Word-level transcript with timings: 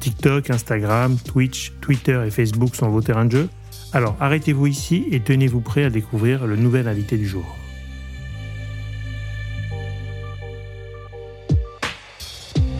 TikTok, 0.00 0.50
Instagram, 0.50 1.16
Twitch, 1.18 1.72
Twitter 1.80 2.22
et 2.26 2.30
Facebook 2.30 2.74
sont 2.74 2.88
vos 2.88 3.02
terrains 3.02 3.26
de 3.26 3.32
jeu 3.32 3.48
Alors 3.92 4.16
arrêtez-vous 4.20 4.66
ici 4.66 5.06
et 5.10 5.20
tenez-vous 5.20 5.60
prêt 5.60 5.84
à 5.84 5.90
découvrir 5.90 6.46
le 6.46 6.56
nouvel 6.56 6.88
invité 6.88 7.16
du 7.16 7.28
jour. 7.28 7.56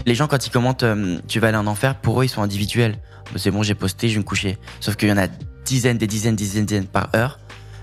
Les 0.06 0.14
gens, 0.14 0.26
quand 0.26 0.46
ils 0.46 0.50
commentent 0.50 0.82
euh, 0.82 1.18
Tu 1.28 1.40
vas 1.40 1.48
aller 1.48 1.58
en 1.58 1.66
enfer, 1.66 1.94
pour 1.94 2.20
eux, 2.20 2.24
ils 2.24 2.28
sont 2.28 2.42
individuels. 2.42 2.96
Bah, 3.32 3.38
c'est 3.38 3.50
bon, 3.50 3.62
j'ai 3.62 3.74
posté, 3.74 4.08
je 4.08 4.14
vais 4.14 4.20
me 4.20 4.24
coucher. 4.24 4.58
Sauf 4.80 4.96
qu'il 4.96 5.08
y 5.08 5.12
en 5.12 5.18
a 5.18 5.28
dizaines, 5.64 5.98
des 5.98 6.06
dizaines, 6.06 6.36
des 6.36 6.44
dizaines 6.44 6.86
par 6.86 7.10
heure. 7.14 7.38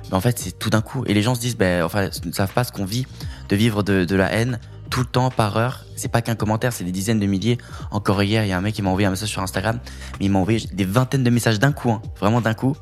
Mais 0.09 0.16
en 0.16 0.22
fait, 0.22 0.39
c'est 0.39 0.58
tout 0.58 0.70
d'un 0.70 0.81
coup. 0.81 1.03
Et 1.05 1.13
les 1.13 1.22
gens 1.22 1.36
se 1.36 1.39
disent, 1.39 1.58
ben, 1.58 1.84
enfin, 1.84 2.09
ils 2.23 2.30
ne 2.30 2.34
savent 2.34 2.53
pas 2.53 2.63
ce 2.63 2.72
qu'on 2.72 2.86
vit 2.86 3.05
de 3.49 3.55
vivre 3.55 3.84
de 3.84 4.16
la 4.16 4.31
haine 4.34 4.59
tout 4.89 5.01
le 5.01 5.05
temps 5.05 5.29
par 5.29 5.57
heure. 5.57 5.85
C'est 5.95 6.11
pas 6.11 6.21
qu'un 6.21 6.35
commentaire, 6.35 6.73
c'est 6.73 6.83
des 6.83 6.91
dizaines 6.91 7.19
de 7.19 7.25
milliers. 7.25 7.57
Encore 7.91 8.21
hier, 8.23 8.43
il 8.45 8.49
y 8.49 8.51
a 8.51 8.57
un 8.57 8.61
mec 8.61 8.75
qui 8.75 8.81
m'a 8.81 8.89
envoyé 8.89 9.07
un 9.07 9.11
message 9.11 9.29
sur 9.29 9.41
Instagram, 9.41 9.79
mais 10.19 10.25
il 10.25 10.31
m'a 10.31 10.39
envoyé 10.39 10.67
des 10.73 10.85
vingtaines 10.85 11.23
de 11.23 11.29
messages 11.29 11.59
d'un 11.59 11.71
coup, 11.71 11.91
hein, 11.91 12.01
vraiment 12.19 12.41
d'un 12.41 12.53
coup. 12.53 12.75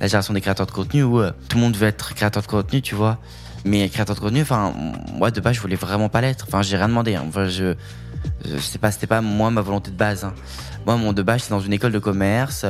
La 0.00 0.06
génération 0.06 0.32
des 0.32 0.40
créateurs 0.40 0.66
de 0.66 0.72
contenu 0.72 1.02
où 1.02 1.22
tout 1.48 1.56
le 1.56 1.60
monde 1.60 1.76
veut 1.76 1.86
être 1.86 2.14
créateur 2.14 2.42
de 2.42 2.48
contenu, 2.48 2.80
tu 2.80 2.94
vois. 2.94 3.18
Mais 3.64 3.88
créateur 3.88 4.16
de 4.16 4.20
contenu, 4.20 4.42
enfin, 4.42 4.72
moi 5.14 5.30
de 5.30 5.40
base, 5.40 5.56
je 5.56 5.60
voulais 5.60 5.76
vraiment 5.76 6.08
pas 6.08 6.20
l'être. 6.20 6.46
Enfin, 6.48 6.62
j'ai 6.62 6.76
rien 6.76 6.88
demandé. 6.88 7.14
Hein. 7.14 7.24
Enfin, 7.28 7.46
je, 7.48 7.74
je 8.44 8.56
sais 8.56 8.78
pas, 8.78 8.90
c'était 8.90 9.06
pas 9.06 9.20
moi 9.20 9.50
ma 9.50 9.60
volonté 9.60 9.90
de 9.90 9.96
base. 9.96 10.24
Hein. 10.24 10.34
Moi, 10.86 10.96
mon 10.96 11.12
de 11.12 11.22
base, 11.22 11.42
c'est 11.42 11.50
dans 11.50 11.60
une 11.60 11.72
école 11.72 11.92
de 11.92 11.98
commerce. 11.98 12.64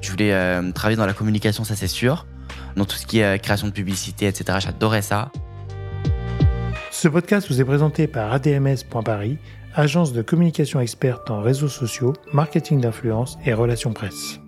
Je 0.00 0.10
voulais 0.10 0.32
euh, 0.32 0.70
travailler 0.72 0.96
dans 0.96 1.06
la 1.06 1.14
communication, 1.14 1.64
ça 1.64 1.74
c'est 1.74 1.88
sûr. 1.88 2.26
Dans 2.76 2.84
tout 2.84 2.96
ce 2.96 3.06
qui 3.06 3.18
est 3.18 3.24
euh, 3.24 3.38
création 3.38 3.66
de 3.66 3.72
publicité, 3.72 4.26
etc. 4.26 4.58
J'adorais 4.60 5.02
ça. 5.02 5.30
Ce 6.98 7.08
podcast 7.08 7.46
vous 7.48 7.60
est 7.60 7.64
présenté 7.66 8.06
par 8.06 8.32
ADMS.Paris, 8.32 9.36
agence 9.74 10.14
de 10.14 10.22
communication 10.22 10.80
experte 10.80 11.30
en 11.30 11.42
réseaux 11.42 11.68
sociaux, 11.68 12.14
marketing 12.32 12.80
d'influence 12.80 13.36
et 13.44 13.52
relations 13.52 13.92
presse. 13.92 14.40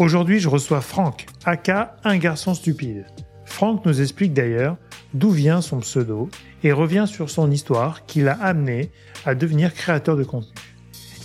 Aujourd'hui, 0.00 0.40
je 0.40 0.48
reçois 0.48 0.80
Franck, 0.80 1.26
aka 1.44 1.94
un 2.02 2.18
garçon 2.18 2.52
stupide. 2.52 3.06
Franck 3.44 3.86
nous 3.86 4.00
explique 4.00 4.32
d'ailleurs 4.32 4.76
d'où 5.14 5.30
vient 5.30 5.60
son 5.60 5.78
pseudo 5.78 6.28
et 6.64 6.72
revient 6.72 7.04
sur 7.06 7.30
son 7.30 7.48
histoire 7.48 8.06
qui 8.06 8.20
l'a 8.20 8.36
amené 8.42 8.90
à 9.24 9.36
devenir 9.36 9.72
créateur 9.72 10.16
de 10.16 10.24
contenu. 10.24 10.50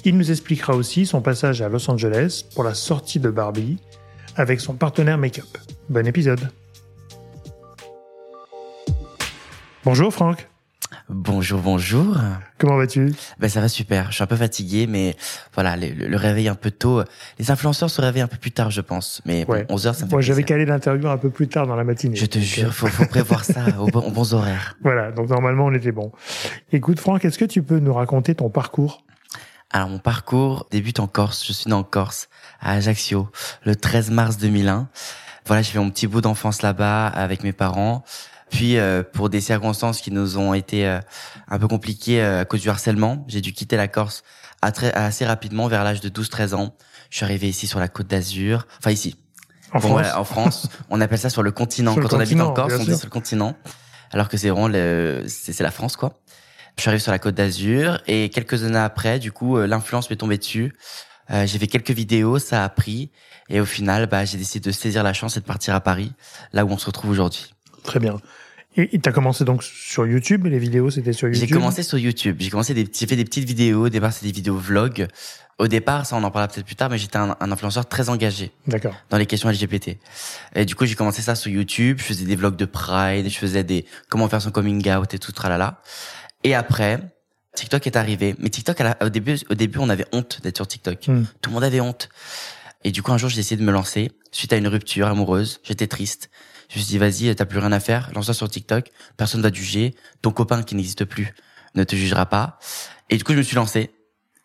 Il 0.06 0.20
nous 0.20 0.30
expliquera 0.30 0.76
aussi 0.76 1.08
son 1.08 1.24
passage 1.24 1.64
à 1.64 1.68
Los 1.68 1.90
Angeles 1.90 2.46
pour 2.54 2.64
la 2.64 2.76
sortie 2.76 3.20
de 3.20 3.32
Barbie 3.32 3.80
avec 4.36 4.62
son 4.62 4.76
partenaire 4.76 5.18
make-up. 5.18 5.58
Bon 5.90 6.06
épisode. 6.06 6.48
Bonjour 9.90 10.14
Franck. 10.14 10.48
Bonjour, 11.10 11.62
bonjour. 11.62 12.16
Comment 12.60 12.78
vas-tu? 12.78 13.12
Ben 13.40 13.50
ça 13.50 13.60
va 13.60 13.68
super. 13.68 14.12
Je 14.12 14.18
suis 14.18 14.24
un 14.24 14.28
peu 14.28 14.36
fatigué, 14.36 14.86
mais 14.86 15.16
voilà, 15.56 15.76
le, 15.78 16.16
réveil 16.16 16.48
un 16.48 16.54
peu 16.54 16.70
tôt. 16.70 17.02
Les 17.40 17.50
influenceurs 17.50 17.90
se 17.90 18.00
réveillent 18.00 18.22
un 18.22 18.28
peu 18.28 18.38
plus 18.38 18.52
tard, 18.52 18.70
je 18.70 18.82
pense. 18.82 19.20
Mais 19.26 19.48
11 19.68 19.88
heures, 19.88 19.96
ça 19.96 20.06
me 20.06 20.10
fait 20.12 20.16
Moi, 20.16 20.22
j'avais 20.22 20.44
calé 20.44 20.66
l'interview 20.66 21.10
un 21.10 21.18
peu 21.18 21.32
plus 21.32 21.48
tard 21.48 21.66
dans 21.66 21.76
la 21.76 21.84
matinée. 21.84 22.16
Je 22.16 22.28
te 22.28 22.38
jure, 22.38 22.72
faut, 22.72 22.86
faut 22.86 23.08
prévoir 23.08 23.44
ça 23.44 23.62
aux, 23.80 23.88
bons 23.88 24.36
horaires. 24.36 24.78
Voilà, 24.84 25.12
donc 25.12 25.28
normalement, 25.28 25.66
on 25.66 25.74
était 25.74 25.92
bon. 25.92 26.12
Écoute, 26.72 27.00
Franck, 27.00 27.26
est-ce 27.26 27.40
que 27.40 27.46
tu 27.46 27.64
peux 27.64 27.80
nous 27.80 27.96
raconter 27.96 28.36
ton 28.36 28.52
parcours? 28.52 29.02
Alors, 29.72 29.90
mon 29.90 29.98
parcours 29.98 30.68
débute 30.70 31.00
en 31.00 31.08
Corse. 31.08 31.44
Je 31.48 31.52
suis 31.52 31.68
né 31.68 31.74
en 31.74 31.84
Corse, 31.84 32.30
à 32.62 32.74
Ajaccio, 32.74 33.28
le 33.66 33.76
13 33.76 34.12
mars 34.12 34.38
2001. 34.38 34.88
Voilà, 35.48 35.64
j'ai 35.64 35.72
fait 35.72 35.80
mon 35.80 35.90
petit 35.90 36.06
bout 36.06 36.22
d'enfance 36.22 36.62
là-bas 36.62 37.08
avec 37.08 37.42
mes 37.44 37.54
parents. 37.54 38.04
Puis 38.50 38.78
euh, 38.78 39.04
pour 39.04 39.30
des 39.30 39.42
circonstances 39.42 40.02
qui 40.02 40.12
nous 40.12 40.38
ont 40.38 40.54
été 40.54 40.88
euh, 40.88 41.00
un 41.48 41.60
peu 41.60 41.68
compliquées 41.68 42.22
euh, 42.22 42.42
à 42.42 42.46
cause 42.46 42.62
du 42.62 42.70
harcèlement, 42.70 43.24
j'ai 43.28 43.42
dû 43.42 43.54
quitter 43.54 43.78
la 43.78 43.88
Corse 43.88 44.24
assez 44.62 45.26
rapidement 45.26 45.68
vers 45.68 45.84
l'âge 45.84 46.02
de 46.02 46.10
12-13 46.10 46.54
ans. 46.56 46.76
Je 47.10 47.18
suis 47.18 47.24
arrivé 47.24 47.48
ici 47.48 47.66
sur 47.66 47.80
la 47.80 47.88
Côte 47.88 48.08
d'Azur, 48.08 48.68
enfin 48.80 48.92
ici. 48.92 49.16
En 49.72 49.80
France. 49.80 50.08
en 50.16 50.24
France, 50.24 50.70
on 50.90 51.00
appelle 51.00 51.20
ça 51.20 51.30
sur 51.30 51.44
le 51.44 51.52
continent. 51.52 51.96
Quand 51.96 52.14
on 52.14 52.20
habite 52.20 52.42
en 52.42 52.54
Corse, 52.54 52.74
on 52.80 52.84
dit 52.84 52.98
sur 52.98 53.06
le 53.06 53.12
continent, 53.12 53.56
alors 54.12 54.28
que 54.28 54.36
c'est 54.36 54.50
vraiment 54.50 54.68
le, 54.68 55.24
c'est 55.28 55.60
la 55.62 55.72
France 55.72 55.96
quoi. 55.96 56.20
Je 56.76 56.82
suis 56.82 56.90
arrivé 56.90 57.02
sur 57.02 57.12
la 57.12 57.20
Côte 57.20 57.36
d'Azur 57.36 58.02
et 58.08 58.30
quelques 58.30 58.64
années 58.64 58.78
après, 58.78 59.20
du 59.20 59.32
coup, 59.32 59.58
l'influence 59.60 60.10
m'est 60.10 60.16
tombée 60.16 60.38
dessus. 60.38 60.74
j'ai 61.30 61.60
fait 61.60 61.68
quelques 61.68 61.92
vidéos, 61.92 62.40
ça 62.40 62.64
a 62.64 62.70
pris 62.70 63.12
et 63.50 63.60
au 63.60 63.66
final, 63.66 64.08
bah, 64.08 64.26
j'ai 64.26 64.38
décidé 64.38 64.70
de 64.70 64.74
saisir 64.74 65.04
la 65.04 65.14
chance 65.14 65.36
et 65.38 65.40
de 65.40 65.46
partir 65.46 65.74
à 65.74 65.82
Paris, 65.82 66.14
là 66.54 66.66
où 66.66 66.70
on 66.70 66.78
se 66.78 66.86
retrouve 66.86 67.10
aujourd'hui. 67.10 67.54
Très 67.84 68.00
bien. 68.00 68.18
Et 68.78 69.00
tu 69.00 69.10
as 69.10 69.12
commencé 69.12 69.44
donc 69.46 69.64
sur 69.64 70.06
YouTube, 70.06 70.46
les 70.46 70.60
vidéos 70.60 70.92
c'était 70.92 71.12
sur 71.12 71.28
YouTube 71.28 71.48
J'ai 71.48 71.54
commencé 71.54 71.84
sur 71.84 71.98
YouTube, 71.98 72.38
j'ai 72.40 72.50
commencé 72.50 72.74
des, 72.74 72.88
j'ai 72.92 73.08
fait 73.08 73.16
des 73.16 73.26
petites 73.26 73.46
vidéos, 73.46 73.86
au 73.86 73.90
départ 73.90 74.14
c'est 74.14 74.26
des 74.26 74.32
vidéos 74.32 74.58
vlogs. 74.58 75.08
Au 75.58 75.68
départ, 75.68 76.06
ça 76.06 76.16
on 76.16 76.24
en 76.24 76.32
parlera 76.32 76.48
peut-être 76.48 76.66
plus 76.66 76.76
tard, 76.76 76.90
mais 76.90 76.98
j'étais 76.98 77.18
un, 77.18 77.36
influenceur 77.42 77.86
très 77.88 78.10
engagé. 78.10 78.52
D'accord. 78.68 78.96
Dans 79.10 79.18
les 79.18 79.26
questions 79.26 79.50
LGBT. 79.50 79.98
Et 80.56 80.66
du 80.66 80.76
coup, 80.76 80.86
j'ai 80.86 80.96
commencé 80.96 81.22
ça 81.22 81.36
sur 81.36 81.52
YouTube, 81.52 81.98
je 82.00 82.04
faisais 82.04 82.26
des 82.26 82.36
vlogs 82.36 82.56
de 82.56 82.66
Pride, 82.66 83.28
je 83.28 83.38
faisais 83.38 83.64
des 83.64 83.86
comment 84.08 84.30
faire 84.30 84.42
son 84.42 84.52
coming 84.52 84.90
out 84.92 85.14
et 85.14 85.20
tout 85.20 85.34
tralala. 85.34 85.82
Et 86.46 86.56
après, 86.56 87.00
TikTok 87.56 87.88
est 87.88 87.98
arrivé, 87.98 88.36
mais 88.40 88.50
TikTok 88.50 88.82
au 89.02 89.10
début 89.10 89.36
au 89.50 89.56
début, 89.56 89.80
on 89.80 89.90
avait 89.90 90.06
honte 90.14 90.40
d'être 90.44 90.58
sur 90.58 90.68
TikTok. 90.68 91.08
Hmm. 91.08 91.24
Tout 91.42 91.50
le 91.50 91.56
monde 91.56 91.64
avait 91.64 91.82
honte. 91.82 92.08
Et 92.86 92.92
du 92.92 93.02
coup, 93.02 93.12
un 93.12 93.18
jour, 93.18 93.30
j'ai 93.30 93.40
essayé 93.40 93.58
de 93.58 93.66
me 93.66 93.72
lancer 93.72 94.12
suite 94.32 94.54
à 94.54 94.58
une 94.58 94.68
rupture 94.68 95.08
amoureuse, 95.08 95.60
j'étais 95.64 95.88
triste. 95.88 96.30
Je 96.70 96.78
me 96.78 96.84
suis 96.84 96.92
dit, 96.92 96.98
vas-y, 96.98 97.36
t'as 97.36 97.46
plus 97.46 97.60
rien 97.60 97.72
à 97.72 97.80
faire, 97.80 98.12
lance-toi 98.14 98.34
sur 98.34 98.48
TikTok, 98.48 98.92
personne 99.18 99.42
va 99.42 99.52
te 99.52 99.58
juger, 99.58 99.96
ton 100.22 100.32
copain 100.32 100.64
qui 100.64 100.76
n'existe 100.76 101.04
plus 101.04 101.34
ne 101.76 101.84
te 101.84 101.96
jugera 101.96 102.26
pas. 102.26 102.60
Et 103.10 103.18
du 103.18 103.24
coup, 103.24 103.34
je 103.34 103.38
me 103.38 103.44
suis 103.44 103.56
lancé. 103.56 103.92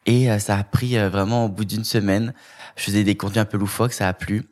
Et 0.07 0.31
euh, 0.31 0.39
ça 0.39 0.57
a 0.57 0.65
pris 0.65 0.99
euh, 0.99 1.09
vraiment 1.09 1.47
au 1.47 1.49
bout 1.49 1.65
d'une 1.65 1.85
semaine. 1.85 2.35
Je 2.77 2.85
faisais 2.85 3.05
des 3.05 3.17
contenus 3.17 3.43
un 3.43 3.45
peu 3.45 3.57
loufoques, 3.57 3.93
ça 3.93 4.09
a 4.09 4.13
plu. 4.13 4.45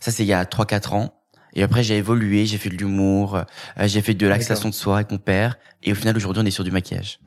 Ça, 0.00 0.10
c'est 0.10 0.22
il 0.22 0.28
y 0.28 0.32
a 0.32 0.44
3-4 0.44 0.94
ans. 0.94 1.14
Et 1.54 1.62
après, 1.62 1.82
j'ai 1.82 1.96
évolué, 1.96 2.46
j'ai 2.46 2.58
fait 2.58 2.68
de 2.68 2.76
l'humour, 2.76 3.36
euh, 3.36 3.42
j'ai 3.86 4.02
fait 4.02 4.14
de 4.14 4.26
l'accession 4.26 4.68
de 4.68 4.74
soi 4.74 4.96
avec 4.96 5.10
mon 5.10 5.18
père. 5.18 5.58
Et 5.82 5.92
au 5.92 5.94
final, 5.94 6.16
aujourd'hui, 6.16 6.42
on 6.42 6.46
est 6.46 6.52
sur 6.52 6.64
du 6.64 6.70
maquillage. 6.70 7.18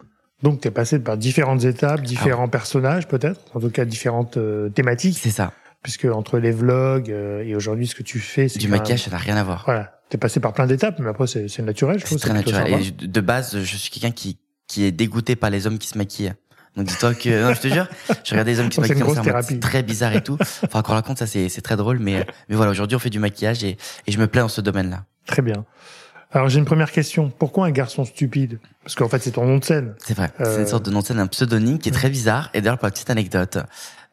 Donc, 0.41 0.61
tu 0.61 0.67
es 0.67 0.71
passé 0.71 0.99
par 0.99 1.17
différentes 1.17 1.63
étapes, 1.63 2.01
différents 2.01 2.45
ah 2.47 2.51
personnages 2.51 3.07
peut-être, 3.07 3.39
en 3.53 3.59
tout 3.61 3.69
cas 3.69 3.85
différentes 3.85 4.37
thématiques. 4.73 5.17
C'est 5.21 5.29
ça 5.29 5.53
puisque 5.83 6.05
entre 6.05 6.39
les 6.39 6.51
vlogs 6.51 7.11
euh, 7.11 7.43
et 7.43 7.55
aujourd'hui 7.55 7.85
ce 7.85 7.93
que 7.93 8.03
tu 8.03 8.19
fais, 8.19 8.47
c'est 8.47 8.59
du 8.59 8.69
maquillage, 8.69 9.03
ça 9.03 9.11
n'a 9.11 9.17
rien 9.17 9.37
à 9.37 9.43
voir. 9.43 9.63
Voilà, 9.65 9.99
t'es 10.09 10.17
passé 10.17 10.39
par 10.39 10.53
plein 10.53 10.65
d'étapes, 10.65 10.97
mais 10.99 11.09
après 11.09 11.27
c'est 11.27 11.59
naturel, 11.59 11.99
je 11.99 12.05
trouve. 12.05 12.17
C'est 12.17 12.27
très 12.29 12.33
naturel. 12.33 12.81
Et 12.81 13.07
de 13.07 13.21
base, 13.21 13.59
je 13.61 13.77
suis 13.77 13.91
quelqu'un 13.91 14.11
qui 14.11 14.39
qui 14.67 14.85
est 14.85 14.91
dégoûté 14.91 15.35
par 15.35 15.49
les 15.49 15.67
hommes 15.67 15.77
qui 15.77 15.87
se 15.87 15.97
maquillent. 15.97 16.33
Donc 16.75 16.87
dis-toi 16.87 17.13
que 17.13 17.43
non, 17.43 17.53
je 17.53 17.61
te 17.61 17.67
jure, 17.67 17.87
je 18.23 18.31
regarde 18.31 18.47
des 18.47 18.59
hommes 18.59 18.69
qui 18.69 18.77
se 18.77 18.81
maquillent, 18.81 19.43
c'est 19.43 19.59
très 19.59 19.83
bizarre 19.83 20.15
et 20.15 20.23
tout. 20.23 20.37
Enfin, 20.63 20.81
qu'on 20.81 20.93
raconte 20.93 21.19
ça, 21.19 21.27
c'est 21.27 21.49
c'est 21.49 21.61
très 21.61 21.75
drôle, 21.75 21.99
mais 21.99 22.25
mais 22.49 22.55
voilà, 22.55 22.71
aujourd'hui 22.71 22.95
on 22.95 22.99
fait 22.99 23.11
du 23.11 23.19
maquillage 23.19 23.63
et 23.63 23.77
et 24.07 24.11
je 24.11 24.17
me 24.17 24.25
plais 24.25 24.41
dans 24.41 24.47
ce 24.47 24.61
domaine-là. 24.61 25.05
Très 25.27 25.41
bien. 25.41 25.65
Alors 26.31 26.49
j'ai 26.49 26.57
une 26.57 26.65
première 26.65 26.91
question. 26.91 27.29
Pourquoi 27.29 27.67
un 27.67 27.71
garçon 27.71 28.05
stupide? 28.05 28.59
Parce 28.83 28.95
qu'en 28.95 29.07
fait 29.07 29.21
c'est 29.21 29.31
ton 29.31 29.45
nom 29.45 29.59
de 29.59 29.63
scène. 29.63 29.93
C'est 29.99 30.15
vrai. 30.15 30.31
C'est 30.39 30.55
une 30.55 30.61
euh, 30.61 30.65
sorte 30.65 30.85
de 30.85 30.89
nom 30.89 31.01
de 31.01 31.05
scène, 31.05 31.19
un 31.19 31.27
pseudonyme 31.27 31.77
qui 31.77 31.89
est 31.89 31.91
très 31.91 32.09
bizarre. 32.09 32.49
Et 32.55 32.61
d'ailleurs 32.61 32.79
pour 32.79 32.87
la 32.87 32.91
petite 32.91 33.11
anecdote, 33.11 33.59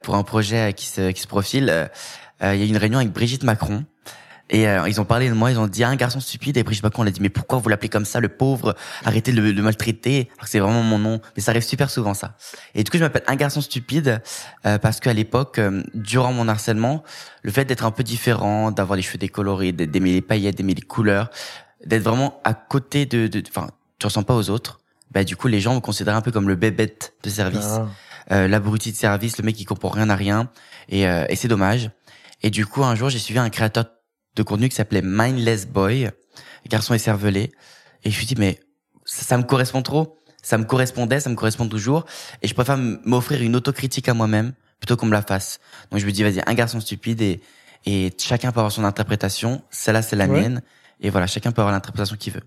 pour 0.03 0.15
un 0.15 0.23
projet 0.23 0.73
qui 0.73 0.87
se 0.87 1.11
qui 1.11 1.21
se 1.21 1.27
profile, 1.27 1.71
euh, 2.43 2.55
il 2.55 2.61
y 2.61 2.63
a 2.63 2.67
eu 2.67 2.69
une 2.69 2.77
réunion 2.77 2.99
avec 2.99 3.13
Brigitte 3.13 3.45
Macron. 3.45 3.85
Et 4.53 4.67
euh, 4.67 4.89
ils 4.89 5.01
ont 5.01 5.05
parlé 5.05 5.29
de 5.29 5.35
moi, 5.35 5.53
ils 5.53 5.61
ont 5.61 5.69
dit 5.69 5.85
un 5.85 5.95
garçon 5.95 6.19
stupide 6.19 6.57
et 6.57 6.65
Brigitte 6.65 6.83
Macron 6.83 7.05
on 7.05 7.07
a 7.07 7.11
dit 7.13 7.21
mais 7.21 7.29
pourquoi 7.29 7.61
vous 7.61 7.69
l'appelez 7.69 7.89
comme 7.89 8.05
ça 8.05 8.19
le 8.19 8.29
pauvre? 8.29 8.75
Arrêtez 9.05 9.31
de 9.33 9.41
le, 9.41 9.63
maltraiter 9.63 10.29
alors 10.33 10.45
que 10.47 10.51
c'est 10.51 10.59
vraiment 10.59 10.83
mon 10.83 10.99
nom 10.99 11.21
mais 11.37 11.43
ça 11.43 11.53
arrive 11.53 11.63
super 11.63 11.89
souvent 11.89 12.15
ça. 12.15 12.37
Et 12.75 12.83
du 12.83 12.91
coup 12.91 12.97
je 12.97 13.05
m'appelle 13.05 13.23
un 13.29 13.37
garçon 13.37 13.61
stupide 13.61 14.21
euh, 14.67 14.79
parce 14.79 14.99
qu'à 14.99 15.13
l'époque 15.13 15.61
durant 15.95 16.33
mon 16.33 16.49
harcèlement 16.49 17.05
le 17.43 17.53
fait 17.53 17.65
d'être 17.65 17.85
un 17.85 17.93
peu 17.93 18.03
différent, 18.03 18.73
d'avoir 18.73 18.97
les 18.97 19.03
cheveux 19.03 19.19
décolorés, 19.19 19.71
d'aimer 19.71 20.13
les 20.15 20.23
paillettes, 20.23 20.57
d'aimer 20.57 20.75
les 20.75 20.83
couleurs, 20.83 21.31
d'être 21.87 22.03
vraiment 22.03 22.41
à 22.43 22.55
côté 22.55 23.07
de 23.07 23.31
enfin 23.49 23.69
tu 24.01 24.07
ressembles 24.07 24.27
pas 24.27 24.35
aux 24.35 24.51
autres, 24.51 24.81
bah 25.13 25.23
du 25.23 25.37
coup 25.37 25.47
les 25.47 25.61
gens 25.61 25.77
me 25.77 25.81
considèrent 25.81 26.17
un 26.17 26.23
peu 26.23 26.33
comme 26.33 26.49
le 26.49 26.57
bébête 26.57 27.13
de 27.23 27.31
service. 27.31 27.77
Ah. 27.79 27.87
L'abruti 28.31 28.93
de 28.93 28.97
service, 28.97 29.39
le 29.39 29.45
mec 29.45 29.57
qui 29.57 29.65
comprend 29.65 29.89
rien 29.89 30.09
à 30.09 30.17
rien 30.17 30.51
et, 30.89 31.03
et 31.03 31.37
c'est 31.37 31.49
dommage. 31.49 31.91
Et 32.43 32.51
du 32.51 32.65
coup, 32.65 32.85
un 32.85 32.95
jour, 32.95 33.11
j'ai 33.11 33.19
suivi 33.19 33.39
un 33.39 33.51
créateur 33.51 33.87
de 34.37 34.43
contenu 34.43 34.69
qui 34.69 34.77
s'appelait 34.77 35.03
Mindless 35.03 35.67
Boy, 35.67 36.11
garçon 36.69 36.95
écervelé. 36.95 37.53
Et 38.05 38.11
je 38.11 38.17
me 38.17 38.25
suis 38.25 38.27
dit, 38.27 38.37
mais 38.39 38.61
ça, 39.05 39.37
me 39.37 39.43
correspond 39.43 39.83
trop. 39.83 40.17
Ça 40.43 40.57
me 40.57 40.65
correspondait, 40.65 41.21
ça 41.21 41.29
me 41.29 41.35
correspond 41.35 41.69
toujours. 41.69 42.07
Et 42.41 42.49
je 42.49 42.55
préfère 42.55 42.79
m'offrir 42.79 43.43
une 43.43 43.57
autocritique 43.57 44.09
à 44.09 44.15
moi-même 44.15 44.55
plutôt 44.79 44.97
qu'on 44.97 45.07
me 45.07 45.13
la 45.13 45.23
fasse. 45.23 45.61
Donc 45.91 46.01
je 46.01 46.07
me 46.07 46.13
dis 46.13 46.23
vas-y 46.23 46.43
un 46.47 46.55
garçon 46.55 46.81
stupide 46.81 47.21
et 47.21 47.41
et 47.87 48.13
chacun 48.19 48.53
peut 48.53 48.61
avoir 48.61 48.73
son 48.73 48.85
interprétation. 48.85 49.63
Celle-là 49.71 50.03
c'est 50.03 50.17
la 50.17 50.27
mienne 50.27 50.63
et 51.01 51.11
voilà 51.11 51.27
chacun 51.27 51.53
peut 51.53 51.61
avoir 51.61 51.75
l'interprétation 51.75 52.17
qu'il 52.17 52.33
veut. 52.33 52.43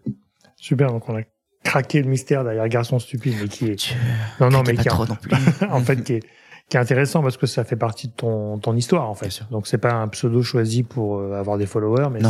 Super 0.56 0.92
donc 0.92 1.08
on 1.08 1.16
a 1.16 1.22
craqué 1.64 2.02
le 2.02 2.10
mystère 2.10 2.44
derrière 2.44 2.68
garçon 2.68 3.00
stupide 3.00 3.36
mais 3.42 3.48
qui 3.48 3.68
est 3.68 3.96
non 4.40 4.50
non 4.50 4.64
mais 4.66 4.76
qui 4.76 4.88
non 4.88 5.16
plus. 5.20 5.36
en 5.70 5.80
fait 5.82 6.04
qui 6.04 6.14
est 6.14 6.24
qui 6.70 6.78
est 6.78 6.80
intéressant 6.80 7.22
parce 7.22 7.38
que 7.38 7.46
ça 7.46 7.64
fait 7.64 7.76
partie 7.76 8.08
de 8.08 8.14
ton, 8.14 8.58
ton 8.58 8.76
histoire 8.76 9.10
en 9.10 9.16
fait. 9.16 9.44
Donc 9.52 9.68
c'est 9.68 9.78
pas 9.78 9.94
un 9.94 10.08
pseudo 10.08 10.42
choisi 10.42 10.84
pour 10.84 11.20
euh, 11.20 11.34
avoir 11.34 11.58
des 11.58 11.66
followers, 11.66 12.10
mais 12.12 12.22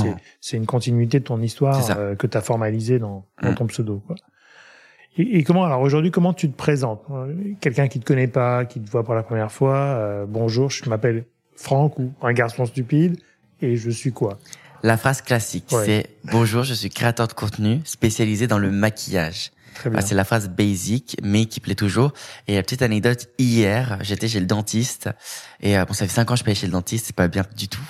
c'est 0.42 0.58
une 0.58 0.66
continuité 0.66 1.20
de 1.20 1.26
ton 1.26 1.42
histoire 1.42 1.80
euh, 1.98 2.16
que 2.16 2.28
tu 2.28 2.38
as 2.38 2.42
formalisé 2.42 3.00
dans, 3.00 3.26
dans 3.42 3.52
mm. 3.52 3.56
ton 3.56 3.68
pseudo. 3.68 4.02
Quoi. 4.06 4.16
Et, 5.18 5.38
et, 5.38 5.44
comment 5.44 5.64
alors 5.64 5.82
aujourd'hui 5.82 6.10
comment 6.10 6.34
tu 6.34 6.50
te 6.50 6.58
présentes? 6.58 7.06
Quelqu'un 7.62 7.88
qui 7.88 8.00
te 8.00 8.06
connaît 8.06 8.28
pas, 8.28 8.66
qui 8.66 8.82
te 8.82 8.90
voit 8.90 9.04
pour 9.04 9.14
la 9.14 9.24
première 9.24 9.52
fois, 9.52 9.76
euh, 9.76 10.26
bonjour, 10.28 10.72
je 10.72 10.90
m'appelle 10.90 11.26
Franck 11.56 12.00
ou 12.00 12.12
un 12.22 12.34
garçon 12.34 12.66
stupide 12.66 13.18
et 13.62 13.76
je 13.76 13.90
suis 13.92 14.12
quoi? 14.12 14.40
La 14.84 14.98
phrase 14.98 15.22
classique 15.22 15.74
c'est 15.86 16.10
bonjour, 16.26 16.64
je 16.64 16.74
suis 16.74 16.90
créateur 16.90 17.30
de 17.30 17.34
contenu 17.34 17.80
spécialisé 17.86 18.48
dans 18.48 18.60
le 18.60 18.70
maquillage. 18.70 19.52
Bah, 19.86 20.02
c'est 20.02 20.14
la 20.14 20.26
phrase 20.26 20.50
basic, 20.50 21.18
mais 21.24 21.46
qui 21.46 21.60
plaît 21.60 21.74
toujours. 21.74 22.14
Et 22.48 22.56
la 22.56 22.64
petite 22.64 22.82
anecdote, 22.82 23.30
hier, 23.40 23.98
j'étais 24.02 24.28
chez 24.28 24.40
le 24.40 24.46
dentiste. 24.46 25.10
Et 25.62 25.78
euh, 25.78 25.86
bon, 25.86 25.94
ça 25.94 26.06
fait 26.06 26.14
cinq 26.14 26.30
ans 26.30 26.36
que 26.36 26.40
je 26.40 26.44
paye 26.44 26.54
chez 26.54 26.68
le 26.68 26.74
dentiste, 26.74 27.08
c'est 27.08 27.16
pas 27.16 27.28
bien 27.28 27.44
du 27.56 27.70
tout. 27.70 27.82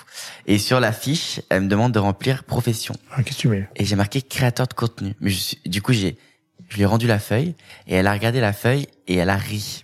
Et 0.45 0.59
sur 0.59 0.79
la 0.79 0.93
fiche, 0.93 1.41
elle 1.49 1.63
me 1.63 1.67
demande 1.67 1.91
de 1.91 1.99
remplir 1.99 2.43
profession. 2.43 2.95
Ah, 3.11 3.21
qu'est-ce 3.23 3.37
que 3.37 3.41
tu 3.41 3.47
mets? 3.49 3.67
Et 3.75 3.85
j'ai 3.85 3.95
marqué 3.95 4.21
créateur 4.21 4.67
de 4.67 4.73
contenu. 4.73 5.15
Mais 5.19 5.29
je 5.29 5.39
suis, 5.39 5.59
du 5.65 5.81
coup, 5.81 5.93
j'ai, 5.93 6.17
je 6.69 6.75
lui 6.75 6.83
ai 6.83 6.85
rendu 6.85 7.07
la 7.07 7.19
feuille 7.19 7.55
et 7.87 7.95
elle 7.95 8.07
a 8.07 8.13
regardé 8.13 8.39
la 8.39 8.53
feuille 8.53 8.87
et 9.07 9.15
elle 9.15 9.29
a 9.29 9.37
ri. 9.37 9.83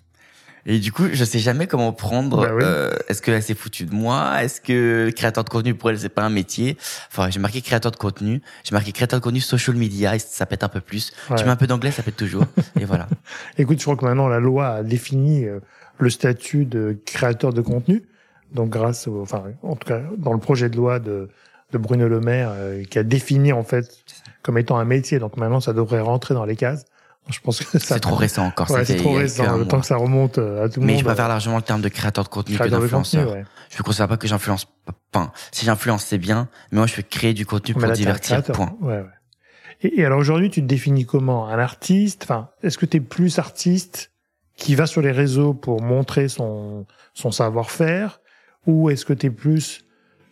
Et 0.71 0.77
du 0.77 0.91
coup, 0.91 1.05
je 1.11 1.23
sais 1.23 1.39
jamais 1.39 1.65
comment 1.65 1.91
prendre. 1.93 2.41
Bah 2.41 2.51
euh, 2.61 2.91
est-ce 3.07 3.23
qu'elle 3.23 3.41
s'est 3.41 3.55
foutue 3.55 3.85
de 3.85 3.93
moi? 3.95 4.43
Est-ce 4.43 4.61
que 4.61 5.09
créateur 5.09 5.43
de 5.43 5.49
contenu 5.49 5.73
pour 5.73 5.89
elle 5.89 5.97
c'est 5.97 6.09
pas 6.09 6.21
un 6.21 6.29
métier? 6.29 6.77
Enfin, 7.11 7.31
j'ai 7.31 7.39
marqué 7.39 7.61
créateur 7.61 7.91
de 7.91 7.97
contenu. 7.97 8.43
J'ai 8.63 8.75
marqué 8.75 8.91
créateur 8.91 9.19
de 9.19 9.23
contenu 9.23 9.39
social 9.39 9.75
media 9.75 10.15
et 10.15 10.19
ça 10.19 10.45
pète 10.45 10.63
un 10.63 10.67
peu 10.67 10.79
plus. 10.79 11.11
Tu 11.35 11.43
mets 11.43 11.49
un 11.49 11.55
peu 11.55 11.65
d'anglais, 11.65 11.89
ça 11.89 12.03
pète 12.03 12.17
toujours. 12.17 12.45
et 12.79 12.85
voilà. 12.85 13.07
Écoute, 13.57 13.79
je 13.79 13.83
crois 13.83 13.95
que 13.95 14.05
maintenant 14.05 14.27
la 14.27 14.39
loi 14.39 14.67
a 14.67 14.83
défini 14.83 15.45
euh, 15.45 15.59
le 15.97 16.11
statut 16.11 16.65
de 16.65 16.95
créateur 17.03 17.51
de 17.51 17.61
contenu. 17.61 18.03
Donc 18.53 18.69
grâce, 18.69 19.07
au, 19.07 19.23
enfin, 19.23 19.45
en 19.63 19.75
tout 19.75 19.87
cas, 19.87 20.01
dans 20.19 20.33
le 20.33 20.39
projet 20.39 20.69
de 20.69 20.77
loi 20.77 20.99
de, 20.99 21.29
de 21.71 21.77
Bruno 21.79 22.07
Le 22.07 22.19
Maire, 22.19 22.51
euh, 22.53 22.83
qui 22.83 22.99
a 22.99 23.03
défini 23.03 23.53
en 23.53 23.63
fait 23.63 24.03
comme 24.43 24.59
étant 24.59 24.77
un 24.77 24.85
métier. 24.85 25.17
Donc 25.17 25.35
maintenant, 25.35 25.61
ça 25.61 25.73
devrait 25.73 26.01
rentrer 26.01 26.35
dans 26.35 26.45
les 26.45 26.55
cases. 26.55 26.85
Je 27.29 27.39
pense 27.41 27.63
que 27.63 27.77
c'est 27.77 27.99
trop 27.99 28.15
récent 28.15 28.45
encore. 28.45 28.71
Ouais, 28.71 28.85
c'est 28.85 28.95
trop 28.95 29.13
récent. 29.13 29.57
Le 29.57 29.67
temps 29.67 29.79
que 29.79 29.85
ça 29.85 29.97
remonte 29.97 30.37
euh, 30.37 30.65
à 30.65 30.69
tout 30.69 30.79
le 30.79 30.85
monde. 30.85 30.95
Mais 30.95 30.99
je 30.99 31.05
préfère 31.05 31.27
largement 31.27 31.57
le 31.57 31.61
terme 31.61 31.81
de 31.81 31.89
créateur 31.89 32.23
de 32.23 32.29
contenu 32.29 32.57
que 32.57 32.67
d'influenceur. 32.67 33.31
Ouais. 33.31 33.45
Je 33.69 33.77
ne 33.77 33.83
considère 33.83 34.07
pas 34.07 34.17
que 34.17 34.27
j'influence. 34.27 34.65
Enfin, 35.13 35.31
si 35.51 35.65
j'influence, 35.65 36.05
c'est 36.05 36.17
bien. 36.17 36.49
Mais 36.71 36.77
moi, 36.77 36.87
je 36.87 36.93
fais 36.93 37.03
créer 37.03 37.33
du 37.33 37.45
contenu 37.45 37.75
pour 37.75 37.91
divertir. 37.91 38.41
Point. 38.43 38.75
Ouais, 38.81 38.97
ouais. 38.97 39.05
Et, 39.81 40.01
et 40.01 40.05
alors 40.05 40.19
aujourd'hui, 40.19 40.49
tu 40.49 40.61
te 40.61 40.67
définis 40.67 41.05
comment? 41.05 41.47
Un 41.47 41.59
artiste? 41.59 42.23
Enfin, 42.23 42.49
est-ce 42.63 42.77
que 42.77 42.85
tu 42.85 42.97
es 42.97 42.99
plus 42.99 43.37
artiste 43.37 44.11
qui 44.55 44.75
va 44.75 44.87
sur 44.87 45.01
les 45.01 45.11
réseaux 45.11 45.53
pour 45.53 45.81
montrer 45.81 46.27
son 46.27 46.85
son 47.13 47.31
savoir-faire, 47.31 48.21
ou 48.65 48.89
est-ce 48.89 49.05
que 49.05 49.13
tu 49.13 49.27
es 49.27 49.29
plus 49.29 49.85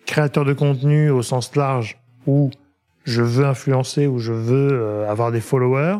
créateur 0.06 0.46
de 0.46 0.54
contenu 0.54 1.10
au 1.10 1.22
sens 1.22 1.56
large, 1.56 2.00
où 2.26 2.50
je 3.04 3.22
veux 3.22 3.46
influencer, 3.46 4.08
ou 4.08 4.20
je 4.20 4.34
veux 4.34 4.70
euh, 4.74 5.10
avoir 5.10 5.32
des 5.32 5.42
followers? 5.42 6.00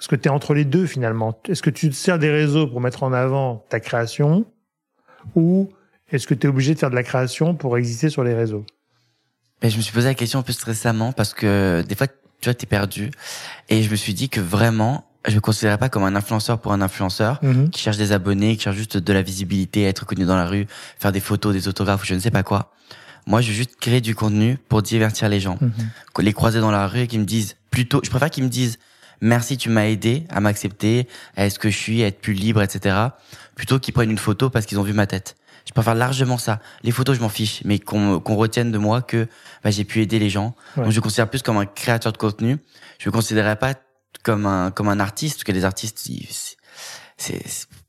Est-ce 0.00 0.08
que 0.08 0.16
tu 0.16 0.28
es 0.28 0.30
entre 0.30 0.54
les 0.54 0.64
deux 0.64 0.86
finalement 0.86 1.38
Est-ce 1.48 1.62
que 1.62 1.70
tu 1.70 1.88
te 1.88 1.94
sers 1.94 2.18
des 2.18 2.30
réseaux 2.30 2.66
pour 2.66 2.80
mettre 2.80 3.02
en 3.02 3.12
avant 3.12 3.64
ta 3.68 3.80
création 3.80 4.44
ou 5.34 5.70
est-ce 6.10 6.26
que 6.26 6.34
tu 6.34 6.46
es 6.46 6.50
obligé 6.50 6.74
de 6.74 6.78
faire 6.78 6.90
de 6.90 6.94
la 6.94 7.02
création 7.02 7.54
pour 7.54 7.78
exister 7.78 8.10
sur 8.10 8.24
les 8.24 8.34
réseaux? 8.34 8.64
Ben, 9.62 9.70
Je 9.70 9.76
me 9.76 9.82
suis 9.82 9.92
posé 9.92 10.08
la 10.08 10.14
question 10.14 10.38
un 10.38 10.42
peu 10.42 10.52
récemment 10.64 11.12
parce 11.12 11.32
que 11.32 11.82
des 11.88 11.94
fois, 11.94 12.06
tu 12.06 12.14
vois, 12.44 12.54
t'es 12.54 12.66
perdu. 12.66 13.10
Et 13.68 13.82
je 13.82 13.90
me 13.90 13.96
suis 13.96 14.14
dit 14.14 14.28
que 14.28 14.40
vraiment, 14.40 15.06
je 15.26 15.34
me 15.34 15.40
considérais 15.40 15.78
pas 15.78 15.88
comme 15.88 16.04
un 16.04 16.14
influenceur 16.14 16.60
pour 16.60 16.72
un 16.72 16.82
influenceur 16.82 17.38
mhm. 17.42 17.70
qui 17.70 17.80
cherche 17.80 17.96
des 17.96 18.12
abonnés, 18.12 18.56
qui 18.56 18.64
cherche 18.64 18.76
juste 18.76 18.98
de 18.98 19.12
la 19.12 19.22
visibilité, 19.22 19.84
être 19.84 20.04
connu 20.04 20.24
dans 20.24 20.36
la 20.36 20.46
rue, 20.46 20.66
faire 20.98 21.12
des 21.12 21.20
photos, 21.20 21.54
des 21.54 21.68
autographes 21.68 22.02
ou 22.02 22.06
je 22.06 22.14
ne 22.14 22.20
sais 22.20 22.30
pas 22.30 22.42
quoi. 22.42 22.72
Moi, 23.26 23.40
je 23.40 23.48
veux 23.48 23.54
juste 23.54 23.76
créer 23.76 24.02
du 24.02 24.14
contenu 24.14 24.58
pour 24.68 24.82
divertir 24.82 25.30
les 25.30 25.40
gens. 25.40 25.56
Mhm. 25.60 25.72
Les 26.18 26.32
croiser 26.34 26.60
dans 26.60 26.70
la 26.70 26.86
rue 26.86 27.00
et 27.00 27.06
qu'ils 27.06 27.20
me 27.20 27.24
disent 27.24 27.56
plutôt, 27.70 28.00
je 28.04 28.10
préfère 28.10 28.28
qu'ils 28.28 28.44
me 28.44 28.50
disent 28.50 28.78
merci, 29.24 29.56
tu 29.56 29.70
m'as 29.70 29.86
aidé 29.86 30.24
à 30.28 30.40
m'accepter, 30.40 31.08
à 31.36 31.46
être 31.46 31.52
ce 31.54 31.58
que 31.58 31.70
je 31.70 31.76
suis, 31.76 32.02
à 32.04 32.06
être 32.06 32.20
plus 32.20 32.34
libre, 32.34 32.62
etc. 32.62 32.96
Plutôt 33.54 33.78
qu'ils 33.78 33.94
prennent 33.94 34.10
une 34.10 34.18
photo 34.18 34.50
parce 34.50 34.66
qu'ils 34.66 34.78
ont 34.78 34.82
vu 34.82 34.92
ma 34.92 35.06
tête. 35.06 35.36
Je 35.66 35.72
préfère 35.72 35.94
largement 35.94 36.36
ça. 36.36 36.60
Les 36.82 36.90
photos, 36.90 37.16
je 37.16 37.22
m'en 37.22 37.30
fiche, 37.30 37.62
mais 37.64 37.78
qu'on 37.78 38.20
retienne 38.20 38.70
de 38.70 38.78
moi 38.78 39.00
que 39.00 39.26
bah, 39.62 39.70
j'ai 39.70 39.84
pu 39.84 40.02
aider 40.02 40.18
les 40.18 40.28
gens. 40.28 40.54
Donc 40.76 40.90
je 40.90 40.96
me 40.96 41.02
considère 41.02 41.28
plus 41.28 41.42
comme 41.42 41.56
un 41.56 41.66
créateur 41.66 42.12
de 42.12 42.18
contenu. 42.18 42.58
Je 42.98 43.08
me 43.08 43.12
considérais 43.12 43.56
pas 43.56 43.74
comme 44.22 44.46
un 44.46 44.70
comme 44.70 44.88
un 44.88 45.00
artiste, 45.00 45.36
parce 45.36 45.44
que 45.44 45.52
les 45.52 45.64
artistes, 45.64 46.08
c'est 47.16 47.34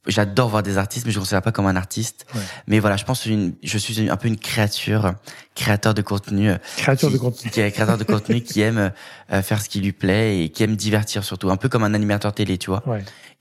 j'adore 0.08 0.50
voir 0.50 0.64
des 0.64 0.78
artistes, 0.78 1.06
mais 1.06 1.12
je 1.12 1.18
ne 1.18 1.22
considère 1.22 1.42
pas 1.42 1.52
comme 1.52 1.66
un 1.68 1.76
artiste. 1.76 2.26
Mais 2.68 2.80
voilà, 2.80 2.98
je 2.98 3.04
pense 3.06 3.24
que 3.24 3.30
je 3.64 3.78
suis 3.78 4.10
un 4.10 4.18
peu 4.18 4.28
une 4.28 4.38
créature, 4.38 5.14
créateur 5.56 5.94
de 5.94 6.02
contenu. 6.02 6.52
Créateur 6.78 7.12
de 7.12 7.18
contenu. 7.18 7.50
Qui 7.50 7.62
est 7.62 7.72
créateur 7.72 7.98
de 7.98 8.04
contenu, 8.04 8.42
qui 8.42 8.62
aime 8.62 8.92
euh, 9.32 9.42
faire 9.42 9.62
ce 9.62 9.70
qui 9.70 9.82
lui 9.82 9.92
plaît 9.92 10.44
et 10.44 10.50
qui 10.50 10.64
aime 10.64 10.76
divertir 10.76 11.24
surtout. 11.24 11.50
Un 11.50 11.58
peu 11.58 11.70
comme 11.70 11.84
un 11.84 11.94
animateur 11.94 12.34
télé, 12.34 12.58
tu 12.58 12.70
vois. 12.70 12.84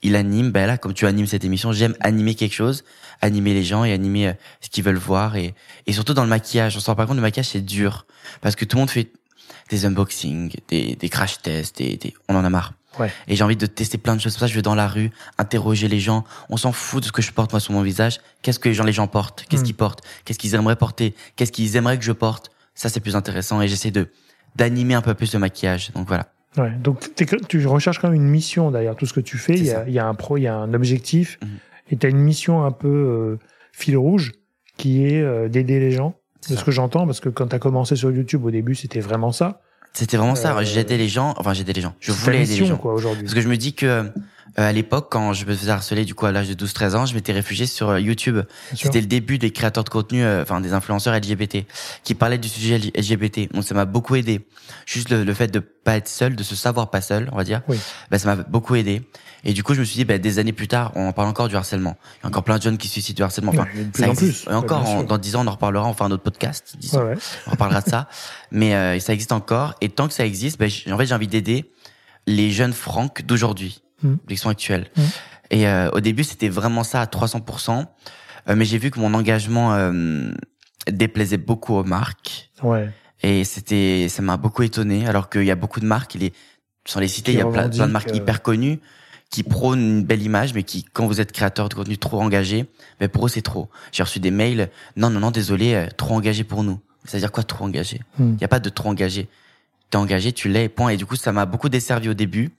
Il 0.01 0.15
anime, 0.15 0.51
ben 0.51 0.67
là, 0.67 0.77
comme 0.77 0.93
tu 0.93 1.07
animes 1.07 1.27
cette 1.27 1.45
émission, 1.45 1.71
j'aime 1.71 1.95
animer 1.99 2.35
quelque 2.35 2.53
chose, 2.53 2.83
animer 3.21 3.53
les 3.53 3.63
gens 3.63 3.83
et 3.83 3.93
animer 3.93 4.27
euh, 4.27 4.33
ce 4.61 4.69
qu'ils 4.69 4.83
veulent 4.83 4.95
voir. 4.97 5.35
Et, 5.35 5.55
et 5.87 5.93
surtout 5.93 6.13
dans 6.13 6.23
le 6.23 6.29
maquillage. 6.29 6.75
On 6.77 6.79
se 6.79 6.85
rend 6.87 6.95
pas 6.95 7.05
compte, 7.05 7.15
le 7.15 7.21
maquillage, 7.21 7.49
c'est 7.49 7.61
dur. 7.61 8.05
Parce 8.41 8.55
que 8.55 8.65
tout 8.65 8.75
le 8.77 8.81
monde 8.81 8.89
fait 8.89 9.11
des 9.69 9.85
unboxings, 9.85 10.53
des, 10.67 10.95
des 10.95 11.09
crash 11.09 11.41
tests, 11.41 11.77
des, 11.77 11.97
des... 11.97 12.13
on 12.29 12.35
en 12.35 12.43
a 12.43 12.49
marre. 12.49 12.73
Et 13.27 13.35
j'ai 13.35 13.43
envie 13.43 13.55
de 13.55 13.65
tester 13.65 13.97
plein 13.97 14.15
de 14.15 14.21
choses. 14.21 14.33
Pour 14.33 14.41
ça, 14.41 14.47
je 14.47 14.55
vais 14.55 14.61
dans 14.61 14.75
la 14.75 14.87
rue, 14.87 15.11
interroger 15.37 15.87
les 15.87 15.99
gens. 15.99 16.23
On 16.49 16.57
s'en 16.57 16.71
fout 16.71 17.01
de 17.01 17.07
ce 17.07 17.11
que 17.11 17.21
je 17.21 17.31
porte 17.31 17.51
moi 17.51 17.59
sur 17.59 17.73
mon 17.73 17.81
visage. 17.81 18.19
Qu'est-ce 18.41 18.59
que 18.59 18.69
les 18.69 18.75
gens, 18.75 18.83
les 18.83 18.93
gens 18.93 19.07
portent? 19.07 19.45
Qu'est-ce 19.49 19.61
hmm. 19.61 19.65
qu'ils 19.65 19.75
portent? 19.75 20.03
Qu'est-ce 20.23 20.39
qu'ils 20.39 20.55
aimeraient 20.55 20.75
porter? 20.75 21.15
Qu'est-ce 21.35 21.51
qu'ils 21.51 21.75
aimeraient 21.75 21.97
que 21.97 22.05
je 22.05 22.11
porte? 22.11 22.51
Ça, 22.73 22.89
c'est 22.89 22.99
plus 22.99 23.15
intéressant. 23.15 23.61
Et 23.61 23.67
j'essaie 23.67 23.91
de 23.91 24.09
d'animer 24.55 24.93
un 24.93 25.01
peu 25.01 25.13
plus 25.13 25.33
le 25.33 25.39
maquillage. 25.39 25.91
Donc 25.91 26.07
voilà. 26.07 26.27
Ouais. 26.57 26.71
Donc 26.81 27.13
tu 27.15 27.67
recherches 27.67 27.99
quand 27.99 28.09
même 28.09 28.21
une 28.21 28.29
mission 28.29 28.71
derrière 28.71 28.95
tout 28.95 29.05
ce 29.05 29.13
que 29.13 29.19
tu 29.19 29.37
fais. 29.37 29.55
Il 29.55 29.65
y, 29.65 29.71
a, 29.71 29.85
il 29.87 29.93
y 29.93 29.99
a, 29.99 30.07
un 30.07 30.13
pro, 30.13 30.37
il 30.37 30.43
y 30.43 30.47
a 30.47 30.55
un 30.55 30.73
objectif. 30.73 31.37
Mhm. 31.41 31.49
Et 31.91 31.97
tu 31.97 32.07
as 32.07 32.09
une 32.09 32.19
mission 32.19 32.63
un 32.63 32.71
peu 32.71 32.87
euh, 32.87 33.39
fil 33.73 33.97
rouge 33.97 34.31
qui 34.77 35.05
est 35.05 35.21
euh, 35.21 35.49
d'aider 35.49 35.79
les 35.79 35.91
gens. 35.91 36.15
De 36.49 36.55
ce 36.55 36.63
que 36.63 36.71
j'entends, 36.71 37.07
parce 37.07 37.21
que 37.21 37.29
quand 37.29 37.47
tu 37.47 37.55
as 37.55 37.59
commencé 37.59 37.95
sur 37.95 38.11
YouTube 38.11 38.45
au 38.45 38.51
début, 38.51 38.75
c'était 38.75 38.99
vraiment 38.99 39.31
ça. 39.31 39.61
C'était 39.95 40.17
vraiment 40.17 40.35
ça. 40.35 40.55
Euh, 40.55 40.63
j'aidais 40.63 40.97
les 40.97 41.07
gens. 41.07 41.33
Enfin, 41.37 41.53
j'aidais 41.53 41.71
les 41.71 41.81
gens. 41.81 41.95
Je 42.01 42.11
voulais 42.11 42.43
aider 42.43 42.57
les 42.57 42.65
gens. 42.65 42.77
Quoi. 42.77 42.95
Parce 43.01 43.33
que 43.33 43.41
je 43.41 43.47
me 43.47 43.55
dis 43.55 43.73
que 43.73 44.11
à 44.55 44.71
l'époque, 44.71 45.07
quand 45.09 45.33
je 45.33 45.45
me 45.45 45.53
faisais 45.53 45.71
harceler, 45.71 46.05
du 46.05 46.15
coup, 46.15 46.25
à 46.25 46.31
l'âge 46.31 46.47
de 46.47 46.65
12-13 46.65 46.95
ans, 46.95 47.05
je 47.05 47.13
m'étais 47.13 47.33
réfugié 47.33 47.65
sur 47.65 47.89
euh, 47.89 47.99
YouTube. 47.99 48.39
C'était 48.73 49.01
le 49.01 49.07
début 49.07 49.37
des 49.37 49.51
créateurs 49.51 49.83
de 49.83 49.89
contenu, 49.89 50.25
enfin 50.25 50.61
des 50.61 50.73
influenceurs 50.73 51.15
LGBT, 51.15 51.65
qui 52.03 52.15
parlaient 52.15 52.37
du 52.37 52.47
sujet 52.47 52.77
LGBT. 52.77 53.53
Donc 53.53 53.63
ça 53.63 53.75
m'a 53.75 53.85
beaucoup 53.85 54.15
aidé. 54.15 54.45
Juste 54.85 55.09
le, 55.09 55.33
fait 55.33 55.47
de 55.47 55.59
pas 55.59 55.97
être 55.97 56.07
seul, 56.07 56.35
de 56.35 56.43
se 56.43 56.55
savoir 56.55 56.89
pas 56.89 57.01
seul, 57.01 57.29
on 57.31 57.37
va 57.37 57.43
dire. 57.43 57.61
Oui. 57.67 57.77
Ben, 58.11 58.17
ça 58.17 58.35
m'a 58.35 58.43
beaucoup 58.43 58.75
aidé. 58.75 59.01
Et 59.45 59.53
du 59.53 59.63
coup, 59.63 59.75
je 59.75 59.79
me 59.79 59.85
suis 59.85 59.97
dit, 59.97 60.05
ben, 60.05 60.19
des 60.19 60.39
années 60.39 60.53
plus 60.53 60.67
tard, 60.67 60.91
on 60.95 61.07
en 61.07 61.13
parle 61.13 61.27
encore 61.27 61.47
du 61.47 61.55
harcèlement. 61.55 61.97
Il 62.17 62.23
y 62.23 62.25
a 62.25 62.27
encore 62.29 62.43
plein 62.43 62.57
de 62.57 62.63
jeunes 62.63 62.77
qui 62.77 62.87
suicident 62.87 63.17
du 63.17 63.23
harcèlement. 63.23 63.51
Enfin, 63.51 63.67
ça 63.93 64.07
existe. 64.07 64.47
Et 64.47 64.53
encore, 64.53 65.03
dans 65.03 65.19
dix 65.19 65.35
ans, 65.35 65.43
on 65.45 65.47
en 65.47 65.51
reparlera, 65.51 65.87
on 65.87 65.93
fera 65.93 66.05
un 66.05 66.11
autre 66.11 66.23
podcast. 66.23 66.75
Ouais, 66.93 67.13
On 67.47 67.51
reparlera 67.51 67.81
de 67.81 67.89
ça. 67.89 68.09
Mais 68.51 68.73
euh, 68.73 68.99
ça 68.99 69.13
existe 69.13 69.31
encore. 69.31 69.75
Et 69.81 69.89
tant 69.89 70.07
que 70.07 70.13
ça 70.13 70.25
existe, 70.25 70.59
ben, 70.59 70.69
en 70.91 70.97
fait, 70.97 71.05
j'ai 71.05 71.15
envie 71.15 71.27
d'aider 71.27 71.71
les 72.25 72.49
jeunes 72.49 72.73
francs 72.73 73.23
d'aujourd'hui, 73.23 73.83
mmh. 74.03 74.47
actuels. 74.47 74.87
Mmh. 74.95 75.01
Et 75.51 75.67
euh, 75.67 75.89
au 75.91 75.99
début, 75.99 76.23
c'était 76.23 76.49
vraiment 76.49 76.83
ça 76.83 77.01
à 77.01 77.05
300%. 77.05 77.85
Euh, 78.47 78.55
mais 78.55 78.65
j'ai 78.65 78.77
vu 78.77 78.91
que 78.91 78.99
mon 78.99 79.13
engagement 79.13 79.73
euh, 79.73 80.31
déplaisait 80.87 81.37
beaucoup 81.37 81.73
aux 81.75 81.83
marques. 81.83 82.51
Ouais. 82.63 82.89
Et 83.23 83.43
c'était, 83.43 84.07
ça 84.09 84.21
m'a 84.21 84.37
beaucoup 84.37 84.63
étonné, 84.63 85.07
alors 85.07 85.29
qu'il 85.29 85.45
y 85.45 85.51
a 85.51 85.55
beaucoup 85.55 85.79
de 85.79 85.85
marques, 85.85 86.15
il 86.15 86.23
est, 86.23 86.33
sans 86.85 86.99
les 86.99 87.07
citer, 87.07 87.33
il 87.33 87.39
y 87.39 87.41
a 87.41 87.45
plein, 87.45 87.69
plein 87.69 87.87
de 87.87 87.91
marques 87.91 88.13
hyper 88.13 88.41
connues 88.41 88.79
qui 89.31 89.43
prônent 89.43 89.79
une 89.79 90.03
belle 90.03 90.21
image, 90.21 90.53
mais 90.53 90.63
qui, 90.63 90.83
quand 90.83 91.07
vous 91.07 91.19
êtes 91.19 91.31
créateur 91.31 91.67
de 91.69 91.73
contenu 91.73 91.97
trop 91.97 92.21
engagé, 92.21 92.67
mais 92.99 93.07
pour 93.07 93.25
eux 93.25 93.29
c'est 93.29 93.41
trop. 93.41 93.69
J'ai 93.91 94.03
reçu 94.03 94.19
des 94.19 94.31
mails, 94.31 94.69
non, 94.95 95.09
non, 95.09 95.19
non, 95.19 95.31
désolé, 95.31 95.73
euh, 95.73 95.87
trop 95.97 96.13
engagé 96.15 96.43
pour 96.43 96.63
nous. 96.63 96.79
C'est-à-dire 97.03 97.31
quoi 97.31 97.43
trop 97.43 97.65
engagé? 97.65 98.01
Il 98.19 98.25
hmm. 98.25 98.35
n'y 98.37 98.43
a 98.43 98.47
pas 98.47 98.59
de 98.59 98.69
trop 98.69 98.89
engagé. 98.89 99.27
T'es 99.89 99.97
engagé, 99.97 100.31
tu 100.31 100.49
l'es, 100.49 100.69
point. 100.69 100.89
Et 100.89 100.97
du 100.97 101.05
coup, 101.05 101.15
ça 101.15 101.31
m'a 101.31 101.45
beaucoup 101.45 101.69
desservi 101.69 102.09
au 102.09 102.13
début, 102.13 102.51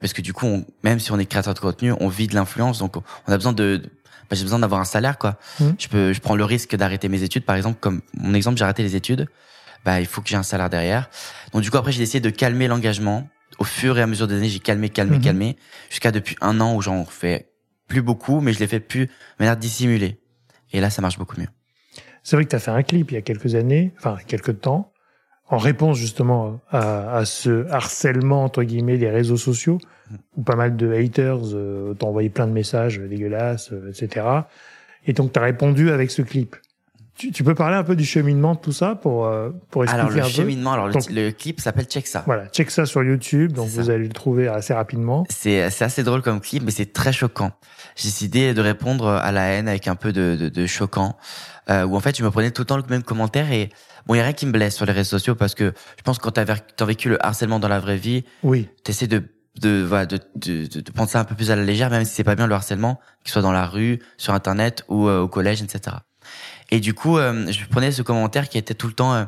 parce 0.00 0.12
que 0.12 0.22
du 0.22 0.32
coup, 0.32 0.46
on, 0.46 0.64
même 0.82 0.98
si 0.98 1.12
on 1.12 1.18
est 1.18 1.26
créateur 1.26 1.54
de 1.54 1.58
contenu, 1.58 1.92
on 2.00 2.08
vit 2.08 2.26
de 2.26 2.34
l'influence, 2.34 2.78
donc 2.78 2.96
on 2.96 3.32
a 3.32 3.36
besoin 3.36 3.52
de, 3.52 3.82
bah, 4.30 4.36
j'ai 4.36 4.42
besoin 4.42 4.58
d'avoir 4.58 4.80
un 4.80 4.84
salaire, 4.84 5.18
quoi. 5.18 5.38
Hmm. 5.58 5.70
Je 5.78 5.88
peux, 5.88 6.12
je 6.12 6.20
prends 6.20 6.36
le 6.36 6.44
risque 6.44 6.74
d'arrêter 6.76 7.08
mes 7.08 7.22
études, 7.22 7.44
par 7.44 7.56
exemple, 7.56 7.78
comme 7.80 8.00
mon 8.14 8.34
exemple, 8.34 8.56
j'ai 8.56 8.64
arrêté 8.64 8.82
les 8.82 8.96
études. 8.96 9.28
Bah, 9.84 10.00
il 10.00 10.06
faut 10.06 10.20
que 10.20 10.28
j'ai 10.28 10.36
un 10.36 10.42
salaire 10.42 10.68
derrière. 10.68 11.08
Donc 11.52 11.62
du 11.62 11.70
coup, 11.70 11.78
après, 11.78 11.92
j'ai 11.92 12.02
essayé 12.02 12.20
de 12.20 12.30
calmer 12.30 12.68
l'engagement 12.68 13.28
au 13.58 13.64
fur 13.64 13.98
et 13.98 14.02
à 14.02 14.06
mesure 14.06 14.26
des 14.26 14.36
années, 14.36 14.48
j'ai 14.48 14.58
calmé, 14.58 14.88
calmé, 14.88 15.16
mhm. 15.16 15.22
calmé, 15.22 15.56
jusqu'à 15.90 16.12
depuis 16.12 16.36
un 16.40 16.60
an 16.60 16.74
où 16.74 16.82
j'en 16.82 17.04
fais 17.04 17.50
plus 17.88 18.02
beaucoup, 18.02 18.40
mais 18.40 18.52
je 18.52 18.58
l'ai 18.58 18.66
fait 18.66 18.80
plus 18.80 19.06
de 19.06 19.12
manière 19.38 19.56
dissimulée. 19.56 20.20
Et 20.72 20.80
là, 20.80 20.90
ça 20.90 21.02
marche 21.02 21.18
beaucoup 21.18 21.38
mieux. 21.38 21.48
C'est 22.22 22.36
vrai 22.36 22.44
que 22.44 22.50
tu 22.50 22.56
as 22.56 22.60
fait 22.60 22.70
un 22.70 22.82
clip 22.82 23.10
il 23.10 23.14
y 23.14 23.16
a 23.16 23.22
quelques 23.22 23.54
années, 23.54 23.92
enfin 23.98 24.16
quelques 24.26 24.60
temps, 24.60 24.89
en 25.50 25.58
réponse 25.58 25.98
justement 25.98 26.60
à, 26.70 27.16
à 27.16 27.24
ce 27.24 27.68
harcèlement 27.70 28.44
entre 28.44 28.62
guillemets 28.62 28.98
des 28.98 29.10
réseaux 29.10 29.36
sociaux, 29.36 29.78
où 30.36 30.42
pas 30.42 30.56
mal 30.56 30.76
de 30.76 30.92
haters 30.92 31.54
euh, 31.54 31.94
t'ont 31.94 32.08
envoyé 32.08 32.30
plein 32.30 32.46
de 32.46 32.52
messages 32.52 32.98
dégueulasses, 32.98 33.72
euh, 33.72 33.90
etc. 33.90 34.26
Et 35.06 35.12
donc 35.12 35.32
tu 35.32 35.38
as 35.38 35.42
répondu 35.42 35.90
avec 35.90 36.10
ce 36.10 36.22
clip. 36.22 36.56
Tu, 37.20 37.32
tu 37.32 37.44
peux 37.44 37.54
parler 37.54 37.76
un 37.76 37.82
peu 37.84 37.96
du 37.96 38.04
cheminement 38.06 38.54
de 38.54 38.60
tout 38.60 38.72
ça 38.72 38.94
pour 38.94 39.26
euh, 39.26 39.50
pour 39.70 39.84
expliquer 39.84 40.00
Alors 40.06 40.14
le 40.16 40.20
un 40.22 40.24
peu. 40.24 40.30
cheminement, 40.30 40.72
alors 40.72 40.86
le, 40.86 40.94
Donc- 40.94 41.10
le 41.10 41.30
clip 41.32 41.60
s'appelle 41.60 41.84
Check 41.84 42.06
ça. 42.06 42.22
Voilà, 42.24 42.46
check 42.46 42.70
ça 42.70 42.86
sur 42.86 43.02
YouTube, 43.04 43.52
donc 43.52 43.68
ça. 43.68 43.82
vous 43.82 43.90
allez 43.90 44.04
le 44.06 44.12
trouver 44.12 44.48
assez 44.48 44.72
rapidement. 44.72 45.26
C'est 45.28 45.68
c'est 45.68 45.84
assez 45.84 46.02
drôle 46.02 46.22
comme 46.22 46.40
clip, 46.40 46.62
mais 46.64 46.70
c'est 46.70 46.92
très 46.94 47.12
choquant. 47.12 47.52
J'ai 47.96 48.08
décidé 48.08 48.54
de 48.54 48.60
répondre 48.62 49.06
à 49.08 49.32
la 49.32 49.42
haine 49.48 49.68
avec 49.68 49.86
un 49.86 49.96
peu 49.96 50.12
de, 50.14 50.36
de, 50.40 50.48
de 50.48 50.66
choquant, 50.66 51.18
euh, 51.68 51.84
où 51.84 51.94
en 51.94 52.00
fait 52.00 52.16
je 52.16 52.24
me 52.24 52.30
prenais 52.30 52.50
tout 52.52 52.62
le 52.62 52.66
temps 52.66 52.78
le 52.78 52.84
même 52.88 53.02
commentaire 53.02 53.52
et 53.52 53.68
bon, 54.06 54.14
il 54.14 54.16
y 54.16 54.20
a 54.20 54.24
rien 54.24 54.32
qui 54.32 54.46
me 54.46 54.52
blesse 54.52 54.76
sur 54.76 54.86
les 54.86 54.92
réseaux 54.92 55.18
sociaux 55.18 55.34
parce 55.34 55.54
que 55.54 55.74
je 55.98 56.02
pense 56.02 56.18
que 56.18 56.22
quand 56.22 56.30
t'as 56.32 56.84
vécu 56.86 57.10
le 57.10 57.22
harcèlement 57.24 57.58
dans 57.58 57.68
la 57.68 57.80
vraie 57.80 57.98
vie, 57.98 58.24
Oui, 58.42 58.68
t'essaies 58.82 59.06
de 59.08 59.22
de, 59.60 59.82
voilà, 59.86 60.06
de, 60.06 60.18
de, 60.36 60.64
de, 60.66 60.80
de 60.80 60.92
prendre 60.92 61.10
ça 61.10 61.20
un 61.20 61.24
peu 61.24 61.34
plus 61.34 61.50
à 61.50 61.56
la 61.56 61.64
légère, 61.64 61.90
même 61.90 62.04
si 62.04 62.14
c'est 62.14 62.24
pas 62.24 62.36
bien 62.36 62.46
le 62.46 62.54
harcèlement, 62.54 62.98
qu'il 63.24 63.32
soit 63.32 63.42
dans 63.42 63.50
la 63.52 63.66
rue, 63.66 63.98
sur 64.16 64.32
internet 64.32 64.84
ou 64.88 65.08
euh, 65.08 65.20
au 65.22 65.28
collège, 65.28 65.60
etc. 65.60 65.96
Et 66.70 66.80
du 66.80 66.94
coup, 66.94 67.18
euh, 67.18 67.50
je 67.50 67.64
prenais 67.66 67.90
ce 67.92 68.02
commentaire 68.02 68.48
qui 68.48 68.58
était 68.58 68.74
tout 68.74 68.86
le 68.86 68.92
temps 68.92 69.14
euh, 69.14 69.24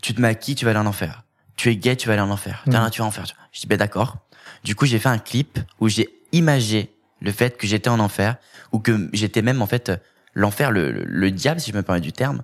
tu 0.00 0.14
te 0.14 0.20
maquilles, 0.20 0.54
tu 0.54 0.64
vas 0.64 0.72
aller 0.72 0.80
en 0.80 0.86
enfer. 0.86 1.22
Tu 1.56 1.70
es 1.70 1.76
gay, 1.76 1.96
tu 1.96 2.06
vas 2.08 2.14
aller 2.14 2.22
en 2.22 2.30
enfer. 2.30 2.62
T'as 2.70 2.80
Mm. 2.80 2.84
un, 2.84 2.90
tu 2.90 2.98
vas 3.00 3.04
en 3.04 3.08
enfer. 3.08 3.24
Je 3.52 3.60
dis 3.60 3.66
ben 3.66 3.78
d'accord. 3.78 4.16
Du 4.64 4.74
coup, 4.74 4.86
j'ai 4.86 4.98
fait 4.98 5.08
un 5.08 5.18
clip 5.18 5.58
où 5.80 5.88
j'ai 5.88 6.08
imagé 6.32 6.90
le 7.20 7.30
fait 7.32 7.56
que 7.56 7.66
j'étais 7.66 7.88
en 7.90 8.00
enfer 8.00 8.36
ou 8.72 8.78
que 8.80 9.08
j'étais 9.12 9.42
même 9.42 9.62
en 9.62 9.66
fait 9.66 9.88
euh, 9.90 9.96
l'enfer, 10.34 10.70
le, 10.70 10.90
le, 10.92 11.04
le 11.04 11.30
diable, 11.30 11.60
si 11.60 11.70
je 11.70 11.76
me 11.76 11.82
permets 11.82 12.00
du 12.00 12.12
terme, 12.12 12.42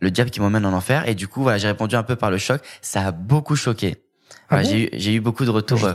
le 0.00 0.10
diable 0.10 0.30
qui 0.30 0.40
m'emmène 0.40 0.66
en 0.66 0.72
enfer. 0.72 1.08
Et 1.08 1.14
du 1.14 1.28
coup, 1.28 1.42
voilà, 1.42 1.58
j'ai 1.58 1.68
répondu 1.68 1.94
un 1.96 2.02
peu 2.02 2.16
par 2.16 2.30
le 2.30 2.38
choc. 2.38 2.60
Ça 2.82 3.06
a 3.06 3.10
beaucoup 3.12 3.56
choqué. 3.56 3.96
Ah 4.50 4.56
Voilà, 4.56 4.64
bon 4.64 4.70
j'ai 4.70 4.84
eu, 4.84 4.88
j'ai 4.94 5.14
eu 5.14 5.20
beaucoup 5.20 5.44
de 5.44 5.50
retours. 5.50 5.84
Euh, 5.84 5.94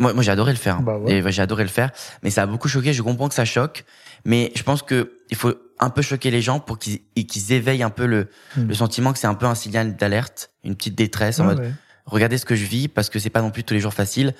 moi, 0.00 0.12
moi 0.14 0.22
j'ai 0.22 0.30
adoré 0.32 0.52
le 0.52 0.58
faire. 0.58 0.76
hein. 0.76 0.82
Bah 0.82 0.98
ouais. 0.98 1.12
Et 1.14 1.22
ouais, 1.22 1.30
j'ai 1.32 1.42
adoré 1.42 1.62
le 1.62 1.68
faire, 1.68 1.90
mais 2.22 2.30
ça 2.30 2.42
a 2.42 2.46
beaucoup 2.46 2.68
choqué. 2.68 2.92
Je 2.92 3.02
comprends 3.02 3.28
que 3.28 3.34
ça 3.34 3.44
choque, 3.44 3.84
mais 4.24 4.50
je 4.56 4.62
pense 4.62 4.82
que 4.82 5.18
il 5.30 5.36
faut 5.36 5.54
un 5.82 5.90
peu 5.90 6.02
choquer 6.02 6.30
les 6.30 6.40
gens 6.42 6.60
pour 6.60 6.78
qu'ils 6.78 7.00
et 7.16 7.24
qu'ils 7.24 7.52
éveillent 7.52 7.82
un 7.82 7.90
peu 7.90 8.06
le, 8.06 8.28
Hmm. 8.56 8.68
le 8.68 8.74
sentiment 8.74 9.12
que 9.12 9.18
c'est 9.18 9.26
un 9.26 9.34
peu 9.34 9.46
un 9.46 9.54
signal 9.54 9.96
d'alerte, 9.96 10.50
une 10.64 10.76
petite 10.76 10.94
détresse 10.94 11.40
en 11.40 11.44
mode 11.44 11.58
ouais. 11.60 11.72
regardez 12.06 12.38
ce 12.38 12.44
que 12.44 12.54
je 12.54 12.64
vis 12.66 12.88
parce 12.88 13.08
que 13.10 13.18
c'est 13.18 13.30
pas 13.30 13.42
non 13.42 13.50
plus 13.50 13.64
tous 13.64 13.74
les 13.74 13.80
jours 13.80 13.94
facile. 13.94 14.34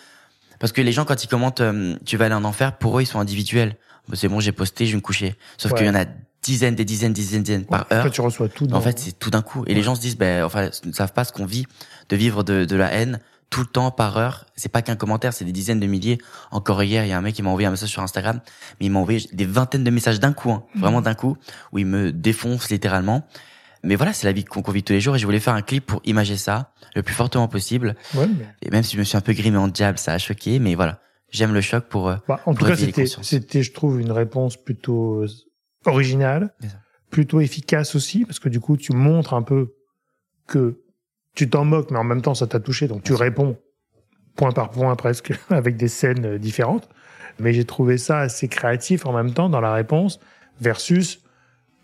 Parce 0.59 0.73
que 0.73 0.81
les 0.81 0.93
gens 0.93 1.05
quand 1.05 1.23
ils 1.25 1.29
commentent 1.29 1.61
euh, 1.61 1.97
tu 2.05 2.17
vas 2.17 2.27
aller 2.27 2.35
en 2.35 2.45
enfer, 2.45 2.79
pour 2.79 2.99
eux 2.99 3.03
ils 3.03 3.07
sont 3.07 3.19
individuels. 3.21 3.77
Bon, 4.09 4.17
c'est 4.17 4.29
bon, 4.29 4.41
j'ai 4.41 4.53
posté, 4.53 4.87
je 4.87 4.93
vais 4.93 4.97
me 4.97 5.01
coucher. 5.03 5.35
Sauf 5.59 5.73
Ouais. 5.73 5.79
qu'il 5.79 5.87
y 5.87 5.91
en 5.91 5.95
a 5.95 6.05
dizaines, 6.43 6.75
des 6.75 6.85
dizaines, 6.85 7.13
des 7.13 7.23
dizaines, 7.23 7.43
dizaines 7.43 7.65
par 7.67 7.87
heure. 7.93 8.11
Tu 8.11 8.21
reçois 8.21 8.49
tout. 8.49 8.67
En 8.73 8.81
fait, 8.81 8.99
c'est 8.99 9.19
tout 9.19 9.31
d'un 9.31 9.43
coup. 9.43 9.65
Et 9.69 9.75
les 9.75 9.83
gens 9.83 9.95
se 9.95 10.01
disent, 10.01 10.17
ben, 10.17 10.43
enfin, 10.45 10.71
ils 10.83 10.89
ne 10.89 10.93
savent 10.93 11.13
pas 11.13 11.23
ce 11.25 11.33
qu'on 11.33 11.47
vit, 11.47 11.67
de 12.09 12.17
vivre 12.17 12.43
de, 12.43 12.65
de 12.65 12.77
la 12.77 12.93
haine 12.93 13.21
tout 13.52 13.61
le 13.61 13.66
temps, 13.66 13.90
par 13.92 14.16
heure. 14.16 14.47
C'est 14.56 14.71
pas 14.71 14.82
qu'un 14.82 14.97
commentaire, 14.97 15.32
c'est 15.32 15.44
des 15.44 15.52
dizaines 15.52 15.78
de 15.78 15.87
milliers. 15.87 16.18
Encore 16.50 16.82
hier, 16.82 17.04
il 17.04 17.09
y 17.09 17.12
a 17.12 17.18
un 17.18 17.21
mec 17.21 17.35
qui 17.35 17.42
m'a 17.42 17.50
envoyé 17.50 17.66
un 17.68 17.71
message 17.71 17.90
sur 17.90 18.02
Instagram, 18.02 18.40
mais 18.80 18.87
il 18.87 18.90
m'a 18.90 18.99
envoyé 18.99 19.21
des 19.32 19.44
vingtaines 19.44 19.85
de 19.85 19.90
messages 19.90 20.18
d'un 20.18 20.32
coup, 20.32 20.50
hein, 20.50 20.64
vraiment 20.75 21.02
d'un 21.02 21.14
coup, 21.14 21.37
où 21.71 21.78
il 21.78 21.87
me 21.87 22.11
défonce 22.12 22.71
littéralement. 22.71 23.25
Mais 23.85 23.94
voilà, 23.94 24.12
c'est 24.12 24.26
la 24.26 24.32
vie 24.32 24.44
qu'on 24.44 24.62
vit 24.73 24.82
tous 24.82 24.92
les 24.94 25.00
jours 25.00 25.16
et 25.16 25.18
je 25.18 25.26
voulais 25.26 25.40
faire 25.40 25.54
un 25.54 25.62
clip 25.62 25.85
pour 25.87 26.00
imager 26.04 26.37
ça 26.37 26.73
le 26.94 27.02
plus 27.02 27.14
fortement 27.14 27.47
possible. 27.49 27.94
Ouais, 28.14 28.26
mais- 28.26 28.47
Et 28.62 28.71
même 28.71 28.82
si 28.85 28.94
je 28.94 28.99
me 28.99 29.04
suis 29.04 29.16
un 29.16 29.21
peu 29.21 29.32
grimé 29.32 29.59
en 29.59 29.68
diable, 29.68 29.99
ça 29.99 30.12
a 30.12 30.18
choqué, 30.18 30.59
mais 30.59 30.75
voilà. 30.75 31.00
J'aime 31.30 31.52
le 31.54 31.61
choc 31.61 31.85
pour, 31.88 32.09
euh, 32.09 32.16
Bah, 32.28 32.40
en 32.47 32.52
tout 32.52 32.59
Pour 32.59 32.68
cas, 32.68 32.75
réveiller 32.75 32.92
les 32.97 33.06
c'était, 33.06 33.62
je 33.62 33.73
trouve, 33.73 34.00
une 34.00 34.12
réponse 34.12 34.56
plutôt 34.56 35.23
euh, 35.23 35.28
originale, 35.87 36.54
plutôt 37.11 37.40
efficace 37.40 37.94
aussi, 37.94 38.25
parce 38.25 38.38
que 38.38 38.49
du 38.49 38.61
coup, 38.61 38.76
tu 38.76 38.92
montres 38.92 39.35
un 39.35 39.42
peu 39.42 39.75
que 40.47 40.82
tu 41.35 41.49
t'en 41.49 41.65
moques, 41.65 41.91
mais 41.91 41.99
en 41.99 42.05
même 42.05 42.23
temps, 42.23 42.35
ça 42.35 42.47
t'a 42.47 42.61
touché, 42.61 42.89
donc 42.89 43.03
tu 43.03 43.15
réponds 43.15 43.57
point 44.37 44.53
par 44.53 44.71
point 44.71 44.95
presque, 44.97 45.33
avec 45.51 45.77
des 45.77 45.89
scènes 45.89 46.27
euh, 46.27 46.39
différentes. 46.39 46.89
Mais 47.39 47.53
j'ai 47.53 47.65
trouvé 47.65 47.97
ça 47.99 48.21
assez 48.21 48.49
créatif 48.49 49.07
en 49.07 49.12
même 49.12 49.33
temps 49.33 49.49
dans 49.49 49.61
la 49.61 49.73
réponse, 49.73 50.21
versus 50.61 51.22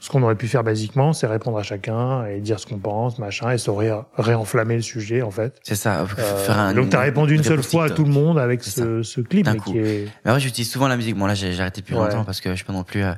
ce 0.01 0.11
qu'on 0.11 0.23
aurait 0.23 0.37
pu 0.37 0.47
faire 0.47 0.63
basiquement, 0.63 1.13
c'est 1.13 1.27
répondre 1.27 1.59
à 1.59 1.63
chacun 1.65 2.25
et 2.27 2.41
dire 2.41 2.61
ce 2.61 2.67
qu'on 2.67 2.79
pense, 2.79 3.19
machin, 3.19 3.51
et 3.51 3.59
ça 3.59 3.73
aurait 3.73 3.91
réenflammé 4.17 4.77
le 4.77 4.83
sujet, 4.83 5.23
en 5.23 5.31
fait. 5.33 5.57
c'est 5.65 5.75
ça. 5.75 6.03
Euh, 6.03 6.07
faire 6.07 6.59
un, 6.59 6.73
donc, 6.73 6.91
t'as 6.91 7.01
répondu 7.01 7.35
une 7.35 7.43
seule 7.43 7.63
fois 7.63 7.87
à 7.87 7.91
tout 7.91 8.05
le 8.05 8.11
monde 8.13 8.39
avec 8.39 8.63
ce, 8.63 9.03
ce 9.03 9.21
clip, 9.21 9.49
coup. 9.59 9.75
est... 9.75 10.07
Mais 10.25 10.33
ouais, 10.33 10.41
j'utilise 10.41 10.71
souvent 10.71 10.87
la 10.89 10.97
musique. 10.97 11.17
Bon 11.17 11.27
là, 11.27 11.35
j'ai 11.35 11.59
arrêté 11.61 11.81
depuis 11.81 11.95
Ouais. 11.97 12.05
longtemps 12.05 12.25
parce 12.25 12.41
que 12.41 12.51
je 12.51 12.57
suis 12.57 12.65
pas 12.65 12.73
non 12.73 12.85
plus, 12.85 13.03
euh, 13.03 13.13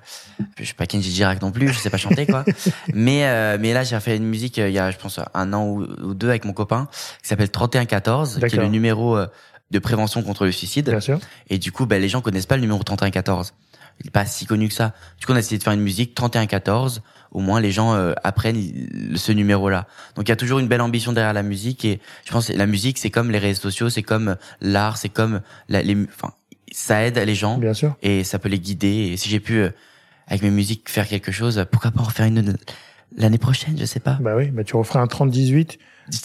je 0.59 0.65
suis 0.65 0.75
pas 0.75 0.87
Kenji 0.87 1.11
Girac 1.11 1.43
non 1.43 1.51
plus, 1.53 1.69
je 1.69 1.79
sais 1.79 1.91
pas 1.91 1.99
chanter 1.99 2.25
quoi. 2.27 2.45
mais 2.95 3.27
euh, 3.27 3.59
mais 3.61 3.75
là, 3.75 3.83
j'ai 3.85 3.99
fait 4.01 4.17
une 4.17 4.25
musique 4.25 4.59
euh, 4.59 4.69
il 4.69 4.75
y 4.75 4.79
a, 4.79 4.91
je 4.91 4.97
pense, 4.97 5.21
un 5.35 5.53
an 5.53 5.67
ou, 5.67 5.83
ou 6.03 6.15
deux 6.15 6.29
avec 6.31 6.45
mon 6.47 6.53
copain 6.55 6.89
qui 7.23 7.29
s'appelle 7.29 7.51
3114, 7.51 8.39
qui 8.49 8.57
est 8.57 8.59
le 8.59 8.69
numéro 8.69 9.17
euh, 9.19 9.27
de 9.71 9.79
prévention 9.79 10.23
contre 10.23 10.47
le 10.47 10.53
suicide. 10.53 10.89
Bien 10.89 11.01
sûr. 11.01 11.19
Et 11.51 11.59
du 11.59 11.73
coup, 11.73 11.85
ben 11.87 12.01
les 12.01 12.09
gens 12.09 12.21
connaissent 12.23 12.47
pas 12.47 12.57
le 12.57 12.63
numéro 12.63 12.83
3114. 12.83 13.53
Il 14.01 14.07
est 14.09 14.11
pas 14.11 14.27
si 14.27 14.47
connu 14.47 14.69
que 14.69 14.75
ça. 14.75 14.95
Du 15.19 15.27
coup, 15.27 15.33
on 15.33 15.37
a 15.37 15.41
essayé 15.41 15.59
de 15.59 15.63
faire 15.63 15.73
une 15.73 15.81
musique 15.81 16.15
3114. 16.15 17.03
Au 17.33 17.41
moins, 17.41 17.61
les 17.61 17.71
gens 17.71 17.95
euh, 17.95 18.13
apprennent 18.25 18.61
ce 19.15 19.33
numéro-là. 19.33 19.87
Donc, 20.17 20.27
il 20.27 20.31
y 20.31 20.33
a 20.33 20.37
toujours 20.37 20.59
une 20.59 20.69
belle 20.69 20.81
ambition 20.81 21.13
derrière 21.13 21.33
la 21.33 21.43
musique. 21.43 21.85
Et 21.85 22.01
je 22.25 22.33
pense 22.33 22.49
que 22.49 22.53
la 22.53 22.67
musique, 22.67 22.99
c'est 22.99 23.11
comme 23.11 23.31
les 23.31 23.39
réseaux 23.39 23.61
sociaux, 23.61 23.89
c'est 23.91 24.03
comme 24.03 24.37
l'art, 24.61 24.97
c'est 24.97 25.11
comme 25.11 25.41
la, 25.69 25.83
les, 25.83 25.97
enfin, 26.05 26.33
ça 26.73 27.05
aide 27.05 27.19
les 27.19 27.35
gens 27.35 27.59
Bien 27.59 27.75
sûr. 27.75 27.97
et 28.03 28.25
ça 28.25 28.39
peut 28.39 28.49
les 28.49 28.59
guider. 28.59 29.11
Et 29.13 29.17
si 29.17 29.29
j'ai 29.29 29.41
pu, 29.41 29.59
euh, 29.59 29.71
avec 30.27 30.43
mes 30.43 30.51
musiques, 30.51 30.89
faire 30.89 31.07
quelque 31.07 31.31
chose, 31.33 31.65
pourquoi 31.71 31.91
pas 31.91 32.01
en 32.01 32.09
faire 32.09 32.27
une 32.27 32.57
l'année 33.17 33.39
prochaine, 33.39 33.77
je 33.79 33.85
sais 33.85 34.01
pas. 34.01 34.19
Bah 34.21 34.35
oui, 34.37 34.51
bah 34.51 34.65
tu 34.65 34.77
referas 34.77 35.01
un 35.01 35.07
30-18 35.07 35.79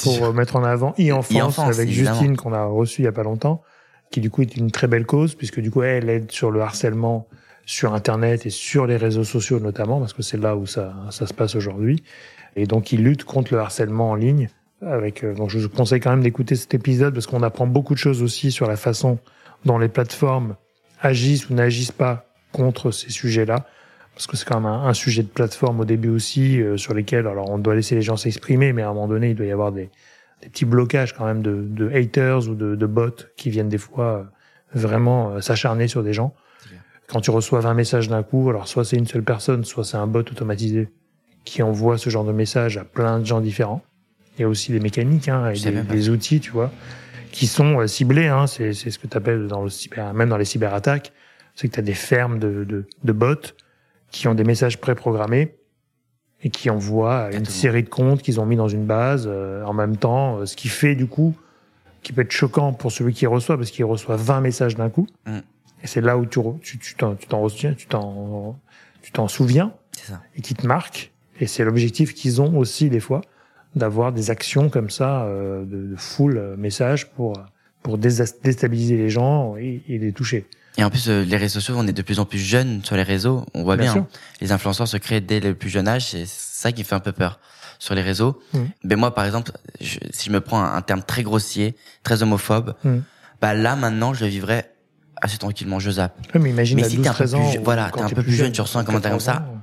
pour 0.04 0.24
euh, 0.24 0.34
mettre 0.34 0.56
en 0.56 0.64
avant 0.64 0.94
e-enfance 1.00 1.36
E-enfance, 1.36 1.76
avec 1.76 1.90
évidemment. 1.90 2.16
Justine 2.20 2.38
qu'on 2.38 2.54
a 2.54 2.66
reçu 2.66 3.02
il 3.02 3.06
y 3.06 3.08
a 3.08 3.12
pas 3.12 3.24
longtemps, 3.24 3.64
qui 4.12 4.22
du 4.22 4.30
coup 4.30 4.42
est 4.42 4.56
une 4.56 4.72
très 4.72 4.88
belle 4.88 5.06
cause 5.06 5.36
puisque 5.36 5.60
du 5.60 5.72
coup 5.72 5.84
elle 5.84 6.10
aide 6.10 6.32
sur 6.32 6.52
le 6.52 6.62
harcèlement 6.62 7.28
sur 7.66 7.94
Internet 7.94 8.46
et 8.46 8.50
sur 8.50 8.86
les 8.86 8.98
réseaux 8.98 9.24
sociaux 9.24 9.60
notamment 9.60 10.00
parce 10.00 10.14
que 10.14 10.22
c'est 10.22 10.38
là 10.38 10.56
où 10.56 10.66
ça, 10.66 10.94
ça 11.12 11.28
se 11.28 11.34
passe 11.34 11.56
aujourd'hui. 11.56 12.04
Et 12.56 12.66
donc 12.66 12.92
il 12.92 13.04
lutte 13.04 13.24
contre 13.24 13.54
le 13.54 13.60
harcèlement 13.60 14.12
en 14.12 14.16
ligne. 14.16 14.50
Avec, 14.82 15.24
euh, 15.24 15.34
donc 15.34 15.50
je 15.50 15.60
vous 15.60 15.70
conseille 15.70 16.00
quand 16.00 16.12
même 16.12 16.22
d'écouter 16.22 16.56
cet 16.56 16.74
épisode 16.74 17.14
parce 17.14 17.28
qu'on 17.28 17.44
apprend 17.44 17.66
beaucoup 17.66 17.94
de 17.94 18.00
choses 18.00 18.22
aussi 18.22 18.52
sur 18.52 18.68
la 18.68 18.76
façon 18.76 19.20
dont 19.64 19.78
les 19.78 19.88
plateformes 19.88 20.56
agissent 21.02 21.50
ou 21.50 21.54
n'agissent 21.54 21.92
pas 21.92 22.26
contre 22.52 22.92
ces 22.92 23.10
sujets-là. 23.10 23.66
Parce 24.14 24.28
que 24.28 24.38
c'est 24.38 24.46
quand 24.48 24.62
même 24.62 24.72
un, 24.72 24.86
un 24.86 24.94
sujet 24.94 25.24
de 25.24 25.28
plateforme 25.28 25.82
au 25.82 25.86
début 25.86 26.10
aussi, 26.10 26.62
euh, 26.62 26.78
sur 26.78 26.94
lesquels 26.94 27.28
alors 27.28 27.50
on 27.50 27.58
doit 27.58 27.76
laisser 27.76 27.96
les 27.96 28.02
gens 28.02 28.16
s'exprimer, 28.16 28.72
mais 28.72 28.82
à 28.82 28.90
un 28.90 28.94
moment 28.94 29.08
donné, 29.08 29.32
il 29.32 29.36
doit 29.36 29.46
y 29.46 29.52
avoir 29.52 29.72
des, 29.72 29.90
des 30.42 30.50
petits 30.50 30.66
blocages 30.66 31.14
quand 31.14 31.26
même 31.26 31.42
de, 31.42 31.62
de 31.62 31.90
haters 31.90 32.48
ou 32.48 32.56
de, 32.56 32.76
de 32.76 32.86
bots 32.86 33.26
qui 33.36 33.50
viennent 33.50 33.70
des 33.70 33.78
fois 33.78 34.06
euh, 34.06 34.24
vraiment 34.74 35.32
euh, 35.32 35.42
s'acharner 35.42 35.88
sur 35.88 36.04
des 36.04 36.14
gens. 36.14 36.34
Quand 37.08 37.22
tu 37.22 37.32
reçois 37.32 37.60
20 37.60 37.74
messages 37.74 38.10
d'un 38.10 38.24
coup, 38.24 38.50
alors 38.50 38.68
soit 38.68 38.84
c'est 38.84 38.98
une 38.98 39.08
seule 39.08 39.24
personne, 39.24 39.64
soit 39.64 39.84
c'est 39.84 39.98
un 39.98 40.08
bot 40.08 40.20
automatisé 40.20 40.90
qui 41.44 41.62
envoie 41.62 41.98
ce 41.98 42.10
genre 42.10 42.26
de 42.26 42.32
messages 42.32 42.78
à 42.78 42.84
plein 42.84 43.20
de 43.20 43.26
gens 43.26 43.42
différents. 43.42 43.84
Il 44.38 44.42
y 44.42 44.44
a 44.44 44.50
aussi 44.50 44.72
des 44.72 44.80
mécaniques 44.80 45.30
hein, 45.30 45.52
et 45.52 45.84
des, 45.84 46.10
outils, 46.10 46.40
tu 46.40 46.52
vois, 46.52 46.72
qui 47.32 47.48
sont 47.48 47.80
euh, 47.80 47.88
ciblés. 47.88 48.28
Hein, 48.28 48.48
c'est 48.48 48.74
ce 48.74 49.00
que 49.00 49.08
tu 49.08 49.16
appelles 49.16 49.48
dans 49.48 49.64
le 49.64 49.70
cyber, 49.70 50.14
même 50.14 50.30
dans 50.30 50.38
les 50.38 50.46
cyberattaques, 50.46 51.14
c'est 51.54 51.70
que 51.70 51.74
tu 51.74 51.80
as 51.80 51.84
des 51.84 51.94
fermes 51.94 52.40
de, 52.40 52.64
de, 52.64 52.86
de 53.04 53.12
bots 53.14 53.54
qui 54.12 54.28
ont 54.28 54.34
des 54.34 54.44
messages 54.44 54.80
préprogrammés 54.80 55.56
et 56.42 56.50
qui 56.50 56.70
envoient 56.70 57.32
une 57.32 57.46
série 57.46 57.84
de 57.84 57.90
comptes 57.90 58.22
qu'ils 58.22 58.40
ont 58.40 58.46
mis 58.46 58.56
dans 58.56 58.68
une 58.68 58.86
base 58.86 59.26
euh, 59.28 59.64
en 59.64 59.74
même 59.74 59.98
temps, 59.98 60.38
euh, 60.38 60.46
ce 60.46 60.56
qui 60.56 60.68
fait 60.68 60.96
du 60.96 61.08
coup 61.08 61.36
qui 62.04 62.14
peut 62.14 62.22
être 62.22 62.32
choquant 62.32 62.72
pour 62.72 62.92
celui 62.92 63.14
qui 63.14 63.26
reçoit 63.26 63.58
parce 63.58 63.72
qu'il 63.72 63.84
reçoit 63.84 64.16
20 64.16 64.42
messages 64.42 64.76
d'un 64.76 64.90
coup. 64.90 65.08
Mm. 65.26 65.40
Et 65.86 65.88
c'est 65.88 66.02
là 66.02 66.18
où 66.18 66.26
tu 66.26 66.40
tu 66.64 66.80
tu 66.80 66.96
t'en 66.96 67.14
tu 67.16 67.28
t'en 67.28 67.42
retiens, 67.42 67.74
tu 67.76 67.86
t'en 67.86 68.60
tu 69.04 69.12
t'en 69.12 69.28
souviens 69.28 69.72
ça. 70.04 70.20
et 70.36 70.42
qui 70.42 70.56
te 70.56 70.66
marque. 70.66 71.12
Et 71.40 71.46
c'est 71.46 71.64
l'objectif 71.64 72.16
qu'ils 72.16 72.42
ont 72.42 72.58
aussi 72.58 72.90
des 72.90 73.00
fois 73.00 73.22
d'avoir 73.76 74.12
des 74.12 74.32
actions 74.32 74.70
comme 74.70 74.90
ça 74.90 75.24
euh, 75.26 75.64
de, 75.64 75.92
de 75.92 75.96
full 75.96 76.38
euh, 76.38 76.56
message 76.58 77.12
pour 77.12 77.34
pour 77.84 78.00
déstabiliser 78.00 78.98
les 78.98 79.10
gens 79.12 79.56
et, 79.58 79.84
et 79.88 80.00
les 80.00 80.12
toucher. 80.12 80.48
Et 80.78 80.84
en 80.84 80.90
plus, 80.90 81.08
euh, 81.08 81.24
les 81.24 81.38
réseaux 81.38 81.60
sociaux, 81.60 81.76
on 81.78 81.86
est 81.88 81.94
de 81.94 82.02
plus 82.02 82.20
en 82.20 82.26
plus 82.26 82.40
jeunes 82.40 82.84
sur 82.84 82.96
les 82.96 83.04
réseaux. 83.04 83.46
On 83.54 83.64
voit 83.64 83.78
Bien 83.78 83.94
bien. 83.94 84.02
hein. 84.02 84.08
Les 84.42 84.52
influenceurs 84.52 84.88
se 84.88 84.98
créent 84.98 85.22
dès 85.22 85.40
le 85.40 85.54
plus 85.54 85.70
jeune 85.70 85.88
âge. 85.88 86.08
C'est 86.10 86.26
ça 86.26 86.72
qui 86.72 86.84
fait 86.84 86.96
un 86.96 87.00
peu 87.00 87.12
peur 87.12 87.40
sur 87.78 87.94
les 87.94 88.02
réseaux. 88.02 88.42
Mhm. 88.54 88.70
Ben 88.86 88.98
moi, 88.98 89.14
par 89.14 89.24
exemple, 89.26 89.52
je- 89.80 90.00
si 90.10 90.30
je 90.30 90.34
me 90.34 90.42
prends 90.42 90.60
un, 90.64 90.74
un 90.76 90.82
terme 90.82 91.04
très 91.04 91.22
grossier, 91.22 91.76
très 92.04 92.24
homophobe, 92.24 92.74
Mhm. 92.84 93.04
bah 93.42 93.54
là 93.54 93.76
maintenant, 93.76 94.14
je 94.16 94.24
le 94.26 94.32
vivrais 94.32 94.72
assez 95.22 95.38
tranquillement. 95.38 95.80
Je 95.80 95.92
zappe. 95.92 96.18
Ouais, 96.34 96.42
mais 96.42 96.50
imagine 96.50 96.78
Mais 96.78 96.90
si 96.90 96.98
12, 96.98 97.04
t'es 97.04 97.10
un 97.10 97.14
peu 97.14 97.18
13 97.18 97.36
ans, 97.36 97.50
plus 97.52 97.60
voilà, 97.64 97.90
t'es 97.94 98.02
un 98.02 98.08
t'es 98.08 98.16
peu 98.16 98.24
plus 98.24 98.34
jeune, 98.34 98.52
tu 98.52 98.62
reçois 98.62 98.82
un 98.82 98.84
commentaire 98.84 99.12
comme 99.12 99.20
ça. 99.20 99.34
14 99.34 99.50
ans. 99.50 99.62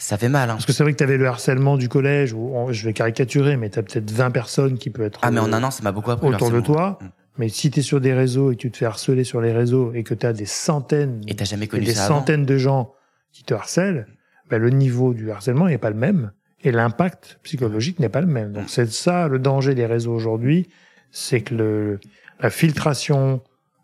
Ça 0.00 0.16
fait 0.16 0.28
mal. 0.28 0.48
Hein. 0.48 0.54
Parce 0.54 0.66
que 0.66 0.72
c'est 0.72 0.82
vrai 0.84 0.92
que 0.92 0.98
tu 0.98 1.04
avais 1.04 1.16
le 1.18 1.26
harcèlement 1.26 1.76
du 1.76 1.88
collège, 1.88 2.32
où 2.32 2.52
on- 2.54 2.72
je 2.72 2.84
vais 2.84 2.92
caricaturer, 2.92 3.56
mais 3.56 3.68
tu 3.68 3.78
as 3.78 3.82
peut-être 3.82 4.10
20 4.10 4.30
personnes 4.30 4.78
qui 4.78 4.90
peuvent 4.90 5.06
être 5.06 5.18
Ah 5.22 5.30
mais 5.30 5.40
en 5.40 5.52
euh, 5.52 5.56
un 5.56 5.64
an, 5.64 5.70
ça 5.70 5.82
m'a 5.82 5.90
beaucoup 5.92 6.10
appris. 6.12 6.28
autour 6.28 6.50
de 6.50 6.60
toi. 6.60 6.98
Mhm. 7.02 7.08
Mais 7.38 7.48
si 7.48 7.70
tu 7.70 7.80
es 7.80 7.82
sur 7.82 8.00
des 8.00 8.12
réseaux 8.14 8.50
et 8.52 8.56
que 8.56 8.60
tu 8.60 8.70
te 8.70 8.76
fais 8.78 8.84
harceler 8.86 9.22
sur 9.24 9.40
les 9.40 9.52
réseaux 9.52 9.92
et 9.94 10.02
que 10.04 10.14
tu 10.14 10.26
as 10.26 10.32
des 10.32 10.44
centaines 10.46 11.20
Et 11.28 11.34
t'as 11.36 11.44
jamais 11.44 11.64
et 11.66 11.68
connu 11.68 11.84
des 11.84 11.94
ça 11.94 12.06
avant. 12.06 12.18
centaines 12.18 12.44
de 12.46 12.58
gens 12.58 12.92
qui 13.32 13.44
te 13.44 13.54
harcèlent, 13.54 14.06
ben, 14.50 14.58
le 14.60 14.70
niveau 14.70 15.14
du 15.14 15.30
harcèlement 15.30 15.66
n'est 15.68 15.78
pas 15.78 15.90
le 15.90 15.96
même 15.96 16.32
et 16.64 16.72
l'impact 16.72 17.38
psychologique 17.44 18.00
n'est 18.00 18.08
pas 18.08 18.20
le 18.20 18.26
même. 18.26 18.52
Donc 18.52 18.64
c'est 18.68 18.90
ça 18.90 19.28
le 19.28 19.38
danger 19.38 19.74
des 19.76 19.86
réseaux 19.86 20.12
aujourd'hui, 20.14 20.68
c'est 21.12 21.40
que 21.42 21.54
le, 21.54 22.00
la 22.40 22.50
filtration, 22.50 23.40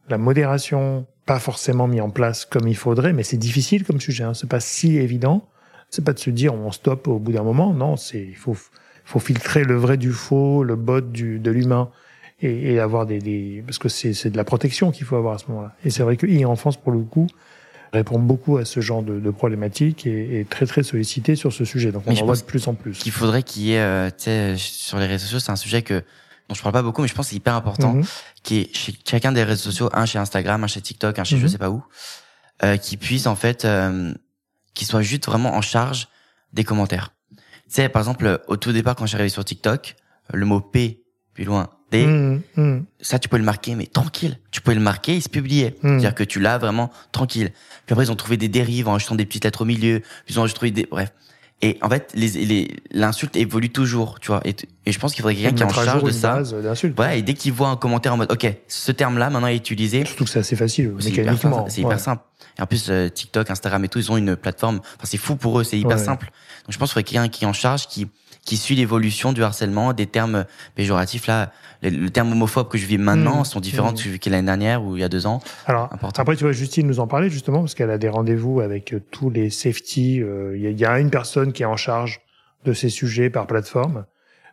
la 0.09 0.19
modération, 0.19 1.07
pas 1.27 1.39
forcément 1.39 1.87
mis 1.87 2.01
en 2.01 2.11
place 2.11 2.45
comme 2.45 2.69
il 2.69 2.77
faudrait, 2.77 3.13
mais 3.13 3.23
c'est 3.23 3.37
difficile 3.37 3.85
comme 3.85 4.01
sujet. 4.01 4.25
Hein. 4.25 4.35
C'est 4.35 4.49
pas 4.49 4.61
si 4.61 4.97
évident. 4.97 5.49
C'est 5.91 6.05
pas 6.05 6.13
de 6.13 6.19
se 6.19 6.31
dire 6.31 6.55
on 6.55 6.73
stoppe 6.73 7.09
au 7.09 7.19
bout 7.19 7.33
d'un 7.33 7.43
moment. 7.43 7.73
Non, 7.73 7.97
c'est 7.97 8.23
il 8.23 8.37
faut 8.37 8.57
faut 9.05 9.19
filtrer 9.19 9.65
le 9.65 9.77
vrai 9.77 9.97
du 9.97 10.13
faux, 10.13 10.65
le 10.65 10.77
bot 10.77 11.01
du 11.01 11.39
de 11.39 11.51
l'humain 11.51 11.91
et, 12.41 12.73
et, 12.73 12.81
avoir 12.81 13.07
des, 13.07 13.19
des 13.19 13.63
parce 13.65 13.79
que 13.79 13.89
c'est 13.89 14.13
c'est 14.13 14.31
de 14.31 14.37
la 14.37 14.45
protection 14.45 14.91
qu'il 14.91 15.07
faut 15.07 15.17
avoir 15.17 15.35
à 15.35 15.39
ce 15.39 15.45
moment-là. 15.49 15.75
Et 15.85 15.91
c'est 15.91 16.03
vrai 16.03 16.17
que 16.17 16.27
e-enfance 16.27 16.77
pour 16.77 16.93
le 16.93 17.01
coup 17.01 17.27
répond 17.93 18.19
beaucoup 18.19 18.57
à 18.57 18.65
ce 18.65 18.81
genre 18.81 19.03
de, 19.03 19.21
de 19.21 19.31
problématiques 19.31 20.07
et 20.07 20.41
est 20.41 20.49
très 20.49 20.67
très 20.67 20.83
sollicité 20.83 21.37
sur 21.37 21.53
ce 21.53 21.65
sujet. 21.65 21.93
Donc 21.93 22.03
on 22.07 22.17
en 22.17 22.25
voit 22.25 22.37
de 22.37 22.43
plus 22.43 22.67
en 22.67 22.75
plus. 22.75 22.99
Qu'il 22.99 23.13
faudrait 23.13 23.43
qu'il 23.43 23.63
y 23.63 23.75
ait, 23.75 23.81
euh, 23.81 24.57
sur 24.57 24.99
les 24.99 25.07
réseaux 25.07 25.25
sociaux, 25.25 25.39
c'est 25.39 25.53
un 25.53 25.57
sujet 25.57 25.83
que 25.83 26.03
dont 26.49 26.55
je 26.55 26.63
parle 26.63 26.73
pas 26.73 26.83
beaucoup, 26.83 27.03
mais 27.03 27.09
je 27.09 27.15
pense 27.15 27.27
que 27.27 27.31
c'est 27.31 27.37
hyper 27.37 27.55
important, 27.55 27.95
mm-hmm. 27.95 28.09
qui 28.43 28.61
est 28.61 28.77
chez 28.77 28.95
chacun 29.09 29.33
des 29.33 29.43
réseaux 29.43 29.71
sociaux, 29.71 29.91
un 29.93 30.07
chez 30.07 30.19
Instagram, 30.19 30.63
un 30.63 30.67
chez 30.67 30.81
TikTok, 30.81 31.19
un 31.19 31.25
chez 31.25 31.39
je 31.39 31.47
mm-hmm. 31.47 31.49
sais 31.49 31.59
pas 31.59 31.71
où, 31.71 31.83
euh, 32.63 32.77
qui 32.77 32.97
puisse 32.97 33.27
en 33.27 33.37
fait, 33.37 33.65
euh, 33.65 34.13
qui 34.75 34.85
soit 34.85 35.03
juste 35.03 35.27
vraiment 35.27 35.55
en 35.55 35.63
charge 35.63 36.09
des 36.53 36.65
commentaires. 36.65 37.15
Tu 37.31 37.41
sais, 37.69 37.89
par 37.89 38.01
exemple, 38.01 38.43
au 38.47 38.57
tout 38.57 38.73
départ, 38.73 38.95
quand 38.95 39.13
arrivé 39.15 39.29
sur 39.29 39.45
TikTok, 39.45 39.97
le 40.33 40.47
mot 40.47 40.61
P, 40.61 41.03
plus 41.33 41.45
loin, 41.45 41.71
D, 41.91 42.07
mm-hmm. 42.07 42.85
ça 43.01 43.19
tu 43.19 43.29
peux 43.29 43.39
le 43.39 43.45
marquer, 43.45 43.75
mais 43.75 43.87
tranquille. 43.87 44.39
Tu 44.51 44.61
peux 44.61 44.75
le 44.75 44.81
marquer, 44.81 45.17
il 45.17 45.23
se 45.23 45.29
publiait. 45.29 45.77
C'est-à-dire 45.83 46.15
que 46.15 46.25
tu 46.25 46.41
l'as 46.41 46.59
vraiment 46.59 46.91
tranquille. 47.13 47.53
Puis 47.87 47.93
après, 47.93 48.05
ils 48.05 48.13
ont 48.13 48.17
trouvé 48.17 48.37
des 48.37 48.49
dérives 48.49 48.89
en 48.89 48.95
ajoutant 48.95 49.15
des 49.15 49.27
petites 49.27 49.45
lettres 49.45 49.63
au 49.63 49.65
milieu. 49.65 50.03
Ils 50.29 50.39
ont 50.39 50.45
ajouté 50.45 50.71
des, 50.71 50.87
bref. 50.91 51.13
Et 51.65 51.79
en 51.81 51.89
fait, 51.89 52.13
les, 52.15 52.69
l'insulte 52.91 53.37
évolue 53.37 53.71
toujours, 53.71 54.21
tu 54.21 54.27
vois. 54.27 54.43
Et, 54.45 54.55
et 54.85 54.93
je 54.93 54.99
pense 54.99 55.15
qu'il 55.15 55.23
faudrait 55.23 55.35
quelqu'un 55.35 55.55
qui 55.55 55.63
est 55.63 55.67
en 55.67 55.71
charge 55.71 56.03
de 56.03 56.11
ça. 56.11 56.43
Ouais, 56.99 57.21
et 57.21 57.23
dès 57.23 57.33
qu'il 57.33 57.55
voit 57.55 57.69
un 57.69 57.77
commentaire 57.77 58.13
en 58.13 58.19
mode, 58.19 58.31
OK, 58.31 58.47
ce 58.69 58.93
terme-là, 58.93 59.31
maintenant 59.31 59.49
est 59.49 59.57
utilisé. 59.57 60.05
Surtout 60.05 60.25
que 60.25 60.31
c'est 60.31 60.41
assez 60.41 60.57
facile. 60.57 60.93
C'est 60.99 61.09
hyper, 61.09 61.39
simple. 61.99 62.23
Et 62.59 62.63
en 62.63 62.67
plus, 62.67 62.91
euh, 62.91 63.09
TikTok, 63.09 63.49
Instagram 63.51 63.83
et 63.83 63.89
tout, 63.89 63.99
ils 63.99 64.13
ont 64.13 64.19
une 64.19 64.37
plateforme. 64.37 64.77
Enfin, 64.77 65.05
c'est 65.05 65.17
fou 65.17 65.37
pour 65.37 65.59
eux, 65.59 65.65
c'est 65.65 65.79
hyper 65.79 65.99
simple. 65.99 66.27
Donc, 66.27 66.75
je 66.75 66.79
pense 66.79 66.91
qu'il 66.91 67.01
faudrait 67.01 67.05
quelqu'un 67.05 67.29
qui 67.29 67.45
est 67.45 67.49
en 67.49 67.55
charge, 67.55 67.89
qui, 67.89 68.09
qui 68.45 68.59
suit 68.59 68.75
l'évolution 68.75 69.33
du 69.33 69.43
harcèlement, 69.43 69.95
des 69.95 70.07
termes 70.07 70.45
péjoratifs. 70.75 71.27
Là, 71.27 71.51
le, 71.91 72.11
terme 72.11 72.33
homophobe 72.33 72.69
que 72.69 72.79
je 72.79 72.87
vis 72.87 72.99
maintenant 72.99 73.41
mmh. 73.41 73.45
sont 73.45 73.61
différents 73.61 73.91
mmh. 73.91 73.95
de 73.95 73.99
celui 73.99 74.21
l'année 74.27 74.47
dernière 74.47 74.83
ou 74.83 74.97
il 74.97 75.01
y 75.01 75.05
a 75.05 75.09
deux 75.09 75.27
ans. 75.27 75.41
Alors, 75.67 75.91
après, 76.17 76.37
tu 76.37 76.45
vois, 76.45 76.53
Justine 76.53 76.87
nous 76.87 77.01
en 77.01 77.07
parlait 77.07 77.31
justement 77.31 77.61
parce 77.61 77.75
qu'elle 77.75 77.91
a 77.91 77.99
des 77.99 78.09
rendez-vous 78.09 78.61
avec 78.61 78.95
euh, 78.95 79.01
tous 79.11 79.31
les 79.31 79.51
safety. 79.51 80.23
Euh, 80.23 80.57
il 80.57 80.71
y, 80.71 80.75
y, 80.75 80.85
a 80.85 80.99
une 80.99 81.11
personne 81.11 81.53
qui 81.53 81.63
est 81.63 81.67
en 81.67 81.77
charge 81.77 82.21
de 82.65 82.73
ces 82.73 82.89
sujets 82.89 83.31
par 83.31 83.47
plateforme. 83.47 84.05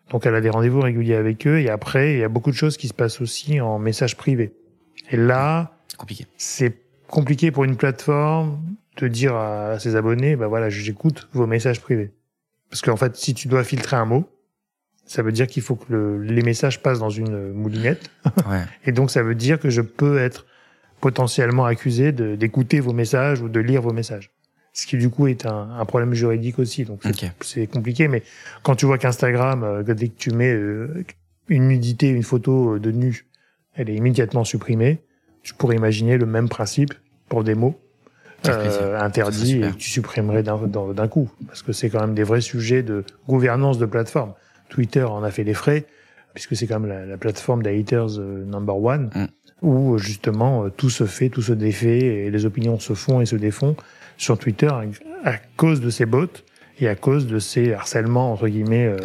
Donc, 0.10 0.26
elle 0.26 0.36
a 0.36 0.42
des 0.42 0.50
rendez-vous 0.50 0.82
réguliers 0.82 1.16
avec 1.16 1.48
eux. 1.48 1.60
Et 1.60 1.70
après, 1.70 2.14
il 2.14 2.20
y 2.20 2.24
a 2.24 2.30
beaucoup 2.30 2.52
de 2.52 2.56
choses 2.56 2.78
qui 2.78 2.88
se 2.88 2.94
passent 2.94 3.22
aussi 3.22 3.62
en 3.62 3.80
message 3.80 4.18
privé. 4.18 4.54
Et 5.10 5.18
là, 5.18 5.78
c'est 5.88 5.98
compliqué. 5.98 6.28
C'est 6.38 6.78
compliqué 7.08 7.52
pour 7.52 7.64
une 7.64 7.78
plateforme 7.78 8.60
de 8.98 9.08
dire 9.08 9.36
à 9.36 9.80
ses 9.80 9.96
abonnés, 9.96 10.36
bah 10.36 10.48
voilà, 10.48 10.70
j'écoute 10.70 11.30
vos 11.34 11.48
messages 11.48 11.80
privés. 11.80 12.12
Parce 12.70 12.82
qu'en 12.82 12.98
fait, 12.98 13.16
si 13.16 13.34
tu 13.34 13.48
dois 13.48 13.64
filtrer 13.64 13.96
un 13.96 14.06
mot, 14.06 14.30
ça 15.12 15.24
veut 15.24 15.34
dire 15.34 15.48
qu'il 15.48 15.62
faut 15.62 15.76
que 15.76 15.92
le, 15.92 16.22
les 16.22 16.42
messages 16.42 16.82
passent 16.82 17.00
dans 17.00 17.10
une 17.10 17.52
moulinette. 17.52 18.10
Ouais. 18.50 18.64
Et 18.86 18.92
donc, 18.92 19.12
ça 19.12 19.24
veut 19.24 19.36
dire 19.36 19.60
que 19.60 19.70
je 19.70 19.82
peux 19.82 20.18
être 20.18 20.46
potentiellement 21.02 21.66
accusé 21.66 22.12
d'écouter 22.12 22.80
vos 22.80 22.94
messages 22.94 23.42
ou 23.42 23.50
de 23.50 23.60
lire 23.60 23.82
vos 23.82 23.92
messages. 23.92 24.32
Ce 24.74 24.88
qui, 24.88 24.98
du 24.98 25.10
coup, 25.10 25.28
est 25.28 25.46
un, 25.46 25.70
un 25.78 25.86
problème 25.86 26.14
juridique 26.14 26.60
aussi. 26.60 26.86
Donc, 26.86 27.02
c'est 27.42 27.68
compliqué. 27.68 28.08
Mais 28.08 28.24
quand 28.64 28.76
tu 28.76 28.86
vois 28.86 28.98
qu'Instagram, 28.98 29.64
euh, 29.64 29.84
dès 29.84 30.08
que 30.08 30.18
tu 30.18 30.32
mets 30.32 30.54
euh, 30.54 31.04
une 31.50 31.68
nudité, 31.68 32.08
une 32.10 32.24
photo 32.24 32.80
de 32.80 32.92
nu, 32.92 33.26
elle 33.76 33.90
est 33.90 33.96
immédiatement 33.96 34.46
supprimée, 34.46 35.02
tu 35.44 35.54
pourrais 35.54 35.76
imaginer 35.76 36.18
le 36.18 36.26
même 36.26 36.48
principe 36.48 36.94
pour 37.28 37.44
des 37.44 37.56
mots 37.56 37.80
euh, 38.48 39.00
interdits 39.00 39.58
et 39.58 39.72
que 39.72 39.76
tu 39.76 39.90
supprimerais 39.90 40.44
d'un 40.44 41.08
coup. 41.08 41.30
Parce 41.48 41.64
que 41.64 41.74
c'est 41.74 41.90
quand 41.90 42.02
même 42.02 42.16
des 42.16 42.24
vrais 42.24 42.42
sujets 42.42 42.82
de 42.82 43.04
gouvernance 43.28 43.78
de 43.78 43.86
plateforme. 43.86 44.34
Twitter 44.72 45.04
en 45.04 45.22
a 45.22 45.30
fait 45.30 45.44
les 45.44 45.54
frais, 45.54 45.86
puisque 46.34 46.56
c'est 46.56 46.66
quand 46.66 46.80
même 46.80 46.90
la, 46.90 47.06
la 47.06 47.18
plateforme 47.18 47.62
des 47.62 47.78
haters 47.78 48.18
euh, 48.18 48.44
number 48.46 48.76
one, 48.76 49.12
mm. 49.14 49.28
où 49.62 50.00
justement 50.00 50.66
euh, 50.66 50.70
tout 50.70 50.90
se 50.90 51.06
fait, 51.06 51.30
tout 51.30 51.44
se 51.44 51.54
défait, 51.54 52.00
et 52.00 52.32
les 52.32 52.46
opinions 52.46 52.80
se 52.80 52.94
font 52.94 53.22
et 53.22 53.28
se 53.28 53.36
défont 53.36 53.76
sur 54.18 54.40
Twitter 54.40 54.70
à, 55.24 55.38
cause 55.58 55.82
de 55.82 55.90
ces 55.90 56.06
bots 56.06 56.26
et 56.80 56.88
à 56.88 56.96
cause 56.96 57.28
de 57.28 57.38
ces 57.38 57.74
harcèlements, 57.74 58.34
entre 58.34 58.48
guillemets, 58.48 58.96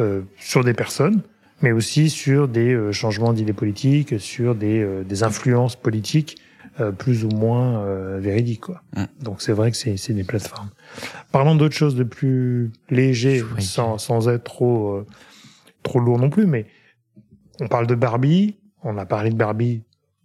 euh, 0.00 0.22
sur 0.38 0.64
des 0.64 0.74
personnes 0.74 1.20
mais 1.60 1.70
aussi 1.70 2.10
sur 2.10 2.48
des 2.48 2.76
changements 2.90 3.32
d'idées 3.32 3.52
politiques, 3.52 4.18
sur 4.18 4.56
des, 4.56 4.84
des 5.04 5.22
influences 5.22 5.76
politiques 5.76 6.38
euh, 6.80 6.90
plus 6.90 7.24
ou 7.26 7.28
moins 7.28 7.84
euh, 7.84 8.18
véridiques. 8.18 8.62
Quoi. 8.62 8.82
Mm. 8.96 9.04
Donc 9.20 9.42
c'est 9.42 9.52
vrai 9.52 9.70
que 9.70 9.76
c'est 9.76 10.14
des 10.14 10.24
plateformes. 10.24 10.70
Parlons 11.30 11.54
d'autres 11.54 11.74
choses 11.74 11.96
de 11.96 12.04
plus 12.04 12.72
léger, 12.88 13.44
sans, 13.58 13.98
sans 13.98 14.30
être 14.30 14.44
trop 14.44 14.94
euh, 14.94 15.06
trop 15.82 16.00
lourd 16.00 16.18
non 16.18 16.30
plus, 16.30 16.46
mais 16.46 16.64
on 17.60 17.68
parle 17.68 17.86
de 17.86 17.94
Barbie. 17.94 18.56
On 18.84 18.96
a 18.96 19.04
parlé 19.04 19.28
de 19.28 19.36
Barbie 19.36 19.82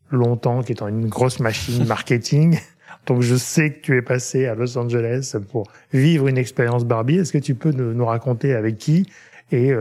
longtemps, 0.10 0.64
qui 0.64 0.72
étant 0.72 0.88
une 0.88 1.08
grosse 1.08 1.42
machine 1.42 1.84
marketing. 1.88 2.58
Donc 3.08 3.24
je 3.24 3.36
sais 3.36 3.74
que 3.74 3.82
tu 3.82 3.98
es 3.98 4.02
passé 4.02 4.46
à 4.46 4.56
Los 4.56 4.78
Angeles 4.78 5.36
pour 5.52 5.70
vivre 5.92 6.30
une 6.30 6.38
expérience 6.38 6.86
Barbie. 6.86 7.18
Est-ce 7.18 7.34
que 7.34 7.38
tu 7.40 7.56
peux 7.56 7.72
nous, 7.72 7.94
nous 7.94 8.06
raconter 8.06 8.54
avec 8.54 8.78
qui 8.78 9.06
et 9.52 9.72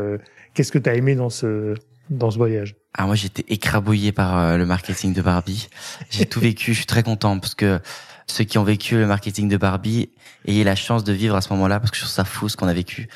qu'est-ce 0.55 0.71
que 0.71 0.79
tu 0.79 0.89
as 0.89 0.95
aimé 0.95 1.17
dans 1.17 1.31
ce 1.31 1.75
dans 2.11 2.31
ce 2.31 2.39
voyage 2.39 2.77
ah 2.99 3.05
moi 3.05 3.15
j'étais 3.15 3.45
écrabouillé 3.49 4.11
par 4.11 4.39
euh, 4.39 4.57
le 4.57 4.65
marketing 4.65 5.13
de 5.13 5.21
Barbie. 5.21 5.69
J'ai 6.09 6.25
tout 6.25 6.41
vécu, 6.41 6.73
je 6.73 6.79
suis 6.79 6.87
très 6.87 7.03
content 7.03 7.39
parce 7.39 7.55
que 7.55 7.79
ceux 8.27 8.45
qui 8.45 8.57
ont 8.59 8.65
vécu 8.65 8.97
le 8.97 9.07
marketing 9.07 9.49
de 9.49 9.57
Barbie 9.57 10.09
ayez 10.47 10.65
la 10.65 10.75
chance 10.77 11.05
de 11.05 11.13
vivre 11.13 11.37
à 11.37 11.41
ce 11.41 11.53
moment-là 11.53 11.79
parce 11.79 11.91
que 11.91 11.97
je 11.97 12.03
trouve 12.03 12.13
ça 12.13 12.25
fou 12.25 12.49
ce 12.49 12.57
qu'on 12.57 12.69
a 12.69 12.73
vécu. 12.73 13.09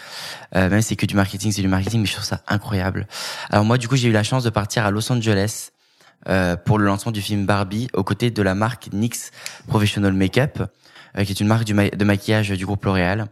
Euh, 0.54 0.68
même 0.68 0.82
si 0.82 0.88
c'est 0.88 0.96
que 0.96 1.06
du 1.06 1.14
marketing, 1.14 1.52
c'est 1.52 1.62
du 1.62 1.68
marketing, 1.68 2.00
mais 2.00 2.06
je 2.06 2.12
trouve 2.12 2.24
ça 2.24 2.42
incroyable. 2.46 3.06
Alors 3.48 3.64
moi 3.64 3.78
du 3.78 3.88
coup 3.88 3.96
j'ai 3.96 4.08
eu 4.08 4.12
la 4.12 4.22
chance 4.22 4.44
de 4.44 4.50
partir 4.50 4.84
à 4.84 4.90
Los 4.90 5.10
Angeles 5.10 5.70
euh, 6.28 6.56
pour 6.56 6.78
le 6.78 6.84
lancement 6.84 7.12
du 7.12 7.22
film 7.22 7.46
Barbie 7.46 7.88
aux 7.94 8.04
côtés 8.04 8.30
de 8.30 8.42
la 8.42 8.54
marque 8.54 8.90
NYX 8.92 9.30
Professional 9.66 10.12
Makeup, 10.12 10.70
euh, 11.16 11.24
qui 11.24 11.32
est 11.32 11.40
une 11.40 11.48
marque 11.48 11.64
de 11.64 12.04
maquillage 12.04 12.50
du 12.50 12.66
groupe 12.66 12.84
L'Oréal. 12.84 13.26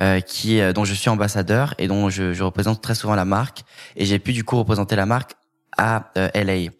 Euh, 0.00 0.18
qui 0.18 0.60
dont 0.72 0.84
je 0.84 0.92
suis 0.92 1.08
ambassadeur 1.08 1.76
et 1.78 1.86
dont 1.86 2.10
je, 2.10 2.32
je 2.32 2.42
représente 2.42 2.82
très 2.82 2.96
souvent 2.96 3.14
la 3.14 3.24
marque 3.24 3.62
et 3.94 4.04
j'ai 4.04 4.18
pu 4.18 4.32
du 4.32 4.42
coup 4.42 4.58
représenter 4.58 4.96
la 4.96 5.06
marque 5.06 5.36
à 5.76 6.10
euh, 6.16 6.28
LA. 6.34 6.70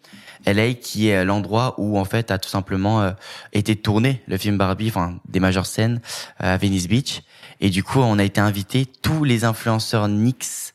LA 0.45 0.73
qui 0.73 1.07
est 1.07 1.25
l'endroit 1.25 1.75
où 1.77 1.97
en 1.97 2.05
fait 2.05 2.29
a 2.31 2.37
tout 2.37 2.49
simplement 2.49 3.01
euh, 3.01 3.11
été 3.53 3.75
tourné 3.75 4.21
le 4.27 4.37
film 4.37 4.57
Barbie, 4.57 4.89
enfin 4.89 5.15
des 5.27 5.39
majeures 5.39 5.65
scènes 5.65 6.01
euh, 6.41 6.53
à 6.53 6.57
Venice 6.57 6.87
Beach. 6.87 7.21
Et 7.61 7.69
du 7.69 7.83
coup, 7.83 7.99
on 7.99 8.19
a 8.19 8.23
été 8.23 8.41
invité 8.41 8.85
tous 8.85 9.23
les 9.23 9.43
influenceurs 9.43 10.07
NYX 10.07 10.73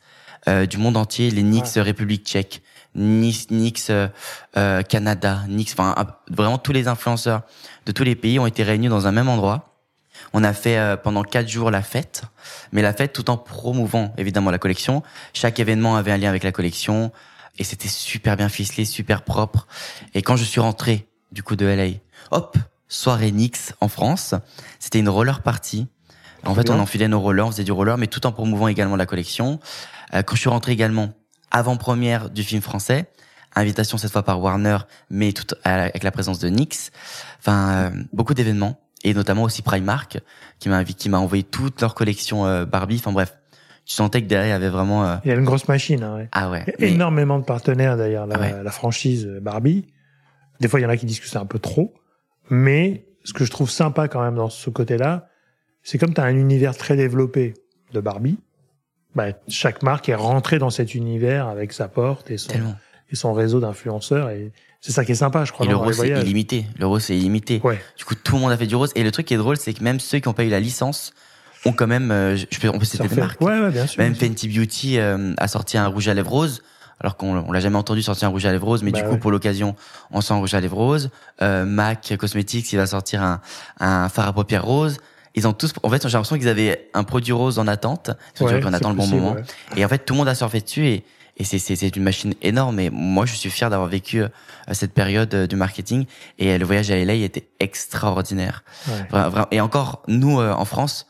du 0.70 0.79
monde 0.79 0.96
entier, 0.96 1.31
les 1.31 1.42
NYX 1.42 1.76
République 1.76 2.24
Tchèque, 2.24 2.62
NYX, 2.94 3.90
Canada, 4.88 5.42
NYX, 5.46 5.72
enfin 5.74 5.94
vraiment 6.31 6.57
tous 6.57 6.72
les 6.72 6.88
influenceurs 6.88 7.42
de 7.85 7.92
tous 7.92 8.05
les 8.05 8.16
pays 8.16 8.38
ont 8.38 8.46
été 8.46 8.62
réunis 8.62 8.88
dans 8.88 9.07
un 9.07 9.12
même 9.12 9.29
endroit. 9.29 9.70
On 10.33 10.45
a 10.45 10.53
fait 10.53 10.79
pendant 11.03 11.23
quatre 11.23 11.49
jours 11.49 11.71
la 11.71 11.83
fête, 11.83 12.23
mais 12.73 12.83
la 12.83 12.93
fête 12.93 13.12
tout 13.12 13.31
en 13.31 13.37
promouvant 13.37 14.14
évidemment 14.16 14.51
la 14.51 14.59
collection. 14.59 15.03
Chaque 15.33 15.59
événement 15.59 15.97
avait 15.97 16.12
un 16.12 16.19
lien 16.19 16.29
avec 16.29 16.45
la 16.45 16.53
collection 16.53 17.11
et 17.59 17.64
c'était 17.64 17.88
super 17.88 18.37
bien 18.37 18.49
ficelé, 18.49 18.85
super 18.85 19.23
propre. 19.23 19.66
Et 20.14 20.23
quand 20.23 20.37
je 20.37 20.45
suis 20.45 20.61
rentré 20.61 21.09
du 21.33 21.43
coup 21.43 21.57
de 21.57 21.66
LA, 21.66 21.99
hop, 22.31 22.57
soirée 22.88 23.33
Nix 23.33 23.75
en 23.81 23.88
France, 23.88 24.35
c'était 24.79 24.99
une 24.99 25.09
roller 25.09 25.43
party. 25.43 25.87
En 26.47 26.55
fait, 26.55 26.71
on 26.71 26.79
enfilait 26.79 27.09
nos 27.09 27.21
rollers, 27.21 27.47
on 27.47 27.51
faisait 27.51 27.64
du 27.64 27.73
roller, 27.73 27.99
mais 27.99 28.07
tout 28.07 28.27
en 28.27 28.33
promouvant 28.33 28.69
également 28.69 28.97
la 28.97 29.07
collection. 29.07 29.61
Euh, 30.14 30.23
quand 30.23 30.37
je 30.37 30.40
suis 30.40 30.49
rentré 30.49 30.73
également, 30.73 31.11
avant-première 31.51 32.31
du 32.31 32.43
film 32.43 32.62
français, 32.62 33.11
invitation 33.55 33.99
cette 33.99 34.11
fois 34.11 34.23
par 34.23 34.40
Warner, 34.40 34.79
mais 35.11 35.33
tout 35.33 35.55
avec 35.64 36.03
la 36.03 36.11
présence 36.11 36.38
de 36.38 36.49
Nix. 36.49 36.93
Enfin, 37.40 37.71
euh, 37.71 37.90
beaucoup 38.12 38.33
d'événements 38.33 38.81
et 39.05 39.15
notamment 39.15 39.45
aussi 39.45 39.63
Primark 39.63 40.19
qui 40.59 40.69
m'a 40.69 40.85
qui 40.85 41.09
m'a 41.09 41.19
envoyé 41.19 41.43
toute 41.43 41.81
leur 41.81 41.95
collection 41.95 42.47
euh, 42.47 42.65
Barbie. 42.65 42.97
Enfin 42.97 43.13
bref, 43.13 43.39
tu 43.85 43.95
sentais 43.95 44.23
que 44.23 44.27
derrière 44.27 44.49
il 44.49 44.51
y 44.51 44.65
avait 44.65 44.69
vraiment. 44.69 45.05
Euh... 45.05 45.17
Il 45.25 45.29
y 45.29 45.33
a 45.33 45.37
une 45.37 45.45
grosse 45.45 45.69
machine. 45.69 46.03
Hein, 46.03 46.17
ouais. 46.17 46.29
Ah 46.33 46.51
ouais. 46.51 46.65
énormément 46.79 47.39
de 47.39 47.45
partenaires 47.45 47.97
d'ailleurs 47.97 48.27
la, 48.27 48.37
ah 48.41 48.63
la, 48.63 48.71
franchise 48.71 49.27
Barbie. 49.41 49.87
Des 50.61 50.69
fois 50.69 50.81
il 50.81 50.83
y 50.83 50.87
en 50.87 50.91
a 50.91 50.97
qui 50.97 51.07
disent 51.07 51.21
que 51.21 51.27
c'est 51.27 51.39
un 51.39 51.47
peu 51.47 51.59
trop, 51.59 51.95
mais 52.51 53.07
ce 53.25 53.33
que 53.33 53.45
je 53.45 53.51
trouve 53.51 53.71
sympa 53.71 54.09
quand 54.09 54.23
même 54.23 54.35
dans 54.35 54.51
ce 54.51 54.71
côté-là, 54.71 55.29
c'est 55.83 55.99
comme 55.99 56.15
tu 56.15 56.21
as 56.21 56.25
un 56.25 56.37
univers 56.37 56.77
très 56.77 56.97
développé 56.97 57.55
de 57.93 58.01
Barbie. 58.01 58.39
Bah, 59.15 59.27
chaque 59.49 59.83
marque 59.83 60.09
est 60.09 60.15
rentrée 60.15 60.59
dans 60.59 60.71
cet 60.71 60.95
univers 60.95 61.49
avec 61.49 61.73
sa 61.73 61.89
porte 61.89 62.31
et 62.31 62.39
son, 62.39 62.53
et 63.11 63.17
son 63.17 63.33
réseau 63.33 63.59
d'influenceurs 63.59 64.31
et 64.31 64.53
c'est 64.81 64.93
ça 64.93 65.05
qui 65.05 65.12
est 65.12 65.16
sympa, 65.16 65.45
je 65.45 65.53
crois. 65.53 65.66
Et 65.66 65.69
le 65.69 65.77
rose 65.77 65.97
c'est 65.99 66.09
illimité. 66.09 66.66
Le 66.79 66.87
rose 66.87 67.03
c'est 67.05 67.16
illimité. 67.16 67.61
Ouais. 67.62 67.81
Du 67.99 68.05
coup, 68.05 68.14
tout 68.14 68.35
le 68.37 68.40
monde 68.40 68.53
a 68.53 68.57
fait 68.57 68.66
du 68.66 68.77
rose. 68.77 68.90
Et 68.95 69.03
le 69.03 69.11
truc 69.11 69.27
qui 69.27 69.35
est 69.35 69.38
drôle, 69.38 69.57
c'est 69.57 69.73
que 69.75 69.83
même 69.85 70.01
ceux 70.01 70.19
qui 70.19 70.29
n'ont 70.29 70.35
pas 70.35 70.45
eu 70.45 70.49
la 70.49 70.61
licence 70.61 71.12
ont 71.66 71.73
quand 71.73 71.87
même, 71.87 72.11
euh, 72.11 72.37
je 72.37 72.59
peux, 72.59 72.69
on 72.71 72.79
peut 72.79 72.85
citer 72.87 73.07
des 73.07 73.16
marques. 73.16 73.40
Ouais, 73.40 73.61
ouais, 73.61 73.71
bien 73.71 73.87
sûr. 73.87 74.01
Même 74.03 74.12
bien 74.12 74.19
sûr. 74.21 74.29
Fenty 74.29 74.49
Beauty 74.49 74.99
euh, 74.99 75.35
a 75.37 75.49
sorti 75.49 75.77
un 75.77 75.87
rouge 75.87 76.09
à 76.09 76.14
lèvres 76.14 76.31
rose. 76.31 76.62
Alors 77.03 77.16
qu'on 77.16 77.37
on 77.47 77.53
l'a 77.53 77.61
jamais 77.61 77.77
entendu 77.79 78.03
sortir 78.03 78.29
un 78.29 78.31
rouge 78.31 78.45
à 78.45 78.53
lèvres 78.53 78.66
rose, 78.66 78.83
mais 78.83 78.90
Bah 78.90 78.99
du 78.99 79.05
coup 79.05 79.12
ouais. 79.12 79.19
pour 79.19 79.31
l'occasion, 79.31 79.75
on 80.11 80.21
sent 80.21 80.35
un 80.35 80.37
rouge 80.37 80.53
à 80.55 80.61
lèvres 80.61 80.77
rose. 80.77 81.11
Euh, 81.40 81.64
Mac 81.64 82.14
Cosmetics, 82.19 82.71
il 82.73 82.77
va 82.77 82.87
sortir 82.87 83.23
un, 83.23 83.40
un 83.81 84.09
fard 84.11 84.29
à 84.29 84.33
paupières 84.35 84.64
rose. 84.64 84.99
Ils 85.35 85.47
ont 85.47 85.53
tous, 85.53 85.73
en 85.83 85.88
fait, 85.88 86.03
j'ai 86.03 86.12
l'impression 86.12 86.37
qu'ils 86.38 86.49
avaient 86.49 86.90
un 86.93 87.05
produit 87.05 87.33
rose 87.33 87.59
en 87.59 87.66
attente. 87.69 88.09
Ouais, 88.40 88.61
qu'on 88.61 88.69
c'est 88.71 88.75
attend 88.75 88.90
le 88.90 88.97
bon 88.97 89.03
possible, 89.03 89.21
moment. 89.21 89.35
ouais. 89.35 89.45
Et 89.77 89.85
en 89.85 89.88
fait, 89.88 89.99
tout 90.05 90.12
le 90.14 90.19
monde 90.19 90.29
a 90.29 90.35
surfé 90.35 90.61
dessus 90.61 90.87
et, 90.88 91.05
et 91.40 91.44
c'est, 91.44 91.96
une 91.96 92.03
machine 92.03 92.35
énorme. 92.42 92.79
Et 92.81 92.90
moi, 92.90 93.24
je 93.24 93.35
suis 93.35 93.48
fier 93.50 93.70
d'avoir 93.70 93.88
vécu 93.88 94.20
euh, 94.22 94.29
cette 94.72 94.92
période 94.92 95.33
euh, 95.35 95.46
du 95.46 95.57
marketing. 95.57 96.05
Et 96.38 96.50
euh, 96.53 96.59
le 96.59 96.66
voyage 96.66 96.90
à 96.90 97.03
LA 97.03 97.14
était 97.14 97.48
extraordinaire. 97.61 98.62
Ouais. 98.88 99.22
Et 99.50 99.61
encore, 99.61 100.03
nous, 100.07 100.38
en 100.40 100.64
France, 100.66 101.07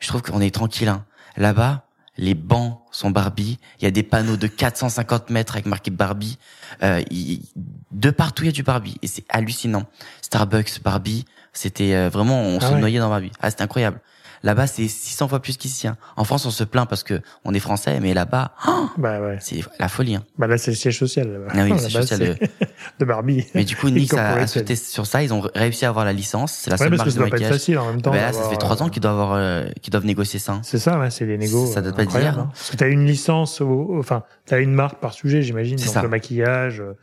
je 0.00 0.08
trouve 0.08 0.22
qu'on 0.22 0.40
est 0.40 0.54
tranquille. 0.54 0.88
Hein. 0.88 1.04
Là-bas, 1.36 1.84
les 2.16 2.34
bancs 2.34 2.78
sont 2.90 3.10
Barbie. 3.10 3.58
Il 3.78 3.84
y 3.84 3.86
a 3.86 3.90
des 3.90 4.02
panneaux 4.02 4.36
de 4.38 4.46
450 4.46 5.28
mètres 5.30 5.52
avec 5.54 5.66
marqué 5.66 5.90
Barbie. 5.90 6.38
Euh, 6.82 7.02
il- 7.10 7.42
de 7.90 8.10
partout, 8.10 8.44
il 8.44 8.46
y 8.46 8.48
a 8.48 8.52
du 8.52 8.62
Barbie. 8.62 8.96
Et 9.02 9.06
c'est 9.06 9.24
hallucinant. 9.28 9.84
Starbucks, 10.22 10.82
Barbie. 10.82 11.26
C'était 11.52 12.08
vraiment, 12.08 12.40
on 12.40 12.58
Ah 12.60 12.68
se 12.68 12.72
ouais. 12.74 12.80
noyait 12.80 12.98
dans 13.00 13.08
Barbie. 13.10 13.32
Ah, 13.40 13.50
c'était 13.50 13.62
incroyable. 13.62 14.00
Là-bas, 14.42 14.66
c'est 14.66 14.86
600 14.88 15.28
fois 15.28 15.40
plus 15.40 15.56
qu'ici. 15.56 15.88
hein. 15.88 15.96
En 16.16 16.24
France, 16.24 16.46
on 16.46 16.50
se 16.50 16.62
plaint 16.64 16.88
parce 16.88 17.02
que 17.02 17.20
on 17.44 17.54
est 17.54 17.58
français, 17.60 17.98
mais 18.00 18.14
là-bas, 18.14 18.52
oh, 18.68 18.88
Bah 18.98 19.20
ouais. 19.20 19.38
c'est 19.40 19.60
la 19.80 19.88
folie. 19.88 20.14
Hein. 20.16 20.22
Bah 20.38 20.46
là, 20.46 20.58
c'est 20.58 20.70
le 20.70 20.76
siège 20.76 20.98
social. 20.98 21.30
là-bas. 21.32 21.46
Ah 21.50 21.62
oui, 21.64 21.68
Là-bas, 21.70 21.80
c'est 21.82 21.90
social, 21.90 22.36
c'est 22.40 23.00
de 23.00 23.04
Barbie. 23.04 23.46
Mais 23.54 23.64
du 23.64 23.74
coup, 23.76 23.88
Nix 23.90 24.12
a, 24.14 24.46
sauté 24.46 24.76
sur 24.76 25.06
ça. 25.06 25.22
Ils 25.22 25.34
ont 25.34 25.42
réussi 25.54 25.84
à 25.84 25.88
avoir 25.88 26.04
la 26.04 26.12
licence. 26.12 26.52
C'est 26.52 26.70
la 26.70 26.74
Ouais, 26.76 26.78
seule 26.84 26.90
marque 26.96 27.04
que 27.08 27.10
ça 27.10 27.18
de 27.18 27.24
maquillage. 27.24 27.52
facile 27.52 27.78
en 27.78 27.86
même 27.86 28.00
temps. 28.02 28.10
Ben 28.12 28.20
là, 28.22 28.32
ça 28.32 28.48
fait 28.48 28.56
trois 28.56 28.82
ans 28.82 28.86
euh, 28.86 28.90
qu'ils 28.90 29.02
doivent 29.02 29.14
avoir, 29.20 29.32
euh, 29.34 29.66
qu'ils 29.82 29.90
doivent 29.90 30.06
négocier 30.06 30.38
ça. 30.38 30.60
C'est 30.62 30.78
ça, 30.78 30.98
ouais, 30.98 31.10
c'est 31.10 31.26
les 31.26 31.38
négos. 31.38 31.66
Ça 31.66 31.82
doit 31.82 31.92
euh, 31.92 31.94
pas 31.94 32.04
d'hier, 32.04 32.38
hein. 32.38 32.50
Parce 32.52 32.70
que 32.70 32.76
t'as 32.76 32.88
une 32.88 33.06
licence, 33.06 33.60
au- 33.60 33.96
enfin, 33.98 34.22
t'as 34.46 34.60
une 34.60 34.72
marque 34.74 35.00
par 35.00 35.12
sujet, 35.14 35.42
j'imagine. 35.42 35.78
C'est 35.78 35.86
Donc 35.86 35.94
ça. 35.94 36.02
le 36.02 36.08
maquillage, 36.08 36.80
euh, 36.80 36.96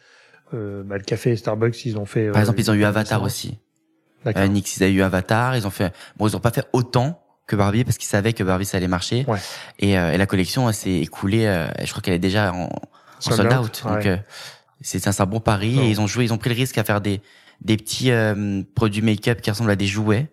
euh, 0.54 0.84
bah, 0.86 0.98
le 0.98 1.04
café 1.04 1.36
Starbucks, 1.36 1.86
ils 1.86 1.98
ont 1.98 2.06
fait. 2.06 2.28
Par 2.28 2.38
euh, 2.38 2.40
exemple, 2.40 2.60
ils 2.62 2.72
ont 2.72 2.76
eu 2.76 2.86
Avatar 2.86 3.22
aussi. 3.24 3.60
Euh, 4.26 4.48
Nix, 4.48 4.78
ils 4.78 4.84
ont 4.84 4.88
eu 4.88 5.02
Avatar. 5.04 5.56
Ils 5.56 5.68
ont 5.68 5.72
fait, 5.72 5.94
bon, 6.18 6.28
ils 6.28 6.36
ont 6.36 6.40
pas 6.40 6.50
fait 6.52 6.66
autant 6.74 7.22
que 7.48 7.56
Barbie 7.56 7.84
parce 7.84 7.98
qu'ils 7.98 8.08
savaient 8.08 8.34
que 8.34 8.44
Barbie 8.44 8.66
ça 8.66 8.78
allait 8.78 8.88
marcher. 8.88 9.26
Ouais. 9.28 9.40
Et, 9.80 9.98
euh, 9.98 10.14
et 10.14 10.18
la 10.18 10.26
collection 10.26 10.68
elle 10.68 10.76
s'est 10.76 11.00
écoulée. 11.02 11.46
euh, 11.46 11.68
je 11.84 11.90
crois 11.90 12.02
qu'elle 12.02 12.16
est 12.16 12.20
déjà 12.20 12.54
en, 12.54 12.64
en 12.66 12.70
Sold 13.20 13.54
out. 13.54 13.84
Donc 13.86 14.06
euh, 14.06 14.18
c'est 14.82 15.00
c'est 15.00 15.22
un 15.22 15.26
bon 15.26 15.40
pari. 15.40 15.76
Oh. 15.78 15.84
Et 15.84 15.90
ils 15.90 16.02
ont 16.02 16.08
joué, 16.08 16.26
ils 16.26 16.34
ont 16.34 16.38
pris 16.38 16.50
le 16.50 16.56
risque 16.56 16.78
à 16.78 16.84
faire 16.84 17.02
des 17.02 17.22
des 17.62 17.78
petits 17.78 18.12
euh, 18.12 18.64
produits 18.76 19.02
make-up 19.02 19.42
qui 19.42 19.50
ressemblent 19.50 19.72
à 19.72 19.76
des 19.76 19.88
jouets. 19.88 20.28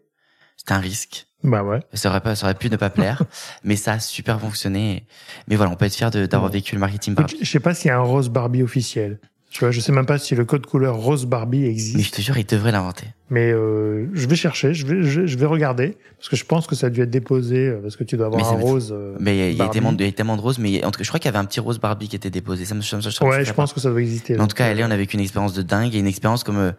C'était 0.57 0.73
un 0.73 0.79
risque. 0.81 1.27
Bah 1.45 1.63
ouais. 1.65 1.81
Ça 1.93 2.09
aurait 2.09 2.21
pas, 2.21 2.37
ça 2.37 2.47
aurait 2.47 2.55
pu 2.55 2.71
ne 2.71 2.77
pas 2.77 2.91
plaire, 2.99 3.23
mais 3.65 3.75
ça 3.77 3.95
a 3.95 3.99
super 4.01 4.41
fonctionné. 4.41 5.07
Mais 5.49 5.57
voilà, 5.57 5.73
on 5.73 5.77
peut 5.77 5.87
être 5.87 5.95
fier 5.95 6.11
d'avoir 6.11 6.51
vécu 6.51 6.75
le 6.77 6.81
marketing 6.81 7.15
Barbie. 7.15 7.37
Je 7.41 7.51
sais 7.51 7.61
pas 7.61 7.75
s'il 7.75 7.89
y 7.89 7.91
a 7.91 7.97
un 7.97 8.03
rose 8.03 8.29
Barbie 8.29 8.63
officiel. 8.63 9.19
Tu 9.53 9.61
vois, 9.61 9.71
je 9.71 9.81
sais 9.81 9.93
même 9.93 10.07
pas 10.07 10.17
si 10.17 10.35
le 10.35 10.47
code 10.47 10.65
couleur 10.65 10.97
rose 10.97 11.27
Barbie 11.27 11.59
Mais 11.61 11.69
existe. 11.69 12.03
je 12.07 12.11
te 12.11 12.23
jure, 12.23 12.39
ils 12.39 12.47
devraient 12.47 12.73
l'inventer. 12.73 13.05
Mais 13.29 13.53
euh, 13.53 14.07
je 14.15 14.27
vais 14.27 14.35
chercher, 14.35 14.73
je 14.73 14.87
vais, 14.87 15.03
je, 15.03 15.27
je 15.27 15.37
vais 15.37 15.45
regarder 15.45 15.99
parce 16.17 16.31
que 16.31 16.37
je 16.37 16.45
pense 16.47 16.67
que 16.67 16.75
ça 16.75 16.87
a 16.87 16.91
dû 16.91 17.03
être 17.03 17.11
déposé 17.11 17.69
euh, 17.69 17.81
parce 17.83 17.97
que 17.97 18.03
tu 18.05 18.17
dois 18.17 18.27
avoir 18.29 18.41
Mais 18.41 18.49
un 18.49 18.61
rose. 18.63 18.95
euh, 18.97 19.15
Mais 19.21 19.37
il 19.37 19.39
y 19.39 19.43
a- 19.43 19.51
il 19.51 19.57
y, 19.59 19.61
a 19.61 19.69
tellement 19.69 19.93
de, 19.93 20.03
il 20.05 20.41
roses, 20.41 20.59
mais 20.59 20.83
en 20.83 20.91
tout 20.91 20.97
cas, 20.97 21.05
je 21.05 21.09
crois 21.11 21.21
qu'il 21.21 21.27
y 21.27 21.29
avait 21.29 21.39
un 21.39 21.45
petit 21.45 21.61
rose 21.61 21.79
Barbie 21.79 22.09
qui 22.09 22.17
était 22.17 22.31
déposé. 22.31 22.65
Ça 22.65 22.75
me, 22.75 22.81
ça 22.81 22.97
me- 22.97 23.03
ça 23.03 23.11
me- 23.25 23.31
Ouais, 23.31 23.45
je 23.45 23.51
pas. 23.51 23.57
pense 23.57 23.75
que 23.75 23.81
ça 23.81 23.91
doit 23.91 24.01
exister. 24.01 24.35
Mais 24.37 24.41
en 24.41 24.47
tout 24.47 24.57
cas, 24.57 24.69
euh, 24.69 24.75
LA, 24.75 24.87
on 24.87 24.91
a 24.91 24.97
vécu 24.97 25.17
une 25.17 25.23
expérience 25.23 25.53
de 25.53 25.61
dingue 25.61 25.95
et 25.95 25.99
une 25.99 26.07
expérience 26.07 26.45
comme, 26.45 26.73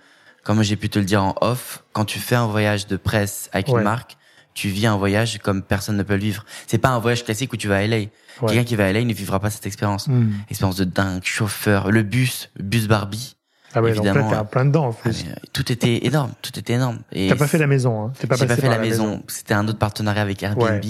comme 0.43 0.63
j'ai 0.63 0.75
pu 0.75 0.89
te 0.89 0.97
le 0.97 1.05
dire 1.05 1.23
en 1.23 1.36
off, 1.41 1.83
quand 1.91 2.05
tu 2.05 2.17
fais 2.17 2.36
un 2.36 2.47
voyage 2.47 2.88
de 2.88 2.97
presse 2.97 3.51
avec 3.53 3.67
Ouais. 3.67 3.75
une 3.77 3.83
marque, 3.83 4.17
tu 4.53 4.69
vis 4.69 4.85
un 4.87 4.97
voyage 4.97 5.39
comme 5.39 5.61
personne 5.63 5.97
ne 5.97 6.03
peut 6.03 6.13
le 6.15 6.19
vivre. 6.21 6.45
C'est 6.67 6.77
pas 6.77 6.89
un 6.89 6.99
voyage 6.99 7.23
classique 7.25 7.51
où 7.53 7.57
tu 7.57 7.67
vas 7.67 7.77
à 7.77 7.87
LA. 7.87 7.95
ouais. 7.97 8.09
Quelqu'un 8.47 8.63
qui 8.63 8.75
va 8.75 8.85
à 8.87 8.91
LA 8.93 9.03
ne 9.03 9.13
vivra 9.13 9.39
pas 9.39 9.49
cette 9.49 9.65
expérience. 9.65 10.07
Hmm. 10.07 10.31
Expérience 10.49 10.77
de 10.77 10.83
dingue, 10.85 11.21
chauffeur, 11.23 11.91
le 11.91 12.03
bus, 12.03 12.49
bus 12.59 12.87
Barbie. 12.87 13.35
Ah 13.75 13.81
ouais, 13.81 13.93
donc 13.95 14.05
là, 14.05 14.11
Évidemment, 14.11 14.29
t'es 14.29 14.35
en 14.37 14.45
plein 14.45 14.65
dedans 14.65 14.85
en 14.89 14.93
plus. 14.93 15.25
euh, 15.27 15.33
tout 15.51 15.71
était 15.71 16.05
énorme, 16.05 16.31
tout 16.43 16.57
était 16.59 16.73
énorme. 16.73 16.99
Et 17.11 17.27
T'as 17.29 17.35
pas 17.35 17.47
fait 17.47 17.57
la 17.57 17.65
maison, 17.65 18.05
hein. 18.05 18.13
T'es 18.19 18.27
pas 18.27 18.35
passé 18.35 18.45
pas 18.45 18.55
fait 18.55 18.61
par 18.61 18.69
la 18.71 18.77
maison. 18.77 19.23
C'était 19.27 19.55
un 19.55 19.67
autre 19.67 19.79
partenaire 19.79 20.19
avec 20.19 20.43
Airbnb. 20.43 20.83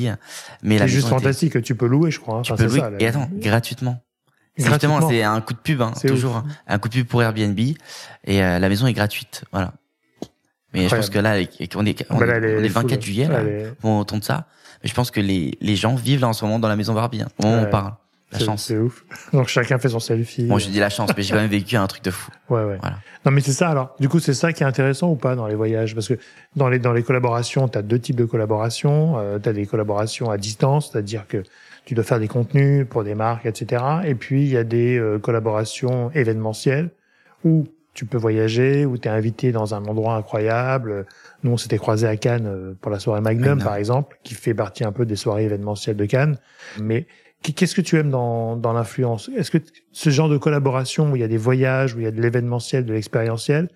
Mais 0.63 0.77
la 0.77 0.85
C'est 0.85 0.91
juste 0.93 1.07
était- 1.07 1.15
fantastique 1.15 1.53
que 1.53 1.59
tu 1.59 1.75
peux 1.75 1.87
louer, 1.87 2.11
je 2.11 2.19
crois. 2.19 2.39
hein. 2.39 2.41
Tu 2.41 2.51
Enfin, 2.51 2.61
peux 2.65 2.69
c'est 2.69 2.79
louer. 2.81 2.89
ça, 2.99 3.03
et 3.05 3.07
attends, 3.07 3.29
gratuitement. 3.31 4.03
Justement, 4.57 5.07
c'est 5.09 5.23
un 5.23 5.39
coup 5.41 5.53
de 5.53 5.59
pub, 5.59 5.81
hein, 5.81 5.93
toujours. 6.05 6.35
ouf. 6.35 6.43
hein. 6.45 6.55
Un 6.67 6.77
coup 6.77 6.89
de 6.89 6.93
pub 6.95 7.07
pour 7.07 7.23
Airbnb. 7.23 7.57
Et 7.57 8.43
euh, 8.43 8.59
la 8.59 8.69
maison 8.69 8.85
est 8.85 8.93
gratuite. 8.93 9.45
Voilà. 9.53 9.73
Mais 10.73 10.87
je 10.87 10.95
pense 10.95 11.09
que 11.09 11.19
là, 11.19 11.35
on 11.75 11.85
est, 11.85 12.05
on 12.09 12.17
Bah 12.17 12.25
là, 12.25 12.37
est, 12.37 12.39
on 12.39 12.59
est 12.59 12.61
le 12.61 12.69
full. 12.69 12.81
24 12.83 13.01
juillet, 13.01 13.27
là. 13.27 13.43
Est- 13.43 13.73
On 13.83 14.03
tourne 14.05 14.21
ça. 14.21 14.47
Mais 14.83 14.89
je 14.89 14.93
pense 14.93 15.11
que 15.11 15.19
les, 15.21 15.57
les 15.61 15.75
gens 15.75 15.95
vivent 15.95 16.21
là 16.21 16.27
en 16.29 16.33
ce 16.33 16.43
moment 16.45 16.59
dans 16.59 16.67
la 16.67 16.75
maison 16.75 16.93
Barbie. 16.93 17.21
Hein, 17.21 17.27
au 17.41 17.45
moment 17.47 17.61
où 17.61 17.65
on 17.65 17.69
parle. 17.69 17.93
La 18.31 18.39
chance. 18.39 18.63
C'est 18.65 18.77
ouf. 18.79 19.05
Donc 19.31 19.47
chacun 19.47 19.77
fait 19.77 19.89
son 19.89 19.99
selfie. 19.99 20.45
Bon, 20.45 20.57
je 20.57 20.67
dis 20.67 20.79
la 20.79 20.89
chance, 20.89 21.11
mais 21.15 21.21
j'ai 21.21 21.33
quand 21.35 21.39
même 21.41 21.51
vécu 21.51 21.75
un 21.77 21.85
truc 21.85 22.03
de 22.03 22.09
fou. 22.09 22.31
Ouais, 22.49 22.63
ouais. 22.63 22.77
Voilà. 22.81 22.97
Non, 23.25 23.31
mais 23.31 23.41
c'est 23.41 23.51
ça. 23.53 23.69
Alors, 23.69 23.95
du 23.99 24.09
coup, 24.09 24.17
c'est 24.19 24.33
ça 24.33 24.51
qui 24.53 24.63
est 24.63 24.65
intéressant 24.65 25.09
ou 25.11 25.15
pas 25.15 25.35
dans 25.35 25.45
les 25.45 25.53
voyages, 25.53 25.93
parce 25.93 26.07
que 26.07 26.15
dans 26.55 26.67
les 26.67 26.79
dans 26.79 26.93
les 26.93 27.03
collaborations, 27.03 27.67
tu 27.69 27.77
as 27.77 27.83
deux 27.83 27.99
types 27.99 28.15
de 28.15 28.25
collaborations. 28.25 29.19
Euh, 29.19 29.37
tu 29.37 29.47
as 29.49 29.53
des 29.53 29.67
collaborations 29.67 30.31
à 30.31 30.37
distance, 30.37 30.89
c'est-à-dire 30.91 31.27
que 31.27 31.43
tu 31.85 31.93
dois 31.93 32.03
faire 32.03 32.19
des 32.19 32.27
contenus 32.27 32.87
pour 32.89 33.03
des 33.03 33.13
marques, 33.13 33.45
etc. 33.45 33.83
Et 34.05 34.15
puis 34.15 34.41
il 34.41 34.49
y 34.49 34.57
a 34.57 34.63
des 34.63 34.97
euh, 34.97 35.19
collaborations 35.19 36.09
événementielles 36.15 36.89
où 37.45 37.67
tu 37.93 38.05
peux 38.05 38.17
voyager, 38.17 38.85
où 38.85 38.97
tu 38.97 39.07
es 39.07 39.11
invité 39.11 39.51
dans 39.51 39.75
un 39.75 39.85
endroit 39.85 40.15
incroyable. 40.15 41.05
Nous, 41.43 41.51
on 41.51 41.57
s'était 41.57 41.77
croisés 41.77 42.07
à 42.07 42.17
Cannes 42.17 42.47
euh, 42.47 42.73
pour 42.81 42.91
la 42.91 42.99
soirée 42.99 43.21
Magnum, 43.21 43.61
par 43.61 43.75
exemple, 43.75 44.17
qui 44.23 44.33
fait 44.33 44.53
partie 44.53 44.83
un 44.83 44.91
peu 44.91 45.05
des 45.05 45.15
soirées 45.15 45.45
événementielles 45.45 45.97
de 45.97 46.05
Cannes. 46.05 46.37
Mais 46.81 47.07
Qu'est-ce 47.43 47.75
que 47.75 47.81
tu 47.81 47.97
aimes 47.97 48.09
dans, 48.09 48.55
dans 48.55 48.71
l'influence? 48.71 49.29
Est-ce 49.35 49.51
que 49.51 49.57
ce 49.91 50.09
genre 50.09 50.29
de 50.29 50.37
collaboration 50.37 51.11
où 51.11 51.17
il 51.17 51.19
y 51.19 51.25
a 51.25 51.27
des 51.27 51.37
voyages, 51.37 51.93
où 51.93 51.99
il 51.99 52.03
y 52.03 52.07
a 52.07 52.11
de 52.11 52.21
l'événementiel, 52.21 52.85
de 52.85 52.93
l'expérientiel, 52.93 53.67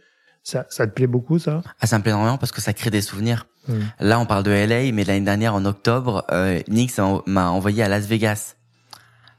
ça, 0.42 0.66
ça 0.70 0.88
te 0.88 0.94
plaît 0.94 1.08
beaucoup, 1.08 1.38
ça? 1.38 1.62
Ah, 1.82 1.86
ça 1.86 1.98
me 1.98 2.04
plaît 2.04 2.12
énormément 2.12 2.38
parce 2.38 2.54
que 2.54 2.62
ça 2.62 2.72
crée 2.72 2.90
des 2.92 3.02
souvenirs. 3.02 3.48
Hmm. 3.68 3.82
Là, 4.00 4.22
on 4.22 4.26
parle 4.26 4.44
de 4.44 4.52
LA, 4.52 4.94
mais 4.94 5.04
l'année 5.04 5.26
dernière, 5.26 5.54
en 5.54 5.66
octobre, 5.66 6.26
euh, 6.32 6.62
Nix 6.70 6.98
m'a 7.26 7.50
envoyé 7.50 7.84
à 7.84 7.90
Las 7.90 8.06
Vegas. 8.06 8.56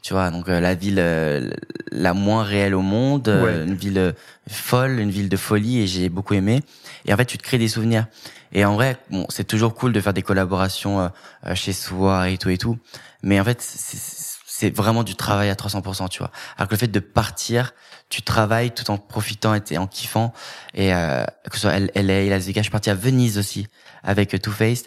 Tu 0.03 0.13
vois, 0.15 0.31
donc 0.31 0.49
euh, 0.49 0.61
la 0.61 0.75
ville 0.75 0.99
euh, 1.01 1.51
la 1.91 2.15
moins 2.15 2.43
réelle 2.45 2.75
au 2.75 2.83
monde, 2.83 3.29
euh, 3.29 3.45
Ouais. 3.45 3.65
une 3.67 3.75
ville 3.75 3.99
euh, 3.99 4.13
folle, 4.49 5.01
une 5.01 5.11
ville 5.11 5.29
de 5.29 5.37
folie, 5.37 5.81
et 5.81 5.87
j'ai 5.87 6.09
beaucoup 6.09 6.35
aimé. 6.35 6.63
Et 7.05 7.13
en 7.13 7.17
fait, 7.17 7.25
tu 7.27 7.37
te 7.37 7.43
crées 7.43 7.59
des 7.59 7.69
souvenirs. 7.69 8.07
Et 8.53 8.65
en 8.65 8.75
vrai, 8.75 8.97
bon, 9.11 9.27
c'est 9.29 9.45
toujours 9.45 9.75
cool 9.75 9.93
de 9.93 10.01
faire 10.01 10.15
des 10.15 10.23
collaborations 10.23 11.01
euh, 11.01 11.55
chez 11.55 11.73
soi 11.73 12.31
et 12.31 12.39
tout 12.39 12.49
et 12.49 12.59
tout. 12.59 12.79
Mais 13.23 13.39
en 13.41 13.45
fait, 13.45 13.61
c'est 13.61 14.75
vraiment 14.75 15.03
du 15.03 15.15
travail 15.17 15.51
à 15.51 15.55
300%, 15.55 16.09
tu 16.09 16.19
vois. 16.21 16.31
Alors 16.57 16.69
que 16.69 16.75
le 16.75 16.79
fait 16.79 16.89
de 16.89 17.01
partir, 17.01 17.73
tu 18.09 18.23
travailles 18.23 18.71
tout 18.71 18.91
en 18.91 18.97
profitant 18.99 19.55
et 19.55 19.79
en 19.79 19.87
kiffant. 19.87 20.33
Et 20.75 20.95
euh, 20.95 21.25
que 21.51 21.57
ce 21.57 21.63
soit 21.63 21.79
LA, 21.95 22.25
Las 22.25 22.47
Vegas, 22.47 22.61
je 22.61 22.65
suis 22.65 22.71
parti 22.71 22.91
à 22.91 22.95
Venise 22.95 23.37
aussi 23.39 23.67
avec 24.03 24.41
Too 24.41 24.51
Faced. 24.53 24.87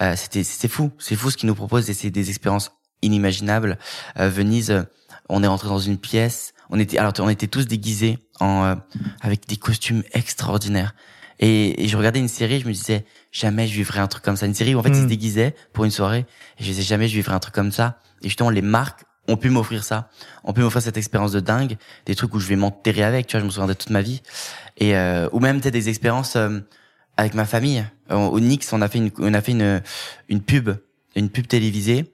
Euh, 0.00 0.14
c'était 0.16 0.42
c'est 0.44 0.68
fou, 0.68 0.90
c'est 0.98 1.16
fou 1.16 1.30
ce 1.30 1.36
qu'ils 1.36 1.48
nous 1.48 1.54
proposent 1.54 1.90
et 1.90 1.94
c'est 1.94 2.10
des 2.10 2.30
expériences 2.30 2.72
inimaginables. 3.02 3.78
Euh, 4.18 4.28
Venise, 4.28 4.70
euh, 4.70 4.82
on 5.28 5.42
est 5.42 5.46
rentré 5.46 5.68
dans 5.68 5.78
une 5.78 5.98
pièce, 5.98 6.54
on 6.70 6.78
était 6.78 6.98
alors 6.98 7.12
on 7.20 7.28
était 7.28 7.46
tous 7.46 7.66
déguisés 7.66 8.18
en 8.40 8.64
euh, 8.64 8.74
avec 9.20 9.46
des 9.46 9.56
costumes 9.56 10.02
extraordinaires. 10.12 10.94
Et, 11.38 11.84
et 11.84 11.88
je 11.88 11.96
regardais 11.96 12.20
une 12.20 12.28
série, 12.28 12.60
je 12.60 12.66
me 12.66 12.72
disais 12.72 13.04
jamais 13.32 13.66
je 13.66 13.74
vivrai 13.74 14.00
un 14.00 14.06
truc 14.06 14.22
comme 14.22 14.36
ça. 14.36 14.46
Une 14.46 14.54
série 14.54 14.74
où 14.74 14.78
en 14.78 14.82
fait 14.82 14.90
ils 14.90 15.02
se 15.02 15.06
déguisaient 15.06 15.54
pour 15.72 15.84
une 15.84 15.90
soirée 15.90 16.26
et 16.58 16.64
je 16.64 16.64
disais 16.64 16.82
jamais 16.82 17.08
je 17.08 17.14
vivrai 17.14 17.34
un 17.34 17.40
truc 17.40 17.54
comme 17.54 17.72
ça. 17.72 17.98
Et 18.22 18.28
justement 18.28 18.50
les 18.50 18.62
marques 18.62 19.04
ont 19.28 19.36
pu 19.36 19.50
m'offrir 19.50 19.84
ça, 19.84 20.08
ont 20.44 20.52
pu 20.52 20.60
m'offrir 20.60 20.82
cette 20.82 20.96
expérience 20.96 21.32
de 21.32 21.40
dingue, 21.40 21.76
des 22.06 22.14
trucs 22.14 22.34
où 22.34 22.40
je 22.40 22.46
vais 22.46 22.56
m'enterrer 22.56 23.04
avec, 23.04 23.26
tu 23.26 23.32
vois, 23.32 23.40
je 23.40 23.46
me 23.46 23.50
souviendrai 23.50 23.76
toute 23.76 23.90
ma 23.90 24.02
vie. 24.02 24.22
Et 24.78 24.96
euh, 24.96 25.28
ou 25.32 25.40
même 25.40 25.60
peut-être 25.60 25.74
des 25.74 25.88
expériences 25.88 26.36
euh, 26.36 26.60
avec 27.16 27.34
ma 27.34 27.44
famille. 27.44 27.84
Au, 28.10 28.14
au 28.14 28.40
Nix, 28.40 28.72
on 28.72 28.82
a 28.82 28.88
fait 28.88 28.98
une 28.98 29.10
on 29.18 29.34
a 29.34 29.40
fait 29.40 29.52
une 29.52 29.82
une 30.28 30.42
pub, 30.42 30.70
une 31.16 31.30
pub 31.30 31.46
télévisée 31.46 32.12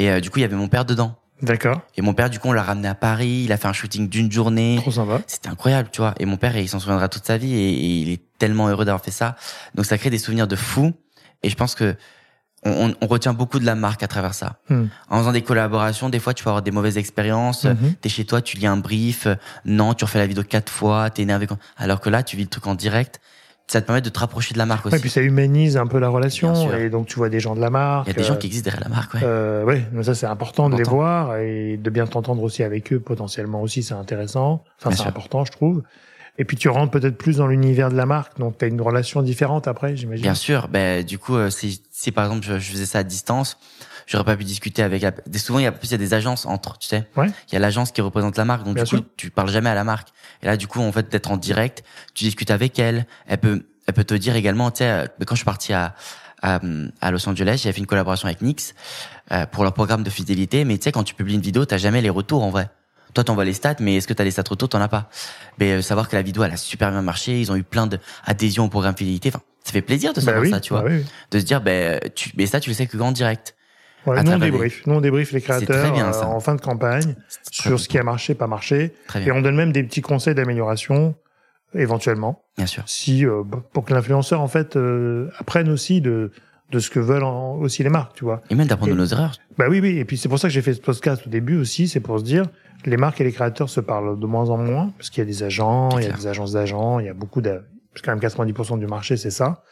et 0.00 0.10
euh, 0.10 0.20
du 0.20 0.30
coup 0.30 0.38
il 0.38 0.42
y 0.42 0.44
avait 0.44 0.56
mon 0.56 0.68
père 0.68 0.84
dedans. 0.84 1.16
D'accord. 1.42 1.80
Et 1.96 2.02
mon 2.02 2.12
père 2.12 2.28
du 2.28 2.38
coup 2.38 2.48
on 2.48 2.52
l'a 2.52 2.62
ramené 2.62 2.86
à 2.88 2.94
Paris, 2.94 3.42
il 3.46 3.52
a 3.52 3.56
fait 3.56 3.68
un 3.68 3.72
shooting 3.72 4.08
d'une 4.08 4.30
journée. 4.30 4.76
Trop 4.80 4.90
sympa. 4.90 5.20
C'était 5.26 5.48
incroyable, 5.48 5.88
tu 5.92 6.00
vois. 6.02 6.14
Et 6.18 6.26
mon 6.26 6.36
père, 6.36 6.56
il 6.56 6.68
s'en 6.68 6.78
souviendra 6.80 7.08
toute 7.08 7.24
sa 7.24 7.38
vie 7.38 7.54
et, 7.54 7.70
et 7.70 7.96
il 8.02 8.10
est 8.10 8.20
tellement 8.38 8.68
heureux 8.68 8.84
d'avoir 8.84 9.02
fait 9.02 9.10
ça. 9.10 9.36
Donc 9.74 9.86
ça 9.86 9.96
crée 9.96 10.10
des 10.10 10.18
souvenirs 10.18 10.46
de 10.48 10.56
fou. 10.56 10.92
Et 11.42 11.48
je 11.48 11.56
pense 11.56 11.74
que 11.74 11.96
on, 12.62 12.90
on- 12.90 12.94
on 13.00 13.06
retient 13.06 13.32
beaucoup 13.32 13.58
de 13.58 13.64
la 13.64 13.74
marque 13.74 14.02
à 14.02 14.06
travers 14.06 14.34
ça. 14.34 14.56
Hmm. 14.68 14.88
En 15.08 15.18
faisant 15.20 15.32
des 15.32 15.40
collaborations, 15.40 16.10
des 16.10 16.18
fois 16.18 16.34
tu 16.34 16.44
vas 16.44 16.50
avoir 16.50 16.62
des 16.62 16.72
mauvaises 16.72 16.98
expériences. 16.98 17.64
Mhm. 17.64 17.94
T'es 18.02 18.10
chez 18.10 18.26
toi, 18.26 18.42
tu 18.42 18.58
lis 18.58 18.66
un 18.66 18.76
brief. 18.76 19.26
Non, 19.64 19.94
tu 19.94 20.04
refais 20.04 20.18
la 20.18 20.26
vidéo 20.26 20.44
quatre 20.44 20.70
fois. 20.70 21.08
T'es 21.08 21.22
énervé. 21.22 21.46
Alors 21.78 22.00
que 22.02 22.10
là, 22.10 22.22
tu 22.22 22.36
vis 22.36 22.42
le 22.42 22.50
truc 22.50 22.66
en 22.66 22.74
direct. 22.74 23.18
Ça 23.70 23.80
te 23.80 23.86
permet 23.86 24.00
de 24.00 24.08
te 24.08 24.18
rapprocher 24.18 24.52
de 24.52 24.58
la 24.58 24.66
marque 24.66 24.86
aussi. 24.86 24.96
Ouais, 24.96 25.00
puis 25.00 25.10
ça 25.10 25.20
humanise 25.20 25.76
un 25.76 25.86
peu 25.86 26.00
la 26.00 26.08
relation 26.08 26.72
et 26.74 26.90
donc 26.90 27.06
tu 27.06 27.14
vois 27.14 27.28
des 27.28 27.38
gens 27.38 27.54
de 27.54 27.60
la 27.60 27.70
marque. 27.70 28.08
Il 28.08 28.10
y 28.10 28.16
a 28.16 28.18
des 28.18 28.24
gens 28.24 28.34
euh, 28.34 28.36
qui 28.36 28.48
existent 28.48 28.68
derrière 28.68 28.88
la 28.88 28.92
marque, 28.92 29.14
ouais. 29.14 29.20
Euh, 29.22 29.62
ouais, 29.62 29.86
mais 29.92 30.02
ça 30.02 30.16
c'est 30.16 30.26
important 30.26 30.68
de 30.68 30.76
les 30.76 30.82
voir 30.82 31.36
et 31.36 31.76
de 31.76 31.90
bien 31.90 32.08
t'entendre 32.08 32.42
aussi 32.42 32.64
avec 32.64 32.92
eux 32.92 32.98
potentiellement 32.98 33.62
aussi 33.62 33.84
c'est 33.84 33.94
intéressant. 33.94 34.64
Enfin 34.80 34.90
c'est 34.96 35.06
important 35.06 35.44
je 35.44 35.52
trouve. 35.52 35.84
Et 36.36 36.44
puis 36.44 36.56
tu 36.56 36.68
rentres 36.68 36.90
peut-être 36.90 37.16
plus 37.16 37.36
dans 37.36 37.46
l'univers 37.46 37.90
de 37.90 37.96
la 37.96 38.06
marque, 38.06 38.40
donc 38.40 38.58
tu 38.58 38.64
as 38.64 38.68
une 38.68 38.80
relation 38.80 39.22
différente 39.22 39.68
après, 39.68 39.94
j'imagine. 39.94 40.22
Bien 40.22 40.34
sûr. 40.34 40.66
Ben 40.66 41.04
du 41.04 41.18
coup, 41.18 41.36
euh, 41.36 41.50
si, 41.50 41.80
si 41.92 42.10
par 42.10 42.24
exemple 42.24 42.44
je, 42.44 42.58
je 42.58 42.72
faisais 42.72 42.86
ça 42.86 42.98
à 42.98 43.02
distance, 43.04 43.56
j'aurais 44.10 44.24
pas 44.24 44.36
pu 44.36 44.44
discuter 44.44 44.82
avec. 44.82 45.02
La... 45.02 45.12
Souvent, 45.38 45.58
il 45.60 45.62
y 45.62 45.66
a 45.66 45.74
il 45.82 45.90
y 45.90 45.94
a 45.94 45.98
des 45.98 46.14
agences 46.14 46.44
entre, 46.46 46.78
tu 46.78 46.88
sais. 46.88 47.08
Ouais. 47.16 47.28
Il 47.48 47.54
y 47.54 47.56
a 47.56 47.60
l'agence 47.60 47.92
qui 47.92 48.00
représente 48.00 48.36
la 48.36 48.44
marque, 48.44 48.64
donc 48.64 48.74
Bien 48.74 48.84
du 48.84 48.96
coup, 48.96 49.02
tu 49.16 49.30
parles 49.30 49.50
jamais 49.50 49.70
à 49.70 49.74
la 49.74 49.84
marque. 49.84 50.08
Et 50.42 50.46
là, 50.46 50.56
du 50.56 50.66
coup, 50.66 50.80
en 50.80 50.92
fait, 50.92 51.10
d'être 51.10 51.30
en 51.30 51.36
direct, 51.36 51.84
tu 52.14 52.24
discutes 52.24 52.50
avec 52.50 52.78
elle. 52.78 53.06
Elle 53.26 53.38
peut, 53.38 53.62
elle 53.86 53.94
peut 53.94 54.04
te 54.04 54.14
dire 54.14 54.36
également, 54.36 54.70
tu 54.70 54.78
sais, 54.78 54.90
euh, 54.90 55.06
quand 55.26 55.34
je 55.34 55.40
suis 55.40 55.44
parti 55.44 55.72
à 55.72 55.94
à, 56.42 56.58
à 57.02 57.10
Los 57.10 57.28
Angeles, 57.28 57.60
j'ai 57.62 57.70
fait 57.72 57.80
une 57.80 57.86
collaboration 57.86 58.26
avec 58.26 58.40
Nix 58.40 58.74
euh, 59.30 59.44
pour 59.46 59.62
leur 59.62 59.74
programme 59.74 60.02
de 60.02 60.08
fidélité. 60.08 60.64
Mais 60.64 60.78
tu 60.78 60.84
sais, 60.84 60.92
quand 60.92 61.04
tu 61.04 61.14
publies 61.14 61.34
une 61.34 61.42
vidéo, 61.42 61.66
t'as 61.66 61.76
jamais 61.76 62.00
les 62.00 62.08
retours 62.08 62.42
en 62.42 62.48
vrai. 62.50 62.70
Toi, 63.12 63.24
t'envoies 63.24 63.44
les 63.44 63.52
stats, 63.52 63.74
mais 63.80 63.96
est-ce 63.96 64.06
que 64.08 64.14
t'as 64.14 64.24
les 64.24 64.30
stats 64.30 64.44
retours? 64.48 64.68
T'en 64.70 64.80
as 64.80 64.88
pas. 64.88 65.10
Mais 65.58 65.72
euh, 65.72 65.82
savoir 65.82 66.08
que 66.08 66.16
la 66.16 66.22
vidéo, 66.22 66.42
elle 66.44 66.52
a 66.52 66.56
super 66.56 66.90
bien 66.92 67.02
marché, 67.02 67.40
ils 67.40 67.52
ont 67.52 67.56
eu 67.56 67.62
plein 67.62 67.86
d'adhésions 67.88 68.64
au 68.64 68.68
programme 68.68 68.96
fidélité. 68.96 69.28
Enfin, 69.28 69.42
ça 69.64 69.72
fait 69.72 69.82
plaisir 69.82 70.12
de 70.14 70.20
Bah 70.20 70.24
savoir 70.26 70.42
oui, 70.42 70.50
ça, 70.50 70.60
tu 70.60 70.72
vois, 70.72 70.82
bah 70.82 70.88
oui. 70.90 71.04
de 71.30 71.38
se 71.38 71.44
dire, 71.44 71.60
ben, 71.60 72.00
tu, 72.14 72.30
mais 72.36 72.46
ça, 72.46 72.58
tu 72.60 72.70
le 72.70 72.74
sais 72.74 72.86
que 72.86 72.96
en 72.96 73.12
direct. 73.12 73.54
Ouais, 74.06 74.14
nous, 74.16 74.20
on 74.20 74.24
travers 74.24 74.38
les- 74.38 74.50
débrief. 74.50 74.86
Nous, 74.86 74.94
on 74.94 75.00
débrief 75.00 75.32
les 75.32 75.40
très 75.40 75.64
créateurs 75.64 75.92
bien, 75.92 76.12
euh, 76.12 76.22
en 76.22 76.40
fin 76.40 76.54
de 76.54 76.60
campagne 76.60 77.14
C'est 77.28 77.54
sur 77.62 77.78
ce 77.80 77.88
qui 77.88 77.98
a 77.98 78.02
marché, 78.02 78.34
pas 78.34 78.46
marché. 78.46 78.94
Et 79.16 79.30
on 79.32 79.40
donne 79.42 79.56
même 79.56 79.72
des 79.72 79.82
petits 79.82 80.00
conseils 80.00 80.34
d'amélioration, 80.34 81.14
éventuellement, 81.74 82.42
bien 82.56 82.66
sûr. 82.66 82.82
si 82.86 83.24
euh, 83.26 83.42
pour 83.72 83.84
que 83.84 83.94
l'influenceur, 83.94 84.40
en 84.40 84.48
fait, 84.48 84.76
euh, 84.76 85.30
apprenne 85.38 85.68
aussi 85.68 86.00
de, 86.00 86.32
de 86.72 86.78
ce 86.78 86.90
que 86.90 86.98
veulent 87.00 87.24
en- 87.24 87.56
aussi 87.56 87.82
les 87.82 87.90
marques, 87.90 88.14
tu 88.16 88.24
vois. 88.24 88.42
Et 88.50 88.54
même 88.54 88.66
d'apprendre 88.66 88.92
de 88.92 88.96
nos 88.96 89.06
erreurs. 89.06 89.32
Bah 89.58 89.66
oui, 89.68 89.80
oui. 89.80 89.98
Et 89.98 90.04
puis 90.04 90.16
c'est 90.16 90.28
pour 90.28 90.38
ça 90.38 90.48
que 90.48 90.54
j'ai 90.54 90.62
fait 90.62 90.74
ce 90.74 90.80
podcast 90.80 91.26
au 91.26 91.30
début 91.30 91.58
aussi, 91.58 91.86
c'est 91.88 92.00
pour 92.00 92.18
se 92.18 92.24
dire, 92.24 92.46
les 92.86 92.96
marques 92.96 93.20
et 93.20 93.24
les 93.24 93.32
créateurs 93.32 93.68
se 93.68 93.80
parlent 93.80 94.18
de 94.18 94.26
moins 94.26 94.48
en 94.50 94.56
moins, 94.56 94.92
parce 94.96 95.10
qu'il 95.10 95.20
y 95.22 95.26
a 95.26 95.30
des 95.30 95.42
agents, 95.42 95.90
C'est 95.92 96.04
il 96.04 96.08
y 96.08 96.12
a 96.12 96.16
des 96.16 96.26
agences 96.26 96.52
d'agents, 96.52 96.98
il 97.00 97.06
y 97.06 97.10
a 97.10 97.14
beaucoup 97.14 97.40
de, 97.40 97.60
que 97.94 98.00
quand 98.02 98.12
même 98.12 98.20
90% 98.20 98.78
du 98.78 98.86
marché, 98.86 99.16
c'est 99.16 99.30
ça. 99.30 99.62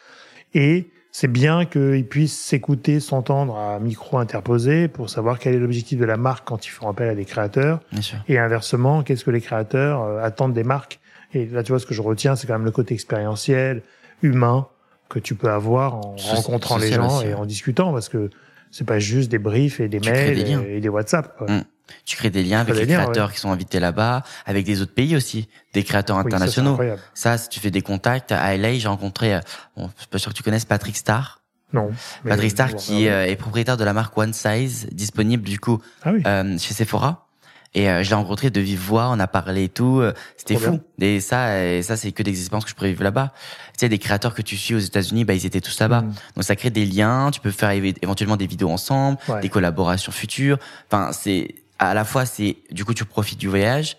Et 0.54 0.90
c'est 1.20 1.26
bien 1.26 1.64
qu'ils 1.64 2.06
puissent 2.06 2.38
s'écouter, 2.40 3.00
s'entendre 3.00 3.56
à 3.56 3.80
micro 3.80 4.18
interposé 4.18 4.86
pour 4.86 5.10
savoir 5.10 5.40
quel 5.40 5.54
est 5.56 5.58
l'objectif 5.58 5.98
de 5.98 6.04
la 6.04 6.16
marque 6.16 6.46
quand 6.46 6.64
ils 6.64 6.70
font 6.70 6.88
appel 6.88 7.08
à 7.08 7.16
des 7.16 7.24
créateurs. 7.24 7.80
Bien 7.90 8.02
sûr. 8.02 8.18
Et 8.28 8.38
inversement, 8.38 9.02
qu'est-ce 9.02 9.24
que 9.24 9.32
les 9.32 9.40
créateurs 9.40 10.02
euh, 10.04 10.22
attendent 10.22 10.52
des 10.52 10.62
marques? 10.62 11.00
Et 11.34 11.46
là, 11.46 11.64
tu 11.64 11.72
vois, 11.72 11.80
ce 11.80 11.86
que 11.86 11.94
je 11.94 12.02
retiens, 12.02 12.36
c'est 12.36 12.46
quand 12.46 12.52
même 12.52 12.64
le 12.64 12.70
côté 12.70 12.94
expérientiel, 12.94 13.82
humain, 14.22 14.68
que 15.08 15.18
tu 15.18 15.34
peux 15.34 15.50
avoir 15.50 15.96
en 15.96 16.16
So- 16.18 16.36
rencontrant 16.36 16.78
les 16.78 16.92
gens 16.92 17.20
et 17.22 17.34
en 17.34 17.46
discutant, 17.46 17.92
parce 17.92 18.08
que 18.08 18.30
c'est 18.70 18.86
pas 18.86 19.00
juste 19.00 19.28
des 19.28 19.38
briefs 19.38 19.80
et 19.80 19.88
des 19.88 19.98
Tu 20.00 20.10
mails 20.10 20.44
des 20.44 20.52
et, 20.52 20.76
et 20.76 20.80
des 20.80 20.88
WhatsApp. 20.88 21.36
quoi. 21.36 21.48
Mm. 21.50 21.64
Tu 22.04 22.16
crées 22.16 22.30
des 22.30 22.42
liens 22.42 22.60
avec 22.60 22.74
les 22.74 22.84
liens, 22.86 22.96
créateurs 23.02 23.32
qui 23.32 23.40
sont 23.40 23.50
invités 23.52 23.80
là-bas, 23.80 24.22
avec 24.46 24.64
des 24.66 24.82
autres 24.82 24.94
pays 24.94 25.16
aussi, 25.16 25.48
des 25.74 25.84
créateurs 25.84 26.16
Oui, 26.16 26.22
internationaux. 26.26 26.78
Ça, 27.14 27.38
tu 27.38 27.60
fais 27.60 27.70
des 27.70 27.82
contacts, 27.82 28.32
à 28.32 28.56
LA, 28.56 28.74
j'ai 28.78 28.88
rencontré, 28.88 29.34
euh, 29.34 29.40
bon, 29.76 29.90
je 29.96 30.00
suis 30.02 30.08
pas 30.08 30.18
sûr 30.18 30.32
que 30.32 30.36
tu 30.36 30.42
connaisses 30.42 30.64
Patrick 30.64 30.96
Star. 30.96 31.42
Non. 31.72 31.90
Patrick 32.26 32.50
Star 32.50 32.68
bon, 32.70 32.76
qui 32.76 33.08
euh, 33.08 33.26
est 33.26 33.36
propriétaire 33.36 33.76
de 33.76 33.84
la 33.84 33.92
marque 33.92 34.16
One 34.16 34.32
Size, 34.32 34.88
disponible 34.92 35.44
du 35.44 35.58
coup 35.60 35.80
Ah 36.02 36.12
oui. 36.12 36.22
euh, 36.26 36.56
chez 36.58 36.72
Sephora. 36.74 37.26
Et 37.74 37.90
euh, 37.90 38.02
je 38.02 38.08
l'ai 38.08 38.14
rencontré 38.16 38.48
de 38.48 38.60
vive 38.62 38.80
voix, 38.80 39.10
on 39.12 39.20
a 39.20 39.26
parlé 39.26 39.64
et 39.64 39.68
tout. 39.68 40.02
C'était 40.38 40.56
fou. 40.56 40.80
Et 41.02 41.20
ça, 41.20 41.62
et 41.62 41.82
ça 41.82 41.98
c'est 41.98 42.12
que 42.12 42.22
des 42.22 42.30
expériences 42.30 42.64
que 42.64 42.70
je 42.70 42.74
pourrais 42.74 42.88
vivre 42.88 43.04
là-bas. 43.04 43.32
Tu 43.74 43.80
sais, 43.80 43.88
des 43.90 43.98
créateurs 43.98 44.32
que 44.34 44.40
tu 44.40 44.56
suis 44.56 44.74
aux 44.74 44.78
États-Unis, 44.78 45.26
bah 45.26 45.34
ils 45.34 45.44
étaient 45.44 45.60
tous 45.60 45.78
là-bas. 45.78 46.00
Mm. 46.00 46.14
Donc 46.36 46.44
ça 46.44 46.56
crée 46.56 46.70
des 46.70 46.86
liens. 46.86 47.30
Tu 47.30 47.40
peux 47.40 47.50
faire 47.50 47.68
éve- 47.68 47.94
éventuellement 48.00 48.38
des 48.38 48.46
vidéos 48.46 48.70
ensemble, 48.70 49.18
Ouais. 49.28 49.40
des 49.42 49.50
collaborations 49.50 50.10
futures. 50.10 50.56
Enfin, 50.90 51.10
c'est 51.12 51.56
à 51.78 51.94
la 51.94 52.04
fois 52.04 52.26
c'est 52.26 52.56
du 52.70 52.84
coup 52.84 52.94
tu 52.94 53.04
profites 53.04 53.38
du 53.38 53.48
voyage, 53.48 53.96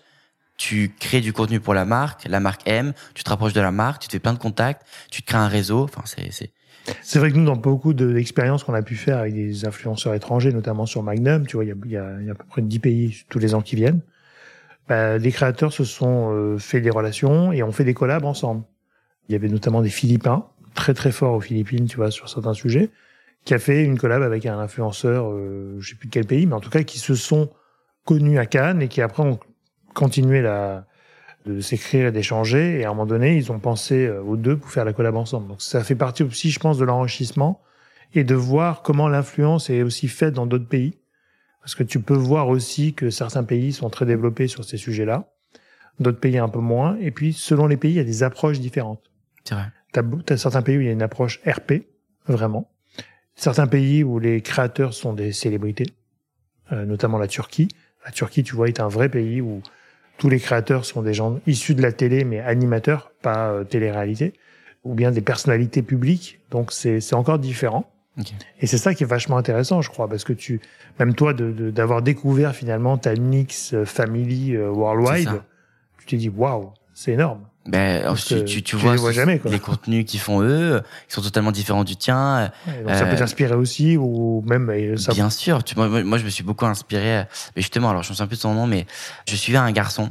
tu 0.56 0.92
crées 0.98 1.20
du 1.20 1.32
contenu 1.32 1.60
pour 1.60 1.74
la 1.74 1.84
marque, 1.84 2.26
la 2.28 2.40
marque 2.40 2.62
aime, 2.68 2.92
tu 3.14 3.24
te 3.24 3.30
rapproches 3.30 3.54
de 3.54 3.60
la 3.60 3.72
marque, 3.72 4.02
tu 4.02 4.08
te 4.08 4.12
fais 4.12 4.18
plein 4.20 4.34
de 4.34 4.38
contacts, 4.38 4.86
tu 5.10 5.22
te 5.22 5.26
crées 5.26 5.38
un 5.38 5.48
réseau. 5.48 5.84
Enfin, 5.84 6.02
c'est 6.04 6.30
c'est 6.32 6.52
C'est 7.02 7.18
vrai 7.18 7.30
que 7.30 7.36
nous, 7.36 7.44
dans 7.44 7.56
beaucoup 7.56 7.94
de- 7.94 8.12
d'expériences 8.12 8.64
qu'on 8.64 8.74
a 8.74 8.82
pu 8.82 8.96
faire 8.96 9.18
avec 9.18 9.34
des 9.34 9.64
influenceurs 9.64 10.14
étrangers, 10.14 10.52
notamment 10.52 10.86
sur 10.86 11.02
Magnum, 11.02 11.46
tu 11.46 11.56
vois, 11.56 11.64
il 11.64 11.68
y 11.68 11.72
a, 11.72 11.74
y, 11.86 11.96
a, 11.96 12.22
y 12.22 12.28
a 12.28 12.32
à 12.32 12.34
peu 12.34 12.44
près 12.48 12.62
10 12.62 12.78
pays 12.78 13.24
tous 13.28 13.38
les 13.38 13.54
ans 13.54 13.60
qui 13.62 13.76
viennent. 13.76 14.00
Bah, 14.88 15.18
les 15.18 15.30
créateurs 15.32 15.72
se 15.72 15.84
sont 15.84 16.32
euh, 16.34 16.58
fait 16.58 16.80
des 16.80 16.90
relations 16.90 17.52
et 17.52 17.62
ont 17.62 17.72
fait 17.72 17.84
des 17.84 17.94
collabs 17.94 18.24
ensemble. 18.24 18.64
Il 19.28 19.32
y 19.32 19.36
avait 19.36 19.48
notamment 19.48 19.82
des 19.82 19.90
Philippins, 19.90 20.46
très 20.74 20.94
très 20.94 21.12
forts 21.12 21.34
aux 21.34 21.40
Philippines, 21.40 21.86
tu 21.86 21.96
vois, 21.96 22.10
sur 22.10 22.28
certains 22.28 22.54
sujets, 22.54 22.90
qui 23.44 23.54
a 23.54 23.58
fait 23.58 23.84
une 23.84 23.98
collab 23.98 24.22
avec 24.22 24.46
un 24.46 24.58
influenceur, 24.58 25.30
euh, 25.30 25.76
je 25.80 25.90
sais 25.90 25.94
plus 25.96 26.08
de 26.08 26.12
quel 26.12 26.26
pays, 26.26 26.46
mais 26.46 26.54
en 26.54 26.60
tout 26.60 26.70
cas 26.70 26.82
qui 26.82 26.98
se 26.98 27.14
sont 27.14 27.50
connus 28.04 28.38
à 28.38 28.46
Cannes 28.46 28.82
et 28.82 28.88
qui 28.88 29.02
après 29.02 29.22
ont 29.22 29.38
continué 29.94 30.42
la, 30.42 30.86
de 31.46 31.60
s'écrire 31.60 32.08
et 32.08 32.12
d'échanger. 32.12 32.80
Et 32.80 32.84
à 32.84 32.88
un 32.88 32.90
moment 32.92 33.06
donné, 33.06 33.36
ils 33.36 33.50
ont 33.52 33.58
pensé 33.58 34.06
euh, 34.06 34.22
aux 34.22 34.36
deux 34.36 34.56
pour 34.56 34.70
faire 34.70 34.84
la 34.84 34.92
collab 34.92 35.16
ensemble. 35.16 35.48
Donc 35.48 35.62
ça 35.62 35.82
fait 35.84 35.94
partie 35.94 36.22
aussi, 36.22 36.50
je 36.50 36.58
pense, 36.58 36.78
de 36.78 36.84
l'enrichissement 36.84 37.60
et 38.14 38.24
de 38.24 38.34
voir 38.34 38.82
comment 38.82 39.08
l'influence 39.08 39.70
est 39.70 39.82
aussi 39.82 40.08
faite 40.08 40.34
dans 40.34 40.46
d'autres 40.46 40.68
pays. 40.68 40.98
Parce 41.60 41.74
que 41.74 41.82
tu 41.82 42.00
peux 42.00 42.14
voir 42.14 42.48
aussi 42.48 42.94
que 42.94 43.10
certains 43.10 43.44
pays 43.44 43.72
sont 43.72 43.90
très 43.90 44.06
développés 44.06 44.48
sur 44.48 44.64
ces 44.64 44.78
sujets-là, 44.78 45.30
d'autres 46.00 46.18
pays 46.18 46.38
un 46.38 46.48
peu 46.48 46.58
moins. 46.58 46.96
Et 47.00 47.10
puis, 47.10 47.32
selon 47.32 47.66
les 47.66 47.76
pays, 47.76 47.92
il 47.92 47.96
y 47.96 48.00
a 48.00 48.04
des 48.04 48.22
approches 48.22 48.60
différentes. 48.60 49.10
c'est 49.44 49.54
vrai. 49.54 49.66
T'as 49.92 50.02
as 50.28 50.36
certains 50.36 50.62
pays 50.62 50.78
où 50.78 50.80
il 50.80 50.86
y 50.86 50.88
a 50.88 50.92
une 50.92 51.02
approche 51.02 51.40
RP, 51.46 51.84
vraiment. 52.26 52.70
Certains 53.34 53.66
pays 53.66 54.04
où 54.04 54.18
les 54.18 54.40
créateurs 54.40 54.94
sont 54.94 55.12
des 55.12 55.32
célébrités, 55.32 55.86
euh, 56.72 56.84
notamment 56.84 57.18
la 57.18 57.26
Turquie. 57.26 57.68
La 58.04 58.10
Turquie, 58.12 58.42
tu 58.42 58.54
vois, 58.54 58.68
est 58.68 58.80
un 58.80 58.88
vrai 58.88 59.08
pays 59.08 59.40
où 59.40 59.62
tous 60.18 60.28
les 60.28 60.38
créateurs 60.40 60.84
sont 60.84 61.02
des 61.02 61.14
gens 61.14 61.38
issus 61.46 61.74
de 61.74 61.82
la 61.82 61.92
télé, 61.92 62.24
mais 62.24 62.40
animateurs, 62.40 63.12
pas 63.22 63.50
euh, 63.50 63.64
télé-réalité, 63.64 64.34
ou 64.84 64.94
bien 64.94 65.10
des 65.10 65.20
personnalités 65.20 65.82
publiques. 65.82 66.40
Donc 66.50 66.72
c'est 66.72 67.00
c'est 67.00 67.14
encore 67.14 67.38
différent. 67.38 67.90
Et 68.60 68.66
c'est 68.66 68.76
ça 68.78 68.94
qui 68.94 69.04
est 69.04 69.06
vachement 69.06 69.36
intéressant, 69.38 69.80
je 69.82 69.88
crois, 69.90 70.08
parce 70.08 70.24
que 70.24 70.32
tu, 70.32 70.60
même 70.98 71.14
toi, 71.14 71.32
de- 71.32 71.52
de- 71.52 71.70
d'avoir 71.70 72.02
découvert 72.02 72.54
finalement 72.54 72.98
ta 72.98 73.14
Nix 73.14 73.72
euh, 73.72 73.84
Family 73.84 74.56
euh, 74.56 74.68
Worldwide, 74.70 75.28
tu 75.98 76.06
t'es 76.06 76.16
dit 76.16 76.28
waouh, 76.28 76.72
c'est 76.94 77.12
énorme. 77.12 77.46
Ben, 77.66 78.14
tu, 78.14 78.44
tu, 78.44 78.62
tu 78.62 78.76
vois 78.76 78.92
les 78.92 78.98
vois 78.98 79.12
jamais, 79.12 79.38
quoi. 79.38 79.50
les 79.50 79.58
contenus 79.58 80.06
qu'ils 80.06 80.18
font 80.18 80.40
eux, 80.42 80.80
qui 81.08 81.14
sont 81.14 81.20
totalement 81.20 81.52
différents 81.52 81.84
du 81.84 81.94
tien. 81.94 82.50
Ouais, 82.66 82.82
donc 82.82 82.94
ça 82.94 83.04
Euh, 83.04 83.10
peut 83.10 83.16
t'inspirer 83.18 83.54
aussi, 83.54 83.96
ou 83.98 84.42
même 84.46 84.68
euh, 84.70 84.96
ça. 84.96 85.12
Bien 85.12 85.28
sûr, 85.30 85.62
tu, 85.62 85.76
moi, 85.76 85.86
moi, 86.02 86.16
je 86.18 86.24
me 86.24 86.30
suis 86.30 86.42
beaucoup 86.42 86.64
inspiré. 86.64 87.24
Mais 87.54 87.62
justement, 87.62 87.90
alors 87.90 88.02
je 88.02 88.08
me 88.10 88.14
souviens 88.14 88.26
plus 88.26 88.36
de 88.36 88.40
son 88.40 88.54
nom, 88.54 88.66
mais 88.66 88.86
je 89.28 89.36
suivais 89.36 89.58
un 89.58 89.70
garçon 89.72 90.08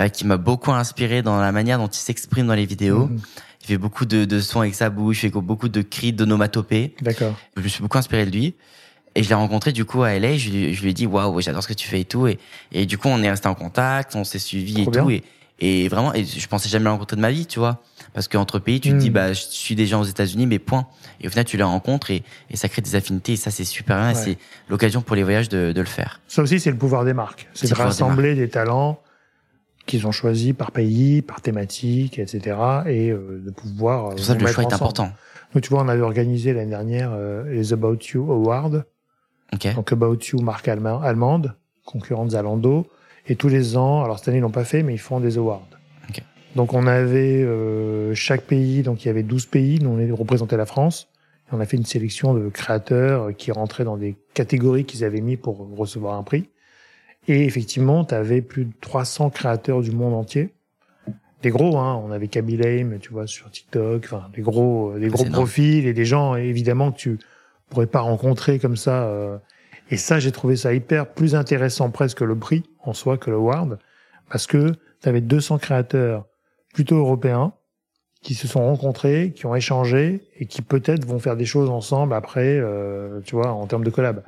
euh, 0.00 0.08
qui 0.08 0.26
m'a 0.26 0.36
beaucoup 0.38 0.72
inspiré 0.72 1.22
dans 1.22 1.40
la 1.40 1.52
manière 1.52 1.78
dont 1.78 1.86
il 1.86 1.94
s'exprime 1.98 2.48
dans 2.48 2.54
les 2.54 2.66
vidéos. 2.66 3.06
Mhm. 3.06 3.20
Il 3.62 3.66
fait 3.68 3.78
beaucoup 3.78 4.04
de, 4.04 4.24
de 4.24 4.40
sons 4.40 4.60
avec 4.60 4.74
sa 4.74 4.90
bouche, 4.90 5.22
il 5.22 5.30
fait 5.30 5.40
beaucoup 5.40 5.68
de 5.68 5.82
cris, 5.82 6.12
d'onomatopées. 6.12 6.96
D'accord. 7.00 7.38
Je 7.56 7.62
me 7.62 7.68
suis 7.68 7.80
beaucoup 7.80 7.96
inspiré 7.98 8.26
de 8.26 8.32
lui. 8.32 8.54
Et 9.14 9.22
je 9.22 9.28
l'ai 9.28 9.34
rencontré 9.36 9.70
du 9.72 9.84
coup 9.84 10.02
à 10.02 10.18
LA. 10.18 10.36
Je 10.36 10.50
lui, 10.50 10.74
je 10.74 10.82
lui 10.82 10.90
ai 10.90 10.94
dit 10.94 11.06
waouh, 11.06 11.40
j'adore 11.40 11.62
ce 11.62 11.68
que 11.68 11.74
tu 11.74 11.86
fais 11.86 12.00
et 12.00 12.04
tout. 12.04 12.26
Et, 12.26 12.38
et 12.72 12.86
du 12.86 12.98
coup, 12.98 13.06
on 13.08 13.22
est 13.22 13.30
resté 13.30 13.46
en 13.46 13.54
contact, 13.54 14.16
on 14.16 14.24
s'est 14.24 14.40
suivi 14.40 14.82
et 14.82 14.86
tout. 14.86 15.08
Et, 15.10 15.22
et 15.64 15.86
vraiment, 15.86 16.12
et 16.12 16.24
je 16.24 16.48
pensais 16.48 16.68
jamais 16.68 16.86
le 16.86 16.90
rencontrer 16.90 17.14
de 17.14 17.20
ma 17.20 17.30
vie, 17.30 17.46
tu 17.46 17.60
vois. 17.60 17.78
Parce 18.14 18.26
qu'entre 18.26 18.58
pays, 18.58 18.80
tu 18.80 18.90
te 18.90 18.94
dis 18.96 19.10
bah 19.10 19.32
je 19.32 19.40
suis 19.42 19.76
des 19.76 19.86
gens 19.86 20.00
aux 20.00 20.04
États-Unis, 20.04 20.46
mais 20.46 20.58
point. 20.58 20.88
Et 21.20 21.28
au 21.28 21.30
final, 21.30 21.44
tu 21.44 21.56
les 21.56 21.62
rencontres 21.62 22.10
et, 22.10 22.24
et 22.50 22.56
ça 22.56 22.68
crée 22.68 22.82
des 22.82 22.96
affinités. 22.96 23.34
Et 23.34 23.36
ça, 23.36 23.52
c'est 23.52 23.64
super 23.64 23.96
bien. 23.96 24.10
Et 24.10 24.14
c'est 24.14 24.38
l'occasion 24.68 25.02
pour 25.02 25.14
les 25.14 25.22
voyages 25.22 25.48
de, 25.48 25.70
de 25.70 25.80
le 25.80 25.86
faire. 25.86 26.20
Ça 26.26 26.42
aussi, 26.42 26.58
c'est 26.58 26.72
le 26.72 26.76
pouvoir 26.76 27.04
des 27.04 27.12
marques. 27.14 27.48
C'est 27.54 27.70
de 27.70 27.74
des 27.74 27.80
rassembler 27.80 28.34
des, 28.34 28.48
talents 28.48 28.98
qu'ils 29.86 30.04
ont 30.08 30.12
choisis 30.12 30.52
par 30.52 30.72
pays, 30.72 31.22
par 31.22 31.40
thématique, 31.40 32.18
etc. 32.18 32.56
Et 32.86 33.10
euh, 33.10 33.40
de 33.46 33.50
pouvoir. 33.52 34.06
euh, 34.06 34.10
C'est 34.10 34.16
pour 34.16 34.24
ça 34.26 34.34
que 34.34 34.40
le 34.40 34.46
choix 34.48 34.64
est 34.64 34.74
important. 34.74 35.12
Nous, 35.54 35.60
tu 35.60 35.68
vois, 35.70 35.82
on 35.84 35.88
avait 35.88 36.02
organisé 36.02 36.52
l'année 36.52 36.70
dernière 36.70 37.12
euh, 37.12 37.44
les 37.44 37.72
About 37.72 37.98
You 38.12 38.30
Awards. 38.32 38.82
Ok. 39.52 39.74
Donc 39.76 39.92
About 39.92 40.18
You, 40.32 40.40
marque 40.40 40.66
allema- 40.66 41.00
allemande, 41.04 41.54
concurrente 41.84 42.30
Zalando. 42.30 42.88
Et 43.28 43.36
tous 43.36 43.48
les 43.48 43.76
ans, 43.76 44.02
alors 44.02 44.18
cette 44.18 44.28
année 44.28 44.38
ils 44.38 44.42
l'ont 44.42 44.50
pas 44.50 44.64
fait, 44.64 44.82
mais 44.82 44.94
ils 44.94 44.98
font 44.98 45.20
des 45.20 45.38
awards. 45.38 45.66
Ok. 46.08 46.22
Donc 46.56 46.72
on 46.74 46.86
avait 46.86 47.42
euh, 47.42 48.14
chaque 48.14 48.42
pays, 48.42 48.82
donc 48.82 49.04
il 49.04 49.08
y 49.08 49.10
avait 49.10 49.22
12 49.22 49.46
pays, 49.46 49.78
nous 49.80 49.90
on 49.90 50.16
représentait 50.16 50.56
la 50.56 50.66
France. 50.66 51.08
Et 51.50 51.54
on 51.54 51.60
a 51.60 51.66
fait 51.66 51.76
une 51.76 51.84
sélection 51.84 52.34
de 52.34 52.48
créateurs 52.48 53.34
qui 53.36 53.52
rentraient 53.52 53.84
dans 53.84 53.96
des 53.96 54.16
catégories 54.34 54.84
qu'ils 54.84 55.04
avaient 55.04 55.20
mis 55.20 55.36
pour 55.36 55.68
recevoir 55.76 56.14
un 56.18 56.22
prix. 56.22 56.48
Et 57.28 57.44
effectivement, 57.44 58.04
tu 58.04 58.14
avais 58.14 58.42
plus 58.42 58.64
de 58.64 58.72
300 58.80 59.30
créateurs 59.30 59.80
du 59.80 59.92
monde 59.92 60.14
entier. 60.14 60.52
Des 61.42 61.50
gros, 61.50 61.76
hein. 61.78 62.00
On 62.04 62.10
avait 62.10 62.26
Kaby 62.28 62.56
Lame, 62.56 62.98
tu 63.00 63.12
vois, 63.12 63.26
sur 63.28 63.50
TikTok. 63.50 64.02
Enfin, 64.04 64.28
des 64.34 64.42
gros, 64.42 64.90
euh, 64.92 64.98
des 64.98 65.08
gros 65.08 65.18
C'est 65.18 65.26
énorme. 65.28 65.42
profils 65.44 65.86
et 65.86 65.92
des 65.92 66.04
gens, 66.04 66.34
évidemment, 66.36 66.90
que 66.92 66.96
tu 66.96 67.18
pourrais 67.68 67.86
pas 67.86 68.00
rencontrer 68.00 68.58
comme 68.58 68.76
ça. 68.76 69.04
euh. 69.04 69.38
Et 69.92 69.98
ça, 69.98 70.18
j'ai 70.18 70.32
trouvé 70.32 70.56
ça 70.56 70.72
hyper 70.72 71.06
plus 71.06 71.34
intéressant 71.34 71.90
presque 71.90 72.22
le 72.22 72.34
prix 72.34 72.64
en 72.82 72.94
soi 72.94 73.18
que 73.18 73.28
le 73.28 73.36
award. 73.36 73.78
Parce 74.30 74.46
que 74.46 74.72
tu 75.02 75.08
avais 75.08 75.20
200 75.20 75.58
créateurs 75.58 76.24
plutôt 76.72 76.96
européens 76.96 77.52
qui 78.22 78.34
se 78.34 78.48
sont 78.48 78.64
rencontrés, 78.64 79.34
qui 79.36 79.44
ont 79.44 79.54
échangé 79.54 80.22
et 80.38 80.46
qui 80.46 80.62
peut-être 80.62 81.04
vont 81.04 81.18
faire 81.18 81.36
des 81.36 81.44
choses 81.44 81.68
ensemble 81.68 82.14
après, 82.14 82.56
euh, 82.58 83.20
tu 83.26 83.34
vois, 83.34 83.52
en 83.52 83.66
termes 83.66 83.84
de 83.84 83.90
collab. 83.90 84.22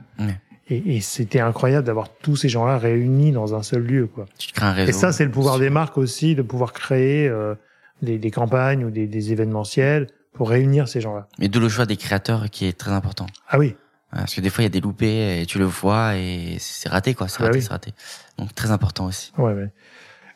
Et, 0.68 0.96
et 0.96 1.00
c'était 1.00 1.40
incroyable 1.40 1.86
d'avoir 1.86 2.10
tous 2.10 2.36
ces 2.36 2.50
gens-là 2.50 2.76
réunis 2.76 3.32
dans 3.32 3.54
un 3.54 3.62
seul 3.62 3.84
lieu, 3.84 4.06
quoi. 4.06 4.26
Tu 4.36 4.52
crées 4.52 4.66
un 4.66 4.72
réseau. 4.72 4.90
Et 4.90 4.92
ça, 4.92 5.12
c'est 5.12 5.24
le 5.24 5.30
pouvoir 5.30 5.58
des 5.58 5.70
marques 5.70 5.96
aussi, 5.96 6.34
de 6.34 6.42
pouvoir 6.42 6.74
créer 6.74 7.26
euh, 7.26 7.54
des, 8.02 8.18
des, 8.18 8.30
campagnes 8.30 8.84
ou 8.84 8.90
des, 8.90 9.06
des, 9.06 9.32
événementiels 9.32 10.08
pour 10.34 10.50
réunir 10.50 10.88
ces 10.88 11.00
gens-là. 11.00 11.26
Mais 11.38 11.48
d'où 11.48 11.60
le 11.60 11.70
choix 11.70 11.86
des 11.86 11.96
créateurs 11.96 12.50
qui 12.50 12.66
est 12.66 12.76
très 12.76 12.90
important. 12.90 13.26
Ah 13.48 13.58
oui. 13.58 13.76
Parce 14.14 14.34
que 14.34 14.40
des 14.40 14.50
fois, 14.50 14.62
il 14.62 14.66
y 14.66 14.68
a 14.68 14.70
des 14.70 14.80
loupés 14.80 15.40
et 15.40 15.46
tu 15.46 15.58
le 15.58 15.64
vois 15.64 16.16
et 16.16 16.56
c'est 16.60 16.88
raté, 16.88 17.14
quoi. 17.14 17.28
C'est 17.28 17.40
Bah 17.40 17.46
raté, 17.46 17.58
oui. 17.58 17.62
c'est 17.64 17.70
raté. 17.72 17.92
Donc, 18.38 18.54
très 18.54 18.70
important 18.70 19.06
aussi. 19.06 19.32
Ouais, 19.38 19.52
ouais. 19.52 19.70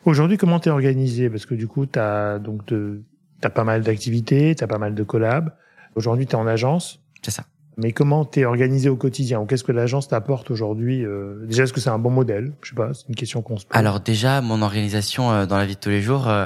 Aujourd'hui, 0.05 0.37
comment 0.37 0.59
t'es 0.59 0.69
organisé? 0.69 1.29
Parce 1.29 1.45
que 1.45 1.55
du 1.55 1.67
coup, 1.67 1.85
t'as 1.85 2.39
donc 2.39 2.65
de, 2.67 3.01
t'as 3.41 3.49
pas 3.49 3.63
mal 3.63 3.81
d'activités, 3.81 4.55
t'as 4.55 4.67
pas 4.67 4.77
mal 4.77 4.95
de 4.95 5.03
collabs. 5.03 5.53
Aujourd'hui, 5.95 6.25
t'es 6.27 6.35
en 6.35 6.47
agence. 6.47 6.99
C'est 7.21 7.31
ça. 7.31 7.43
Mais 7.77 7.93
comment 7.93 8.25
t'es 8.25 8.43
organisé 8.43 8.89
au 8.89 8.97
quotidien? 8.97 9.39
Ou 9.39 9.45
qu'est-ce 9.45 9.63
que 9.63 9.71
l'agence 9.71 10.09
t'apporte 10.09 10.51
aujourd'hui 10.51 11.05
euh, 11.05 11.45
Déjà, 11.45 11.63
est-ce 11.63 11.71
que 11.71 11.79
c'est 11.79 11.89
un 11.89 11.99
bon 11.99 12.09
modèle? 12.11 12.51
Je 12.61 12.69
sais 12.69 12.75
pas, 12.75 12.93
c'est 12.93 13.07
une 13.07 13.15
question 13.15 13.41
qu'on 13.41 13.55
se 13.57 13.65
pose. 13.65 13.77
Alors 13.77 14.01
déjà, 14.01 14.41
mon 14.41 14.61
organisation 14.61 15.31
euh, 15.31 15.45
dans 15.45 15.57
la 15.57 15.65
vie 15.65 15.75
de 15.75 15.79
tous 15.79 15.89
les 15.89 16.01
jours, 16.01 16.27
euh, 16.27 16.45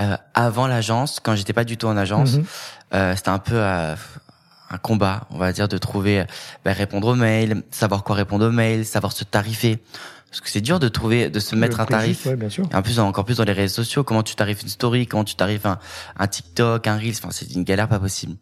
euh, 0.00 0.16
avant 0.34 0.66
l'agence, 0.66 1.20
quand 1.20 1.36
j'étais 1.36 1.52
pas 1.52 1.62
du 1.64 1.76
tout 1.76 1.86
en 1.86 1.96
agence, 1.96 2.38
euh, 2.94 3.14
c'était 3.14 3.28
un 3.28 3.38
peu 3.38 3.54
euh, 3.54 3.94
un 4.72 4.78
combat, 4.78 5.26
on 5.30 5.38
va 5.38 5.52
dire, 5.52 5.68
de 5.68 5.78
trouver, 5.78 6.24
ben, 6.64 6.72
répondre 6.72 7.08
aux 7.08 7.14
mails, 7.14 7.62
savoir 7.70 8.02
quoi 8.04 8.16
répondre 8.16 8.46
aux 8.46 8.50
mails, 8.52 8.84
savoir 8.86 9.12
se 9.12 9.24
tarifer. 9.24 9.78
Parce 10.30 10.40
que 10.40 10.48
c'est 10.48 10.62
dur 10.62 10.80
de 10.80 10.88
trouver, 10.88 11.28
de 11.28 11.38
se 11.40 11.54
mettre 11.54 11.80
un 11.80 11.84
tarif. 11.98 12.24
ouais, 12.26 12.36
bien 12.36 12.48
sûr. 12.48 12.66
En 12.72 12.80
plus, 12.80 12.98
encore 12.98 13.24
plus 13.26 13.36
dans 13.36 13.44
les 13.44 13.52
réseaux 13.52 13.74
sociaux, 13.82 14.02
comment 14.02 14.22
tu 14.22 14.34
tarifes 14.34 14.62
une 14.62 14.68
story, 14.68 15.06
comment 15.06 15.24
tu 15.24 15.34
tarifes 15.34 15.66
un, 15.66 15.78
un 16.18 16.26
TikTok, 16.26 16.86
un 16.86 16.96
Reels, 16.96 17.16
enfin, 17.18 17.28
c'est 17.30 17.52
une 17.52 17.64
galère 17.64 17.86
pas 17.88 17.98
possible. 17.98 18.36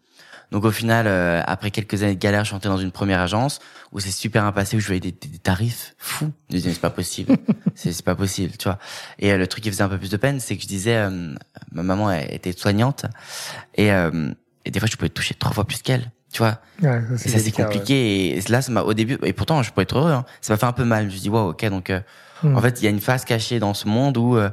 Donc 0.53 0.65
au 0.65 0.71
final, 0.71 1.05
euh, 1.07 1.41
après 1.47 1.71
quelques 1.71 2.03
années 2.03 2.15
de 2.15 2.19
galère, 2.19 2.43
je 2.45 2.53
suis 2.53 2.59
dans 2.67 2.77
une 2.77 2.91
première 2.91 3.19
agence 3.21 3.59
où 3.93 3.99
c'est 4.01 4.11
super 4.11 4.41
bien 4.43 4.51
passé, 4.51 4.75
où 4.75 4.79
je 4.81 4.85
voyais 4.85 4.99
des, 4.99 5.11
des- 5.13 5.27
des 5.29 5.37
tarifs 5.37 5.95
fous. 5.97 6.31
Je 6.49 6.57
disais, 6.57 6.73
c'est 6.73 6.79
pas 6.81 6.89
possible, 6.89 7.37
c'est 7.75 8.01
pas 8.03 8.15
possible, 8.15 8.55
tu 8.57 8.65
vois. 8.69 8.77
Et 9.19 9.31
euh, 9.31 9.37
le 9.37 9.47
truc 9.47 9.63
qui 9.63 9.69
faisait 9.71 9.83
un 9.83 9.87
peu 9.89 9.97
plus 9.97 10.09
de 10.11 10.17
peine, 10.17 10.39
c'est 10.41 10.57
que 10.57 10.63
je 10.63 10.67
disais, 10.67 10.95
euh, 10.97 11.33
ma 11.71 11.83
maman 11.83 12.11
elle 12.11 12.33
était 12.33 12.51
soignante 12.51 13.05
et, 13.75 13.91
euh, 13.93 14.33
et 14.65 14.71
des 14.71 14.79
fois 14.79 14.89
je 14.91 14.97
pouvais 14.97 15.09
toucher 15.09 15.35
trois 15.35 15.53
fois 15.53 15.63
plus 15.65 15.81
qu'elle, 15.81 16.11
tu 16.31 16.39
vois. 16.39 16.59
Ouais, 16.81 17.01
ça, 17.17 17.25
Et 17.25 17.29
ça 17.29 17.39
c'est 17.39 17.51
compliqué. 17.51 18.37
Et 18.37 18.41
là, 18.49 18.61
ça 18.61 18.71
m'a 18.71 18.81
au 18.81 18.93
début, 18.93 19.17
et 19.23 19.33
pourtant 19.33 19.61
je 19.63 19.71
pourrais 19.71 19.83
être 19.83 19.97
heureux. 19.97 20.11
Hein, 20.11 20.25
ça 20.41 20.53
m'a 20.53 20.57
fait 20.57 20.65
un 20.65 20.71
peu 20.71 20.85
mal. 20.85 21.03
Je 21.03 21.05
me 21.05 21.11
suis 21.11 21.21
dit, 21.21 21.29
wow, 21.29 21.49
ok, 21.49 21.65
donc 21.69 21.89
euh. 21.89 21.99
Hmm. 22.43 22.57
en 22.57 22.61
fait, 22.61 22.81
il 22.81 22.85
y 22.85 22.87
a 22.87 22.89
une 22.89 23.01
phase 23.01 23.25
cachée 23.25 23.59
dans 23.59 23.73
ce 23.73 23.87
monde 23.87 24.17
où 24.17 24.35
euh, 24.35 24.49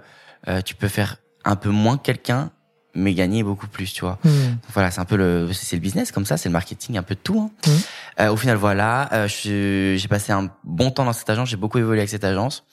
euh, 0.48 0.60
tu 0.60 0.74
peux 0.74 0.88
faire 0.88 1.16
un 1.44 1.56
peu 1.56 1.70
moins 1.70 1.96
que 1.96 2.02
quelqu'un, 2.02 2.50
mais 2.94 3.14
gagner 3.14 3.42
beaucoup 3.42 3.66
plus, 3.66 3.92
tu 3.92 4.02
vois. 4.02 4.18
Hmm. 4.24 4.56
Voilà, 4.72 4.90
c'est 4.90 5.00
un 5.00 5.04
peu 5.04 5.16
le, 5.16 5.50
c'est 5.52 5.76
le 5.76 5.82
business 5.82 6.12
comme 6.12 6.26
ça, 6.26 6.36
c'est 6.36 6.48
le 6.48 6.52
marketing, 6.52 6.98
un 6.98 7.02
peu 7.02 7.14
de 7.14 7.20
tout. 7.20 7.40
Hein. 7.40 7.50
Mhm. 7.66 7.80
Euh, 8.20 8.32
au 8.32 8.36
final, 8.36 8.56
voilà, 8.56 9.08
euh, 9.12 9.28
j'ai 9.28 10.08
passé 10.08 10.32
un 10.32 10.50
bon 10.64 10.90
temps 10.90 11.04
dans 11.04 11.12
cette 11.12 11.30
agence, 11.30 11.48
j'ai 11.48 11.56
beaucoup 11.56 11.78
évolué 11.78 12.00
avec 12.00 12.10
cette 12.10 12.24
agence. 12.24 12.64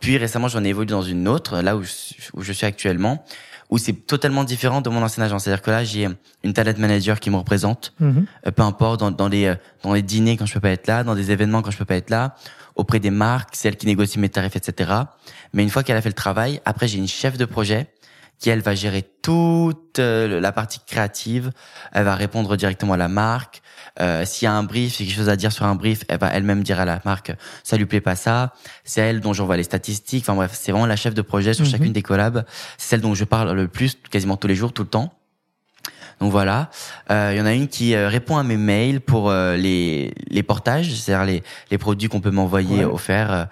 Puis 0.00 0.16
récemment, 0.18 0.48
j'en 0.48 0.64
ai 0.64 0.68
évolué 0.68 0.90
dans 0.90 1.02
une 1.02 1.28
autre, 1.28 1.60
là 1.60 1.76
où 1.76 1.82
je, 1.82 1.90
où 2.34 2.42
je 2.42 2.52
suis 2.52 2.66
actuellement, 2.66 3.24
où 3.72 3.78
c'est 3.78 3.94
totalement 4.06 4.44
différent 4.44 4.82
de 4.82 4.90
mon 4.90 5.02
ancienne 5.02 5.24
agence. 5.24 5.44
C'est-à-dire 5.44 5.62
que 5.62 5.70
là, 5.70 5.82
j'ai 5.82 6.06
une 6.44 6.52
talent 6.52 6.74
manager 6.76 7.18
qui 7.18 7.30
me 7.30 7.36
représente, 7.36 7.94
Mhm. 8.00 8.26
euh, 8.46 8.50
peu 8.50 8.62
importe 8.62 9.00
dans, 9.00 9.10
dans 9.10 9.28
les 9.28 9.46
euh, 9.46 9.54
dans 9.82 9.94
les 9.94 10.02
dîners 10.02 10.36
quand 10.36 10.44
je 10.44 10.52
peux 10.52 10.60
pas 10.60 10.70
être 10.78 10.86
là, 10.86 11.02
dans 11.04 11.14
des 11.14 11.30
événements 11.30 11.62
quand 11.62 11.70
je 11.70 11.78
peux 11.78 11.86
pas 11.86 11.96
être 11.96 12.10
là, 12.10 12.36
auprès 12.76 13.00
des 13.00 13.10
marques, 13.10 13.56
celles 13.56 13.76
qui 13.76 13.86
négocient 13.86 14.20
mes 14.20 14.28
tarifs, 14.28 14.56
etc. 14.56 14.92
Mais 15.54 15.62
une 15.62 15.70
fois 15.70 15.82
qu'elle 15.84 15.96
a 15.96 16.02
fait 16.02 16.10
le 16.10 16.20
travail, 16.26 16.60
après 16.66 16.86
j'ai 16.86 16.98
une 16.98 17.08
chef 17.08 17.38
de 17.38 17.46
projet 17.46 17.86
qui 18.42 18.50
elle 18.50 18.60
va 18.60 18.74
gérer 18.74 19.08
toute 19.22 20.00
euh, 20.00 20.40
la 20.40 20.50
partie 20.50 20.80
créative. 20.84 21.52
Elle 21.92 22.02
va 22.04 22.16
répondre 22.16 22.56
directement 22.56 22.94
à 22.94 22.96
la 22.96 23.06
marque. 23.06 23.62
Euh, 24.00 24.24
S'il 24.24 24.46
y 24.46 24.48
a 24.48 24.52
un 24.52 24.64
brief, 24.64 24.98
il 24.98 25.04
y 25.04 25.06
a 25.06 25.08
quelque 25.10 25.16
chose 25.20 25.28
à 25.28 25.36
dire 25.36 25.52
sur 25.52 25.64
un 25.64 25.76
brief, 25.76 26.02
elle 26.08 26.18
va 26.18 26.28
elle-même 26.28 26.64
dire 26.64 26.80
à 26.80 26.84
la 26.84 27.00
marque 27.04 27.32
ça 27.62 27.76
lui 27.76 27.86
plaît 27.86 28.00
pas 28.00 28.16
ça. 28.16 28.52
C'est 28.82 29.00
elle 29.00 29.20
dont 29.20 29.32
j'envoie 29.32 29.56
les 29.56 29.62
statistiques. 29.62 30.24
Enfin 30.24 30.34
bref, 30.34 30.50
c'est 30.60 30.72
vraiment 30.72 30.86
la 30.86 30.96
chef 30.96 31.14
de 31.14 31.22
projet 31.22 31.54
sur 31.54 31.64
Mhm. 31.64 31.70
chacune 31.70 31.92
des 31.92 32.02
collabs. 32.02 32.44
C'est 32.78 32.88
celle 32.90 33.00
dont 33.00 33.14
je 33.14 33.24
parle 33.24 33.52
le 33.52 33.68
plus, 33.68 33.96
quasiment 34.10 34.36
tous 34.36 34.48
les 34.48 34.56
jours, 34.56 34.72
tout 34.72 34.82
le 34.82 34.88
temps. 34.88 35.12
Donc 36.20 36.32
voilà, 36.32 36.68
Euh, 37.10 37.30
il 37.32 37.38
y 37.38 37.40
en 37.40 37.46
a 37.46 37.52
une 37.52 37.68
qui 37.68 37.94
euh, 37.94 38.08
répond 38.08 38.36
à 38.38 38.42
mes 38.42 38.56
mails 38.56 39.00
pour 39.00 39.30
euh, 39.30 39.56
les 39.56 40.12
les 40.28 40.42
portages, 40.42 40.92
c'est-à-dire 40.92 41.24
les 41.26 41.42
les 41.70 41.78
produits 41.78 42.08
qu'on 42.08 42.20
peut 42.20 42.30
m'envoyer 42.32 42.84
Ouais. 42.84 42.92
offerts 42.92 43.46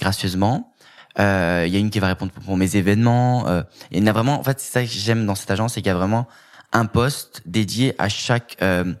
gracieusement. 0.00 0.73
Euh, 1.18 1.64
Il 1.66 1.72
y 1.72 1.76
a 1.76 1.80
une 1.80 1.90
qui 1.90 1.98
va 2.00 2.08
répondre 2.08 2.32
pour, 2.32 2.56
mes 2.56 2.76
événements. 2.76 3.46
Euh, 3.48 3.62
il 3.90 3.98
y 3.98 4.02
en 4.02 4.06
a 4.06 4.12
vraiment, 4.12 4.38
en 4.38 4.42
fait, 4.42 4.58
c'est 4.60 4.72
ça 4.72 4.82
que 4.82 4.88
j'aime 4.90 5.26
dans 5.26 5.34
cette 5.34 5.50
agence, 5.50 5.74
c'est 5.74 5.80
qu'il 5.80 5.88
y 5.88 5.94
a 5.94 5.96
vraiment 5.96 6.26
un 6.72 6.86
poste 6.86 7.42
dédié 7.46 7.94
à 7.98 8.08
chaque 8.08 8.56
euh, 8.62 8.94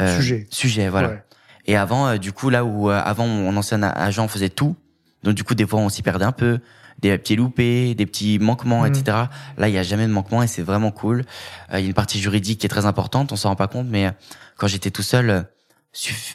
euh, 0.00 0.16
Sujet. 0.16 0.46
Sujet, 0.50 0.88
voilà. 0.88 1.08
Ouais. 1.08 1.22
Et 1.66 1.76
avant, 1.76 2.06
euh, 2.08 2.16
du 2.16 2.32
coup, 2.32 2.48
là 2.50 2.64
où 2.64 2.90
euh, 2.90 2.98
avant 3.04 3.26
mon 3.26 3.54
ancien 3.56 3.82
a- 3.82 3.90
agent 3.90 4.26
faisait 4.28 4.48
tout, 4.48 4.74
donc 5.22 5.34
du 5.34 5.44
coup 5.44 5.54
des 5.54 5.66
fois 5.66 5.80
on 5.80 5.90
s'y 5.90 6.02
perdait 6.02 6.24
un 6.24 6.32
peu, 6.32 6.60
des 7.00 7.16
petits 7.18 7.36
loupés, 7.36 7.94
des 7.94 8.06
petits 8.06 8.38
manquements, 8.38 8.80
Mhm. 8.82 8.86
etc. 8.94 9.16
Là, 9.58 9.68
il 9.68 9.74
y 9.74 9.78
a 9.78 9.82
jamais 9.82 10.06
de 10.06 10.12
manquement 10.12 10.42
et 10.42 10.46
c'est 10.46 10.62
vraiment 10.62 10.90
cool. 10.90 11.24
Euh, 11.72 11.78
Il 11.78 11.82
y 11.82 11.84
a 11.84 11.86
une 11.88 11.94
partie 11.94 12.18
juridique 12.20 12.60
qui 12.60 12.66
est 12.66 12.70
très 12.70 12.86
importante, 12.86 13.32
on 13.32 13.36
s'en 13.36 13.50
rend 13.50 13.56
pas 13.56 13.68
compte, 13.68 13.86
mais 13.88 14.06
euh, 14.06 14.10
quand 14.56 14.66
j'étais 14.66 14.90
tout 14.90 15.02
seul, 15.02 15.28
euh, 15.30 15.42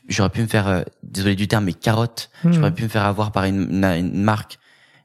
j'aurais 0.08 0.30
pu 0.30 0.42
me 0.42 0.48
faire, 0.48 0.68
euh, 0.68 0.84
désolé 1.04 1.36
du 1.36 1.48
terme, 1.48 1.66
mais 1.66 1.74
carotte. 1.74 2.30
Mhm. 2.44 2.54
J'aurais 2.54 2.72
pu 2.74 2.84
me 2.84 2.88
faire 2.90 3.06
avoir 3.06 3.32
par 3.32 3.46
une, 3.46 3.62
une, 3.72 3.86
une 3.86 4.22
marque 4.24 4.60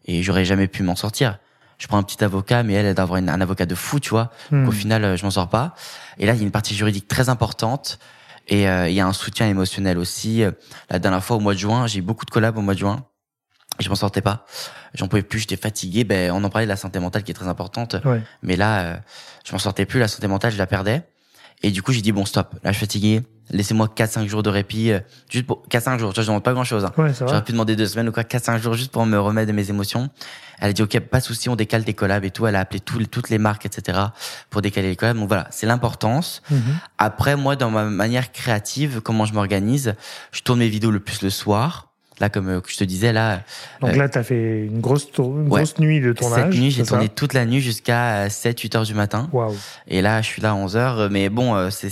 et 0.06 0.22
j'aurais 0.22 0.44
jamais 0.44 0.66
pu 0.68 0.82
m'en 0.82 0.96
sortir. 0.96 1.38
Je 1.78 1.86
prends 1.86 1.96
un 1.98 2.02
petit 2.02 2.22
avocat, 2.22 2.62
mais 2.62 2.74
elle, 2.74 2.86
elle 2.86 2.94
doit 2.94 3.04
avoir 3.04 3.18
une- 3.18 3.28
un 3.30 3.40
avocat 3.40 3.64
de 3.66 3.74
fou, 3.74 4.00
tu 4.00 4.10
vois. 4.10 4.30
Hmm. 4.50 4.68
Au 4.68 4.70
final, 4.70 5.04
euh, 5.04 5.16
je 5.16 5.24
m'en 5.24 5.30
sors 5.30 5.48
pas. 5.48 5.74
Et 6.18 6.26
là, 6.26 6.34
il 6.34 6.38
y 6.38 6.40
a 6.40 6.44
une 6.44 6.50
partie 6.50 6.74
juridique 6.74 7.08
très 7.08 7.28
importante. 7.30 7.98
Et 8.48 8.68
euh, 8.68 8.88
il 8.88 8.94
y 8.94 9.00
a 9.00 9.06
un 9.06 9.12
soutien 9.12 9.48
émotionnel 9.48 9.96
aussi. 9.96 10.42
La 10.90 10.98
dernière 10.98 11.22
fois, 11.24 11.36
au 11.36 11.40
mois 11.40 11.54
de 11.54 11.58
juin, 11.58 11.86
j'ai 11.86 12.00
eu 12.00 12.02
beaucoup 12.02 12.24
de 12.26 12.30
collabs 12.30 12.56
au 12.58 12.62
mois 12.62 12.74
de 12.74 12.78
juin. 12.80 13.04
Je 13.78 13.88
m'en 13.88 13.94
sortais 13.94 14.20
pas. 14.20 14.44
J'en 14.94 15.08
pouvais 15.08 15.22
plus, 15.22 15.38
j'étais 15.40 15.56
fatigué. 15.56 16.04
Ben, 16.04 16.32
on 16.32 16.42
en 16.44 16.50
parlait 16.50 16.66
de 16.66 16.70
la 16.70 16.76
santé 16.76 16.98
mentale 16.98 17.22
qui 17.22 17.30
est 17.30 17.34
très 17.34 17.48
importante. 17.48 17.96
Ouais. 18.04 18.20
Mais 18.42 18.56
là, 18.56 18.80
euh, 18.80 18.96
je 19.46 19.52
m'en 19.52 19.58
sortais 19.58 19.86
plus. 19.86 20.00
La 20.00 20.08
santé 20.08 20.26
mentale, 20.26 20.52
je 20.52 20.58
la 20.58 20.66
perdais. 20.66 21.02
Et 21.62 21.70
du 21.70 21.82
coup, 21.82 21.92
j'ai 21.92 22.02
dit, 22.02 22.12
bon, 22.12 22.24
stop. 22.26 22.54
Là, 22.64 22.72
je 22.72 22.76
suis 22.76 22.80
fatigué. 22.86 23.22
Laissez-moi 23.50 23.88
4-5 23.94 24.26
jours 24.28 24.42
de 24.42 24.50
répit. 24.50 24.92
euh, 24.92 25.00
juste 25.28 25.46
pour 25.46 25.62
4-5 25.68 25.98
jours. 25.98 26.10
Tu 26.12 26.16
vois, 26.16 26.22
je 26.24 26.28
demande 26.28 26.42
pas 26.44 26.52
grand-chose. 26.52 26.84
Hein. 26.84 26.92
Ouais. 26.96 27.12
J'aurais 27.18 27.42
pu 27.44 27.52
demander 27.52 27.74
deux 27.76 27.86
semaines 27.86 28.08
ou 28.08 28.12
quoi, 28.12 28.22
4-5 28.22 28.60
jours 28.60 28.74
juste 28.74 28.92
pour 28.92 29.04
me 29.06 29.18
remettre 29.18 29.48
de 29.48 29.52
mes 29.52 29.70
émotions. 29.70 30.08
Elle 30.60 30.70
a 30.70 30.72
dit, 30.72 30.82
OK, 30.82 30.98
pas 31.00 31.18
de 31.20 31.24
souci, 31.24 31.48
on 31.48 31.56
décale 31.56 31.84
tes 31.84 31.94
collabs 31.94 32.24
et 32.24 32.30
tout. 32.30 32.46
Elle 32.46 32.54
a 32.56 32.60
appelé 32.60 32.80
tout- 32.80 33.04
toutes 33.06 33.30
les 33.30 33.38
marques, 33.38 33.66
etc. 33.66 33.98
pour 34.50 34.62
décaler 34.62 34.88
les 34.90 34.96
collabs. 34.96 35.16
Donc 35.16 35.28
voilà, 35.28 35.48
c'est 35.50 35.66
l'importance. 35.66 36.42
Mhm. 36.50 36.60
Après, 36.98 37.34
moi, 37.36 37.56
dans 37.56 37.70
ma 37.70 37.84
manière 37.84 38.30
créative, 38.30 39.00
comment 39.00 39.24
je 39.24 39.32
m'organise, 39.34 39.94
je 40.32 40.42
tourne 40.42 40.58
mes 40.60 40.68
vidéos 40.68 40.90
le 40.90 41.00
plus 41.00 41.22
le 41.22 41.30
soir. 41.30 41.88
Là, 42.20 42.28
comme 42.28 42.48
euh, 42.50 42.60
je 42.68 42.76
te 42.76 42.84
disais, 42.84 43.14
là, 43.14 43.40
Donc 43.80 43.90
Euh, 43.94 43.96
là, 43.96 44.08
t'as 44.10 44.22
fait 44.22 44.66
une 44.66 44.82
grosse, 44.82 45.10
tour- 45.10 45.38
une 45.38 45.44
ouais. 45.48 45.60
grosse 45.62 45.78
nuit 45.78 46.00
de 46.02 46.12
tournage. 46.12 46.52
cette 46.52 46.60
nuit, 46.60 46.70
j'ai 46.70 46.84
tourné 46.84 47.08
toute 47.08 47.32
la 47.32 47.46
nuit 47.46 47.62
jusqu'à 47.62 48.28
7-8 48.28 48.76
heures 48.76 48.84
du 48.84 48.92
matin. 48.94 49.30
Et 49.88 50.02
là, 50.02 50.20
je 50.20 50.26
suis 50.26 50.42
là 50.42 50.50
à 50.50 50.54
11 50.54 50.76
heures. 50.76 51.08
Mais 51.10 51.30
bon, 51.30 51.54
euh, 51.54 51.70
c'est 51.70 51.88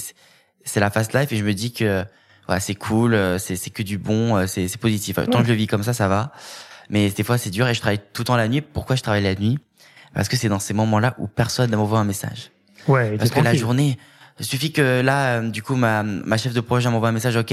c'est 0.69 0.81
la 0.81 0.91
fast 0.91 1.15
life 1.15 1.33
et 1.33 1.37
je 1.37 1.45
me 1.45 1.55
dis 1.55 1.73
que 1.73 2.05
voilà, 2.47 2.61
c'est 2.61 2.75
cool, 2.75 3.15
euh, 3.15 3.39
c'est 3.39 3.57
c'est 3.57 3.71
que 3.71 3.83
du 3.83 3.99
bon, 3.99 4.37
euh, 4.37 4.47
c'est 4.47 4.69
c'est 4.69 4.79
positif. 4.79 5.17
Tant 5.17 5.23
Ouais. 5.23 5.39
que 5.41 5.45
je 5.45 5.49
le 5.53 5.55
vis 5.59 5.67
comme 5.67 5.83
ça, 5.83 5.93
ça 5.93 6.09
va. 6.09 6.33
Mais 6.91 7.11
des 7.11 7.23
fois, 7.23 7.37
c'est 7.39 7.51
dur 7.51 7.69
et 7.69 7.75
je 7.75 7.81
travaille 7.81 7.99
tout 8.13 8.23
le 8.23 8.25
temps 8.27 8.37
la 8.37 8.49
nuit. 8.49 8.61
Pourquoi 8.63 8.97
je 8.97 9.03
travaille 9.03 9.23
la 9.23 9.35
nuit? 9.35 9.59
Parce 10.15 10.29
que 10.29 10.37
c'est 10.37 10.49
dans 10.49 10.59
ces 10.59 10.73
moments-là 10.75 11.15
où 11.19 11.27
personne 11.27 11.71
ne 11.71 11.77
m'envoie 11.77 11.99
un 11.99 12.05
message. 12.05 12.51
Ouais, 12.87 13.17
Parce 13.19 13.31
que 13.31 13.41
la 13.41 13.55
journée, 13.55 13.99
il 14.41 14.47
suffit 14.47 14.73
que 14.73 15.01
là, 15.03 15.41
euh, 15.41 15.51
du 15.51 15.63
coup, 15.63 15.75
ma, 15.77 16.03
ma 16.03 16.39
chef 16.39 16.55
de 16.55 16.61
projet 16.61 16.89
m'envoie 16.89 17.11
un 17.11 17.13
message, 17.13 17.37
ok, 17.37 17.53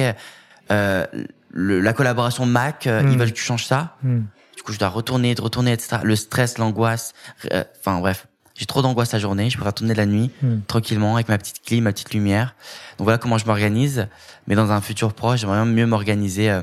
euh, 0.71 1.05
le- 1.51 1.81
la 1.81 1.93
collaboration 1.93 2.45
Mac, 2.45 2.87
euh, 2.87 3.01
Hmm. 3.03 3.11
ils 3.11 3.17
veulent 3.17 3.31
que 3.31 3.37
tu 3.37 3.43
changes 3.43 3.65
ça. 3.65 3.97
Hmm. 4.03 4.21
Du 4.55 4.63
coup, 4.63 4.71
je 4.71 4.79
dois 4.79 4.87
retourner, 4.87 5.35
retourner, 5.37 5.73
etc. 5.73 5.97
Le 6.03 6.15
stress, 6.15 6.57
l'angoisse, 6.57 7.13
euh, 7.51 7.63
enfin 7.79 7.99
bref, 7.99 8.27
j'ai 8.55 8.65
trop 8.65 8.81
d'angoisse 8.81 9.11
la 9.13 9.19
journée. 9.19 9.49
Je 9.49 9.57
pourrais 9.57 9.71
tourner 9.73 9.93
la 9.93 10.05
nuit 10.07 10.31
Hmm. 10.41 10.61
tranquillement 10.67 11.15
avec 11.15 11.29
ma 11.29 11.37
petite 11.37 11.61
clim, 11.63 11.83
ma 11.83 11.91
petite 11.91 12.13
lumière. 12.13 12.55
Donc 12.97 13.05
voilà 13.05 13.17
comment 13.19 13.37
je 13.37 13.45
m'organise. 13.45 14.07
Mais 14.47 14.55
dans 14.55 14.71
un 14.71 14.81
futur 14.81 15.13
proche, 15.13 15.41
j'aimerais 15.41 15.63
mieux 15.65 15.85
m'organiser 15.85 16.49
euh, 16.49 16.61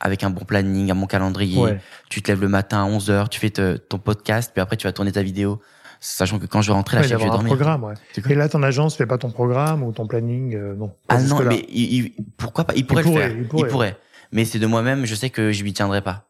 avec 0.00 0.24
un 0.24 0.30
bon 0.30 0.44
planning, 0.44 0.90
un 0.90 0.94
bon 0.94 1.06
calendrier. 1.06 1.58
Ouais. 1.62 1.80
Tu 2.10 2.20
te 2.22 2.30
lèves 2.32 2.40
le 2.40 2.48
matin 2.48 2.82
à 2.82 2.84
11 2.86 3.10
heures, 3.10 3.28
tu 3.28 3.38
fais 3.40 3.50
te- 3.50 3.76
ton 3.76 3.98
podcast, 3.98 4.50
puis 4.52 4.60
après 4.60 4.76
tu 4.76 4.86
vas 4.86 4.92
tourner 4.92 5.12
ta 5.12 5.22
vidéo. 5.22 5.60
Sachant 6.00 6.38
que 6.38 6.44
quand 6.46 6.60
je 6.60 6.66
vais 6.68 6.74
rentrer, 6.74 6.98
Ouais, 6.98 7.02
je 7.04 7.08
sais 7.08 7.14
que 7.14 7.20
je 7.20 7.24
vais 7.24 7.30
un 7.30 7.34
dormir. 7.34 7.54
programme, 7.54 7.84
ouais. 7.84 7.94
Et 8.28 8.34
là, 8.34 8.50
ton 8.50 8.62
agence 8.62 8.96
fait 8.96 9.06
pas 9.06 9.16
ton 9.16 9.30
programme 9.30 9.82
ou 9.82 9.92
ton 9.92 10.06
planning, 10.06 10.54
euh, 10.54 10.74
non. 10.76 10.92
Ah 11.08 11.20
non, 11.22 11.40
mais 11.42 11.64
il, 11.70 11.94
il- 11.94 12.12
pourquoi 12.36 12.64
pas? 12.64 12.74
Il 12.76 12.86
pourrait 12.86 13.02
pourrait, 13.02 13.28
le 13.28 13.34
faire. 13.46 13.46
il 13.58 13.66
pourrait. 13.66 13.96
Mais 14.30 14.44
c'est 14.44 14.58
de 14.58 14.66
moi-même, 14.66 15.06
je 15.06 15.14
sais 15.14 15.30
que 15.30 15.52
je 15.52 15.64
m'y 15.64 15.72
tiendrai 15.72 16.02
pas. 16.02 16.25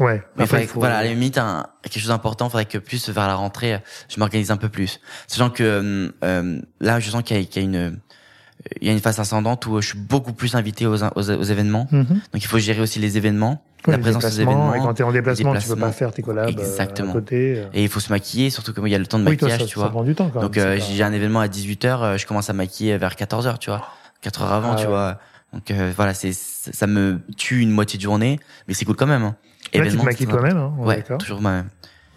Ouais. 0.00 0.22
Mais 0.36 0.44
Après, 0.44 0.46
faudrait 0.46 0.62
il 0.62 0.66
que- 0.66 0.72
faut- 0.72 0.80
voilà, 0.80 0.98
à 0.98 1.02
la 1.04 1.10
limite, 1.10 1.38
un, 1.38 1.66
quelque 1.82 1.98
chose 2.00 2.08
d'important, 2.08 2.48
faudrait 2.48 2.64
que 2.64 2.78
plus 2.78 3.08
vers 3.10 3.26
la 3.28 3.34
rentrée, 3.34 3.78
je 4.08 4.18
m'organise 4.18 4.50
un 4.50 4.56
peu 4.56 4.68
plus. 4.68 5.00
Sachant 5.28 5.50
que 5.50 5.62
euh, 5.62 6.10
euh, 6.24 6.60
là, 6.80 7.00
je 7.00 7.10
sens 7.10 7.22
qu'il 7.22 7.36
y, 7.36 7.40
a- 7.40 7.44
qu'il 7.44 7.62
y 7.62 7.64
a 7.64 7.68
une 7.68 7.98
il 8.82 8.86
y 8.88 8.90
a 8.90 8.92
une 8.92 9.00
phase 9.00 9.18
ascendante 9.18 9.64
où 9.66 9.80
je 9.80 9.86
suis 9.88 9.98
beaucoup 9.98 10.34
plus 10.34 10.54
invité 10.54 10.84
aux, 10.86 11.02
aux, 11.02 11.30
aux 11.30 11.42
événements. 11.44 11.88
Mhm. 11.90 12.04
Donc 12.04 12.20
il 12.42 12.46
faut 12.46 12.58
gérer 12.58 12.82
aussi 12.82 12.98
les 12.98 13.16
événements, 13.16 13.64
Ouais, 13.86 13.92
la 13.92 13.96
les 13.96 14.02
présence 14.02 14.22
déplacements, 14.22 14.42
événements. 14.52 14.74
Et 14.74 14.78
quand 14.80 14.92
t'es 14.92 15.02
en 15.02 15.12
déplacement, 15.12 15.56
tu 15.56 15.66
peux 15.66 15.76
pas 15.76 15.92
faire 15.92 16.12
tes 16.12 16.20
collabs 16.20 16.48
euh, 16.48 16.50
Exactement. 16.62 17.08
à 17.10 17.14
côté. 17.14 17.54
euh. 17.56 17.64
Et 17.72 17.82
il 17.84 17.88
faut 17.88 18.00
se 18.00 18.10
maquiller, 18.12 18.50
surtout 18.50 18.74
moi, 18.76 18.86
il 18.86 18.92
y 18.92 18.94
a 18.94 18.98
le 18.98 19.06
temps 19.06 19.18
de 19.18 19.26
Oui, 19.26 19.38
toi, 19.38 19.48
maquillage, 19.48 19.62
ça, 19.62 19.66
tu 19.66 19.76
ça 19.76 19.80
vois. 19.80 19.88
prend 19.90 20.04
du 20.04 20.14
temps 20.14 20.28
quand 20.28 20.42
Donc 20.42 20.58
euh, 20.58 20.76
pas- 20.76 20.84
j'ai 20.84 21.02
un 21.02 21.12
événement 21.14 21.40
à 21.40 21.48
18h, 21.48 22.18
je 22.18 22.26
commence 22.26 22.50
à 22.50 22.52
maquiller 22.52 22.98
vers 22.98 23.14
14h, 23.16 23.56
tu 23.58 23.70
vois. 23.70 23.82
4 24.20 24.42
heures 24.42 24.52
avant, 24.52 24.72
Ah 24.72 24.76
tu 24.76 24.82
ouais. 24.82 24.88
vois. 24.88 25.18
Donc 25.54 25.70
euh, 25.70 25.90
voilà, 25.96 26.12
c'est 26.12 26.32
ça 26.34 26.86
me 26.86 27.18
tue 27.38 27.60
une 27.62 27.70
moitié 27.70 27.96
de 27.96 28.02
journée, 28.02 28.38
mais 28.68 28.74
c'est 28.74 28.84
cool 28.84 28.94
quand 28.96 29.06
même. 29.06 29.22
Hein. 29.22 29.36
Là, 29.74 29.86
tu 29.90 29.96
te 29.96 30.04
maquilles 30.04 30.26
toi-même, 30.26 30.56
hein, 30.56 30.72
Ouais, 30.78 31.02
toujours 31.18 31.40
moi-même. 31.40 31.68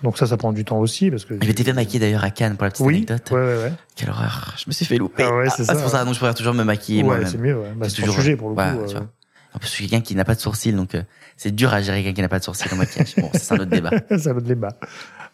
Donc 0.04 0.18
ça, 0.18 0.28
ça 0.28 0.36
prend 0.36 0.52
du 0.52 0.66
temps 0.66 0.80
aussi 0.80 1.10
parce 1.10 1.24
que. 1.24 1.36
Je 1.42 1.48
m'étais 1.48 1.64
fait 1.64 1.72
maquiller 1.74 2.00
d'ailleurs 2.00 2.24
à 2.26 2.30
Cannes 2.30 2.56
pour 2.58 2.66
la 2.66 2.72
petite 2.72 2.86
Oui. 2.86 2.96
anecdote. 2.96 3.32
Ouais, 3.32 3.38
ouais, 3.40 3.56
ouais. 3.64 3.74
Quelle 3.96 4.10
horreur. 4.10 4.54
Je 4.58 4.66
me 4.68 4.74
suis 4.74 4.86
fait 4.86 4.98
louper. 4.98 5.24
Ah 5.26 5.34
ouais, 5.34 5.50
c'est 5.50 5.64
ça, 5.64 5.76
pour 5.76 5.90
ça. 5.90 6.04
Donc 6.04 6.14
je 6.14 6.20
préfère 6.20 6.36
toujours 6.36 6.54
me 6.54 6.64
maquiller 6.64 7.00
Ouais, 7.04 7.08
moi-même. 7.08 7.28
c'est 7.28 7.38
mieux. 7.38 7.58
Ouais. 7.58 7.72
Bah, 7.76 7.88
C'est 7.88 7.96
c'est 7.96 8.02
toujours- 8.02 8.16
sujet 8.16 8.36
pour 8.36 8.50
le 8.50 8.56
ouais, 8.56 8.72
tu 8.88 8.96
euh, 8.96 9.00
vois. 9.00 9.08
En 9.56 9.60
plus, 9.60 9.68
je 9.68 9.72
suis 9.74 9.88
quelqu'un 9.88 10.04
qui 10.04 10.16
n'a 10.16 10.26
pas 10.26 10.36
de 10.36 10.40
sourcils, 10.42 10.74
donc 10.74 10.96
euh, 10.96 11.04
c'est 11.38 11.52
dur 11.56 11.74
à 11.74 11.82
gérer 11.82 12.02
quelqu'un 12.04 12.16
qui 12.16 12.22
n'a 12.22 12.28
pas 12.28 12.40
de 12.40 12.44
sourcils 12.44 12.68
en 12.74 12.76
maquillage. 12.76 13.16
Bon, 13.18 13.30
c'est 13.34 13.54
un 13.54 13.58
autre 13.60 13.66
débat. 13.70 13.92
ça 14.18 14.34
va 14.34 14.42
de 14.42 14.46
débat. 14.48 14.78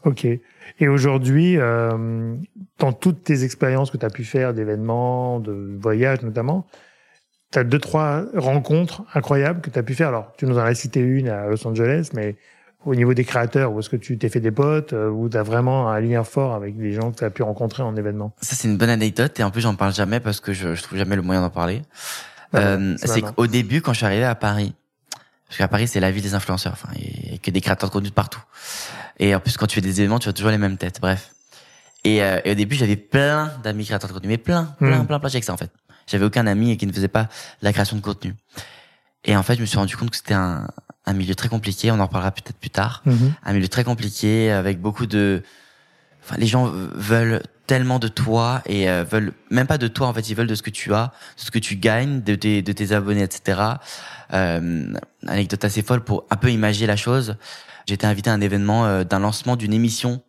Ok. 0.04 0.26
Et 0.26 0.88
aujourd'hui, 0.88 1.58
euh, 1.58 2.36
dans 2.78 2.94
toutes 2.94 3.24
tes 3.24 3.44
expériences 3.44 3.90
que 3.92 3.98
tu 3.98 4.06
as 4.06 4.10
pu 4.10 4.24
faire 4.24 4.54
d'événements, 4.54 5.40
de 5.40 5.76
voyages 5.82 6.22
notamment, 6.22 6.68
tu 7.52 7.60
as 7.60 7.64
deux, 7.64 7.80
trois 7.80 8.24
rencontres 8.36 9.04
incroyables 9.14 9.62
que 9.62 9.70
tu 9.70 9.80
as 9.80 9.84
pu 9.84 9.96
faire. 9.96 10.10
Alors, 10.10 10.32
tu 10.38 10.46
nous 10.46 10.58
en 10.58 10.62
as 10.62 10.74
cité 10.76 11.00
une 11.00 11.30
à 11.30 11.48
Los 11.48 11.66
Angeles, 11.68 12.10
mais 12.14 12.36
au 12.86 12.96
niveau 12.96 13.14
des 13.14 13.26
créateurs, 13.26 13.72
où 13.74 13.80
est-ce 13.80 13.90
que 13.90 13.96
tu 13.98 14.18
t'es 14.18 14.30
fait 14.30 14.40
des 14.40 14.52
potes, 14.52 14.94
euh, 14.94 15.10
où 15.10 15.28
tu 15.30 15.36
as 15.38 15.44
vraiment 15.44 15.90
un 15.90 16.00
lien 16.00 16.24
fort 16.24 16.54
avec 16.56 16.78
des 16.78 16.94
gens 16.94 17.12
que 17.12 17.18
tu 17.18 17.24
as 17.24 17.30
pu 17.30 17.44
rencontrer 17.44 17.84
en 17.84 17.96
événement? 17.96 18.34
Ça, 18.42 18.56
c'est 18.56 18.68
une 18.68 18.78
bonne 18.78 18.90
anecdote 18.90 19.40
et 19.40 19.44
en 19.44 19.52
plus, 19.52 19.62
j'en 19.62 19.76
parle 19.76 19.94
jamais 19.94 20.20
parce 20.20 20.40
que 20.40 20.54
je, 20.54 20.76
je 20.76 20.84
trouve 20.84 20.98
jamais 20.98 21.16
le 21.16 21.22
moyen 21.22 21.42
d'en 21.42 21.50
parler. 21.50 21.82
Ah 22.54 22.60
Euh, 22.60 22.92
ouais, 22.94 22.98
c'est 23.04 23.22
qu'au 23.22 23.48
début, 23.48 23.82
quand 23.82 23.94
je 23.94 23.98
suis 23.98 24.06
arrivé 24.06 24.24
à 24.24 24.36
Paris, 24.36 24.74
parce 25.48 25.58
qu'à 25.58 25.68
Paris, 25.68 25.88
c'est 25.88 26.00
la 26.00 26.12
ville 26.12 26.24
des 26.24 26.36
influenceurs, 26.36 26.74
enfin, 26.74 26.90
il 26.96 27.32
y 27.32 27.36
a 27.36 27.38
que 27.40 27.52
des 27.52 27.60
créateurs 27.62 27.90
de 27.90 27.94
contenu 27.94 28.12
partout. 28.12 28.42
Et 29.20 29.34
en 29.36 29.40
plus, 29.40 29.58
quand 29.58 29.68
tu 29.68 29.76
fais 29.76 29.82
des 29.82 30.00
événements, 30.00 30.20
tu 30.20 30.30
as 30.30 30.34
toujours 30.34 30.52
les 30.52 30.58
mêmes 30.58 30.78
têtes, 30.78 31.00
bref. 31.02 31.32
Et, 32.06 32.24
euh, 32.24 32.40
et 32.46 32.52
au 32.52 32.56
début, 32.56 32.76
j'avais 32.76 32.96
plein 32.96 33.52
d'amis 33.64 33.86
créateurs 33.86 34.08
de 34.10 34.14
contenu, 34.14 34.30
mais 34.30 34.38
plein, 34.38 34.76
plein, 34.80 35.04
Mm. 35.04 35.08
plein, 35.08 35.20
plein, 35.20 35.30
j'ai 35.30 35.40
que 35.42 35.46
ça 35.46 35.54
en 35.54 35.58
fait. 35.58 35.72
J'avais 36.10 36.26
aucun 36.26 36.48
ami 36.48 36.76
qui 36.78 36.88
ne 36.88 36.92
faisait 36.92 37.08
pas 37.08 37.30
la 37.62 37.72
création 37.74 37.96
de 37.96 38.02
contenu. 38.02 38.36
Et 39.26 39.36
en 39.36 39.44
fait, 39.44 39.56
je 39.56 39.62
me 39.62 39.66
suis 39.66 39.78
rendu 39.78 39.96
compte 39.98 40.10
que 40.12 40.18
c'était 40.18 40.34
un, 40.34 40.68
un 41.06 41.14
milieu 41.14 41.36
très 41.36 41.50
compliqué, 41.50 41.92
on 41.92 42.00
en 42.00 42.06
reparlera 42.06 42.32
peut-être 42.32 42.58
plus 42.58 42.70
tard 42.70 43.02
Mhm. 43.06 43.34
un 43.44 43.54
milieu 43.54 43.68
très 43.68 43.84
compliqué 43.84 44.52
avec 44.52 44.80
beaucoup 44.82 45.06
de 45.06 45.44
enfin 46.24 46.36
les 46.38 46.48
gens 46.48 46.66
veulent 46.68 47.42
tellement 47.66 47.98
de 48.00 48.08
toi 48.08 48.62
et 48.66 48.90
euh, 48.90 49.04
veulent 49.04 49.32
même 49.50 49.68
pas 49.68 49.78
de 49.78 49.88
toi 49.88 50.08
en 50.08 50.14
fait 50.14 50.30
ils 50.30 50.36
veulent 50.36 50.48
de 50.48 50.56
ce 50.56 50.62
que 50.62 50.70
tu 50.70 50.94
as 50.94 51.12
de 51.38 51.42
ce 51.42 51.50
que 51.52 51.60
tu 51.60 51.76
gagnes 51.78 52.22
de 52.22 52.36
tes 52.36 52.62
de 52.62 52.72
tes 52.74 52.92
abonnés 52.92 53.24
etc 53.24 53.60
euh, 54.34 54.94
anecdote 55.28 55.64
assez 55.66 55.82
folle 55.82 56.02
pour 56.04 56.26
un 56.30 56.36
peu 56.36 56.52
imaginer 56.52 56.88
la 56.88 56.96
chose 56.98 57.36
été 57.88 58.06
invité 58.06 58.30
à 58.30 58.34
un 58.34 58.42
événement 58.42 58.86
euh, 58.86 59.04
d'un 59.04 59.20
lancement 59.20 59.56
d'une 59.56 59.74
émission 59.74 60.22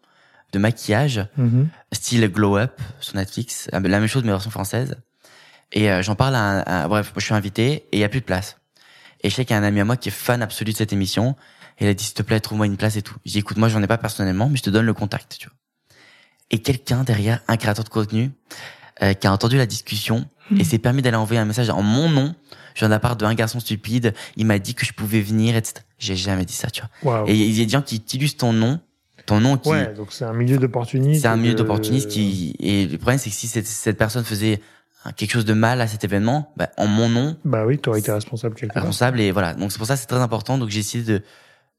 de 0.53 0.59
maquillage 0.59 1.27
Mhm. 1.37 1.69
style 1.93 2.27
Glow 2.29 2.57
Up 2.57 2.81
sur 3.01 3.17
Netflix 3.17 3.69
la 3.73 3.81
même 3.81 4.07
chose 4.07 4.23
mais 4.25 4.31
version 4.31 4.51
française 4.51 4.97
et 5.73 5.91
euh, 5.91 6.03
j'en 6.03 6.15
parle 6.15 6.35
à, 6.35 6.41
un- 6.41 6.61
à- 6.85 6.89
bref 6.89 7.13
je 7.17 7.21
suis 7.25 7.35
invité 7.35 7.73
et 7.93 7.97
il 7.97 7.99
y 8.01 8.05
a 8.05 8.09
plus 8.09 8.21
de 8.21 8.25
place. 8.27 8.57
Et 9.23 9.31
je 9.31 9.35
sais 9.35 9.45
qu'il 9.45 9.55
y 9.55 9.59
a 9.59 9.61
un 9.63 9.65
ami 9.65 9.81
à 9.81 9.85
moi 9.85 9.97
qui 9.97 10.09
est 10.09 10.13
fan 10.13 10.41
absolu 10.43 10.73
de 10.73 10.77
cette 10.77 10.93
émission. 10.93 11.37
Et 11.79 11.85
il 11.85 11.89
a 11.89 11.95
dit 11.95 12.05
s'il 12.05 12.15
te 12.15 12.23
plaît 12.23 12.41
trouve-moi 12.41 12.67
une 12.67 12.77
place 12.77 12.97
et 12.97 13.03
tout. 13.03 13.17
J'ai 13.25 13.33
dit 13.33 13.39
écoute 13.41 13.57
moi 13.59 13.69
j'en 13.69 13.83
ai 13.83 13.87
pas 13.87 13.99
personnellement 13.99 14.49
mais 14.49 14.57
je 14.57 14.63
te 14.63 14.71
donne 14.71 14.87
le 14.87 14.95
contact 14.95 15.37
tu 15.39 15.47
vois. 15.49 15.57
Et 16.51 16.59
quelqu'un 16.61 17.05
derrière 17.05 17.41
un 17.49 17.57
créateur 17.57 17.85
de 17.85 17.89
contenu 17.91 18.31
euh, 19.03 19.13
qui 19.15 19.27
a 19.27 19.33
entendu 19.33 19.57
la 19.57 19.67
discussion 19.67 20.27
et 20.59 20.65
s'est 20.65 20.79
permis 20.79 21.01
d'aller 21.01 21.17
envoyer 21.17 21.41
un 21.41 21.45
message 21.45 21.71
en 21.71 21.83
mon 21.83 22.09
nom 22.09 22.35
je 22.75 22.81
viens 22.81 22.89
de 22.89 22.95
la 22.95 23.01
part 23.01 23.17
d'un 23.17 23.35
garçon 23.35 23.59
stupide. 23.61 24.15
Il 24.37 24.47
m'a 24.47 24.59
dit 24.61 24.75
que 24.75 24.85
je 24.87 24.93
pouvais 24.93 25.21
venir 25.21 25.55
etc 25.57 25.85
j'ai 25.99 26.17
jamais 26.17 26.45
dit 26.45 26.53
ça 26.55 26.71
tu 26.71 26.83
vois. 27.03 27.25
Et 27.29 27.35
il 27.35 27.53
y 27.57 27.63
a 27.63 27.65
des 27.65 27.71
gens 27.71 27.83
qui 27.83 27.97
utilisent 27.97 28.37
ton 28.37 28.53
nom 28.53 28.81
ton 29.27 29.39
nom 29.41 29.57
qui 29.59 29.69
Ouais, 29.69 29.93
donc 29.95 30.13
c'est 30.13 30.25
un 30.25 30.33
milieu 30.33 30.57
d'opportunistes. 30.59 31.23
c'est 31.23 31.29
un 31.29 31.37
milieu 31.37 31.53
de- 31.53 31.59
d'opportunistes 31.59 32.09
qui 32.11 32.57
et 32.59 32.87
le 32.87 32.97
problème 32.99 33.19
c'est 33.19 33.31
que 33.31 33.37
si 33.37 33.47
cette, 33.49 33.67
cette 33.67 33.99
personne 33.99 34.25
faisait 34.25 34.61
quelque 35.17 35.33
chose 35.33 35.45
de 35.45 35.55
mal 35.55 35.81
à 35.81 35.87
cet 35.87 36.05
événement 36.05 36.53
bah, 36.57 36.71
en 36.77 36.87
mon 36.87 37.09
nom 37.09 37.37
Bah 37.45 37.65
oui, 37.67 37.79
tu 37.79 37.89
aurais 37.89 38.01
été 38.01 38.13
responsable 38.13 38.55
quelque 38.55 38.73
part. 38.75 38.83
responsable 38.83 39.21
et 39.21 39.31
voilà. 39.33 39.55
Donc 39.55 39.73
c'est 39.73 39.79
pour 39.79 39.87
ça 39.87 39.95
que 39.95 40.01
c'est 40.01 40.07
très 40.07 40.21
important. 40.21 40.59
Donc 40.59 40.69
j'ai 40.71 40.81
essayé 40.81 41.03
de 41.05 41.23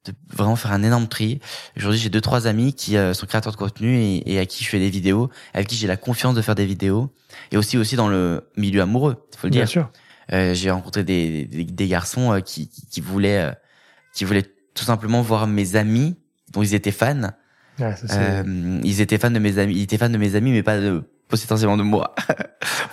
de 0.05 0.13
vraiment 0.33 0.55
faire 0.55 0.71
un 0.71 0.81
énorme 0.81 1.07
tri. 1.07 1.39
Aujourd'hui 1.77 1.99
j'ai 1.99 2.09
deux 2.09 2.21
trois 2.21 2.47
amis 2.47 2.73
qui 2.73 2.97
euh, 2.97 3.13
sont 3.13 3.27
créateurs 3.27 3.51
de 3.51 3.57
contenu 3.57 3.97
et, 3.99 4.33
et 4.33 4.39
à 4.39 4.47
qui 4.47 4.63
je 4.63 4.69
fais 4.69 4.79
des 4.79 4.89
vidéos 4.89 5.29
avec 5.53 5.67
qui 5.67 5.75
j'ai 5.75 5.85
la 5.85 5.97
confiance 5.97 6.33
de 6.33 6.41
faire 6.41 6.55
des 6.55 6.65
vidéos. 6.65 7.13
Et 7.51 7.57
aussi 7.57 7.77
aussi 7.77 7.95
dans 7.95 8.07
le 8.07 8.49
milieu 8.57 8.81
amoureux 8.81 9.27
faut 9.37 9.45
le 9.45 9.51
Bien 9.51 9.61
dire. 9.61 9.69
sûr. 9.69 9.91
Euh, 10.33 10.55
j'ai 10.55 10.71
rencontré 10.71 11.03
des, 11.03 11.45
des, 11.45 11.65
des 11.65 11.87
garçons 11.87 12.33
euh, 12.33 12.39
qui, 12.39 12.67
qui, 12.69 12.87
qui 12.87 13.01
voulaient 13.01 13.41
euh, 13.41 13.51
qui 14.15 14.23
voulaient 14.25 14.45
tout 14.73 14.83
simplement 14.85 15.21
voir 15.21 15.45
mes 15.45 15.75
amis 15.75 16.15
dont 16.51 16.63
ils 16.63 16.73
étaient 16.73 16.91
fans. 16.91 17.29
Ouais, 17.79 17.95
ça, 17.95 18.19
euh, 18.19 18.79
ils 18.83 19.01
étaient 19.01 19.17
fans 19.19 19.29
de 19.31 19.39
mes 19.39 19.59
amis, 19.59 19.75
ils 19.75 19.83
étaient 19.83 19.97
fans 19.99 20.09
de 20.09 20.17
mes 20.17 20.33
amis, 20.35 20.51
mais 20.51 20.63
pas 20.63 20.79
de 20.79 21.03
potentiellement 21.39 21.77
de 21.77 21.83
moi. 21.83 22.13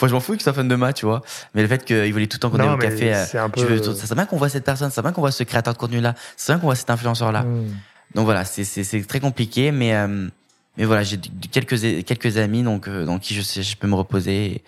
Moi, 0.00 0.08
je 0.08 0.14
m'en 0.14 0.20
fous 0.20 0.32
qu'ils 0.32 0.42
soient 0.42 0.52
fans 0.52 0.64
de 0.64 0.74
moi, 0.74 0.92
tu 0.92 1.06
vois. 1.06 1.22
Mais 1.54 1.62
le 1.62 1.68
fait 1.68 1.84
qu'ils 1.84 2.12
voulaient 2.12 2.26
tout 2.26 2.36
le 2.36 2.40
temps 2.40 2.50
qu'on 2.50 2.58
Non, 2.58 2.74
au 2.74 2.78
café, 2.78 3.14
euh, 3.14 3.24
c'est 3.26 3.38
peu. 3.50 3.62
veux, 3.62 3.82
ça 3.82 4.06
serait 4.06 4.14
bien 4.14 4.26
qu'on 4.26 4.36
voit 4.36 4.48
cette 4.48 4.64
personne, 4.64 4.90
serait 4.90 5.02
bien 5.02 5.12
qu'on 5.12 5.20
voit 5.20 5.32
ce 5.32 5.42
créateur 5.44 5.74
de 5.74 5.78
contenu 5.78 6.00
là, 6.00 6.14
c'est 6.36 6.52
bien 6.52 6.60
qu'on 6.60 6.66
voit 6.66 6.76
cet 6.76 6.90
influenceur 6.90 7.32
là. 7.32 7.42
Hmm. 7.42 7.68
Donc 8.14 8.24
voilà, 8.24 8.44
c'est 8.44 8.64
c'est 8.64 8.84
c'est 8.84 9.02
très 9.02 9.20
compliqué, 9.20 9.70
mais 9.70 9.94
euh, 9.94 10.28
mais 10.76 10.84
voilà, 10.84 11.02
j'ai 11.02 11.18
quelques 11.50 12.04
quelques 12.04 12.38
amis 12.38 12.62
donc 12.62 12.88
euh, 12.88 13.04
dans 13.04 13.18
qui 13.18 13.34
je 13.34 13.42
sais 13.42 13.62
je 13.62 13.76
peux 13.76 13.86
me 13.88 13.94
reposer 13.94 14.46
et, 14.46 14.62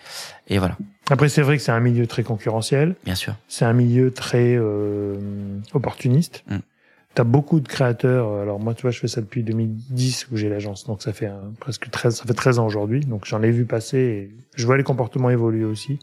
et 0.55 0.59
voilà, 0.59 0.77
Après, 1.09 1.29
c'est 1.29 1.41
vrai 1.41 1.57
que 1.57 1.63
c'est 1.63 1.71
un 1.71 1.79
milieu 1.79 2.05
très 2.05 2.23
concurrentiel. 2.23 2.95
bien 3.05 3.15
sûr. 3.15 3.35
C'est 3.47 3.65
un 3.65 3.73
milieu 3.73 4.11
très 4.11 4.55
euh, 4.55 5.15
opportuniste. 5.73 6.43
Mm. 6.47 6.57
T'as 7.13 7.23
beaucoup 7.25 7.59
de 7.59 7.67
créateurs. 7.67 8.27
euh, 8.29 8.41
Alors 8.41 8.59
moi, 8.59 8.73
tu 8.73 8.83
vois, 8.83 8.91
je 8.91 8.99
fais 8.99 9.07
ça 9.07 9.19
depuis 9.21 9.43
2010 9.43 10.27
où 10.31 10.37
j'ai 10.37 10.47
l'agence, 10.49 10.85
donc 10.85 11.01
ça 11.01 11.11
fait 11.11 11.25
un- 11.27 11.51
presque 11.59 11.89
13, 11.91 12.15
ça 12.15 12.23
fait 12.25 12.33
13 12.33 12.57
ans 12.59 12.65
aujourd'hui. 12.65 13.01
Donc 13.01 13.25
j'en 13.25 13.41
ai 13.43 13.51
vu 13.51 13.65
passer. 13.65 13.97
Et 13.97 14.31
je 14.55 14.65
vois 14.65 14.77
les 14.77 14.83
comportements 14.83 15.29
évoluer 15.29 15.65
aussi. 15.65 15.99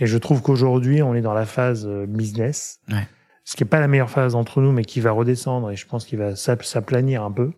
Et 0.00 0.06
je 0.06 0.18
trouve 0.18 0.42
qu'aujourd'hui, 0.42 1.02
on 1.02 1.14
est 1.14 1.20
dans 1.20 1.34
la 1.34 1.46
phase 1.46 1.86
euh, 1.86 2.04
business, 2.06 2.80
Ouais. 2.90 3.06
ce 3.44 3.54
qui 3.54 3.62
est 3.62 3.66
pas 3.66 3.78
la 3.78 3.86
meilleure 3.86 4.10
phase 4.10 4.34
entre 4.34 4.60
nous, 4.60 4.72
mais 4.72 4.84
qui 4.84 5.00
va 5.00 5.12
redescendre. 5.12 5.70
Et 5.70 5.76
je 5.76 5.86
pense 5.86 6.04
qu'il 6.04 6.18
va 6.18 6.34
s'ap- 6.34 6.64
s'aplanir 6.64 7.22
un 7.22 7.30
peu. 7.30 7.52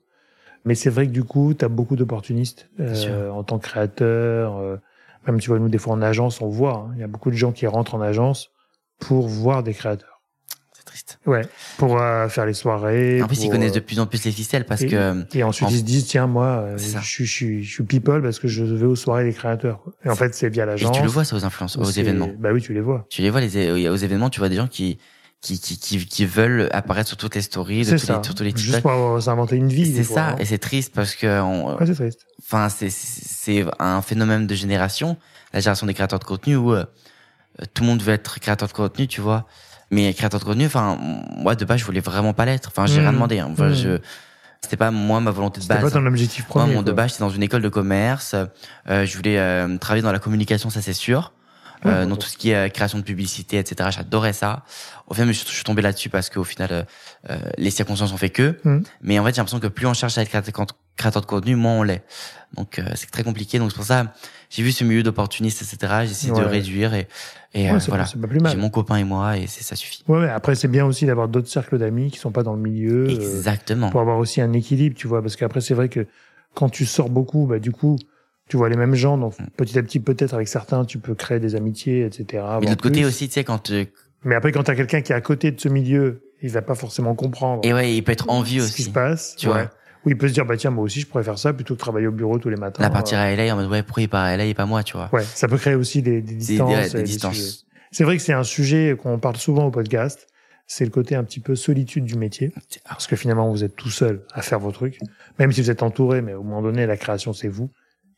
Mais 0.66 0.74
c'est 0.74 0.90
vrai 0.90 1.06
que 1.06 1.12
du 1.12 1.24
coup, 1.24 1.54
tu 1.54 1.64
as 1.64 1.68
beaucoup 1.68 1.96
d'opportunistes 1.96 2.68
euh, 2.80 3.30
en 3.30 3.42
tant 3.42 3.58
que 3.58 3.64
créateur. 3.64 4.56
euh, 4.58 4.76
même 5.26 5.40
tu 5.40 5.48
vois, 5.48 5.58
nous 5.58 5.68
des 5.70 5.78
fois 5.78 5.94
en 5.94 6.02
agence, 6.02 6.40
on 6.42 6.48
voit. 6.48 6.74
hein, 6.88 6.90
Il 6.94 7.00
y 7.00 7.04
a 7.04 7.08
beaucoup 7.08 7.30
de 7.30 7.36
gens 7.36 7.52
qui 7.52 7.66
rentrent 7.66 7.94
en 7.94 8.00
agence 8.02 8.50
pour 9.00 9.26
voir 9.28 9.62
des 9.62 9.72
créateurs. 9.74 10.15
Triste. 10.96 11.18
Ouais, 11.26 11.42
pour 11.76 12.00
euh, 12.00 12.28
faire 12.28 12.46
les 12.46 12.54
soirées. 12.54 13.20
En 13.22 13.26
plus, 13.26 13.36
ils 13.38 13.42
pour, 13.42 13.50
connaissent 13.52 13.72
de 13.72 13.78
euh, 13.80 13.82
plus 13.82 14.00
en 14.00 14.06
plus 14.06 14.24
les 14.24 14.32
ficelles 14.32 14.64
parce 14.64 14.80
et- 14.82 14.86
que 14.88 15.26
Et 15.34 15.42
ensuite, 15.42 15.68
en- 15.68 15.70
ils 15.70 15.78
se 15.78 15.82
disent, 15.84 16.06
tiens, 16.06 16.26
moi, 16.26 16.46
euh, 16.46 16.78
je, 16.78 17.00
suis- 17.00 17.26
je, 17.26 17.32
suis- 17.32 17.64
je 17.64 17.70
suis 17.74 17.84
people 17.84 18.22
parce 18.22 18.38
que 18.38 18.48
je 18.48 18.64
vais 18.64 18.86
aux 18.86 18.96
soirées 18.96 19.24
des 19.24 19.34
créateurs. 19.34 19.80
Et 20.04 20.08
en 20.08 20.16
fait, 20.16 20.34
c'est 20.34 20.48
via 20.48 20.62
et 20.62 20.66
l'agence. 20.66 20.96
tu 20.96 21.02
le 21.02 21.08
vois 21.08 21.24
ça 21.24 21.36
aux 21.36 21.44
influences, 21.44 21.76
aux 21.76 21.84
événements. 21.84 22.30
Bah 22.38 22.50
oui, 22.52 22.62
tu 22.62 22.72
les 22.72 22.80
vois. 22.80 23.06
Tu 23.10 23.20
les 23.20 23.28
vois 23.30 23.40
les 23.42 23.88
aux 23.88 23.96
événements, 23.96 24.30
tu 24.30 24.38
vois 24.40 24.48
des 24.48 24.56
gens 24.56 24.68
qui 24.68 24.98
qui 25.42 25.60
qui 25.60 25.78
qui, 25.78 26.06
qui 26.06 26.24
veulent 26.24 26.68
apparaître 26.72 27.08
sur 27.08 27.18
toutes 27.18 27.34
les 27.34 27.42
stories, 27.42 27.84
de 27.84 27.90
tous 27.90 27.92
les, 27.92 27.98
sur 28.24 28.34
tous 28.34 28.42
les 28.42 28.50
Juste 28.50 28.64
TikTok. 28.64 28.82
pour 28.82 28.90
avoir- 28.92 29.22
s'inventer 29.22 29.56
une 29.56 29.68
vie. 29.68 29.94
C'est 29.94 30.02
ça, 30.02 30.30
hein. 30.30 30.36
et 30.38 30.46
c'est 30.46 30.58
triste 30.58 30.92
parce 30.94 31.14
que, 31.14 31.40
on- 31.42 31.76
Ouais, 31.76 31.84
c'est 31.86 31.94
triste. 31.94 32.20
enfin, 32.40 32.68
c'est 32.70 32.88
c'est 32.90 33.64
un 33.78 34.00
phénomène 34.00 34.46
de 34.46 34.54
génération, 34.54 35.18
la 35.52 35.60
génération 35.60 35.86
des 35.86 35.92
créateurs 35.94 36.18
de 36.20 36.24
contenu 36.24 36.56
où 36.56 36.72
euh, 36.72 36.84
tout 37.74 37.82
le 37.82 37.88
monde 37.90 38.02
veut 38.02 38.14
être 38.14 38.40
créateur 38.40 38.66
de 38.68 38.72
contenu, 38.72 39.06
tu 39.06 39.20
vois. 39.20 39.46
Mais 39.90 40.12
créateur 40.14 40.40
de 40.40 40.44
contenu, 40.44 40.66
enfin, 40.66 40.98
moi 41.36 41.54
de 41.54 41.64
base, 41.64 41.78
je 41.80 41.84
voulais 41.84 42.00
vraiment 42.00 42.32
pas 42.34 42.44
l'être. 42.44 42.68
Enfin, 42.68 42.86
j'ai 42.86 42.96
Mm. 42.98 43.02
rien 43.04 43.12
demandé. 43.12 43.38
Hein. 43.38 43.48
Enfin, 43.52 43.68
Mm. 43.68 43.74
je, 43.74 43.98
c'était 44.60 44.76
pas 44.76 44.90
moi 44.90 45.20
ma 45.20 45.30
volonté 45.30 45.58
de 45.58 45.62
C'était 45.62 45.76
pas 45.76 45.82
base. 45.82 45.92
ton 45.92 46.04
objectif 46.06 46.44
Moi, 46.52 46.62
premier. 46.64 46.74
mon 46.74 46.82
de 46.82 46.90
base, 46.92 47.10
j'étais 47.12 47.20
dans 47.20 47.30
une 47.30 47.42
école 47.44 47.62
de 47.62 47.68
commerce. 47.68 48.34
Euh, 48.90 49.04
je 49.06 49.16
voulais 49.16 49.38
euh, 49.38 49.76
travailler 49.78 50.02
dans 50.02 50.10
la 50.12 50.18
communication, 50.18 50.70
ça 50.70 50.82
c'est 50.82 50.92
sûr. 50.92 51.32
Euh, 51.86 52.06
dans 52.06 52.16
tout 52.16 52.26
ce 52.26 52.36
qui 52.36 52.50
est 52.50 52.54
euh, 52.54 52.68
création 52.68 52.98
de 52.98 53.04
publicité, 53.04 53.58
etc. 53.58 53.90
J'adorais 53.92 54.32
ça. 54.32 54.64
Au 55.08 55.14
final, 55.14 55.32
je, 55.32 55.40
je 55.40 55.50
suis 55.50 55.64
tombé 55.64 55.82
là-dessus 55.82 56.08
parce 56.08 56.30
qu'au 56.30 56.44
final, 56.44 56.68
euh, 56.72 56.82
euh, 57.30 57.38
les 57.58 57.70
circonstances 57.70 58.12
ont 58.12 58.16
fait 58.16 58.30
que. 58.30 58.58
Mhm. 58.64 58.82
Mais 59.02 59.18
en 59.18 59.24
fait, 59.24 59.30
j'ai 59.30 59.36
l'impression 59.38 59.60
que 59.60 59.66
plus 59.68 59.86
on 59.86 59.94
cherche 59.94 60.18
à 60.18 60.22
être 60.22 60.30
créateur, 60.96 61.22
de 61.22 61.26
contenu, 61.26 61.56
moins 61.56 61.78
on 61.78 61.82
l'est. 61.82 62.02
Donc, 62.56 62.78
euh, 62.78 62.84
c'est 62.94 63.10
très 63.10 63.22
compliqué. 63.22 63.58
Donc, 63.58 63.70
c'est 63.70 63.76
pour 63.76 63.84
ça, 63.84 64.12
j'ai 64.50 64.62
vu 64.62 64.72
ce 64.72 64.84
milieu 64.84 65.02
d'opportunistes, 65.02 65.62
etc. 65.62 66.00
J'ai 66.04 66.10
essayé 66.10 66.32
de 66.32 66.44
réduire 66.44 66.94
et, 66.94 67.08
et 67.54 67.70
Ouais, 67.70 67.76
euh, 67.76 67.78
voilà. 67.88 68.04
J'ai 68.04 68.56
mon 68.56 68.70
copain 68.70 68.96
et 68.96 69.04
moi 69.04 69.36
et 69.36 69.46
ça 69.46 69.76
suffit. 69.76 70.02
Ouais, 70.08 70.20
ouais, 70.20 70.28
après, 70.28 70.54
c'est 70.54 70.68
bien 70.68 70.84
aussi 70.84 71.06
d'avoir 71.06 71.28
d'autres 71.28 71.48
cercles 71.48 71.78
d'amis 71.78 72.10
qui 72.10 72.18
sont 72.18 72.32
pas 72.32 72.42
dans 72.42 72.54
le 72.54 72.60
milieu. 72.60 73.10
Exactement. 73.10 73.90
pour 73.90 74.00
avoir 74.00 74.18
aussi 74.18 74.40
un 74.40 74.52
équilibre, 74.52 74.96
tu 74.96 75.06
vois, 75.06 75.22
parce 75.22 75.36
qu'après 75.36 75.60
c'est 75.60 75.74
vrai 75.74 75.88
que 75.88 76.06
quand 76.54 76.68
tu 76.68 76.86
sors 76.86 77.10
beaucoup, 77.10 77.46
bah 77.46 77.58
du 77.58 77.70
coup, 77.70 77.98
tu 78.48 78.56
vois 78.56 78.68
les 78.68 78.76
mêmes 78.76 78.94
gens, 78.94 79.18
donc 79.18 79.38
Mm. 79.38 79.44
petit 79.56 79.78
à 79.78 79.82
petit 79.82 80.00
peut-être 80.00 80.34
avec 80.34 80.48
certains 80.48 80.84
tu 80.84 80.98
peux 80.98 81.14
créer 81.14 81.40
des 81.40 81.54
amitiés, 81.56 82.04
etc. 82.04 82.44
Mais 82.60 82.66
de 82.66 82.70
l'autre 82.70 82.82
côté 82.82 83.04
aussi, 83.04 83.28
tu 83.28 83.34
sais, 83.34 83.44
quand 83.44 83.70
euh, 83.70 83.84
Mais 84.24 84.34
après 84.34 84.52
quand 84.52 84.62
t'as 84.64 84.74
quelqu'un 84.74 85.00
qui 85.02 85.12
est 85.12 85.16
à 85.16 85.20
côté 85.20 85.50
de 85.50 85.60
ce 85.60 85.68
milieu, 85.68 86.22
il 86.42 86.50
va 86.50 86.62
pas 86.62 86.74
forcément 86.74 87.14
comprendre 87.14 87.60
et 87.64 87.72
ouais, 87.72 87.94
il 87.94 88.02
peut 88.02 88.12
être 88.12 88.28
envieux 88.28 88.62
ce 88.62 88.68
qui 88.68 88.82
aussi. 88.82 88.90
se 88.90 88.90
passe, 88.90 89.36
tu 89.36 89.46
ouais. 89.48 89.52
vois. 89.54 89.70
Ou 90.04 90.10
il 90.10 90.16
peut 90.18 90.28
se 90.28 90.34
dire 90.34 90.44
bah 90.46 90.56
tiens 90.56 90.70
moi 90.70 90.84
aussi 90.84 91.00
je 91.00 91.06
pourrais 91.06 91.24
faire 91.24 91.38
ça 91.38 91.52
plutôt 91.52 91.74
que 91.74 91.80
travailler 91.80 92.06
au 92.06 92.12
bureau 92.12 92.38
tous 92.38 92.48
les 92.50 92.56
matins. 92.56 92.82
La 92.82 92.90
partir 92.90 93.18
Euh, 93.18 93.22
à 93.22 93.34
LA 93.34 93.52
en 93.52 93.56
mode 93.56 93.68
ouais, 93.70 93.82
pourquoi 93.82 94.02
il 94.04 94.08
part 94.08 94.22
à 94.24 94.36
LA 94.36 94.44
et 94.44 94.54
pas 94.54 94.66
moi, 94.66 94.82
tu 94.84 94.96
vois. 94.96 95.08
Ouais, 95.12 95.24
ça 95.24 95.48
peut 95.48 95.56
créer 95.58 95.74
aussi 95.74 96.02
des, 96.02 96.22
distances. 96.22 96.70
des 96.70 96.88
sujets. 96.90 97.02
distances. 97.02 97.66
C'est 97.90 98.04
vrai 98.04 98.16
que 98.16 98.22
c'est 98.22 98.32
un 98.32 98.44
sujet 98.44 98.96
qu'on 99.00 99.18
parle 99.18 99.36
souvent 99.36 99.64
au 99.66 99.70
podcast. 99.70 100.28
C'est 100.68 100.84
le 100.84 100.90
côté 100.90 101.14
un 101.14 101.22
petit 101.24 101.38
peu 101.40 101.54
solitude 101.54 102.04
du 102.04 102.16
métier. 102.16 102.52
Ah, 102.56 102.60
Parce 102.90 103.06
que 103.06 103.14
finalement, 103.16 103.48
vous 103.50 103.62
êtes 103.64 103.76
tout 103.76 103.88
seul 103.90 104.22
à 104.34 104.42
faire 104.42 104.58
vos 104.58 104.72
trucs. 104.72 104.98
Même 105.38 105.52
si 105.52 105.62
vous 105.62 105.70
êtes 105.70 105.82
entouré, 105.84 106.22
mais 106.22 106.34
au 106.34 106.42
moment 106.42 106.60
donné, 106.60 106.86
la 106.86 106.96
création, 106.96 107.32
c'est 107.32 107.46
vous. 107.48 107.70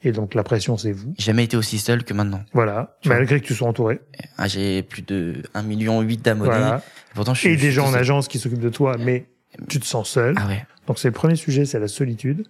Et 0.02 0.12
donc 0.12 0.34
la 0.34 0.44
pression, 0.44 0.76
c'est 0.76 0.92
vous. 0.92 1.12
Jamais 1.18 1.44
été 1.44 1.56
aussi 1.56 1.78
seul 1.78 2.04
que 2.04 2.14
maintenant. 2.14 2.42
Voilà, 2.52 2.96
malgré 3.04 3.40
que 3.40 3.46
tu 3.46 3.54
sois 3.54 3.66
entouré. 3.68 4.00
Ah, 4.36 4.46
j'ai 4.46 4.82
plus 4.84 5.02
de 5.02 5.42
1 5.54 5.62
million 5.62 6.00
8 6.00 6.22
d'abonnés. 6.24 6.50
Voilà. 6.50 6.82
Pourtant, 7.14 7.34
je 7.34 7.40
suis 7.40 7.48
Et 7.48 7.52
je 7.54 7.56
des 7.56 7.62
suis 7.66 7.72
gens 7.72 7.86
en 7.86 7.90
seul. 7.90 8.00
agence 8.00 8.28
qui 8.28 8.38
s'occupent 8.38 8.60
de 8.60 8.68
toi, 8.68 8.96
mais 8.98 9.26
tu 9.68 9.80
te 9.80 9.84
sens 9.86 10.08
seul. 10.08 10.34
Ah 10.38 10.46
ouais. 10.46 10.64
Donc 10.86 10.98
c'est 11.00 11.08
le 11.08 11.14
premier 11.14 11.34
sujet, 11.34 11.64
c'est 11.64 11.80
la 11.80 11.88
solitude. 11.88 12.46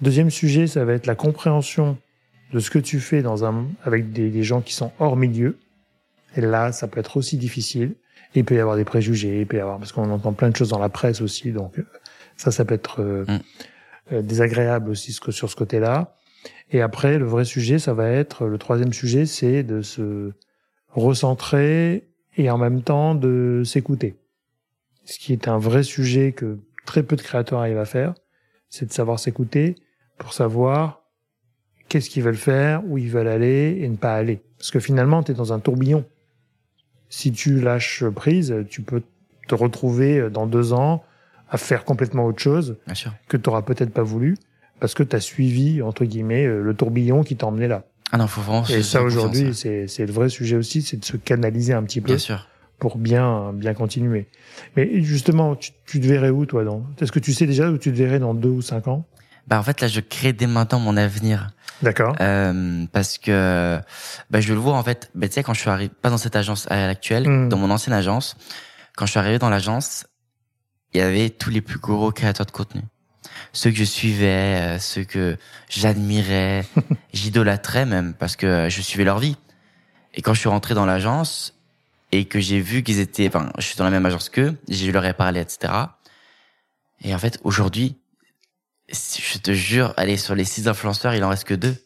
Deuxième 0.00 0.30
sujet, 0.30 0.66
ça 0.66 0.84
va 0.86 0.94
être 0.94 1.06
la 1.06 1.14
compréhension 1.14 1.98
de 2.52 2.60
ce 2.60 2.70
que 2.70 2.78
tu 2.78 2.98
fais 3.00 3.20
dans 3.22 3.44
un, 3.44 3.66
avec 3.84 4.12
des, 4.12 4.30
des 4.30 4.42
gens 4.42 4.62
qui 4.62 4.72
sont 4.72 4.90
hors 4.98 5.16
milieu. 5.16 5.58
Et 6.36 6.40
là, 6.40 6.72
ça 6.72 6.88
peut 6.88 7.00
être 7.00 7.16
aussi 7.18 7.36
difficile. 7.36 7.94
Et 8.34 8.40
il 8.40 8.44
peut 8.44 8.54
y 8.54 8.60
avoir 8.60 8.76
des 8.76 8.84
préjugés, 8.84 9.40
il 9.40 9.46
peut 9.46 9.56
y 9.58 9.60
avoir, 9.60 9.78
parce 9.78 9.92
qu'on 9.92 10.10
entend 10.10 10.32
plein 10.32 10.48
de 10.50 10.56
choses 10.56 10.68
dans 10.70 10.78
la 10.78 10.88
presse 10.88 11.20
aussi, 11.20 11.52
donc 11.52 11.78
euh, 11.78 11.86
ça, 12.36 12.50
ça 12.50 12.64
peut 12.64 12.74
être 12.74 13.00
euh, 13.02 13.24
Mm. 13.28 13.38
euh, 14.12 14.22
désagréable 14.22 14.90
aussi 14.90 15.12
ce 15.12 15.20
que- 15.20 15.30
sur 15.32 15.50
ce 15.50 15.56
côté-là. 15.56 16.14
Et 16.70 16.80
après, 16.80 17.18
le 17.18 17.24
vrai 17.24 17.44
sujet, 17.44 17.78
ça 17.78 17.94
va 17.94 18.08
être, 18.08 18.46
le 18.46 18.58
troisième 18.58 18.92
sujet, 18.92 19.26
c'est 19.26 19.62
de 19.62 19.82
se 19.82 20.32
recentrer 20.88 22.08
et 22.36 22.50
en 22.50 22.58
même 22.58 22.82
temps 22.82 23.14
de 23.14 23.62
s'écouter. 23.64 24.16
Ce 25.04 25.18
qui 25.18 25.32
est 25.32 25.48
un 25.48 25.58
vrai 25.58 25.82
sujet 25.82 26.32
que 26.32 26.58
très 26.84 27.02
peu 27.02 27.16
de 27.16 27.22
créateurs 27.22 27.60
arrivent 27.60 27.78
à 27.78 27.84
faire, 27.84 28.14
c'est 28.68 28.86
de 28.86 28.92
savoir 28.92 29.18
s'écouter 29.18 29.76
pour 30.18 30.32
savoir 30.32 31.02
qu'est-ce 31.88 32.10
qu'ils 32.10 32.22
veulent 32.22 32.34
faire, 32.34 32.82
où 32.86 32.98
ils 32.98 33.10
veulent 33.10 33.28
aller 33.28 33.78
et 33.80 33.88
ne 33.88 33.96
pas 33.96 34.14
aller. 34.14 34.40
Parce 34.58 34.70
que 34.70 34.80
finalement, 34.80 35.22
tu 35.22 35.32
es 35.32 35.34
dans 35.34 35.52
un 35.52 35.60
tourbillon. 35.60 36.04
Si 37.08 37.30
tu 37.30 37.60
lâches 37.60 38.04
prise, 38.06 38.54
tu 38.68 38.82
peux 38.82 39.02
te 39.46 39.54
retrouver 39.54 40.28
dans 40.30 40.46
deux 40.46 40.72
ans 40.72 41.04
à 41.48 41.58
faire 41.58 41.84
complètement 41.84 42.26
autre 42.26 42.40
chose 42.40 42.76
Bien 42.86 42.94
sûr. 42.94 43.12
que 43.28 43.36
tu 43.36 43.48
n'auras 43.48 43.62
peut-être 43.62 43.92
pas 43.92 44.02
voulu 44.02 44.36
parce 44.80 44.94
que 44.94 45.02
tu 45.02 45.14
as 45.16 45.20
suivi, 45.20 45.82
entre 45.82 46.04
guillemets, 46.04 46.44
euh, 46.46 46.62
le 46.62 46.74
tourbillon 46.74 47.22
qui 47.22 47.36
t'a 47.36 47.46
emmené 47.46 47.68
là. 47.68 47.84
Ah 48.12 48.18
non, 48.18 48.26
faut 48.26 48.40
vraiment. 48.40 48.64
Et 48.66 48.82
ça, 48.82 49.02
aujourd'hui, 49.02 49.52
c'est 49.54 49.86
le 49.98 50.12
vrai 50.12 50.28
sujet 50.28 50.56
aussi, 50.56 50.82
c'est 50.82 50.96
de 50.98 51.04
se 51.04 51.16
canaliser 51.16 51.72
un 51.72 51.82
petit 51.82 52.00
peu 52.00 52.08
Bien 52.08 52.18
sûr. 52.18 52.46
pour 52.78 52.98
bien 52.98 53.52
bien 53.52 53.74
continuer. 53.74 54.28
Mais 54.76 55.02
justement, 55.02 55.56
tu, 55.56 55.72
tu 55.86 56.00
te 56.00 56.06
verrais 56.06 56.30
où, 56.30 56.46
toi 56.46 56.64
dans 56.64 56.84
Est-ce 57.00 57.10
que 57.12 57.18
tu 57.18 57.32
sais 57.32 57.46
déjà 57.46 57.68
où 57.68 57.78
tu 57.78 57.90
te 57.92 57.96
verrais 57.96 58.18
dans 58.20 58.32
deux 58.34 58.48
ou 58.50 58.62
cinq 58.62 58.86
ans? 58.88 59.04
Bah 59.48 59.58
en 59.58 59.62
fait 59.62 59.80
là, 59.80 59.88
je 59.88 60.00
crée 60.00 60.32
dès 60.32 60.46
maintenant 60.48 60.78
mon 60.80 60.96
avenir 60.96 61.50
D'accord. 61.82 62.16
euh, 62.20 62.84
parce 62.92 63.16
que 63.18 63.78
bah, 64.30 64.40
je 64.40 64.52
le 64.54 64.58
vois 64.60 64.74
en 64.76 64.82
fait. 64.82 65.10
Bah, 65.14 65.26
tu 65.28 65.34
sais 65.34 65.42
quand 65.42 65.54
je 65.54 65.60
suis 65.60 65.70
arrivé, 65.70 65.90
pas 66.02 66.10
dans 66.10 66.18
cette 66.18 66.36
agence 66.36 66.66
à 66.70 66.86
l'actuelle, 66.86 67.28
Mm. 67.28 67.48
dans 67.48 67.56
mon 67.58 67.70
ancienne 67.70 67.94
agence, 67.94 68.36
quand 68.96 69.06
je 69.06 69.10
suis 69.12 69.20
arrivé 69.20 69.38
dans 69.38 69.50
l'agence, 69.50 70.06
il 70.94 70.98
y 70.98 71.02
avait 71.02 71.30
tous 71.30 71.50
les 71.50 71.60
plus 71.60 71.78
gros 71.78 72.10
créateurs 72.12 72.46
de 72.46 72.50
contenu. 72.52 72.82
Ceux 73.52 73.70
que 73.70 73.76
je 73.76 73.84
suivais, 73.84 74.60
euh, 74.60 74.78
ceux 74.78 75.04
que 75.04 75.36
j'admirais, 75.68 76.66
j'idolâtrais 77.12 77.86
même 77.86 78.14
parce 78.14 78.36
que 78.36 78.46
euh, 78.46 78.68
je 78.68 78.82
suivais 78.82 79.04
leur 79.04 79.18
vie. 79.18 79.36
Et 80.14 80.22
quand 80.22 80.34
je 80.34 80.40
suis 80.40 80.48
rentré 80.48 80.74
dans 80.74 80.86
l'agence 80.86 81.54
et 82.12 82.24
que 82.24 82.40
j'ai 82.40 82.60
vu 82.60 82.82
qu'ils 82.82 83.00
étaient, 83.00 83.28
enfin, 83.28 83.50
je 83.58 83.66
suis 83.66 83.76
dans 83.76 83.84
la 83.84 83.90
même 83.90 84.06
agence 84.06 84.28
qu'eux, 84.28 84.56
je 84.68 84.90
leur 84.90 85.04
ai 85.04 85.12
parlé, 85.12 85.40
etc. 85.40 85.72
Et 87.02 87.14
en 87.14 87.18
fait, 87.18 87.38
aujourd'hui, 87.44 87.96
je 88.90 89.38
te 89.38 89.52
jure, 89.52 89.92
allez, 89.96 90.16
sur 90.16 90.34
les 90.34 90.44
six 90.44 90.68
influenceurs, 90.68 91.14
il 91.14 91.24
en 91.24 91.28
reste 91.28 91.44
que 91.44 91.54
deux. 91.54 91.76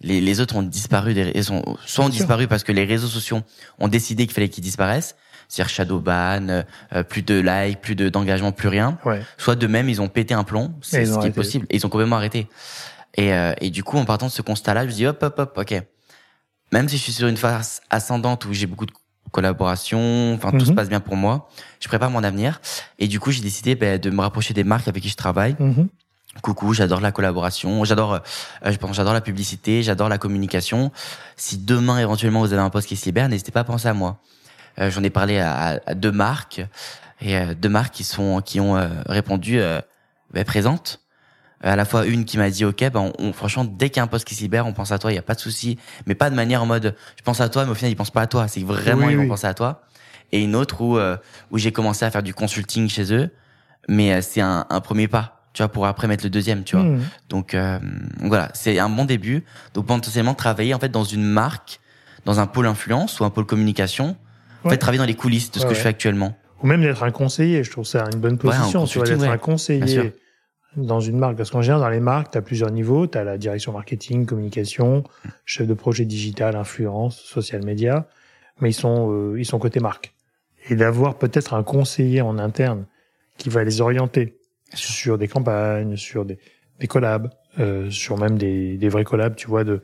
Les, 0.00 0.20
les 0.20 0.40
autres 0.40 0.56
ont 0.56 0.62
disparu, 0.62 1.12
des, 1.12 1.30
ils 1.34 1.52
ont, 1.52 1.76
soit 1.84 2.06
ont 2.06 2.08
disparu 2.08 2.48
parce 2.48 2.64
que 2.64 2.72
les 2.72 2.84
réseaux 2.84 3.08
sociaux 3.08 3.42
ont 3.78 3.88
décidé 3.88 4.26
qu'il 4.26 4.34
fallait 4.34 4.48
qu'ils 4.48 4.64
disparaissent, 4.64 5.14
c'est-à-dire 5.50 5.68
shadowban, 5.68 6.48
euh, 6.48 6.62
euh, 6.94 7.02
plus 7.02 7.22
de 7.22 7.34
likes, 7.40 7.80
plus 7.80 7.96
de 7.96 8.08
d'engagement, 8.08 8.52
plus 8.52 8.68
rien. 8.68 8.98
Ouais. 9.04 9.20
Soit 9.36 9.56
de 9.56 9.66
même, 9.66 9.88
ils 9.88 10.00
ont 10.00 10.08
pété 10.08 10.32
un 10.32 10.44
plomb, 10.44 10.72
c'est 10.80 11.04
ce 11.04 11.18
qui 11.18 11.26
est 11.26 11.30
possible, 11.32 11.66
et 11.68 11.76
ils 11.76 11.84
ont 11.84 11.88
complètement 11.90 12.16
arrêté. 12.16 12.46
Et, 13.16 13.32
euh, 13.34 13.52
et 13.60 13.70
du 13.70 13.82
coup, 13.82 13.98
en 13.98 14.04
partant 14.04 14.26
de 14.26 14.30
ce 14.32 14.40
constat-là, 14.42 14.82
je 14.84 14.86
me 14.86 14.92
dis 14.92 15.06
hop, 15.06 15.20
hop, 15.22 15.38
hop, 15.38 15.58
ok. 15.58 15.82
Même 16.72 16.88
si 16.88 16.96
je 16.96 17.02
suis 17.02 17.12
sur 17.12 17.26
une 17.26 17.36
phase 17.36 17.80
ascendante 17.90 18.44
où 18.46 18.52
j'ai 18.52 18.66
beaucoup 18.66 18.86
de 18.86 18.92
collaborations, 19.32 20.34
enfin 20.34 20.52
tout 20.52 20.64
se 20.64 20.70
Mhm. 20.70 20.76
passe 20.76 20.88
bien 20.88 21.00
pour 21.00 21.16
moi, 21.16 21.48
je 21.80 21.88
prépare 21.88 22.10
mon 22.10 22.22
avenir. 22.22 22.60
Et 23.00 23.08
du 23.08 23.18
coup, 23.18 23.30
j'ai 23.32 23.42
décidé 23.42 23.74
ben, 23.74 23.98
de 23.98 24.10
me 24.10 24.20
rapprocher 24.20 24.54
des 24.54 24.62
marques 24.64 24.86
avec 24.86 25.02
qui 25.02 25.08
je 25.08 25.16
travaille. 25.16 25.56
Mhm. 25.58 25.88
Coucou, 26.42 26.72
j'adore 26.74 27.00
la 27.00 27.10
collaboration, 27.10 27.82
j'adore, 27.84 28.14
euh, 28.14 28.18
je 28.70 28.76
pense, 28.76 28.94
j'adore 28.94 29.14
la 29.14 29.20
publicité, 29.20 29.82
j'adore 29.82 30.08
la 30.08 30.16
communication. 30.18 30.92
Si 31.36 31.58
demain 31.58 31.98
éventuellement 31.98 32.38
vous 32.40 32.52
avez 32.52 32.62
un 32.62 32.70
poste 32.70 32.86
qui 32.86 32.94
se 32.96 33.04
libère, 33.06 33.28
n'hésitez 33.28 33.50
pas 33.50 33.60
à 33.60 33.64
penser 33.64 33.88
à 33.88 33.94
moi. 33.94 34.20
Euh, 34.78 34.90
J'en 34.90 35.02
ai 35.02 35.10
parlé 35.10 35.38
à, 35.38 35.80
à 35.86 35.94
deux 35.94 36.12
marques 36.12 36.62
et 37.20 37.36
euh, 37.36 37.54
deux 37.54 37.68
marques 37.68 37.92
qui 37.94 38.04
sont 38.04 38.40
qui 38.40 38.60
ont 38.60 38.76
euh, 38.76 38.88
répondu 39.06 39.58
euh, 39.58 39.80
ben, 40.32 40.44
présentes. 40.44 41.00
À 41.62 41.76
la 41.76 41.84
fois 41.84 42.06
une 42.06 42.24
qui 42.24 42.38
m'a 42.38 42.48
dit 42.48 42.64
ok, 42.64 42.90
ben 42.90 43.12
on, 43.18 43.32
franchement 43.34 43.64
dès 43.66 43.90
qu'il 43.90 43.98
y 43.98 44.00
a 44.00 44.04
un 44.04 44.06
poste 44.06 44.26
qui 44.26 44.34
se 44.34 44.40
libère, 44.40 44.66
on 44.66 44.72
pense 44.72 44.92
à 44.92 44.98
toi, 44.98 45.12
il 45.12 45.16
y 45.16 45.18
a 45.18 45.22
pas 45.22 45.34
de 45.34 45.40
souci, 45.40 45.78
mais 46.06 46.14
pas 46.14 46.30
de 46.30 46.34
manière 46.34 46.62
en 46.62 46.66
mode 46.66 46.96
je 47.18 47.22
pense 47.22 47.40
à 47.42 47.50
toi, 47.50 47.64
mais 47.66 47.70
au 47.72 47.74
final 47.74 47.92
ils 47.92 47.96
pensent 47.96 48.10
pas 48.10 48.22
à 48.22 48.26
toi. 48.26 48.48
C'est 48.48 48.62
vraiment 48.62 49.06
Oui, 49.06 49.12
ils 49.12 49.16
vont 49.16 49.22
oui. 49.24 49.28
penser 49.28 49.46
à 49.46 49.52
toi. 49.54 49.82
Et 50.32 50.42
une 50.42 50.54
autre 50.56 50.80
où 50.80 50.96
euh, 50.96 51.16
où 51.50 51.58
j'ai 51.58 51.72
commencé 51.72 52.04
à 52.06 52.10
faire 52.10 52.22
du 52.22 52.32
consulting 52.32 52.88
chez 52.88 53.12
eux, 53.12 53.28
mais 53.88 54.12
euh, 54.14 54.20
c'est 54.22 54.40
un, 54.40 54.64
un 54.70 54.80
premier 54.80 55.06
pas, 55.08 55.42
tu 55.52 55.62
vois, 55.62 55.70
pour 55.70 55.84
après 55.84 56.06
mettre 56.06 56.24
le 56.24 56.30
deuxième, 56.30 56.64
tu 56.64 56.76
vois. 56.76 56.84
Mhm. 56.86 57.02
Donc 57.28 57.52
euh, 57.52 57.78
voilà, 58.20 58.48
c'est 58.54 58.78
un 58.78 58.88
bon 58.88 59.04
début. 59.04 59.44
Donc 59.74 59.84
potentiellement 59.86 60.32
travailler 60.34 60.72
en 60.72 60.78
fait 60.78 60.88
dans 60.88 61.04
une 61.04 61.24
marque, 61.24 61.80
dans 62.24 62.40
un 62.40 62.46
pôle 62.46 62.68
influence 62.68 63.20
ou 63.20 63.24
un 63.26 63.30
pôle 63.30 63.44
communication. 63.44 64.16
En 64.62 64.68
Ouais. 64.68 64.74
fait, 64.74 64.78
travailler 64.78 64.98
dans 64.98 65.06
les 65.06 65.14
coulisses 65.14 65.50
de 65.50 65.58
ce 65.58 65.64
Ouais, 65.64 65.70
que 65.70 65.74
je 65.74 65.80
fais 65.80 65.88
actuellement. 65.88 66.36
Ou 66.62 66.66
même 66.66 66.82
d'être 66.82 67.02
un 67.02 67.10
conseiller, 67.10 67.64
je 67.64 67.70
trouve 67.70 67.86
ça 67.86 68.04
une 68.12 68.20
bonne 68.20 68.36
position, 68.38 68.84
tu 68.84 68.98
vois, 68.98 69.08
d'être 69.08 69.22
un 69.22 69.38
conseiller 69.38 70.12
dans 70.76 71.00
une 71.00 71.18
marque. 71.18 71.36
Parce 71.36 71.50
qu'en 71.50 71.62
général, 71.62 71.80
dans 71.82 71.88
les 71.88 72.00
marques, 72.00 72.32
tu 72.32 72.38
as 72.38 72.42
plusieurs 72.42 72.70
niveaux. 72.70 73.06
Tu 73.06 73.16
as 73.18 73.24
la 73.24 73.38
direction 73.38 73.72
marketing, 73.72 74.26
communication, 74.26 75.04
chef 75.44 75.66
de 75.66 75.74
projet 75.74 76.04
digital, 76.04 76.54
influence, 76.56 77.18
social 77.18 77.64
media. 77.64 78.06
Mais 78.60 78.70
ils 78.70 78.74
sont, 78.74 79.10
euh, 79.10 79.38
ils 79.40 79.46
sont 79.46 79.58
côté 79.58 79.80
marque. 79.80 80.12
Et 80.68 80.76
d'avoir 80.76 81.16
peut-être 81.16 81.54
un 81.54 81.62
conseiller 81.62 82.20
en 82.20 82.38
interne 82.38 82.84
qui 83.38 83.48
va 83.48 83.64
les 83.64 83.80
orienter 83.80 84.36
sur 84.74 85.16
des 85.16 85.26
campagnes, 85.28 85.96
sur 85.96 86.26
des, 86.26 86.38
des 86.78 86.86
collabs, 86.86 87.30
euh, 87.58 87.90
sur 87.90 88.18
même 88.18 88.36
des, 88.36 88.76
des 88.76 88.88
vrais 88.90 89.04
collabs, 89.04 89.34
tu 89.34 89.46
vois, 89.48 89.64
de 89.64 89.80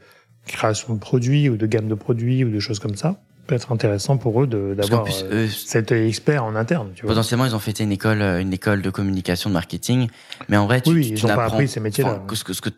création 0.46 0.94
de 0.94 1.00
produits 1.00 1.48
ou 1.48 1.56
de 1.56 1.66
gamme 1.66 1.88
de 1.88 1.94
produits 1.94 2.44
ou 2.44 2.50
de 2.50 2.60
choses 2.60 2.78
comme 2.78 2.94
ça, 2.96 3.18
peut 3.46 3.54
être 3.54 3.72
intéressant 3.72 4.16
pour 4.16 4.42
eux 4.42 4.46
d'avoir 4.46 5.06
euh, 5.30 5.48
cet 5.48 5.92
expert 5.92 6.44
en 6.44 6.54
interne, 6.56 6.90
tu 6.94 7.02
vois. 7.02 7.10
potentiellement, 7.14 7.44
ils 7.46 7.54
ont 7.54 7.58
fait 7.60 7.78
une 7.80 7.92
école, 7.92 8.20
euh, 8.22 8.40
une 8.40 8.52
école 8.52 8.82
de 8.82 8.90
communication, 8.90 9.48
de 9.50 9.54
marketing. 9.54 10.08
Mais 10.48 10.56
en 10.56 10.66
vrai, 10.66 10.80
tu, 10.80 10.90
Oui, 10.90 11.02
tu, 11.06 11.08
ils 11.12 11.18
tu 11.18 11.24
ont 11.26 11.28
pas 11.28 11.44
appris 11.46 11.68
ces 11.68 11.80
métiers-là. 11.80 12.22
ce 12.32 12.44
que 12.44 12.52
ce 12.52 12.60
que 12.60 12.70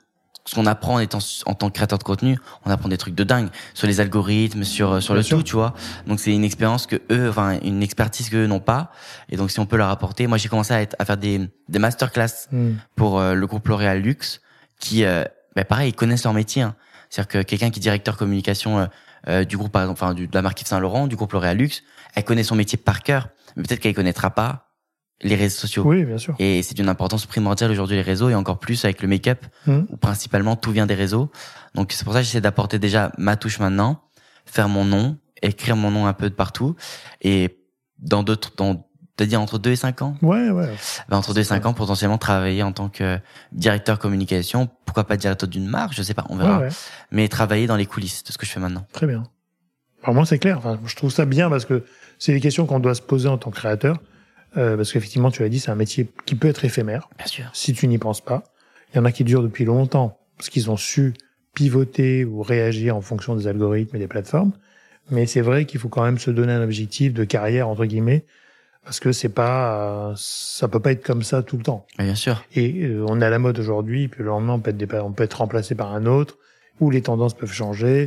ce 0.45 0.55
qu'on 0.55 0.65
apprend 0.65 0.95
en 0.95 0.99
étant 1.01 1.19
en 1.45 1.53
tant 1.53 1.69
que 1.69 1.75
créateur 1.75 1.99
de 1.99 2.05
contenu, 2.05 2.39
on 2.65 2.71
apprend 2.71 2.89
des 2.89 2.97
trucs 2.97 3.15
de 3.15 3.23
dingue 3.25 3.49
sur 3.75 3.87
les 3.87 4.01
algorithmes, 4.01 4.65
sur 4.65 5.03
sur 5.03 5.13
Bien 5.13 5.19
le 5.19 5.23
sûr. 5.23 5.37
tout, 5.39 5.43
tu 5.45 5.53
vois. 5.55 5.75
Donc 6.07 6.21
c'est 6.21 6.33
une 6.33 6.45
expérience 6.45 6.87
que 6.87 6.97
eux, 7.11 7.29
enfin 7.29 7.59
une 7.63 7.83
expertise 7.83 8.31
que 8.31 8.47
n'ont 8.47 8.59
pas. 8.61 8.91
Et 9.29 9.37
donc 9.37 9.51
si 9.51 9.61
on 9.61 9.67
peut 9.67 9.77
leur 9.77 9.91
apporter, 9.91 10.27
moi 10.27 10.39
j'ai 10.39 10.49
commencé 10.49 10.73
à, 10.73 10.81
être, 10.81 10.97
à 10.99 11.05
faire 11.05 11.19
des 11.19 11.51
des 11.69 11.79
masterclass 11.79 12.49
Hmm. 12.51 12.73
pour 12.97 13.21
euh, 13.21 13.35
le 13.35 13.47
groupe 13.47 13.69
L'Oréal 13.69 14.01
Luxe, 14.01 14.41
qui, 14.81 15.05
euh, 15.05 15.23
bah, 15.55 15.65
pareil, 15.65 15.91
ils 15.91 15.95
connaissent 15.95 16.25
leur 16.25 16.33
métier. 16.33 16.63
hein. 16.63 16.75
C'est-à-dire 17.11 17.29
que 17.29 17.43
quelqu'un 17.43 17.69
qui 17.71 17.79
est 17.81 17.83
directeur 17.83 18.17
communication 18.17 18.89
euh, 19.27 19.45
du 19.45 19.57
groupe, 19.57 19.73
par 19.73 19.83
exemple, 19.83 20.03
enfin, 20.03 20.15
du- 20.15 20.27
de 20.29 20.35
la 20.35 20.43
marque 20.43 20.61
Yves 20.61 20.69
Saint 20.69 20.79
Laurent, 20.81 21.07
du 21.07 21.17
groupe 21.17 21.33
L'Oréal 21.33 21.57
Luxe, 21.57 21.83
elle 22.15 22.25
connaît 22.25 22.43
son 22.45 22.55
métier 22.55 22.79
par 22.79 23.03
cœur, 23.03 23.29
mais 23.57 23.63
peut-être 23.65 23.81
qu'elle 23.81 23.95
connaîtra 23.95 24.31
pas 24.31 24.67
les 25.23 25.35
réseaux 25.35 25.57
sociaux. 25.59 25.83
Oui, 25.85 26.05
bien 26.05 26.19
sûr. 26.19 26.37
Et 26.39 26.63
c'est 26.63 26.75
d'une 26.75 26.89
importance 26.89 27.27
primordiale 27.27 27.71
aujourd'hui 27.73 27.97
les 27.97 28.03
réseaux 28.03 28.29
et 28.31 28.35
encore 28.37 28.59
plus 28.61 28.85
avec 28.85 29.03
le 29.03 29.09
make-up 29.09 29.45
Hmm. 29.67 29.81
où 29.91 29.97
principalement 29.97 30.55
tout 30.55 30.71
vient 30.71 30.87
des 30.87 30.95
réseaux. 30.95 31.31
Donc 31.75 31.91
c'est 31.93 32.05
pour 32.05 32.13
ça 32.13 32.21
que 32.21 32.25
j'essaie 32.27 32.41
d'apporter 32.41 32.79
déjà 32.79 33.11
ma 33.19 33.37
touche 33.37 33.59
maintenant, 33.59 34.01
faire 34.47 34.69
mon 34.69 34.85
nom, 34.85 35.19
écrire 35.43 35.75
mon 35.77 35.91
nom 35.91 36.07
un 36.07 36.13
peu 36.13 36.31
de 36.31 36.35
partout 36.35 36.77
et 37.21 37.59
dans 37.99 38.23
d'autres 38.23 38.53
dans 38.57 38.88
dit 39.27 39.37
entre 39.37 39.59
2 39.59 39.71
et 39.71 39.77
5 39.77 40.03
ans 40.03 40.15
Ouais, 40.23 40.51
ouais. 40.51 40.69
ben, 41.09 41.17
entre 41.17 41.35
2 41.35 41.41
et 41.41 41.45
5 41.45 41.67
ans 41.67 41.73
potentiellement 41.75 42.19
travailler 42.19 42.63
en 42.63 42.73
tant 42.73 42.89
que 42.89 43.19
directeur 43.53 43.99
communication, 43.99 44.69
pourquoi 44.85 45.05
pas 45.05 45.17
directeur 45.17 45.49
d'une 45.49 45.67
marque, 45.67 45.95
je 45.95 46.03
sais 46.03 46.15
pas, 46.15 46.25
on 46.29 46.37
verra. 46.37 46.59
Ouais, 46.59 46.65
ouais. 46.67 46.73
Mais 47.11 47.29
travailler 47.29 47.67
dans 47.67 47.77
les 47.77 47.87
coulisses 47.87 48.23
de 48.25 48.33
ce 48.33 48.39
que 48.39 48.47
je 48.47 48.51
fais 48.53 48.61
maintenant. 48.61 48.87
Très 48.93 49.07
bien. 49.07 49.25
Moi, 50.07 50.25
c'est 50.25 50.39
clair. 50.39 50.59
Enfin, 50.59 50.79
je 50.87 50.95
trouve 50.97 51.11
ça 51.11 51.25
bien 51.27 51.51
parce 51.51 51.65
que 51.65 51.85
c'est 52.19 52.33
des 52.33 52.41
questions 52.41 52.65
qu'on 52.67 52.79
doit 52.81 52.95
se 52.95 53.03
poser 53.03 53.29
en 53.29 53.37
tant 53.39 53.51
que 53.51 53.57
créateur. 53.57 53.99
Euh, 54.57 54.77
parce 54.77 54.93
qu'effectivement, 54.93 55.31
tu 55.31 55.43
l'as 55.43 55.49
dit, 55.51 55.61
c'est 55.61 55.71
un 55.71 55.75
métier 55.75 56.11
qui 56.25 56.35
peut 56.35 56.49
être 56.49 56.65
éphémère 56.65 57.09
Bien 57.19 57.27
sûr. 57.27 57.45
si 57.53 57.75
tu 57.75 57.87
n'y 57.89 57.99
penses 57.99 58.23
pas. 58.23 58.45
Il 58.93 58.97
y 58.97 59.01
en 59.01 59.05
a 59.05 59.13
qui 59.13 59.25
durent 59.25 59.43
depuis 59.43 59.65
longtemps 59.67 60.19
parce 60.39 60.49
qu'ils 60.49 60.71
ont 60.71 60.77
su 60.79 61.13
pivoter 61.55 62.25
ou 62.25 62.43
réagir 62.43 62.97
en 62.97 63.01
fonction 63.01 63.35
des 63.35 63.47
algorithmes 63.47 63.97
et 63.97 63.99
des 63.99 64.09
plateformes. 64.09 64.53
Mais 65.11 65.27
c'est 65.27 65.41
vrai 65.41 65.65
qu'il 65.67 65.81
faut 65.81 65.89
quand 65.89 66.03
même 66.05 66.19
se 66.19 66.31
donner 66.31 66.53
un 66.53 66.63
objectif 66.63 67.13
de 67.13 67.25
carrière 67.25 67.69
entre 67.69 67.85
guillemets 67.85 68.25
parce 68.89 69.01
que 69.01 69.13
c'est 69.13 69.29
pas, 69.29 70.09
euh, 70.09 70.13
ça 70.17 70.67
peut 70.67 70.81
pas 70.81 70.93
être 70.93 71.05
comme 71.05 71.23
ça 71.23 71.43
tout 71.43 71.59
le 71.59 71.63
temps. 71.63 71.85
Mais 71.99 72.07
bien 72.07 72.15
sûr. 72.15 72.43
Et 72.55 72.85
euh, 72.87 73.05
on 73.07 73.21
est 73.21 73.25
à 73.27 73.29
la 73.29 73.39
mode 73.39 73.59
aujourd'hui, 73.59 74.09
puis 74.09 74.23
le 74.23 74.31
lendemain, 74.31 74.55
on 74.55 74.61
peut, 74.61 74.71
être, 74.71 74.95
on 75.05 75.13
peut 75.13 75.25
être 75.25 75.35
remplacé 75.35 75.75
par 75.75 75.93
un 75.93 76.07
autre, 76.07 76.39
où 76.81 76.91
les 76.91 77.03
tendances 77.03 77.35
peuvent 77.35 77.53
changer, 77.53 78.07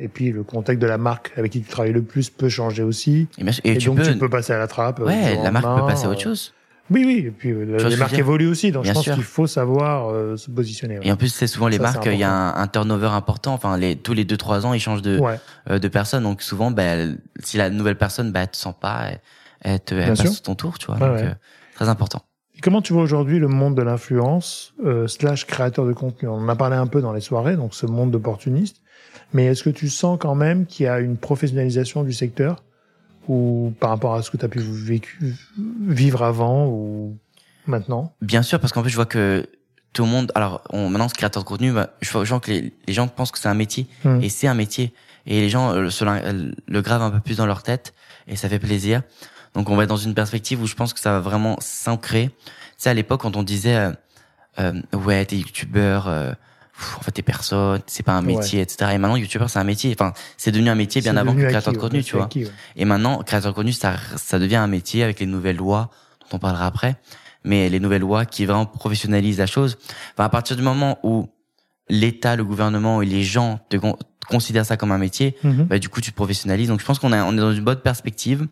et 0.00 0.08
puis 0.08 0.30
le 0.32 0.42
contexte 0.42 0.80
de 0.80 0.86
la 0.86 0.96
marque 0.96 1.32
avec 1.36 1.52
qui 1.52 1.60
tu 1.60 1.68
travailles 1.70 1.92
le 1.92 2.00
plus 2.02 2.30
peut 2.30 2.48
changer 2.48 2.82
aussi. 2.82 3.28
Et, 3.36 3.44
bien 3.44 3.52
Et, 3.62 3.72
et 3.72 3.76
tu 3.76 3.88
donc 3.88 3.98
peux, 3.98 4.10
tu 4.10 4.16
peux 4.18 4.30
passer 4.30 4.54
à 4.54 4.58
la 4.58 4.68
trappe. 4.68 5.00
euh, 5.00 5.04
ouais, 5.04 5.36
la 5.42 5.50
marque 5.50 5.66
peut 5.66 5.86
passer 5.86 6.06
à 6.06 6.08
autre 6.08 6.20
euh, 6.20 6.24
chose. 6.24 6.54
Oui, 6.90 7.04
oui, 7.06 7.24
et 7.26 7.30
puis 7.30 7.50
ce 7.50 7.86
les 7.86 7.94
que 7.94 7.98
marques 7.98 8.18
évoluent 8.18 8.48
aussi, 8.48 8.72
donc 8.72 8.82
Bien 8.84 8.92
je 8.92 8.94
pense 8.98 9.04
qu'il 9.10 9.22
faut 9.22 9.46
savoir 9.46 10.10
euh, 10.10 10.36
se 10.36 10.50
positionner. 10.50 10.98
ouais. 10.98 11.06
Et 11.06 11.12
en 11.12 11.16
plus, 11.16 11.28
c'est 11.28 11.46
souvent 11.46 11.68
les 11.68 11.76
Ça, 11.76 11.82
marques, 11.84 12.06
il 12.06 12.18
y 12.18 12.22
a 12.24 12.30
un, 12.32 12.56
un 12.56 12.66
turnover 12.68 13.08
important. 13.08 13.52
Enfin, 13.54 13.76
les, 13.76 13.96
tous 13.96 14.14
les 14.14 14.24
deux 14.24 14.36
trois 14.38 14.66
ans, 14.66 14.72
ils 14.72 14.80
changent 14.80 15.00
de, 15.02 15.18
Ouais. 15.18 15.38
euh, 15.70 15.78
de 15.78 15.88
personnes. 15.88 16.24
Donc 16.24 16.42
souvent, 16.42 16.70
ben, 16.70 17.18
si 17.42 17.56
la 17.56 17.70
nouvelle 17.70 17.96
personne, 17.96 18.32
elle 18.34 18.48
te 18.48 18.56
sent 18.56 18.74
pas, 18.80 19.04
elle, 19.10 19.20
Bien 19.64 19.78
passe 20.08 20.20
sûr. 20.20 20.42
ton 20.42 20.54
tour, 20.54 20.78
tu 20.78 20.86
vois. 20.86 20.96
Ouais, 20.96 21.00
donc, 21.00 21.16
ouais. 21.16 21.24
euh, 21.26 21.34
très 21.74 21.88
important. 21.88 22.22
Et 22.56 22.60
comment 22.60 22.82
tu 22.82 22.92
vois 22.92 23.02
aujourd'hui 23.02 23.38
le 23.38 23.48
monde 23.48 23.76
de 23.76 23.82
l'influence 23.82 24.74
euh, 24.84 25.08
slash 25.08 25.46
créateur 25.46 25.86
de 25.86 25.92
contenu? 25.92 26.28
On 26.28 26.34
en 26.34 26.48
a 26.48 26.56
parlé 26.56 26.76
un 26.76 26.86
peu 26.86 27.00
dans 27.00 27.12
les 27.12 27.20
soirées, 27.20 27.56
donc 27.56 27.74
ce 27.74 27.86
monde 27.86 28.10
d'opportunistes. 28.10 28.82
Mais 29.32 29.46
est-ce 29.46 29.62
que 29.62 29.70
tu 29.70 29.88
sens 29.88 30.18
quand 30.20 30.34
même 30.34 30.66
qu'il 30.66 30.84
y 30.84 30.88
a 30.88 31.00
une 31.00 31.16
professionnalisation 31.16 32.02
du 32.02 32.12
secteur? 32.12 32.62
Ou 33.28 33.72
par 33.78 33.90
rapport 33.90 34.14
à 34.14 34.22
ce 34.22 34.32
que 34.32 34.36
tu 34.36 34.44
as 34.44 34.48
pu 34.48 34.58
vécu, 34.58 35.36
vivre 35.86 36.22
avant 36.24 36.66
ou 36.66 37.16
maintenant? 37.66 38.12
Bien 38.20 38.42
sûr, 38.42 38.58
parce 38.58 38.72
qu'en 38.72 38.82
plus, 38.82 38.90
je 38.90 38.96
vois 38.96 39.06
que 39.06 39.48
tout 39.92 40.02
le 40.04 40.10
monde, 40.10 40.32
alors, 40.34 40.62
on, 40.70 40.88
maintenant, 40.88 41.08
ce 41.08 41.14
créateur 41.14 41.44
de 41.44 41.48
contenu, 41.48 41.70
bah, 41.72 41.90
je 42.00 42.10
vois, 42.10 42.40
que 42.40 42.50
les, 42.50 42.72
les 42.86 42.92
gens 42.92 43.06
pensent 43.06 43.30
que 43.30 43.38
c'est 43.38 43.48
un 43.48 43.54
métier. 43.54 43.86
Hmm. 44.04 44.20
Et 44.22 44.28
c'est 44.28 44.48
un 44.48 44.54
métier. 44.54 44.92
Et 45.26 45.40
les 45.40 45.50
gens 45.50 45.72
euh, 45.72 45.88
se 45.88 46.04
euh, 46.04 46.50
le 46.66 46.82
gravent 46.82 47.04
un 47.04 47.10
peu 47.10 47.20
plus 47.20 47.36
dans 47.36 47.46
leur 47.46 47.62
tête. 47.62 47.94
Et 48.26 48.34
ça 48.34 48.48
fait 48.48 48.58
plaisir. 48.58 49.02
Donc, 49.54 49.68
on 49.70 49.76
va 49.76 49.82
être 49.84 49.88
dans 49.90 49.96
une 49.96 50.14
perspective 50.14 50.62
où 50.62 50.66
je 50.66 50.74
pense 50.74 50.92
que 50.94 51.00
ça 51.00 51.12
va 51.12 51.20
vraiment 51.20 51.56
s'ancrer. 51.60 52.28
Tu 52.28 52.44
sais, 52.78 52.90
à 52.90 52.94
l'époque, 52.94 53.20
quand 53.22 53.36
on 53.36 53.42
disait, 53.42 53.76
euh, 53.76 53.92
euh, 54.58 54.72
ouais, 54.94 55.24
t'es 55.26 55.36
youtubeur, 55.36 56.08
euh, 56.08 56.32
en 56.98 57.02
fait, 57.02 57.12
t'es 57.12 57.22
personne, 57.22 57.80
c'est 57.86 58.02
pas 58.02 58.12
un 58.14 58.24
Ouais. 58.26 58.34
métier, 58.36 58.60
etc. 58.62 58.92
Et 58.94 58.98
maintenant, 58.98 59.16
youtubeur, 59.16 59.50
c'est 59.50 59.58
un 59.58 59.64
métier. 59.64 59.94
Enfin, 59.98 60.12
c'est 60.38 60.50
devenu 60.52 60.70
un 60.70 60.74
métier 60.74 61.00
bien 61.02 61.16
avant 61.16 61.34
que 61.34 61.40
créateur 61.40 61.68
acquis, 61.68 61.76
de 61.76 61.80
contenu, 61.80 62.02
tu 62.02 62.16
vois. 62.16 62.24
acquis, 62.24 62.44
ouais. 62.44 62.50
Et 62.76 62.84
maintenant, 62.86 63.22
créateur 63.22 63.52
de 63.52 63.56
contenu, 63.56 63.72
ça, 63.72 63.96
ça 64.16 64.38
devient 64.38 64.56
un 64.56 64.66
métier 64.68 65.02
avec 65.02 65.20
les 65.20 65.26
nouvelles 65.26 65.56
lois 65.56 65.90
dont 66.22 66.36
on 66.36 66.38
parlera 66.38 66.66
après. 66.66 66.96
Mais 67.44 67.68
les 67.68 67.78
nouvelles 67.80 68.00
lois 68.02 68.24
qui 68.24 68.46
vraiment 68.46 68.66
professionnalisent 68.66 69.38
la 69.38 69.46
chose. 69.46 69.76
Enfin, 70.14 70.24
à 70.24 70.28
partir 70.28 70.56
du 70.56 70.62
moment 70.62 70.98
où 71.02 71.28
l'État, 71.88 72.36
le 72.36 72.44
gouvernement 72.44 73.02
et 73.02 73.06
les 73.06 73.22
gens 73.24 73.58
te 73.68 73.76
con- 73.76 73.98
considèrent 74.28 74.64
ça 74.64 74.76
comme 74.76 74.92
un 74.92 74.98
métier, 74.98 75.36
Mhm. 75.44 75.64
bah, 75.64 75.78
du 75.78 75.88
coup, 75.88 76.00
tu 76.00 76.10
te 76.12 76.16
professionnalises. 76.16 76.68
Donc, 76.68 76.80
je 76.80 76.84
pense 76.86 76.98
qu'on 76.98 77.12
est, 77.12 77.20
on 77.20 77.32
est 77.32 77.36
dans 77.40 77.52
une 77.52 77.64
bonne 77.64 77.80
perspective. 77.80 78.46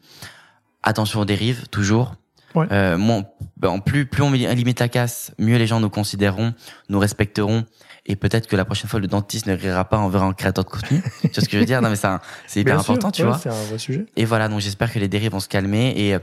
Attention 0.82 1.20
aux 1.20 1.24
dérives, 1.24 1.68
toujours. 1.68 2.14
Ouais. 2.54 2.66
Euh, 2.72 2.98
moins, 2.98 3.24
ben, 3.56 3.78
plus, 3.78 4.06
plus 4.06 4.22
on 4.22 4.30
limite 4.30 4.80
la 4.80 4.88
casse, 4.88 5.32
mieux 5.38 5.56
les 5.56 5.66
gens 5.66 5.80
nous 5.80 5.90
considéreront, 5.90 6.54
nous 6.88 6.98
respecteront. 6.98 7.64
Et 8.06 8.16
peut-être 8.16 8.48
que 8.48 8.56
la 8.56 8.64
prochaine 8.64 8.88
fois, 8.88 8.98
le 8.98 9.06
dentiste 9.06 9.46
ne 9.46 9.54
rira 9.54 9.84
pas 9.84 9.98
en 9.98 10.08
verra 10.08 10.24
un 10.24 10.32
créateur 10.32 10.64
de 10.64 10.70
contenu. 10.70 11.02
tu 11.22 11.28
vois 11.28 11.42
ce 11.42 11.48
que 11.48 11.52
je 11.52 11.58
veux 11.58 11.64
dire? 11.64 11.80
Non, 11.82 11.90
mais 11.90 11.96
ça, 11.96 12.20
c'est 12.46 12.60
hyper 12.60 12.76
Bien 12.76 12.82
sûr, 12.82 12.94
important, 12.94 13.10
tu 13.10 13.22
ouais, 13.22 13.28
vois. 13.28 13.38
C'est 13.38 13.50
un 13.50 13.64
vrai 13.64 13.78
sujet. 13.78 14.06
Et 14.16 14.24
voilà, 14.24 14.48
donc 14.48 14.60
j'espère 14.60 14.92
que 14.92 14.98
les 14.98 15.08
dérives 15.08 15.32
vont 15.32 15.40
se 15.40 15.48
calmer 15.48 15.92
et 15.96 16.14
euh, 16.14 16.18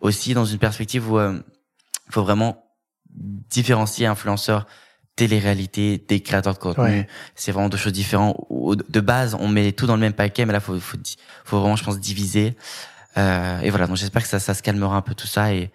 aussi 0.00 0.34
dans 0.34 0.44
une 0.44 0.58
perspective 0.58 1.10
où 1.10 1.20
il 1.20 1.42
faut 2.10 2.22
vraiment 2.22 2.62
différencier 3.10 4.06
influenceurs 4.06 4.66
télé-réalité 5.16 6.04
des 6.06 6.20
créateurs 6.20 6.52
de 6.52 6.58
contenu. 6.58 6.84
Ouais. 6.84 7.08
C'est 7.34 7.50
vraiment 7.50 7.70
deux 7.70 7.78
choses 7.78 7.92
différentes. 7.92 8.36
De 8.88 9.00
base, 9.00 9.34
on 9.40 9.48
met 9.48 9.72
tout 9.72 9.86
dans 9.86 9.94
le 9.94 10.00
même 10.00 10.12
paquet, 10.12 10.44
mais 10.44 10.52
là, 10.52 10.60
faut, 10.60 10.78
faut, 10.78 10.98
faut 11.44 11.60
vraiment, 11.60 11.76
je 11.76 11.84
pense, 11.84 11.98
diviser. 11.98 12.54
Euh, 13.18 13.60
et 13.60 13.70
voilà, 13.70 13.86
donc 13.86 13.96
j'espère 13.96 14.22
que 14.22 14.28
ça, 14.28 14.38
ça 14.38 14.54
se 14.54 14.62
calmera 14.62 14.96
un 14.96 15.02
peu 15.02 15.14
tout 15.14 15.26
ça 15.26 15.54
et, 15.54 15.70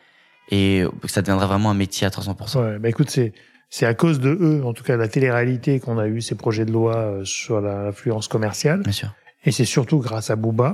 et 0.50 0.84
que 1.02 1.08
ça 1.08 1.22
deviendra 1.22 1.48
vraiment 1.48 1.72
un 1.72 1.76
métier 1.76 2.06
à 2.06 2.10
300%. 2.10 2.60
Ouais, 2.60 2.80
bah 2.80 2.90
écoute, 2.90 3.10
c'est 3.10 3.34
c'est 3.70 3.86
à 3.86 3.94
cause 3.94 4.20
de 4.20 4.30
eux, 4.30 4.66
en 4.66 4.74
tout 4.74 4.84
cas 4.84 4.98
la 4.98 5.08
télé-réalité, 5.08 5.80
qu'on 5.80 5.98
a 5.98 6.08
eu 6.08 6.22
ces 6.22 6.36
projets 6.36 6.66
de 6.66 6.74
loi 6.74 6.98
euh, 6.98 7.26
sur 7.26 7.62
l'influence 7.62 8.28
commerciale. 8.28 8.82
Bien 8.82 8.92
sûr. 8.92 9.16
Et 9.46 9.52
c'est 9.52 9.66
surtout 9.66 10.00
grâce 10.00 10.30
à 10.30 10.36
Booba 10.36 10.74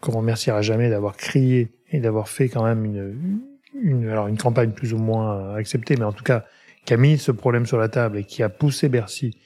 qu'on 0.00 0.12
remerciera 0.12 0.62
jamais 0.62 0.88
d'avoir 0.88 1.16
crié 1.16 1.72
et 1.90 1.98
d'avoir 1.98 2.28
fait 2.28 2.48
quand 2.48 2.62
même 2.62 2.84
une, 2.84 3.40
une, 3.74 4.08
alors 4.08 4.28
une 4.28 4.38
campagne 4.38 4.70
plus 4.70 4.92
ou 4.92 4.98
moins 4.98 5.54
acceptée, 5.56 5.96
mais 5.96 6.04
en 6.04 6.12
tout 6.12 6.22
cas 6.22 6.44
qui 6.84 6.94
a 6.94 6.96
mis 6.96 7.18
ce 7.18 7.32
problème 7.32 7.66
sur 7.66 7.76
la 7.76 7.88
table 7.88 8.18
et 8.18 8.24
qui 8.24 8.42
a 8.42 8.48
poussé 8.48 8.88
Bercy 8.88 9.36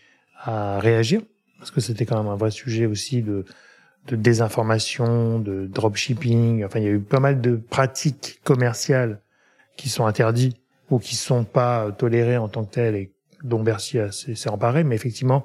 à 0.45 0.79
réagir, 0.79 1.23
parce 1.59 1.71
que 1.71 1.81
c'était 1.81 2.05
quand 2.05 2.23
même 2.23 2.31
un 2.31 2.37
vrai 2.37 2.51
sujet 2.51 2.87
aussi 2.87 3.23
de, 3.23 3.45
de 4.07 4.17
désinformation, 4.17 5.39
de 5.39 5.67
dropshipping. 5.67 6.65
Enfin, 6.65 6.81
il 6.81 6.85
y 6.85 6.89
a 6.89 6.93
eu 6.93 7.01
pas 7.01 7.21
mal 7.21 7.41
de 7.41 7.57
pratiques 7.57 8.41
commerciales 8.45 9.21
qui 9.77 9.89
sont 9.89 10.07
interdites 10.07 10.57
ou 10.91 10.99
qui 10.99 11.17
sont 11.17 11.45
pas 11.45 11.93
tolérées 11.93 12.37
en 12.37 12.49
tant 12.49 12.65
que 12.65 12.75
telles 12.75 12.95
et 12.97 13.13
dont 13.45 13.63
Bercy 13.63 13.99
s'est 14.11 14.51
emparé. 14.51 14.85
Mais 14.85 14.95
effectivement, 14.95 15.45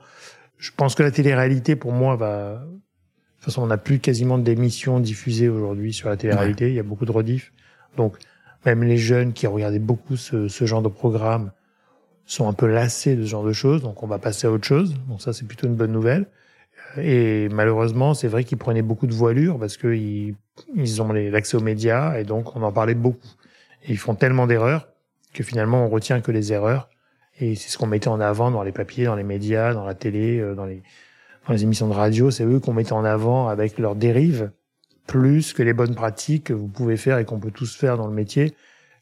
je 0.57 0.71
pense 0.75 0.95
que 0.95 1.03
la 1.03 1.11
télé-réalité, 1.11 1.75
pour 1.75 1.91
moi, 1.91 2.15
va... 2.15 2.55
De 2.55 3.45
toute 3.45 3.53
façon, 3.53 3.61
on 3.61 3.67
n'a 3.67 3.77
plus 3.77 3.99
quasiment 3.99 4.37
d'émissions 4.39 4.99
diffusées 4.99 5.47
aujourd'hui 5.47 5.93
sur 5.93 6.09
la 6.09 6.17
télé-réalité. 6.17 6.69
Il 6.69 6.73
y 6.73 6.79
a 6.79 6.83
beaucoup 6.83 7.05
de 7.05 7.11
rediffs. 7.11 7.53
Donc, 7.95 8.17
même 8.65 8.83
les 8.83 8.97
jeunes 8.97 9.31
qui 9.31 9.47
regardaient 9.47 9.79
beaucoup 9.79 10.17
ce, 10.17 10.47
ce 10.47 10.65
genre 10.65 10.81
de 10.81 10.89
programme 10.89 11.51
sont 12.25 12.49
un 12.49 12.53
peu 12.53 12.65
lassés 12.67 13.15
de 13.15 13.23
ce 13.23 13.29
genre 13.29 13.45
de 13.45 13.53
choses. 13.53 13.83
Donc, 13.83 14.03
on 14.03 14.07
va 14.07 14.17
passer 14.17 14.47
à 14.47 14.51
autre 14.51 14.65
chose. 14.65 14.95
Donc, 15.07 15.21
ça, 15.21 15.31
c'est 15.31 15.45
plutôt 15.45 15.67
une 15.67 15.75
bonne 15.75 15.91
nouvelle. 15.91 16.25
Et 16.97 17.49
malheureusement, 17.49 18.13
c'est 18.13 18.27
vrai 18.27 18.43
qu'ils 18.43 18.57
prenaient 18.57 18.81
beaucoup 18.81 19.07
de 19.07 19.13
voilure 19.13 19.59
parce 19.59 19.77
que 19.77 19.93
ils, 19.93 20.35
ils 20.75 21.01
ont 21.01 21.11
l'accès 21.11 21.57
aux 21.57 21.61
médias 21.61 22.17
et 22.19 22.23
donc 22.23 22.55
on 22.55 22.63
en 22.63 22.71
parlait 22.71 22.95
beaucoup. 22.95 23.27
Et 23.83 23.91
ils 23.91 23.97
font 23.97 24.15
tellement 24.15 24.47
d'erreurs 24.47 24.87
que 25.33 25.43
finalement, 25.43 25.85
on 25.85 25.89
retient 25.89 26.21
que 26.21 26.31
les 26.31 26.51
erreurs. 26.51 26.89
Et 27.39 27.55
c'est 27.55 27.69
ce 27.69 27.77
qu'on 27.77 27.87
mettait 27.87 28.07
en 28.07 28.19
avant 28.19 28.49
dans 28.49 28.63
les 28.63 28.71
papiers, 28.71 29.05
dans 29.05 29.15
les 29.15 29.23
médias, 29.23 29.73
dans 29.73 29.85
la 29.85 29.93
télé, 29.93 30.39
euh, 30.39 30.55
dans 30.55 30.65
les, 30.65 30.81
dans 31.47 31.53
les 31.53 31.63
émissions 31.63 31.87
de 31.87 31.93
radio. 31.93 32.31
C'est 32.31 32.43
eux 32.43 32.59
qu'on 32.59 32.73
mettait 32.73 32.93
en 32.93 33.05
avant 33.05 33.47
avec 33.47 33.77
leurs 33.77 33.95
dérives, 33.95 34.51
plus 35.05 35.53
que 35.53 35.63
les 35.63 35.73
bonnes 35.73 35.95
pratiques 35.95 36.45
que 36.45 36.53
vous 36.53 36.67
pouvez 36.67 36.97
faire 36.97 37.19
et 37.19 37.25
qu'on 37.25 37.39
peut 37.39 37.51
tous 37.51 37.75
faire 37.75 37.97
dans 37.97 38.07
le 38.07 38.13
métier, 38.13 38.55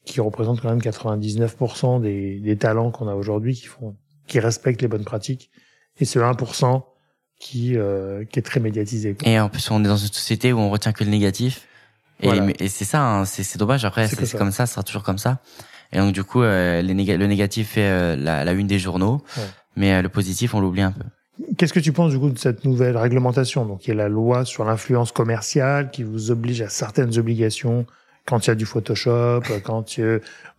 qui 0.03 0.19
représentent 0.19 0.61
quand 0.61 0.69
même 0.69 0.79
99% 0.79 2.01
des, 2.01 2.39
des 2.39 2.57
talents 2.57 2.91
qu'on 2.91 3.07
a 3.07 3.15
aujourd'hui, 3.15 3.55
qui 3.55 3.67
font, 3.67 3.95
qui 4.27 4.39
respectent 4.39 4.81
les 4.81 4.87
bonnes 4.87 5.05
pratiques. 5.05 5.49
Et 5.97 6.05
ce 6.05 6.19
1% 6.19 6.83
qui, 7.39 7.77
euh, 7.77 8.23
qui 8.25 8.39
est 8.39 8.41
très 8.43 8.59
médiatisé. 8.59 9.13
quoi. 9.15 9.27
Et 9.27 9.39
en 9.39 9.49
plus, 9.49 9.69
on 9.71 9.83
est 9.83 9.87
dans 9.87 9.97
une 9.97 10.11
société 10.11 10.53
où 10.53 10.59
on 10.59 10.69
retient 10.69 10.91
que 10.93 11.03
le 11.03 11.09
négatif. 11.09 11.67
Et, 12.21 12.27
Voilà. 12.27 12.47
et 12.59 12.69
c'est 12.69 12.85
ça, 12.85 13.01
hein, 13.01 13.25
c'est 13.25 13.57
dommage. 13.57 13.83
Après, 13.85 14.07
C'est 14.07 14.37
comme 14.37 14.51
ça, 14.51 14.65
ça 14.65 14.73
sera 14.75 14.83
toujours 14.83 15.03
comme 15.03 15.17
ça. 15.17 15.39
Et 15.91 15.97
donc, 15.97 16.13
du 16.13 16.23
coup, 16.23 16.41
euh, 16.41 16.81
les 16.81 16.93
néga- 16.93 17.17
le 17.17 17.27
négatif 17.27 17.71
fait 17.71 17.89
euh, 17.89 18.15
la, 18.15 18.43
la 18.45 18.51
une 18.53 18.67
des 18.67 18.79
journaux, 18.79 19.21
Ouais. 19.37 19.43
mais 19.75 19.93
euh, 19.93 20.01
le 20.01 20.09
positif, 20.09 20.53
on 20.53 20.59
l'oublie 20.61 20.81
un 20.81 20.91
peu. 20.91 21.03
Qu'est-ce 21.57 21.73
que 21.73 21.79
tu 21.81 21.91
penses 21.91 22.11
du 22.11 22.19
coup 22.19 22.29
de 22.29 22.37
cette 22.39 22.63
nouvelle 22.63 22.95
réglementation? 22.97 23.65
Donc, 23.65 23.85
il 23.85 23.89
y 23.89 23.91
a 23.91 23.95
la 23.95 24.07
loi 24.07 24.45
sur 24.45 24.63
l'influence 24.63 25.11
commerciale 25.11 25.91
qui 25.91 26.03
vous 26.03 26.31
oblige 26.31 26.61
à 26.61 26.69
certaines 26.69 27.17
obligations 27.17 27.85
quand 28.25 28.45
il 28.45 28.49
y 28.49 28.51
a 28.51 28.55
du 28.55 28.65
Photoshop, 28.65 29.41
quand 29.63 29.99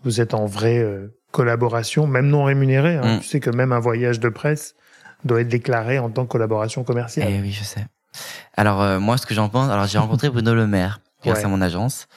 vous 0.04 0.20
êtes 0.20 0.34
en 0.34 0.44
vraie 0.44 0.86
collaboration, 1.32 2.06
même 2.06 2.28
non 2.28 2.44
rémunérée. 2.44 2.96
Hein. 2.96 3.16
Mm. 3.16 3.20
Tu 3.20 3.26
sais 3.28 3.40
que 3.40 3.50
même 3.50 3.72
un 3.72 3.80
voyage 3.80 4.20
de 4.20 4.28
presse 4.28 4.74
doit 5.24 5.40
être 5.40 5.48
déclaré 5.48 5.98
en 5.98 6.10
tant 6.10 6.24
que 6.24 6.30
collaboration 6.30 6.84
commerciale. 6.84 7.28
Eh 7.30 7.40
oui, 7.40 7.52
je 7.52 7.64
sais. 7.64 7.86
Alors, 8.56 8.82
euh, 8.82 8.98
moi, 8.98 9.18
ce 9.18 9.26
que 9.26 9.34
j'en 9.34 9.48
pense, 9.48 9.70
alors 9.70 9.86
j'ai 9.86 9.98
rencontré 9.98 10.30
Bruno 10.30 10.54
Le 10.54 10.66
Maire 10.66 11.00
grâce 11.22 11.38
Ouais. 11.38 11.44
à 11.44 11.48
mon 11.48 11.60
agence. 11.60 12.08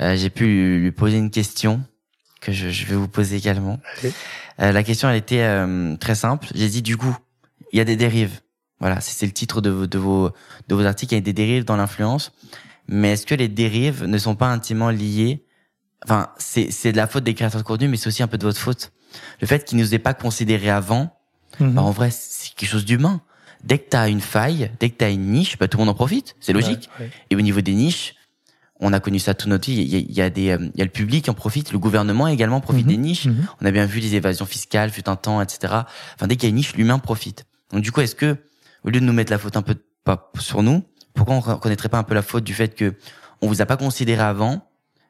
Euh, 0.00 0.16
j'ai 0.16 0.30
pu 0.30 0.78
lui, 0.78 0.92
poser 0.92 1.16
une 1.18 1.30
question 1.30 1.82
que 2.40 2.52
je, 2.52 2.68
je 2.68 2.86
vais 2.86 2.96
vous 2.96 3.08
poser 3.08 3.36
également. 3.36 3.80
Euh, 4.60 4.72
la 4.72 4.82
question, 4.82 5.08
elle 5.08 5.16
était 5.16 5.42
euh, 5.42 5.96
très 5.96 6.14
simple. 6.14 6.48
J'ai 6.54 6.68
dit, 6.68 6.82
du 6.82 6.96
coup, 6.96 7.16
il 7.72 7.78
y 7.78 7.80
a 7.80 7.84
des 7.84 7.96
dérives. 7.96 8.40
Voilà, 8.78 9.00
c'est 9.00 9.24
le 9.26 9.32
titre 9.32 9.60
de 9.62 9.70
vos, 9.70 9.86
de 9.86 9.98
vos, 9.98 10.30
de 10.68 10.74
vos 10.74 10.84
articles. 10.84 11.14
Il 11.14 11.16
y 11.16 11.18
a 11.18 11.22
des 11.22 11.32
dérives 11.32 11.64
dans 11.64 11.76
l'influence. 11.76 12.32
Mais 12.88 13.12
est-ce 13.12 13.26
que 13.26 13.34
les 13.34 13.48
dérives 13.48 14.04
ne 14.04 14.18
sont 14.18 14.36
pas 14.36 14.48
intimement 14.48 14.90
liées? 14.90 15.44
Enfin, 16.04 16.28
c'est 16.38 16.70
c'est 16.70 16.92
de 16.92 16.96
la 16.98 17.06
faute 17.06 17.24
des 17.24 17.34
créateurs 17.34 17.62
de 17.62 17.66
contenu, 17.66 17.88
mais 17.88 17.96
c'est 17.96 18.08
aussi 18.08 18.22
un 18.22 18.28
peu 18.28 18.38
de 18.38 18.44
votre 18.44 18.60
faute. 18.60 18.92
Le 19.40 19.46
fait 19.46 19.64
qu'ils 19.64 19.78
nous 19.78 19.94
aient 19.94 19.98
pas 19.98 20.14
considérés 20.14 20.70
avant, 20.70 21.15
Mhm. 21.60 21.72
bah, 21.74 21.82
en 21.82 21.90
vrai, 21.90 22.10
c'est 22.10 22.54
quelque 22.54 22.68
chose 22.70 22.84
d'humain. 22.84 23.20
Dès 23.64 23.78
que 23.78 23.88
t'as 23.88 24.08
une 24.08 24.20
faille, 24.20 24.70
dès 24.80 24.90
que 24.90 24.96
t'as 24.96 25.10
une 25.10 25.26
niche, 25.32 25.58
bah, 25.58 25.66
tout 25.68 25.78
le 25.78 25.82
monde 25.84 25.90
en 25.90 25.94
profite. 25.94 26.36
C'est 26.40 26.52
logique. 26.52 26.88
Ouais, 26.98 27.06
ouais. 27.06 27.10
Et 27.30 27.36
au 27.36 27.40
niveau 27.40 27.60
des 27.60 27.74
niches, 27.74 28.14
on 28.78 28.92
a 28.92 29.00
connu 29.00 29.18
ça 29.18 29.34
toute 29.34 29.48
notre 29.48 29.66
vie. 29.70 29.76
Il 29.80 29.88
y 29.88 29.96
a, 29.96 29.98
il 29.98 30.12
y 30.12 30.20
a 30.20 30.30
des, 30.30 30.50
euh, 30.50 30.58
il 30.74 30.78
y 30.78 30.82
a 30.82 30.84
le 30.84 30.90
public 30.90 31.24
qui 31.24 31.30
en 31.30 31.34
profite, 31.34 31.72
le 31.72 31.78
gouvernement 31.78 32.28
également 32.28 32.60
profite 32.60 32.84
Mhm. 32.86 32.92
des 32.92 32.96
niches. 32.98 33.26
Mhm. 33.26 33.46
On 33.62 33.66
a 33.66 33.70
bien 33.70 33.86
vu 33.86 34.00
les 34.00 34.14
évasions 34.14 34.44
fiscales, 34.46 34.90
fut 34.90 35.08
un 35.08 35.16
temps, 35.16 35.40
etc. 35.40 35.72
Enfin, 36.14 36.26
dès 36.26 36.36
qu'il 36.36 36.44
y 36.44 36.46
a 36.46 36.50
une 36.50 36.56
niche, 36.56 36.74
l'humain 36.76 36.98
profite. 36.98 37.46
Donc, 37.72 37.82
du 37.82 37.90
coup, 37.90 38.02
est-ce 38.02 38.14
que, 38.14 38.36
au 38.84 38.90
lieu 38.90 39.00
de 39.00 39.04
nous 39.06 39.12
mettre 39.14 39.32
la 39.32 39.38
faute 39.38 39.56
un 39.56 39.62
peu 39.62 39.76
pas 40.04 40.30
sur 40.38 40.62
nous, 40.62 40.84
pourquoi 41.14 41.34
on 41.36 41.40
reconnaîtrait 41.40 41.88
pas 41.88 41.98
un 41.98 42.02
peu 42.04 42.14
la 42.14 42.22
faute 42.22 42.44
du 42.44 42.52
fait 42.54 42.74
que 42.74 42.94
on 43.40 43.48
vous 43.48 43.62
a 43.62 43.66
pas 43.66 43.76
considéré 43.78 44.22
avant 44.22 44.62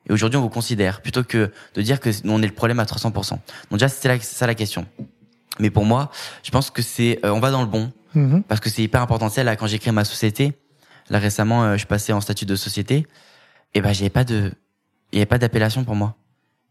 et 0.09 0.13
aujourd'hui 0.13 0.39
on 0.39 0.43
vous 0.43 0.49
considère 0.49 1.03
plutôt 1.03 1.23
que 1.25 1.53
de 1.75 1.83
dire 1.83 1.99
que 2.01 2.11
nous, 2.25 2.33
on 2.33 2.41
est 2.41 2.47
le 2.47 2.55
problème 2.55 2.79
à 2.81 2.85
300%. 2.85 3.31
Donc 3.33 3.41
déjà, 3.73 3.89
c'est 3.89 4.23
ça 4.23 4.47
la 4.47 4.55
question. 4.55 4.87
Mais 5.59 5.71
pour 5.71 5.85
moi, 5.85 6.11
je 6.43 6.51
pense 6.51 6.71
que 6.71 6.83
c'est, 6.83 7.19
euh, 7.25 7.31
on 7.31 7.41
va 7.41 7.51
dans 7.51 7.63
le 7.63 7.69
bon 7.69 7.93
Mhm. 8.15 8.43
parce 8.45 8.61
que 8.61 8.71
c'est 8.71 8.83
hyper 8.83 9.03
important. 9.03 9.29
Sais, 9.29 9.45
là, 9.45 9.57
quand 9.57 9.67
j'ai 9.67 9.79
créé 9.79 9.93
ma 9.93 10.05
société, 10.05 10.53
là 11.11 11.19
récemment, 11.19 11.65
euh, 11.65 11.77
je 11.77 11.87
passé 11.87 12.13
en 12.13 12.21
statut 12.21 12.47
de 12.47 12.57
société, 12.57 13.07
et 13.75 13.81
ben 13.81 13.93
j'avais 13.93 14.11
pas 14.11 14.25
de, 14.25 14.53
il 15.13 15.17
y 15.17 15.19
avait 15.19 15.27
pas 15.27 15.39
d'appellation 15.39 15.85
pour 15.85 15.95
moi. 15.97 16.17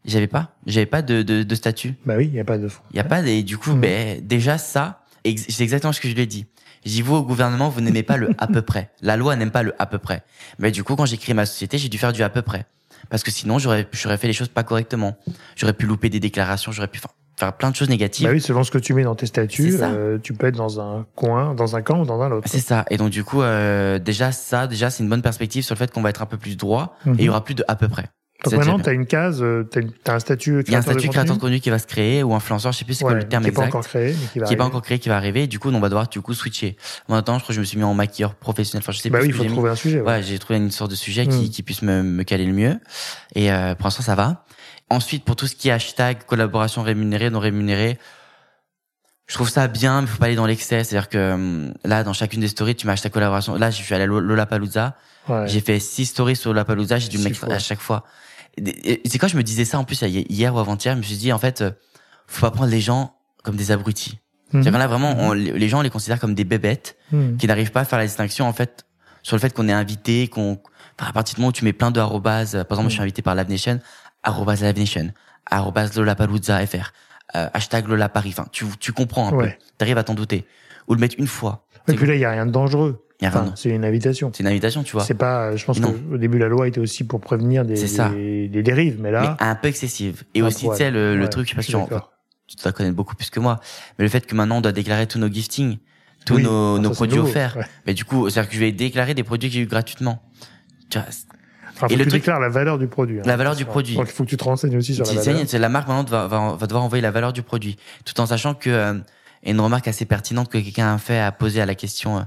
J'avais 0.04 0.26
pas, 0.28 0.56
j'avais 0.66 0.86
pas 0.86 1.02
de, 1.02 1.22
de, 1.22 1.42
de 1.42 1.54
statut. 1.54 1.94
Bah 2.04 2.14
oui, 2.16 2.26
il 2.26 2.32
n'y 2.32 2.40
a 2.40 2.44
pas 2.44 2.58
de 2.58 2.68
fond. 2.68 2.82
Il 2.92 2.96
y 2.96 3.00
a 3.00 3.04
pas 3.04 3.20
et 3.26 3.42
du 3.42 3.58
coup, 3.58 3.72
Mhm. 3.72 3.80
ben 3.80 4.26
déjà 4.26 4.56
ça, 4.58 5.04
ex- 5.24 5.46
c'est 5.48 5.62
exactement 5.62 5.92
ce 5.92 6.00
que 6.00 6.08
je 6.08 6.14
lui 6.14 6.22
ai 6.22 6.26
dit. 6.26 6.46
J'ai 6.84 6.92
dit 6.92 7.02
vous 7.02 7.16
au 7.16 7.22
gouvernement, 7.22 7.68
vous 7.68 7.80
n'aimez 7.80 8.04
pas 8.04 8.16
le 8.16 8.30
à 8.38 8.46
peu 8.46 8.62
près. 8.62 8.90
La 9.02 9.16
loi 9.16 9.34
n'aime 9.34 9.50
pas 9.50 9.64
le 9.64 9.74
à 9.80 9.86
peu 9.86 9.98
près. 9.98 10.22
Mais 10.60 10.70
du 10.70 10.84
coup, 10.84 10.94
quand 10.94 11.06
j'ai 11.06 11.16
créé 11.16 11.34
ma 11.34 11.44
société, 11.46 11.78
j'ai 11.78 11.88
dû 11.88 11.98
faire 11.98 12.12
du 12.12 12.22
à 12.22 12.28
peu 12.28 12.42
près. 12.42 12.66
parce 13.10 13.22
que 13.22 13.30
sinon 13.30 13.58
j'aurais 13.58 13.86
j'aurais 13.92 14.16
fait 14.18 14.26
les 14.28 14.32
choses 14.32 14.48
pas 14.48 14.62
correctement. 14.64 15.16
J'aurais 15.56 15.72
pu 15.74 15.86
louper 15.86 16.08
des 16.08 16.18
déclarations, 16.20 16.70
j'aurais 16.72 16.88
pu 16.88 17.00
faire 17.38 17.52
plein 17.52 17.70
de 17.70 17.76
choses 17.76 17.88
négatives. 17.88 18.26
Bah 18.26 18.32
oui, 18.32 18.40
selon 18.40 18.64
ce 18.64 18.70
que 18.70 18.78
tu 18.78 18.94
mets 18.94 19.02
dans 19.04 19.14
tes 19.14 19.26
statuts, 19.26 19.76
euh, 19.82 20.18
tu 20.22 20.32
peux 20.32 20.46
être 20.46 20.56
dans 20.56 20.80
un 20.80 21.06
coin, 21.14 21.54
dans 21.54 21.76
un 21.76 21.82
camp 21.82 22.00
ou 22.00 22.06
dans 22.06 22.20
un 22.22 22.30
autre. 22.32 22.48
C'est 22.50 22.60
ça. 22.60 22.84
Et 22.90 22.96
donc 22.96 23.10
du 23.10 23.24
coup, 23.24 23.42
euh, 23.42 23.98
déjà 23.98 24.32
ça, 24.32 24.66
déjà 24.66 24.90
c'est 24.90 25.02
une 25.02 25.10
bonne 25.10 25.22
perspective 25.22 25.62
sur 25.64 25.74
le 25.74 25.78
fait 25.78 25.90
qu'on 25.92 26.02
va 26.02 26.10
être 26.10 26.22
un 26.22 26.26
peu 26.26 26.38
plus 26.38 26.56
droit 26.56 26.96
et 27.06 27.10
il 27.10 27.20
y 27.20 27.24
Mhm. 27.24 27.30
aura 27.30 27.44
plus 27.44 27.54
de 27.54 27.64
à 27.68 27.76
peu 27.76 27.88
près. 27.88 28.06
Donc 28.44 28.52
maintenant, 28.54 28.78
tu 28.78 28.88
as 28.88 28.92
une 28.92 29.06
case, 29.06 29.42
tu 29.72 29.80
as, 30.06 30.12
un 30.14 30.18
statut 30.18 30.50
Il 30.50 30.54
y 30.54 30.74
a 30.74 30.78
un 30.78 30.82
créateur 30.82 30.82
statut 30.92 31.06
de 31.08 31.12
créateur 31.12 31.36
de 31.36 31.40
contenu 31.40 31.58
qui 31.58 31.70
va 31.70 31.78
se 31.78 31.86
créer 31.86 32.22
ou 32.22 32.34
influenceur, 32.34 32.70
je 32.70 32.78
sais 32.78 32.84
plus 32.84 32.92
c'est 32.92 33.02
quoi 33.02 33.14
Ouais, 33.14 33.20
le 33.20 33.26
terme 33.28 33.42
qui 33.42 33.48
est 33.48 33.52
pas 33.52 33.62
exact, 33.62 33.74
encore 33.74 33.86
créé, 33.88 34.08
mais 34.20 34.26
qui 34.30 34.38
va 34.38 34.46
qui 34.46 34.52
est 34.52 34.56
pas 34.56 34.64
encore 34.66 34.82
créé, 34.82 34.98
qui 34.98 35.08
va 35.08 35.16
arriver. 35.16 35.44
Et 35.44 35.46
du 35.46 35.58
coup, 35.58 35.70
on 35.70 35.80
va 35.80 35.88
devoir 35.88 36.06
du 36.08 36.20
coup 36.20 36.34
switcher. 36.34 36.76
Moi, 37.08 37.16
maintenant, 37.16 37.38
je 37.38 37.42
crois 37.44 37.48
que 37.48 37.54
je 37.56 37.60
me 37.60 37.64
suis 37.64 37.78
mis 37.78 37.84
en 37.84 37.94
maquilleur 37.94 38.34
professionnel. 38.34 38.82
Enfin, 38.84 38.92
je 38.92 38.98
sais 38.98 39.08
Bah 39.08 39.18
plus 39.20 39.28
oui, 39.28 39.32
il 39.32 39.36
faut 39.36 39.42
mis. 39.44 39.48
trouver 39.50 39.70
un 39.70 39.74
sujet. 39.74 40.00
ouais. 40.02 40.06
Ouais, 40.06 40.22
j'ai 40.22 40.38
trouvé 40.38 40.58
une 40.58 40.70
sorte 40.70 40.90
de 40.90 40.96
sujet 40.96 41.26
qui, 41.26 41.46
Mm. 41.46 41.48
qui 41.48 41.62
puisse 41.62 41.80
me, 41.80 42.02
me 42.02 42.22
caler 42.24 42.44
le 42.44 42.52
mieux. 42.52 42.78
Et 43.34 43.50
euh, 43.50 43.74
pour 43.74 43.86
l'instant, 43.86 44.02
ça 44.02 44.14
va. 44.14 44.44
Ensuite, 44.90 45.24
pour 45.24 45.34
tout 45.36 45.46
ce 45.46 45.56
qui 45.56 45.68
est 45.68 45.72
hashtag, 45.72 46.24
collaboration 46.26 46.82
rémunérée, 46.82 47.30
non 47.30 47.40
rémunérée, 47.40 47.98
je 49.26 49.34
trouve 49.34 49.48
ça 49.50 49.66
bien, 49.66 50.02
mais 50.02 50.06
faut 50.06 50.18
pas 50.18 50.26
aller 50.26 50.36
dans 50.36 50.46
l'excès. 50.46 50.84
C'est-à-dire 50.84 51.08
que 51.08 51.32
hum, 51.32 51.74
là, 51.84 52.04
dans 52.04 52.12
chacune 52.12 52.40
des 52.40 52.48
stories, 52.48 52.76
tu 52.76 52.86
mets 52.86 52.92
hashtag 52.92 53.10
collaboration. 53.12 53.56
Là, 53.56 53.70
je 53.70 53.82
suis 53.82 53.92
allé 53.94 54.04
à 54.04 54.06
Lollapalooza. 54.06 54.96
Ouais. 55.28 55.48
J'ai 55.48 55.60
fait 55.60 55.80
six 55.80 56.06
stories 56.06 56.36
sur 56.36 56.50
Lollapalooza. 56.52 56.98
J'ai 56.98 57.08
dû 57.08 57.18
mettre 57.18 57.50
à 57.50 57.58
chaque 57.58 57.80
fois. 57.80 58.04
C'est 59.04 59.18
quand 59.18 59.28
je 59.28 59.36
me 59.36 59.42
disais 59.42 59.64
ça 59.64 59.78
en 59.78 59.84
plus 59.84 60.00
hier 60.02 60.54
ou 60.54 60.58
avant-hier, 60.58 60.94
je 60.94 60.98
me 60.98 61.02
suis 61.02 61.16
dit 61.16 61.32
en 61.32 61.38
fait, 61.38 61.60
euh, 61.62 61.72
faut 62.28 62.46
pas 62.46 62.50
prendre 62.52 62.70
les 62.70 62.80
gens 62.80 63.14
comme 63.42 63.56
des 63.56 63.70
abrutis. 63.72 64.12
Mhm. 64.52 64.62
C'est-à-dire 64.62 64.72
que 64.72 64.78
là 64.78 64.86
vraiment, 64.86 65.14
on- 65.18 65.32
les 65.32 65.68
gens 65.68 65.80
on 65.80 65.82
les 65.82 65.90
considère 65.90 66.20
comme 66.20 66.34
des 66.34 66.44
bébêtes 66.44 66.96
Mhm. 67.12 67.36
qui 67.36 67.46
n'arrivent 67.48 67.72
pas 67.72 67.80
à 67.80 67.84
faire 67.84 67.98
la 67.98 68.06
distinction 68.06 68.46
en 68.46 68.52
fait 68.52 68.86
sur 69.22 69.36
le 69.36 69.40
fait 69.40 69.52
qu'on 69.52 69.68
est 69.68 69.72
invité, 69.72 70.28
qu'on 70.28 70.58
enfin, 70.98 71.10
à 71.10 71.12
partir 71.12 71.34
du 71.34 71.40
moment 71.40 71.48
où 71.48 71.52
tu 71.52 71.64
mets 71.64 71.72
plein 71.74 71.90
de 71.90 71.98
arrobase, 72.00 72.52
par 72.52 72.60
exemple 72.60 72.82
moi, 72.82 72.88
je 72.88 72.94
suis 72.94 73.02
invité 73.02 73.20
par 73.22 73.34
Live 73.34 73.48
Nation, 73.50 73.80
arrobase 74.26 74.62
Live 74.62 74.78
Nation, 74.78 75.10
FR, 76.66 76.92
euh, 77.34 77.48
hashtag 77.54 77.88
Lola 77.88 78.08
Paris. 78.08 78.30
Enfin, 78.36 78.46
tu 78.52 78.64
tu 78.78 78.92
comprends 78.92 79.28
un 79.28 79.30
peu, 79.30 79.36
Ouais. 79.38 79.58
t'arrives 79.78 79.98
à 79.98 80.04
t'en 80.04 80.14
douter 80.14 80.46
ou 80.88 80.94
le 80.94 81.00
mettre 81.00 81.14
une 81.18 81.26
fois. 81.26 81.66
Et 81.88 81.94
puis 81.94 82.06
là, 82.06 82.14
il 82.14 82.20
y 82.20 82.24
a 82.24 82.30
rien 82.30 82.46
de 82.46 82.50
dangereux. 82.50 83.02
Enfin, 83.22 83.52
c'est 83.56 83.70
une 83.70 83.84
invitation. 83.84 84.30
c'est 84.34 84.42
une 84.42 84.48
invitation, 84.48 84.82
tu 84.82 84.92
vois. 84.92 85.04
C'est 85.04 85.14
pas. 85.14 85.56
Je 85.56 85.64
pense 85.64 85.80
qu'au 85.80 86.18
début, 86.18 86.38
la 86.38 86.48
loi 86.48 86.68
était 86.68 86.80
aussi 86.80 87.04
pour 87.04 87.20
prévenir 87.20 87.64
des, 87.64 87.74
des, 87.74 88.48
des 88.48 88.62
dérives, 88.62 89.00
mais 89.00 89.10
là. 89.10 89.36
mais 89.40 89.46
un 89.46 89.54
peu 89.54 89.68
excessive. 89.68 90.24
Et 90.34 90.42
aussi, 90.42 90.68
tu 90.68 90.76
sais, 90.76 90.90
le, 90.90 91.16
le 91.16 91.28
truc, 91.28 91.46
je 91.46 91.50
sais 91.52 91.56
pas 91.56 91.62
suis 91.62 91.72
tu, 92.46 92.56
dois 92.62 92.72
connaître 92.72 92.94
beaucoup 92.94 93.16
plus 93.16 93.30
que 93.30 93.40
moi, 93.40 93.58
mais 93.98 94.04
le 94.04 94.08
fait 94.08 94.24
que 94.24 94.34
maintenant 94.36 94.58
on 94.58 94.60
doit 94.60 94.70
déclarer 94.70 95.08
tous 95.08 95.18
nos 95.18 95.26
giftings, 95.28 95.78
tous 96.26 96.36
Oui, 96.36 96.42
nos, 96.44 96.78
nos 96.78 96.90
produits 96.90 97.16
nouveau. 97.16 97.28
offerts. 97.28 97.56
Ouais. 97.56 97.64
Mais 97.86 97.94
du 97.94 98.04
coup, 98.04 98.28
c'est-à-dire 98.30 98.48
que 98.50 98.54
je 98.54 98.60
vais 98.60 98.70
déclarer 98.70 99.14
des 99.14 99.24
produits 99.24 99.48
que 99.48 99.54
j'ai 99.54 99.62
eu 99.62 99.66
gratuitement. 99.66 100.22
Tu 100.90 100.98
vois, 100.98 101.08
Enfin, 101.76 101.88
Et 101.88 101.96
le 101.96 102.04
tu 102.04 102.08
truc- 102.10 102.22
déclares 102.22 102.40
la 102.40 102.48
valeur 102.48 102.78
du 102.78 102.86
produit. 102.88 103.18
hein. 103.20 103.22
La 103.26 103.36
valeur 103.36 103.54
du 103.54 103.64
produit. 103.66 103.94
Donc 103.96 104.06
il 104.08 104.12
faut 104.12 104.24
que 104.24 104.30
tu 104.30 104.36
te 104.38 104.44
renseignes 104.44 104.76
aussi 104.76 104.94
sur 104.94 105.04
la 105.04 105.12
valeur. 105.12 105.44
c'est 105.46 105.58
la 105.58 105.68
marque 105.68 105.88
maintenant 105.88 106.04
va, 106.04 106.26
va, 106.26 106.52
va 106.54 106.66
devoir 106.66 106.82
envoyer 106.84 107.02
la 107.02 107.10
valeur 107.10 107.32
du 107.32 107.42
produit, 107.42 107.76
tout 108.04 108.18
en 108.20 108.26
sachant 108.26 108.54
que 108.54 108.70
euh, 108.70 108.94
une 109.44 109.60
remarque 109.60 109.86
assez 109.88 110.06
pertinente 110.06 110.48
que 110.50 110.58
quelqu'un 110.58 110.94
a 110.94 110.98
fait 110.98 111.18
à 111.20 111.30
poser 111.32 111.60
à 111.60 111.66
la 111.66 111.74
question, 111.74 112.18
euh, 112.18 112.20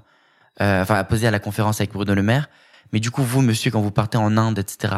euh, 0.62 0.82
enfin 0.84 0.96
à 0.96 1.04
poser 1.04 1.28
à 1.28 1.32
la 1.32 1.40
conférence 1.40 1.82
avec 1.82 1.92
Bruno 1.92 2.14
Le 2.14 2.22
Maire. 2.24 2.48
Mais 2.94 3.00
du 3.00 3.12
coup, 3.12 3.24
vous, 3.24 3.42
monsieur, 3.42 3.72
quand 3.72 3.82
vous 3.82 3.92
partez 3.92 4.18
en 4.18 4.36
Inde, 4.38 4.60
etc., 4.60 4.94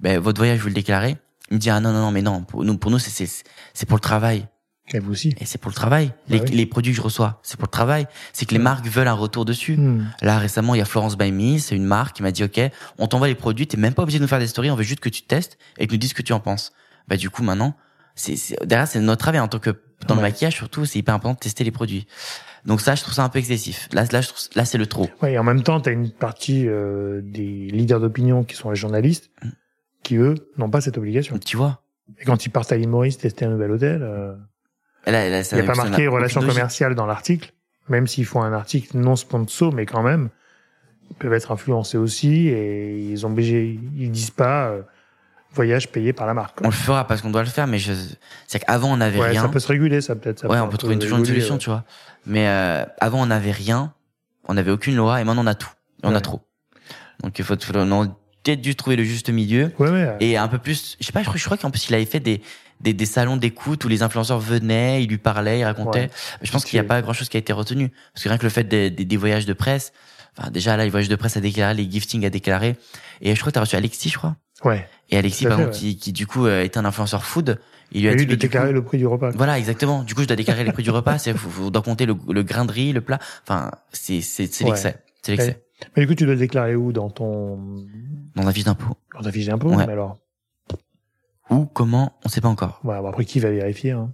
ben, 0.00 0.18
votre 0.18 0.38
voyage, 0.40 0.58
vous 0.60 0.68
le 0.68 0.74
déclarez. 0.74 1.16
Il 1.50 1.54
me 1.54 1.60
dit 1.60 1.70
ah 1.70 1.78
non 1.78 1.92
non 1.92 2.00
non 2.00 2.10
mais 2.10 2.22
non 2.22 2.42
pour 2.42 2.64
nous 2.64 2.78
pour 2.78 2.90
nous 2.90 2.98
c'est 2.98 3.10
c'est 3.10 3.44
c'est 3.74 3.86
pour 3.86 3.96
le 3.98 4.00
travail 4.00 4.46
Et 4.92 4.98
vous 4.98 5.12
aussi. 5.12 5.34
et 5.40 5.46
c'est 5.46 5.56
pour 5.58 5.70
le 5.70 5.74
travail 5.74 6.12
les, 6.28 6.38
Bah 6.40 6.44
oui. 6.48 6.54
les 6.54 6.66
produits 6.66 6.92
que 6.92 6.98
je 6.98 7.02
reçois 7.02 7.40
c'est 7.42 7.56
pour 7.56 7.66
le 7.66 7.70
travail 7.70 8.06
c'est 8.34 8.44
que 8.44 8.52
les 8.52 8.58
marques 8.60 8.86
veulent 8.86 9.08
un 9.08 9.14
retour 9.14 9.44
dessus 9.46 9.76
Hmm. 9.76 10.04
Là, 10.20 10.38
récemment, 10.38 10.74
il 10.74 10.78
y 10.78 10.82
a 10.82 10.84
Florence 10.84 11.16
by 11.16 11.32
Me, 11.32 11.58
c'est 11.58 11.74
une 11.74 11.84
marque 11.86 12.16
qui 12.16 12.22
m'a 12.22 12.30
dit, 12.32 12.44
OK, 12.44 12.60
on 12.98 13.06
t'envoie 13.06 13.28
les 13.28 13.34
produits, 13.34 13.66
t'es 13.66 13.76
même 13.78 13.94
pas 13.94 14.02
obligé 14.02 14.18
de 14.18 14.24
nous 14.24 14.28
faire 14.28 14.38
des 14.38 14.46
stories, 14.46 14.70
on 14.70 14.76
veut 14.76 14.82
juste 14.82 15.00
que 15.00 15.08
tu 15.08 15.22
testes 15.22 15.56
et 15.78 15.86
que 15.86 15.92
nous 15.92 15.98
dises 15.98 16.10
ce 16.10 16.14
que 16.14 16.22
tu 16.22 16.32
en 16.34 16.40
penses. 16.40 16.72
Bah, 17.08 17.16
du 17.16 17.30
coup, 17.30 17.42
maintenant, 17.42 17.74
c'est, 18.14 18.36
derrière, 18.66 18.86
c'est 18.86 19.00
notre 19.00 19.20
travail 19.20 19.40
en 19.40 19.48
tant 19.48 19.58
que, 19.58 19.70
dans 20.06 20.14
le 20.14 20.20
maquillage, 20.20 20.54
surtout, 20.54 20.84
c'est 20.84 20.98
hyper 20.98 21.14
important 21.14 21.34
de 21.34 21.38
tester 21.40 21.64
les 21.64 21.70
produits. 21.70 22.06
Donc 22.66 22.80
ça, 22.80 22.94
je 22.94 23.02
trouve 23.02 23.14
ça 23.14 23.24
un 23.24 23.28
peu 23.30 23.38
excessif. 23.38 23.88
Là, 23.92 24.04
là, 24.12 24.20
je 24.20 24.28
trouve, 24.28 24.40
là, 24.54 24.64
c'est 24.64 24.78
le 24.78 24.86
trop. 24.86 25.08
Ouais, 25.22 25.32
et 25.32 25.38
en 25.38 25.44
même 25.44 25.62
temps, 25.62 25.80
tu 25.80 25.88
as 25.88 25.92
une 25.92 26.10
partie 26.10 26.66
euh, 26.68 27.20
des 27.22 27.68
leaders 27.70 28.00
d'opinion 28.00 28.44
qui 28.44 28.54
sont 28.54 28.68
les 28.70 28.76
journalistes, 28.76 29.30
Mm. 29.42 29.48
qui 30.02 30.16
eux 30.16 30.34
n'ont 30.58 30.70
pas 30.70 30.80
cette 30.82 30.98
obligation. 30.98 31.38
Tu 31.38 31.56
vois? 31.56 31.82
Et 32.20 32.24
quand 32.24 32.44
ils 32.46 32.50
partent 32.50 32.72
à 32.72 32.78
Maurice 32.78 33.18
tester 33.18 33.44
un 33.46 33.50
nouvel 33.50 33.70
hôtel, 33.72 34.02
euh, 34.02 34.34
Là, 35.06 35.26
il 35.26 35.54
n'y 35.54 35.60
a 35.60 35.64
pas 35.64 35.74
marqué 35.74 36.08
relations 36.08 36.40
commerciales 36.40 36.94
dans 36.94 37.06
l'article, 37.06 37.52
même 37.88 38.06
s'ils 38.06 38.24
font 38.26 38.42
un 38.42 38.52
article 38.52 38.96
non 38.96 39.16
sponsor, 39.16 39.72
mais 39.72 39.84
quand 39.86 40.02
même, 40.02 40.30
ils 41.10 41.16
peuvent 41.16 41.32
être 41.34 41.52
influencés 41.52 41.98
aussi 41.98 42.48
et 42.48 42.96
ils 43.10 43.26
ont 43.26 43.30
obligé, 43.30 43.78
ils 43.96 44.10
disent 44.10 44.30
pas 44.30 44.68
euh, 44.68 44.80
voyage 45.52 45.88
payé 45.90 46.12
par 46.12 46.26
la 46.26 46.32
marque. 46.34 46.58
On 46.62 46.68
le 46.68 46.72
fera 46.72 47.06
parce 47.06 47.20
qu'on 47.20 47.30
doit 47.30 47.42
le 47.42 47.48
faire, 47.48 47.66
mais 47.66 47.78
je, 47.78 47.92
c'est 48.46 48.60
qu'avant, 48.60 48.92
on 48.92 48.96
n'avait 48.96 49.20
Ouais, 49.20 49.28
rien. 49.30 49.42
ça 49.42 49.48
peut 49.48 49.58
se 49.60 49.68
réguler, 49.68 50.00
ça 50.00 50.16
peut-être. 50.16 50.40
ça 50.40 50.48
ouais, 50.48 50.58
on 50.58 50.64
peut 50.66 50.72
peu 50.72 50.78
trouver 50.78 50.94
une- 50.94 51.00
toujours 51.00 51.18
une 51.18 51.26
solution, 51.26 51.54
ouais. 51.54 51.60
tu 51.60 51.68
vois. 51.70 51.84
Mais 52.26 52.48
euh, 52.48 52.84
avant, 53.00 53.22
on 53.22 53.26
n'avait 53.26 53.50
rien, 53.52 53.92
on 54.48 54.54
n'avait 54.54 54.70
aucune 54.70 54.96
loi, 54.96 55.20
et 55.20 55.24
maintenant, 55.24 55.44
on 55.44 55.46
a 55.46 55.54
tout. 55.54 55.70
On 56.02 56.10
Ouais. 56.10 56.16
a 56.16 56.20
trop. 56.20 56.40
Donc, 57.22 57.38
il 57.38 57.44
faut, 57.44 57.54
on 57.74 58.02
a 58.04 58.06
peut-être 58.42 58.60
dû 58.62 58.74
trouver 58.74 58.96
le 58.96 59.04
juste 59.04 59.28
milieu. 59.30 59.70
Ouais, 59.78 59.90
ouais. 59.90 60.16
et 60.20 60.36
un 60.36 60.48
peu 60.48 60.58
plus 60.58 60.96
je 61.00 61.06
sais 61.06 61.12
pas 61.12 61.20
je 61.20 61.26
crois, 61.26 61.38
je 61.38 61.44
crois 61.44 61.56
qu'en 61.56 61.70
plus 61.70 61.88
il 61.88 61.94
avait 61.94 62.04
fait 62.04 62.20
des 62.20 62.42
des, 62.84 62.92
des 62.94 63.06
salons 63.06 63.36
d'écoute 63.36 63.84
où 63.84 63.88
les 63.88 64.02
influenceurs 64.02 64.38
venaient 64.38 65.02
il 65.02 65.08
lui 65.08 65.18
parlait 65.18 65.58
il 65.60 65.64
racontait 65.64 66.02
Ouais. 66.02 66.10
je 66.42 66.50
pense 66.52 66.64
qu'il 66.64 66.78
n'y 66.78 66.84
a 66.84 66.88
pas 66.88 67.02
grand 67.02 67.12
chose 67.12 67.28
qui 67.28 67.36
a 67.36 67.40
été 67.40 67.52
retenu. 67.52 67.90
Parce 68.12 68.22
que 68.24 68.28
rien 68.28 68.38
que 68.38 68.44
le 68.44 68.50
fait 68.50 68.64
des, 68.64 68.90
des, 68.90 69.04
des 69.04 69.16
voyages 69.16 69.46
de 69.46 69.52
presse 69.54 69.92
enfin 70.36 70.50
déjà 70.50 70.76
là 70.76 70.84
les 70.84 70.90
voyages 70.90 71.08
de 71.08 71.16
presse 71.16 71.36
à 71.36 71.40
déclarer 71.40 71.74
les 71.74 71.90
giftings 71.90 72.24
à 72.26 72.30
déclarer. 72.30 72.76
Et 73.20 73.34
je 73.34 73.40
crois 73.40 73.50
que 73.50 73.54
t'as 73.54 73.60
reçu 73.60 73.74
Alexis 73.76 74.10
je 74.10 74.18
crois. 74.18 74.36
Ouais. 74.64 74.86
et 75.10 75.16
Alexis 75.18 75.44
par 75.46 75.56
fait, 75.56 75.62
exemple 75.64 75.76
qui, 75.78 75.96
qui 75.96 76.12
du 76.12 76.26
coup 76.26 76.46
euh, 76.46 76.62
est 76.62 76.76
un 76.76 76.84
influenceur 76.84 77.24
food. 77.24 77.58
Il 77.92 78.02
lui 78.02 78.08
a 78.08 78.12
Et 78.12 78.16
dit 78.16 78.26
de 78.26 78.34
déclarer 78.34 78.68
coup- 78.68 78.74
le 78.74 78.84
prix 78.84 78.98
du 78.98 79.06
repas. 79.06 79.30
voilà 79.30 79.58
exactement. 79.58 80.02
Du 80.04 80.14
coup 80.14 80.22
je 80.22 80.26
dois 80.26 80.36
déclarer 80.36 80.64
les 80.64 80.72
prix 80.72 80.82
du 80.82 80.90
repas. 80.90 81.18
C'est 81.18 81.34
on 81.60 81.70
doit 81.70 81.82
compter 81.82 82.06
le, 82.06 82.14
le 82.28 82.42
grain 82.42 82.64
de 82.64 82.72
riz 82.72 82.92
le 82.92 83.00
plat. 83.00 83.18
Enfin 83.46 83.70
c'est 83.92 84.20
c'est 84.20 84.46
c'est 84.52 84.64
Ouais. 84.64 84.70
l'excès 84.70 84.96
c'est 85.22 85.32
l'excès. 85.32 85.60
Mais 85.96 86.02
du 86.02 86.06
coup, 86.08 86.14
tu 86.14 86.24
dois 86.24 86.34
le 86.34 86.38
déclarer 86.40 86.76
où? 86.76 86.92
Dans 86.92 87.10
ton 87.10 87.58
dans 88.36 88.42
la 88.44 88.52
fiche 88.52 88.64
d'impôt. 88.64 88.96
Dans 89.14 89.22
ta 89.22 89.32
fiche 89.32 89.46
d'impôt 89.46 89.68
Ouais. 89.70 89.84
Mais 89.86 89.92
alors, 89.92 90.18
ou 91.54 91.66
comment 91.66 92.12
on 92.24 92.28
sait 92.28 92.40
pas 92.40 92.48
encore 92.48 92.80
ouais, 92.84 92.98
bon, 93.00 93.08
après 93.08 93.24
qui 93.24 93.40
va 93.40 93.50
vérifier 93.50 93.92
hein 93.92 94.10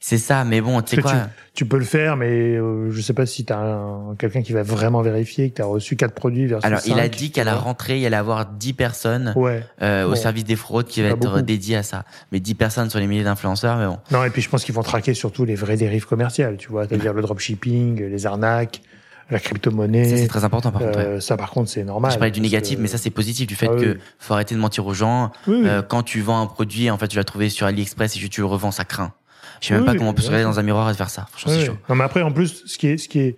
c'est 0.00 0.18
ça 0.18 0.44
mais 0.44 0.60
bon 0.60 0.82
tu 0.82 0.96
sais 0.96 1.02
quoi 1.02 1.12
Tu 1.54 1.64
peux 1.66 1.78
le 1.78 1.84
faire, 1.84 2.16
mais 2.16 2.26
euh, 2.56 2.90
je 2.90 3.00
sais 3.00 3.14
pas 3.14 3.24
si 3.24 3.44
t'as 3.46 3.58
un, 3.58 4.14
quelqu'un 4.18 4.42
qui 4.42 4.52
va 4.52 4.62
vraiment 4.62 5.00
vérifier 5.00 5.48
que 5.50 5.54
t'as 5.54 5.64
reçu 5.64 5.96
quatre 5.96 6.14
produits 6.14 6.46
versus 6.46 6.64
Alors, 6.66 6.80
il 6.86 6.98
a 6.98 7.08
dit 7.08 7.30
qu'à 7.30 7.44
la 7.44 7.54
rentrée, 7.54 8.00
il 8.00 8.06
allait 8.06 8.16
avoir 8.16 8.44
10 8.44 8.72
personnes 8.74 9.32
Ouais. 9.36 9.62
euh, 9.82 10.06
au 10.06 10.14
service 10.14 10.44
des 10.44 10.56
fraudes 10.56 10.88
qui 10.88 11.00
va 11.00 11.08
être 11.08 11.18
beaucoup. 11.20 11.40
dédié 11.40 11.76
à 11.76 11.82
ça. 11.82 12.04
Mais 12.32 12.40
10 12.40 12.54
personnes 12.54 12.90
sur 12.90 12.98
les 12.98 13.06
milliers 13.06 13.24
d'influenceurs, 13.24 13.78
mais 13.78 13.86
bon. 13.86 13.98
Non, 14.10 14.24
et 14.24 14.30
puis 14.30 14.42
je 14.42 14.50
pense 14.50 14.64
qu'ils 14.64 14.74
vont 14.74 14.82
traquer 14.82 15.14
surtout 15.14 15.44
les 15.46 15.54
vraies 15.54 15.76
dérives 15.76 16.06
commerciales, 16.06 16.56
tu 16.58 16.68
vois, 16.68 16.86
c'est-à-dire 16.86 17.14
le 17.14 17.22
dropshipping, 17.22 18.02
les 18.02 18.26
arnaques, 18.26 18.82
la 19.30 19.38
Ça, 19.38 19.44
c'est 19.44 19.50
crypto-monnaie. 19.50 20.26
très 20.28 20.44
important, 20.44 20.70
par 20.70 20.82
contre. 20.82 20.98
ouais. 20.98 21.04
Euh, 21.04 21.20
ça, 21.20 21.36
par 21.36 21.50
contre, 21.50 21.70
c'est 21.70 21.84
normal. 21.84 22.12
Je 22.12 22.16
parlais 22.18 22.30
du 22.30 22.40
négatif, 22.40 22.76
que- 22.76 22.82
mais 22.82 22.88
ça, 22.88 22.98
c'est 22.98 23.10
positif, 23.10 23.46
du 23.46 23.54
fait 23.54 23.68
Ah 23.70 23.76
que 23.76 23.92
oui. 23.94 23.98
faut 24.18 24.34
arrêter 24.34 24.54
de 24.54 24.60
mentir 24.60 24.86
aux 24.86 24.94
gens. 24.94 25.30
Oui, 25.46 25.56
oui. 25.62 25.68
Euh, 25.68 25.82
quand 25.82 26.02
tu 26.02 26.20
vends 26.20 26.42
un 26.42 26.46
produit, 26.46 26.90
en 26.90 26.98
fait, 26.98 27.08
tu 27.08 27.16
l'as 27.16 27.24
trouvé 27.24 27.48
sur 27.48 27.66
AliExpress 27.66 28.16
et 28.16 28.28
tu 28.28 28.40
le 28.40 28.46
revends, 28.46 28.70
ça 28.70 28.84
craint. 28.84 29.12
Je 29.60 29.68
sais 29.68 29.74
même 29.74 29.84
pas 29.84 29.94
comment 29.94 30.10
on 30.10 30.14
peut 30.14 30.20
se 30.22 30.26
regarder 30.26 30.44
dans 30.44 30.58
un 30.58 30.62
miroir 30.62 30.90
et 30.90 30.94
faire 30.94 31.08
ça. 31.10 31.26
Franchement, 31.30 31.52
c'est 31.52 31.64
chaud. 31.66 31.76
Non, 31.88 31.94
mais 31.94 32.04
après, 32.04 32.20
en 32.22 32.32
plus, 32.32 32.64
ce 32.66 32.76
qui 32.76 32.88
est, 32.88 32.98
ce 32.98 33.08
qui 33.08 33.20
est, 33.20 33.36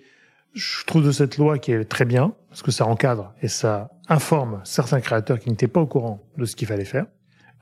je 0.54 0.84
trouve 0.86 1.04
de 1.04 1.12
cette 1.12 1.36
loi 1.36 1.58
qui 1.58 1.70
est 1.72 1.84
très 1.84 2.04
bien, 2.04 2.32
parce 2.48 2.62
que 2.62 2.70
ça 2.72 2.86
encadre 2.86 3.32
et 3.42 3.48
ça 3.48 3.90
informe 4.08 4.60
certains 4.64 5.00
créateurs 5.00 5.38
qui 5.38 5.50
n'étaient 5.50 5.68
pas 5.68 5.80
au 5.80 5.86
courant 5.86 6.22
de 6.38 6.44
ce 6.46 6.56
qu'il 6.56 6.66
fallait 6.66 6.84
faire. 6.84 7.04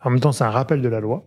En 0.02 0.10
même 0.10 0.20
temps, 0.20 0.32
c'est 0.32 0.44
un 0.44 0.50
rappel 0.50 0.80
de 0.80 0.88
la 0.88 1.00
loi, 1.00 1.24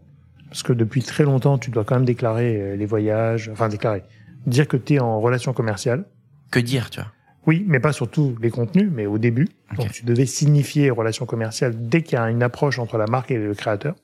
parce 0.49 0.63
que 0.63 0.73
depuis 0.73 1.03
très 1.03 1.25
longtemps, 1.25 1.57
tu 1.57 1.69
dois 1.69 1.83
quand 1.83 1.95
même 1.95 2.05
déclarer 2.05 2.55
euh, 2.61 2.75
les 2.75 2.85
voyages, 2.85 3.49
enfin 3.51 3.67
déclarer, 3.69 4.03
dire 4.45 4.67
que 4.67 4.77
tu 4.77 4.95
es 4.95 4.99
en 4.99 5.19
relation 5.19 5.53
commerciale. 5.53 6.05
Que 6.51 6.59
dire, 6.59 6.89
tu 6.89 6.99
vois 6.99 7.11
Oui, 7.45 7.63
mais 7.67 7.79
pas 7.79 7.93
sur 7.93 8.09
tous 8.09 8.35
les 8.41 8.49
contenus, 8.49 8.89
mais 8.91 9.05
au 9.05 9.17
début. 9.17 9.47
Donc 9.75 9.91
tu 9.91 10.05
devais 10.05 10.25
signifier 10.25 10.89
relation 10.89 11.25
commerciale 11.25 11.73
dès 11.75 12.01
qu'il 12.03 12.17
y 12.17 12.21
a 12.21 12.29
une 12.29 12.43
approche 12.43 12.79
entre 12.79 12.97
la 12.97 13.07
marque 13.07 13.31
et 13.31 13.37
le 13.37 13.53
créateur, 13.53 13.95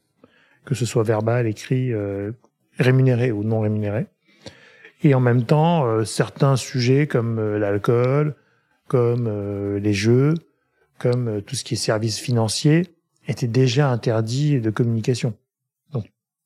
que 0.66 0.76
ce 0.76 0.86
soit 0.86 1.04
verbal, 1.04 1.48
écrit, 1.48 1.94
euh, 1.94 2.32
rémunéré 2.78 3.32
ou 3.32 3.44
non 3.44 3.62
rémunéré. 3.62 4.08
Et 5.04 5.14
en 5.14 5.20
même 5.20 5.44
temps, 5.44 5.86
euh, 5.86 6.04
certains 6.06 6.56
sujets 6.56 7.08
comme 7.08 7.40
euh, 7.40 7.60
l'alcool, 7.60 8.36
comme 8.88 9.78
les 9.78 9.94
jeux, 9.94 10.36
comme 11.00 11.42
tout 11.42 11.56
ce 11.56 11.64
qui 11.64 11.74
est 11.74 11.78
services 11.78 12.20
financiers, 12.20 12.94
étaient 13.28 13.48
déjà 13.48 13.90
interdits 13.90 14.60
de 14.60 14.70
communication. 14.70 15.34
Donc, 15.94 16.06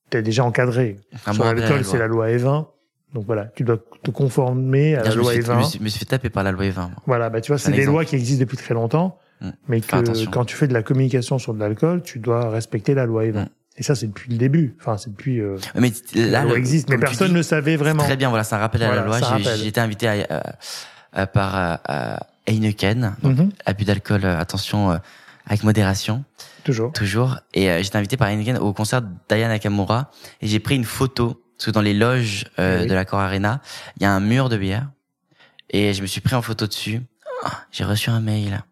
tu 0.10 0.18
es 0.18 0.22
déjà 0.22 0.46
encadré. 0.46 0.98
Sur 1.34 1.44
l'alcool, 1.44 1.84
c'est 1.84 1.98
la 1.98 2.08
loi 2.08 2.30
E20. 2.30 2.68
Donc 3.14 3.26
voilà, 3.26 3.46
tu 3.56 3.64
dois 3.64 3.78
te 4.04 4.12
conformer 4.12 4.96
à 4.96 5.04
la 5.04 5.16
loi 5.16 5.32
suis, 5.34 5.42
je 5.42 5.52
me 5.52 5.58
E20. 5.62 5.70
suis- 5.70 5.80
me 5.80 5.88
suis 5.88 6.00
fait 6.00 6.06
taper 6.06 6.30
par 6.30 6.44
la 6.44 6.52
loi 6.52 6.66
E20. 6.66 6.76
moi. 6.76 6.90
Voilà, 7.06 7.30
bah 7.30 7.40
tu 7.42 7.52
vois, 7.52 7.58
C'est 7.58 7.72
des 7.72 7.78
exemple. 7.80 7.94
lois 7.96 8.06
qui 8.06 8.16
existent 8.16 8.42
depuis 8.42 8.58
très 8.58 8.74
longtemps, 8.74 9.18
Mm. 9.42 9.50
mais 9.70 9.82
que 9.82 10.26
quand 10.30 10.46
tu 10.46 10.56
fais 10.56 10.68
de 10.68 10.74
la 10.74 10.84
communication 10.84 11.40
sur 11.40 11.54
de 11.54 11.60
l'alcool, 11.60 12.02
tu 12.04 12.20
dois 12.20 12.50
respecter 12.50 12.94
la 12.96 13.06
loi 13.06 13.24
E20. 13.26 13.44
Mm. 13.44 13.50
Et 13.78 13.84
ça, 13.84 13.96
c'est 13.96 14.08
depuis 14.08 14.32
le 14.32 14.38
début. 14.38 14.76
Enfin, 14.82 14.98
c'est 14.98 15.12
depuis. 15.12 15.40
Euh, 15.40 15.56
Mais 15.76 15.92
la 16.16 16.44
loi 16.44 16.58
existe, 16.58 16.90
mais 16.90 16.98
personne 16.98 17.30
dis, 17.30 17.34
ne 17.36 17.42
savait 17.44 17.76
vraiment. 17.78 18.04
Très 18.04 18.18
bien, 18.18 18.30
voilà, 18.30 18.44
c'est 18.44 18.56
un 18.56 18.60
rappel 18.60 18.82
à 18.84 18.88
Voilà, 18.88 19.02
la 19.02 19.08
loi. 19.08 19.20
ça 19.20 19.38
J'ai 19.38 19.50
rappelle. 19.50 19.68
été 19.68 19.80
invité 19.80 20.08
à, 20.08 20.14
à- 21.14 21.22
à- 21.22 21.28
par 21.28 21.80
Heineken, 22.48 23.16
donc 23.24 23.38
Mhm. 23.38 23.50
abus 23.66 23.86
d'alcool, 23.86 24.22
euh, 24.26 24.38
attention, 24.40 24.92
euh, 24.92 24.98
avec 25.46 25.64
modération. 25.64 26.24
Toujours. 26.64 26.92
Toujours. 26.92 27.38
Et 27.54 27.70
euh, 27.70 27.82
j'étais 27.84 27.98
invité 27.98 28.18
par 28.18 28.28
Heineken 28.30 28.58
au 28.58 28.74
concert 28.74 29.02
d'Aya 29.30 29.48
Nakamura 29.48 30.12
et 30.42 30.48
j'ai 30.48 30.60
pris 30.60 30.76
une 30.76 30.84
photo 30.84 31.42
parce 31.58 31.66
que 31.66 31.72
dans 31.72 31.82
les 31.82 31.94
loges 31.94 32.46
euh, 32.60 32.82
Oui. 32.82 32.88
de 32.88 32.94
l'accord 32.94 33.20
Arena, 33.20 33.62
il 33.98 34.04
y 34.04 34.06
a 34.06 34.12
un 34.12 34.20
mur 34.20 34.50
de 34.50 34.58
bière 34.58 34.90
et 35.70 35.94
je 35.94 36.02
me 36.02 36.08
suis 36.08 36.22
pris 36.22 36.36
en 36.36 36.42
photo 36.42 36.68
dessus. 36.68 37.02
Oh, 37.44 37.48
j'ai 37.72 37.84
reçu 37.84 38.10
un 38.10 38.20
mail, 38.22 38.64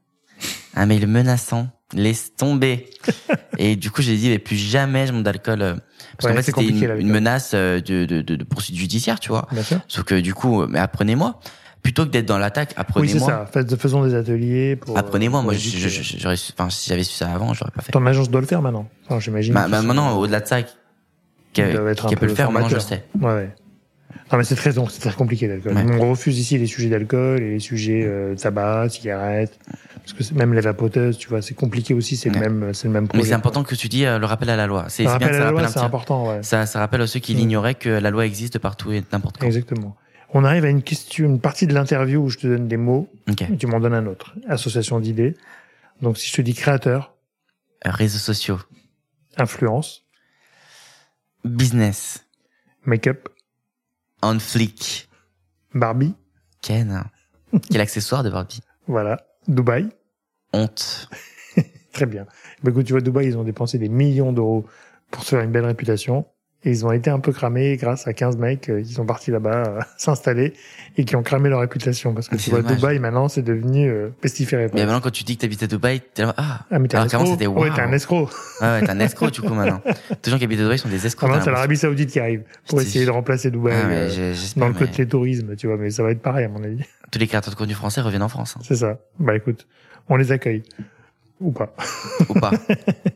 un 0.76 0.86
mail 0.86 1.08
menaçant. 1.08 1.70
Laisse 1.94 2.36
tomber. 2.36 2.90
et 3.60 3.76
du 3.76 3.92
coup, 3.92 4.02
j'ai 4.02 4.18
dit 4.18 4.30
mais 4.30 4.40
plus 4.40 4.56
jamais 4.56 5.06
je 5.06 5.14
monte 5.14 5.24
d'alcool 5.24 5.62
euh, 5.62 5.76
parce 6.18 6.26
Ouais, 6.26 6.32
qu'en 6.32 6.36
fait 6.38 6.44
c'était 6.44 6.66
une, 7.00 7.10
menace 7.10 7.52
euh, 7.54 7.80
de, 7.80 8.06
de, 8.06 8.22
de, 8.22 8.36
de 8.36 8.44
poursuite 8.44 8.76
judiciaire, 8.76 9.20
tu 9.20 9.30
vois. 9.30 9.48
Bien 9.52 9.62
sûr. 9.64 9.80
Sauf 9.88 10.04
que 10.04 10.20
du 10.20 10.34
coup, 10.34 10.62
euh, 10.64 10.68
mais 10.70 10.80
apprenez-moi. 10.80 11.40
Plutôt 11.84 12.04
que 12.04 12.10
d'être 12.10 12.26
dans 12.26 12.40
l'attaque, 12.40 12.70
Oui, 12.70 12.74
c'est 13.08 13.18
apprenez-moi. 13.18 13.28
ça. 13.30 13.46
Fais- 13.54 13.78
Faisons 13.78 14.04
des 14.04 14.16
ateliers 14.16 14.76
pour. 14.76 14.98
apprenez-moi. 14.98 15.44
Moi, 15.44 15.54
je- 15.54 15.60
éviter- 15.70 15.78
je- 15.90 16.02
je- 16.02 16.18
j'aurais, 16.18 16.36
enfin, 16.58 16.72
si 16.72 16.90
j'avais 16.90 17.04
su 17.04 17.14
ça 17.14 17.30
avant, 17.32 17.54
j'aurais 17.54 17.70
pas 17.70 17.84
fait. 17.84 17.92
Ton 17.92 18.04
agence 18.08 18.32
doit 18.32 18.42
le 18.42 18.48
faire 18.48 18.64
maintenant. 18.64 18.90
Enfin, 19.06 19.20
j'imagine. 19.20 19.54
Bah, 19.54 19.62
qu'ils 19.64 19.72
bah, 19.72 19.82
sont- 19.82 19.88
maintenant, 19.88 20.18
au-delà 20.18 20.40
de 20.40 20.48
ça, 20.48 20.58
être 21.64 22.08
qu'elle 22.08 22.18
peut 22.18 22.26
peu 22.26 22.32
le 22.32 22.36
faire, 22.36 22.52
maintenant 22.52 22.70
je 22.70 22.76
le 22.76 22.82
sais. 22.82 23.04
Ouais, 23.20 23.34
ouais. 23.34 23.56
Non, 24.32 24.40
mais 24.40 24.44
c'est 24.44 24.56
très, 24.56 24.74
donc, 24.74 24.90
c'est 24.90 25.02
très 25.02 25.14
compliqué 25.14 25.48
l'alcool. 25.48 25.74
Ouais. 25.76 25.86
On 26.02 26.10
refuse 26.10 26.40
ici 26.40 26.58
les 26.58 26.66
sujets 26.66 26.90
d'alcool 26.90 27.42
et 27.44 27.52
les 27.52 27.60
sujets 27.60 28.04
euh, 28.06 28.34
tabac, 28.36 28.90
cigarettes. 28.90 29.60
Parce 30.00 30.14
que 30.14 30.24
c'est- 30.24 30.34
même 30.34 30.54
les 30.54 30.62
vapoteuses, 30.62 31.18
tu 31.20 31.30
vois, 31.30 31.42
c'est 31.44 31.54
compliqué 31.54 31.94
aussi. 31.94 32.16
C'est 32.18 32.30
Ouais. 32.30 32.40
le 32.40 32.50
même, 32.50 32.74
c'est 32.74 32.88
le 32.88 32.94
même 32.94 33.08
projet. 33.08 33.22
Mais 33.24 33.30
c'est 33.30 33.36
important 33.36 33.64
que 33.64 33.76
tu 33.76 33.88
dis 33.88 34.06
euh, 34.06 34.18
le 34.18 34.26
rappel 34.26 34.50
à 34.50 34.56
la 34.56 34.66
loi. 34.66 34.86
C'est 34.88 35.04
bien 35.04 35.18
que 35.20 35.26
ça 35.26 35.32
loi, 35.32 35.46
rappelle 35.52 35.66
un 35.66 35.68
petit- 35.72 35.80
important, 35.80 36.28
ouais. 36.30 36.42
Ça, 36.44 36.66
ça 36.66 36.80
rappelle 36.80 37.02
à 37.02 37.08
ceux 37.08 37.20
qui 37.20 37.36
Mm. 37.36 37.38
l'ignoraient 37.38 37.76
que 37.76 37.90
la 37.90 38.10
loi 38.10 38.26
existe 38.26 38.58
partout 38.58 38.92
et 38.92 39.04
n'importe 39.14 39.38
quand. 39.38 39.46
Exactement. 39.46 39.96
On 40.34 40.44
arrive 40.44 40.66
à 40.66 40.70
une 40.70 40.82
question, 40.82 41.26
une 41.26 41.40
partie 41.40 41.68
de 41.68 41.74
l'interview 41.74 42.24
où 42.24 42.30
je 42.30 42.40
te 42.40 42.48
donne 42.48 42.68
des 42.68 42.78
mots 42.78 43.08
Ok. 43.30 43.44
et 43.44 43.58
tu 43.58 43.68
m'en 43.68 43.80
donnes 43.80 43.94
un 43.94 44.08
autre. 44.08 44.34
Association 44.50 45.00
d'idées. 45.00 45.36
Donc, 46.02 46.18
si 46.18 46.30
je 46.32 46.36
te 46.36 46.42
dis 46.42 46.54
créateur, 46.56 47.14
réseaux 47.86 48.18
sociaux, 48.18 48.60
influence, 49.38 50.05
business, 51.46 52.26
make-up, 52.86 53.30
on 54.22 54.40
flick, 54.40 55.08
Barbie, 55.74 56.14
Ken, 56.62 57.04
quel 57.72 57.82
accessoire 57.82 58.24
de 58.24 58.30
Barbie, 58.30 58.62
voilà, 58.88 59.26
Dubaï. 59.48 59.90
honte. 60.54 61.10
Très 61.94 62.06
bien. 62.06 62.26
Bah, 62.64 62.72
écoute, 62.72 62.86
tu 62.86 62.94
vois, 62.94 63.02
Dubaï, 63.02 63.28
ils 63.28 63.38
ont 63.38 63.44
dépensé 63.44 63.78
des 63.78 63.90
millions 63.90 64.34
d'euros 64.34 64.66
pour 65.12 65.24
se 65.24 65.30
faire 65.30 65.42
une 65.42 65.52
belle 65.52 65.66
réputation. 65.66 66.26
Et 66.66 66.72
ils 66.72 66.84
ont 66.86 66.92
été 66.92 67.12
un 67.12 67.20
peu 67.20 67.32
cramés 67.32 67.78
grâce 67.78 68.08
à 68.08 68.14
15 68.14 68.38
mecs 68.38 68.70
euh, 68.70 68.82
qui 68.82 68.92
sont 68.94 69.06
partis 69.06 69.30
là-bas 69.30 69.64
euh, 69.68 69.80
s'installer 69.98 70.54
et 70.98 71.06
qui 71.06 71.16
ont 71.16 71.22
cramé 71.22 71.48
leur 71.48 71.60
réputation. 71.60 72.14
Parce 72.14 72.28
que 72.28 72.38
tu 72.38 72.50
vois, 72.50 72.62
dommage. 72.64 72.78
Dubaï, 72.78 73.00
maintenant, 73.00 73.28
c'est 73.28 73.44
devenu 73.44 73.88
euh, 73.88 74.10
pestiféré. 74.20 74.70
Mais 74.74 74.84
maintenant, 74.86 75.00
quand 75.00 75.12
tu 75.12 75.24
dis 75.24 75.36
que 75.38 75.42
t'habites 75.42 75.62
à 75.62 75.68
Dubaï, 75.68 76.02
t'es 76.14 76.24
là, 76.24 76.34
ah, 76.38 76.62
Ah, 76.72 76.80
mais 76.80 76.88
t'es 76.88 76.98
un 76.98 77.06
escroc. 77.06 77.26
c'était 77.28 77.46
Ouais, 77.46 77.68
waouh. 77.70 77.76
t'es 77.76 77.82
un 77.82 77.92
escroc. 77.92 78.30
ouais, 78.62 78.68
ouais, 78.68 78.82
t'es 78.82 78.90
un 78.90 79.00
escroc 79.00 79.30
du 79.30 79.42
coup 79.42 79.54
maintenant. 79.54 79.82
Tous 80.10 80.16
les 80.26 80.32
gens 80.32 80.38
qui 80.40 80.46
habitent 80.46 80.60
à 80.60 80.64
Dubaï 80.64 80.80
sont 80.80 80.90
des 80.90 81.06
escrocs. 81.06 81.30
Maintenant, 81.30 81.44
c'est 81.46 81.52
l'Arabie 81.52 81.78
Saoudite 81.78 82.10
qui 82.10 82.20
arrive 82.20 82.42
pour 82.68 82.82
essayer 82.82 83.06
de 83.06 83.12
remplacer 83.12 83.52
Dubaï 83.52 83.76
Ah, 83.80 83.88
mais 83.88 84.08
euh, 84.18 84.34
dans 84.58 84.68
le 84.68 84.74
mais 84.74 84.80
côté 84.80 85.08
tourisme, 85.08 85.56
tu 85.56 85.68
vois. 85.68 85.78
Mais 85.78 85.92
ça 85.92 86.02
va 86.02 86.10
être 86.12 86.22
pareil, 86.22 86.46
à 86.46 86.50
mon 86.50 86.64
avis. 86.64 86.80
Tous 87.12 87.20
les 87.20 87.28
créateurs 87.28 87.54
de 87.54 87.58
contenu 87.60 87.76
français 87.76 88.02
reviennent 88.02 88.24
en 88.24 88.30
France, 88.30 88.56
hein. 88.58 88.62
C'est 88.64 88.78
ça. 88.78 88.98
Bah, 89.20 89.36
écoute, 89.36 89.68
on 90.10 90.16
les 90.16 90.32
accueille. 90.32 90.64
Ou 91.46 91.52
pas. 91.52 91.74
ou 92.30 92.34
pas. 92.40 92.52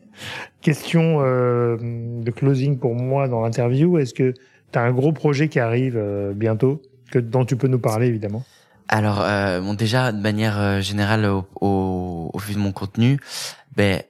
Question 0.62 1.18
euh, 1.20 1.76
de 1.80 2.30
closing 2.30 2.78
pour 2.78 2.94
moi 2.94 3.28
dans 3.28 3.40
l'interview. 3.42 3.98
Est-ce 3.98 4.14
que 4.14 4.32
tu 4.72 4.78
as 4.78 4.82
un 4.82 4.92
gros 4.92 5.12
projet 5.12 5.48
qui 5.48 5.58
arrive 5.58 5.96
euh, 5.96 6.32
bientôt 6.34 6.80
que, 7.10 7.18
dont 7.18 7.44
tu 7.44 7.56
peux 7.56 7.66
nous 7.66 7.78
parler, 7.78 8.06
évidemment? 8.06 8.44
Alors, 8.88 9.20
euh, 9.22 9.60
bon, 9.60 9.74
déjà, 9.74 10.12
de 10.12 10.20
manière 10.20 10.80
générale, 10.82 11.24
au, 11.24 11.46
au, 11.60 12.30
au 12.32 12.38
vu 12.38 12.54
de 12.54 12.58
mon 12.58 12.72
contenu, 12.72 13.18
ben, 13.76 14.02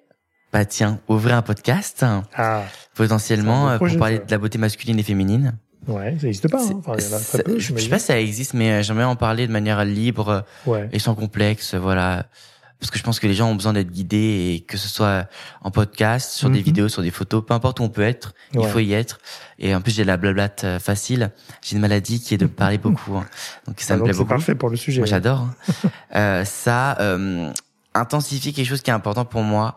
bah 0.52 0.64
tiens, 0.64 0.98
ouvrir 1.08 1.36
un 1.36 1.42
podcast, 1.42 2.02
hein, 2.02 2.24
Ah, 2.34 2.62
potentiellement, 2.94 3.78
pour 3.78 3.88
parler 3.98 4.16
ça. 4.16 4.24
de 4.24 4.30
la 4.32 4.38
beauté 4.38 4.58
masculine 4.58 4.98
et 4.98 5.02
féminine. 5.02 5.56
ouais, 5.86 6.16
ça 6.18 6.26
n'existe 6.26 6.48
pas. 6.50 6.58
Hein. 6.58 6.64
C'est- 6.66 6.74
Enfin, 6.74 6.94
il 6.98 7.04
y 7.04 7.08
en 7.12 7.16
a 7.16 7.18
c'est- 7.20 7.38
très 7.38 7.42
peu, 7.44 7.58
je 7.58 7.74
sais 7.74 7.88
pas 7.88 7.98
si 7.98 8.06
ça 8.06 8.18
existe, 8.20 8.54
mais 8.54 8.82
j'aimerais 8.82 9.04
en 9.04 9.16
parler 9.16 9.46
de 9.46 9.52
manière 9.52 9.84
libre 9.84 10.44
Ouais. 10.66 10.88
et 10.92 10.98
sans 10.98 11.14
complexe, 11.14 11.74
voilà. 11.74 12.26
Parce 12.80 12.90
que 12.90 12.98
je 12.98 13.02
pense 13.04 13.20
que 13.20 13.26
les 13.26 13.34
gens 13.34 13.48
ont 13.50 13.54
besoin 13.54 13.74
d'être 13.74 13.90
guidés 13.90 14.54
et 14.56 14.60
que 14.66 14.78
ce 14.78 14.88
soit 14.88 15.28
en 15.62 15.70
podcast, 15.70 16.32
sur 16.32 16.48
des 16.48 16.58
Mhm. 16.60 16.64
vidéos, 16.64 16.88
sur 16.88 17.02
des 17.02 17.10
photos, 17.10 17.44
peu 17.46 17.52
importe 17.54 17.78
où 17.80 17.82
on 17.82 17.90
peut 17.90 18.00
être, 18.02 18.34
il 18.54 18.66
faut 18.66 18.78
y 18.78 18.94
être. 18.94 19.20
Et 19.58 19.74
en 19.74 19.82
plus, 19.82 19.94
j'ai 19.94 20.04
la 20.04 20.16
blablate 20.16 20.64
euh, 20.64 20.78
facile. 20.78 21.30
J'ai 21.62 21.76
une 21.76 21.82
maladie 21.82 22.20
qui 22.20 22.32
est 22.34 22.38
de 22.38 22.46
parler 22.46 22.78
beaucoup, 22.86 23.16
hein. 23.16 23.26
donc 23.66 23.80
ça 23.80 23.92
Ah, 23.92 23.96
me 23.96 23.98
donc 24.00 24.06
plaît 24.06 24.12
c'est 24.14 24.18
beaucoup. 24.20 24.28
parfait 24.30 24.54
pour 24.54 24.70
le 24.70 24.76
sujet. 24.76 25.00
Moi, 25.00 25.06
j'adore. 25.06 25.40
hein. 25.40 25.54
euh, 26.16 26.44
ça 26.46 26.98
euh, 27.00 27.52
intensifie 27.94 28.52
quelque 28.52 28.66
chose 28.68 28.80
qui 28.82 28.90
est 28.90 28.94
important 28.94 29.24
pour 29.26 29.42
moi, 29.42 29.76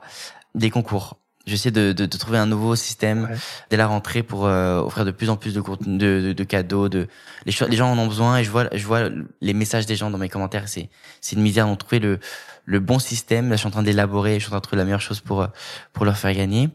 des 0.56 0.70
concours. 0.70 1.18
J'essaie 1.46 1.72
de, 1.72 1.92
de, 1.92 2.06
de 2.06 2.18
trouver 2.18 2.38
un 2.38 2.46
nouveau 2.46 2.78
système 2.78 3.24
Ouais. 3.30 3.36
dès 3.70 3.76
la 3.76 3.88
rentrée 3.88 4.24
pour 4.24 4.46
euh, 4.46 4.80
offrir 4.80 5.04
de 5.04 5.12
plus 5.12 5.30
en 5.30 5.36
plus 5.36 5.54
de, 5.54 5.60
contenu, 5.60 5.98
de, 5.98 6.22
de, 6.28 6.32
de 6.32 6.44
cadeaux. 6.46 6.88
De 6.88 7.10
les, 7.46 7.54
les 7.68 7.76
gens 7.76 7.92
en 7.92 7.98
ont 7.98 8.08
besoin 8.08 8.38
et 8.38 8.46
je 8.46 8.50
vois 8.50 8.70
je 8.74 8.86
vois 8.88 9.10
les 9.42 9.54
messages 9.54 9.86
des 9.86 9.98
gens 9.98 10.10
dans 10.10 10.18
mes 10.18 10.30
commentaires. 10.30 10.70
C'est 10.70 10.90
c'est 11.20 11.36
une 11.36 11.42
misère 11.42 11.66
d'en 11.68 11.76
trouver 11.76 12.00
le 12.00 12.20
le 12.66 12.80
bon 12.80 13.00
système. 13.00 13.50
Là, 13.50 13.56
je 13.56 13.60
suis 13.60 13.68
en 13.68 13.72
train 13.72 13.84
d'élaborer. 13.84 14.36
Je 14.36 14.40
suis 14.40 14.48
en 14.48 14.52
train 14.52 14.60
de 14.60 14.64
trouver 14.64 14.78
la 14.78 14.86
meilleure 14.86 15.02
chose 15.02 15.20
pour 15.22 15.42
euh, 15.42 15.48
pour 15.94 16.06
leur 16.06 16.18
faire 16.18 16.34
gagner. 16.34 16.70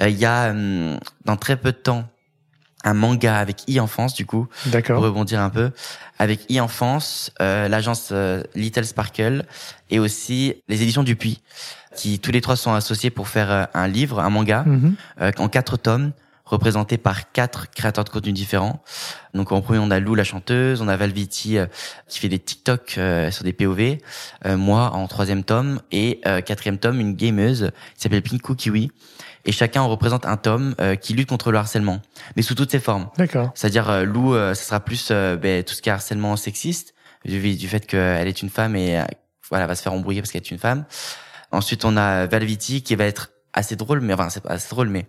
Euh, 0.00 0.08
Il 0.08 0.16
y 0.18 0.24
a 0.24 0.50
hum, 0.50 0.98
dans 1.24 1.36
très 1.36 1.56
peu 1.56 1.72
de 1.72 1.76
temps 1.76 2.04
un 2.84 2.94
manga 2.94 3.36
avec 3.38 3.62
e-enfance 3.70 4.12
du 4.14 4.26
coup 4.26 4.48
pour 4.94 5.04
rebondir 5.04 5.40
un 5.40 5.50
peu, 5.50 5.70
avec 6.18 6.50
e-enfance, 6.50 7.30
euh, 7.40 7.68
l'agence 7.68 8.08
euh, 8.10 8.42
Little 8.56 8.84
Sparkle 8.84 9.44
et 9.88 10.00
aussi 10.00 10.54
les 10.68 10.82
éditions 10.82 11.04
Dupuis, 11.04 11.42
qui 11.94 12.18
tous 12.18 12.32
les 12.32 12.40
trois 12.40 12.56
sont 12.56 12.72
associés 12.74 13.10
pour 13.10 13.28
faire 13.28 13.50
euh, 13.52 13.64
un 13.74 13.86
livre, 13.86 14.18
un 14.18 14.30
manga, 14.30 14.64
Mhm. 14.66 14.94
euh, 15.20 15.30
en 15.38 15.48
quatre 15.48 15.76
tomes, 15.76 16.10
représenté 16.52 16.98
par 16.98 17.32
quatre 17.32 17.70
créateurs 17.70 18.04
de 18.04 18.10
contenu 18.10 18.32
différents. 18.32 18.82
Donc 19.34 19.50
en 19.52 19.60
premier, 19.62 19.78
on 19.80 19.90
a 19.90 19.98
Lou 19.98 20.14
la 20.14 20.22
chanteuse, 20.24 20.82
on 20.82 20.88
a 20.88 20.96
Valviti 20.96 21.58
euh, 21.58 21.66
qui 22.08 22.20
fait 22.20 22.28
des 22.28 22.38
TikTok 22.38 22.94
euh, 22.98 23.30
sur 23.30 23.42
des 23.42 23.52
POV, 23.52 23.98
euh, 24.44 24.56
moi 24.56 24.90
en 24.92 25.08
troisième 25.08 25.42
tome 25.44 25.80
et 25.90 26.20
euh, 26.26 26.40
quatrième 26.42 26.78
tome, 26.78 27.00
une 27.00 27.14
gameuse 27.14 27.70
qui 27.96 28.02
s'appelle 28.02 28.22
Pinku 28.22 28.54
Kiwi. 28.54 28.92
Et 29.44 29.50
chacun 29.50 29.82
on 29.82 29.88
représente 29.88 30.24
un 30.24 30.36
tome 30.36 30.74
euh, 30.80 30.94
qui 30.94 31.14
lutte 31.14 31.28
contre 31.28 31.50
le 31.50 31.58
harcèlement, 31.58 32.00
mais 32.36 32.42
sous 32.42 32.54
toutes 32.54 32.70
ses 32.70 32.78
formes. 32.78 33.08
D'accord. 33.16 33.50
C'est-à-dire 33.54 33.90
euh, 33.90 34.04
Lou, 34.04 34.34
euh, 34.34 34.54
ça 34.54 34.62
sera 34.62 34.80
plus 34.80 35.08
euh, 35.10 35.36
ben, 35.36 35.64
tout 35.64 35.74
ce 35.74 35.82
qui 35.82 35.88
est 35.88 35.92
harcèlement 35.92 36.36
sexiste, 36.36 36.94
du, 37.24 37.56
du 37.56 37.68
fait 37.68 37.86
qu'elle 37.86 38.28
est 38.28 38.42
une 38.42 38.50
femme 38.50 38.76
et 38.76 39.00
voilà, 39.48 39.64
elle 39.64 39.68
va 39.68 39.74
se 39.74 39.82
faire 39.82 39.92
embrouiller 39.92 40.20
parce 40.20 40.30
qu'elle 40.30 40.42
est 40.42 40.50
une 40.50 40.58
femme. 40.58 40.84
Ensuite, 41.50 41.84
on 41.84 41.96
a 41.96 42.26
Valviti 42.26 42.82
qui 42.82 42.94
va 42.94 43.04
être 43.04 43.30
assez 43.52 43.76
drôle, 43.76 44.00
mais 44.00 44.14
enfin 44.14 44.28
c'est 44.30 44.42
pas 44.42 44.52
assez 44.52 44.68
drôle, 44.70 44.88
mais 44.88 45.06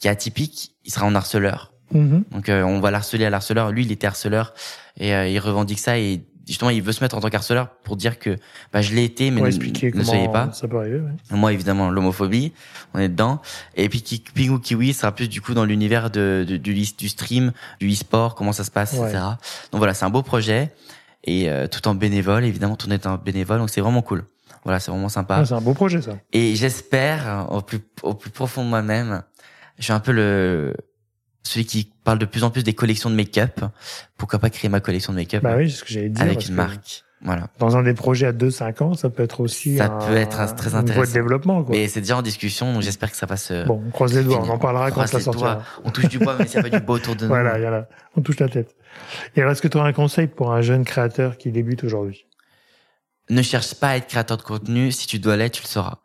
qui 0.00 0.08
est 0.08 0.10
atypique. 0.10 0.74
Il 0.84 0.92
sera 0.92 1.06
en 1.06 1.14
harceleur. 1.14 1.72
Mhm. 1.92 2.24
Donc 2.32 2.48
euh, 2.48 2.62
on 2.62 2.80
va 2.80 2.90
l'harceler 2.90 3.24
à 3.24 3.30
l'harceleur. 3.30 3.70
Lui, 3.70 3.84
il 3.84 3.92
était 3.92 4.06
harceleur 4.06 4.54
et 4.98 5.14
euh, 5.14 5.28
il 5.28 5.38
revendique 5.38 5.78
ça 5.78 5.98
et 5.98 6.24
justement 6.48 6.70
il 6.70 6.80
veut 6.82 6.92
se 6.92 7.02
mettre 7.02 7.16
en 7.16 7.20
tant 7.20 7.28
qu'harceleur 7.30 7.70
pour 7.84 7.96
dire 7.96 8.18
que 8.18 8.36
bah, 8.72 8.82
je 8.82 8.92
l'ai 8.94 9.04
été, 9.04 9.30
mais 9.30 9.40
ne, 9.40 9.46
ne 9.98 10.02
soyez 10.04 10.28
pas. 10.28 10.50
ça 10.52 10.66
peut 10.68 10.78
arriver. 10.78 10.98
ouais. 11.00 11.10
Moi, 11.36 11.52
évidemment, 11.52 11.90
l'homophobie, 11.90 12.52
on 12.94 12.98
est 12.98 13.08
dedans. 13.08 13.40
Et 13.76 13.88
puis, 13.88 14.02
Pingu 14.34 14.60
Kiwi 14.60 14.92
sera 14.94 15.12
plus 15.12 15.28
du 15.28 15.40
coup 15.40 15.54
dans 15.54 15.64
l'univers 15.64 16.10
de, 16.10 16.44
de- 16.48 16.56
du, 16.56 16.72
lis- 16.72 16.96
du 16.96 17.08
stream, 17.08 17.52
du 17.80 17.92
e-sport, 17.92 18.34
comment 18.34 18.52
ça 18.52 18.64
se 18.64 18.70
passe, 18.70 18.92
Ouais. 18.94 19.08
etc. 19.08 19.22
Donc 19.72 19.78
voilà, 19.78 19.94
c'est 19.94 20.04
un 20.04 20.10
beau 20.10 20.22
projet 20.22 20.72
et 21.24 21.50
euh, 21.50 21.66
tout 21.68 21.86
en 21.88 21.94
bénévole, 21.96 22.44
évidemment, 22.44 22.76
tout 22.76 22.88
en 22.88 22.92
étant 22.92 23.16
bénévole, 23.16 23.58
donc 23.58 23.70
c'est 23.70 23.80
vraiment 23.80 24.02
cool. 24.02 24.24
Voilà, 24.64 24.78
c'est 24.80 24.90
vraiment 24.90 25.08
sympa. 25.08 25.38
Ah, 25.40 25.44
c'est 25.44 25.54
un 25.54 25.60
beau 25.60 25.74
projet, 25.74 26.00
ça. 26.02 26.12
Et 26.32 26.54
j'espère, 26.56 27.46
au 27.50 27.60
plus, 27.62 27.78
au 28.02 28.14
plus 28.14 28.30
profond 28.30 28.64
de 28.64 28.68
moi-même, 28.68 29.22
je 29.78 29.84
suis 29.84 29.92
un 29.92 30.00
peu 30.00 30.12
le 30.12 30.74
celui 31.42 31.64
qui 31.64 31.92
parle 32.02 32.18
de 32.18 32.24
plus 32.26 32.42
en 32.42 32.50
plus 32.50 32.64
des 32.64 32.74
collections 32.74 33.08
de 33.08 33.14
make-up. 33.14 33.60
Pourquoi 34.16 34.38
pas 34.40 34.50
créer 34.50 34.68
ma 34.68 34.80
collection 34.80 35.12
de 35.12 35.18
make-up 35.18 35.42
Bah 35.44 35.54
oui, 35.56 35.70
c'est 35.70 35.76
ce 35.78 35.84
que 35.84 35.92
j'allais 35.92 36.08
dire. 36.08 36.22
avec 36.22 36.42
une 36.42 36.48
que 36.48 36.52
marque. 36.52 37.04
Voilà. 37.22 37.48
Dans 37.58 37.76
un 37.76 37.82
des 37.82 37.94
projets 37.94 38.26
à 38.26 38.32
2-5 38.32 38.82
ans, 38.82 38.94
ça 38.94 39.08
peut 39.10 39.22
être 39.22 39.40
aussi 39.40 39.78
Ça 39.78 39.86
un, 39.86 40.06
peut 40.06 40.16
être 40.16 40.38
un- 40.40 40.46
très 40.48 40.66
une 40.66 40.72
voie 40.72 40.82
de 40.82 40.90
intéressant. 40.90 41.12
développement. 41.14 41.62
Quoi. 41.64 41.74
Mais 41.76 41.88
c'est 41.88 42.00
déjà 42.00 42.16
en 42.18 42.22
discussion, 42.22 42.72
donc 42.74 42.82
j'espère 42.82 43.10
que 43.10 43.16
ça 43.16 43.26
va 43.26 43.36
se. 43.36 43.64
Bon, 43.64 43.80
on 43.86 43.90
croise 43.90 44.12
les 44.14 44.22
doigts, 44.24 44.42
on 44.44 44.48
en 44.50 44.58
parlera 44.58 44.90
quand 44.90 45.06
ça 45.06 45.20
sortira. 45.20 45.62
On 45.84 45.90
touche 45.90 46.08
du 46.08 46.18
bois, 46.18 46.36
mais 46.38 46.56
a 46.56 46.62
pas 46.62 46.68
du 46.68 46.80
bois 46.80 46.96
autour 46.96 47.14
de 47.16 47.22
nous. 47.22 47.28
Voilà, 47.28 47.54
a. 47.78 47.88
On 48.16 48.22
touche 48.22 48.38
la 48.40 48.48
tête. 48.48 48.74
Et 49.34 49.40
alors, 49.40 49.52
est-ce 49.52 49.62
que 49.62 49.68
tu 49.68 49.76
auras 49.78 49.86
un 49.88 49.92
conseil 49.92 50.26
pour 50.26 50.52
un 50.52 50.60
jeune 50.62 50.84
créateur 50.84 51.38
qui 51.38 51.50
débute 51.52 51.84
aujourd'hui? 51.84 52.26
Ne 53.30 53.40
cherche 53.42 53.74
pas 53.74 53.90
à 53.90 53.96
être 53.96 54.08
créateur 54.08 54.36
de 54.36 54.42
contenu. 54.42 54.90
Si 54.92 55.06
tu 55.06 55.18
dois 55.18 55.36
l'être, 55.36 55.54
tu 55.54 55.62
le 55.62 55.68
sauras. 55.68 55.98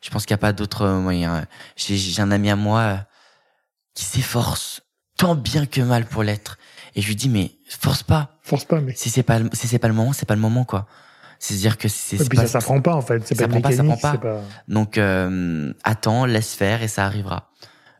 Je 0.00 0.10
pense 0.10 0.26
qu'il 0.26 0.34
n'y 0.34 0.38
a 0.38 0.44
pas 0.46 0.52
d'autre 0.52 0.86
moyen. 0.88 1.44
J'ai 1.76 1.96
j'ai 1.96 2.22
un 2.22 2.30
ami 2.30 2.50
à 2.50 2.56
moi 2.56 2.98
qui 3.94 4.04
s'efforce 4.04 4.82
tant 5.16 5.34
bien 5.34 5.66
que 5.66 5.80
mal 5.80 6.04
pour 6.06 6.22
l'être. 6.22 6.58
Et 6.94 7.02
je 7.02 7.08
lui 7.08 7.16
dis, 7.16 7.28
mais 7.28 7.52
force 7.68 8.02
pas. 8.02 8.38
Force 8.42 8.64
pas, 8.64 8.80
mais. 8.80 8.94
Si 8.96 9.10
c'est 9.10 9.22
pas, 9.22 9.38
si 9.52 9.68
c'est 9.68 9.78
pas 9.78 9.88
le 9.88 9.94
moment, 9.94 10.12
c'est 10.12 10.26
pas 10.26 10.34
le 10.34 10.40
moment, 10.40 10.64
quoi. 10.64 10.86
C'est-à-dire 11.38 11.76
que 11.78 11.88
c'est 11.88 12.16
Et 12.20 12.24
puis 12.28 12.36
pas, 12.36 12.42
ça 12.46 12.60
s'apprend 12.60 12.80
pas, 12.80 12.94
en 12.94 13.00
fait. 13.02 13.26
C'est 13.26 13.34
ça 13.34 13.44
pas 13.44 13.50
prend 13.50 13.60
pas, 13.60 13.72
ça 13.72 13.82
prend 13.82 13.96
pas. 13.96 14.18
donc, 14.68 14.96
euh, 14.98 15.72
attends, 15.84 16.24
laisse 16.26 16.54
faire 16.54 16.82
et 16.82 16.88
ça 16.88 17.04
arrivera. 17.04 17.50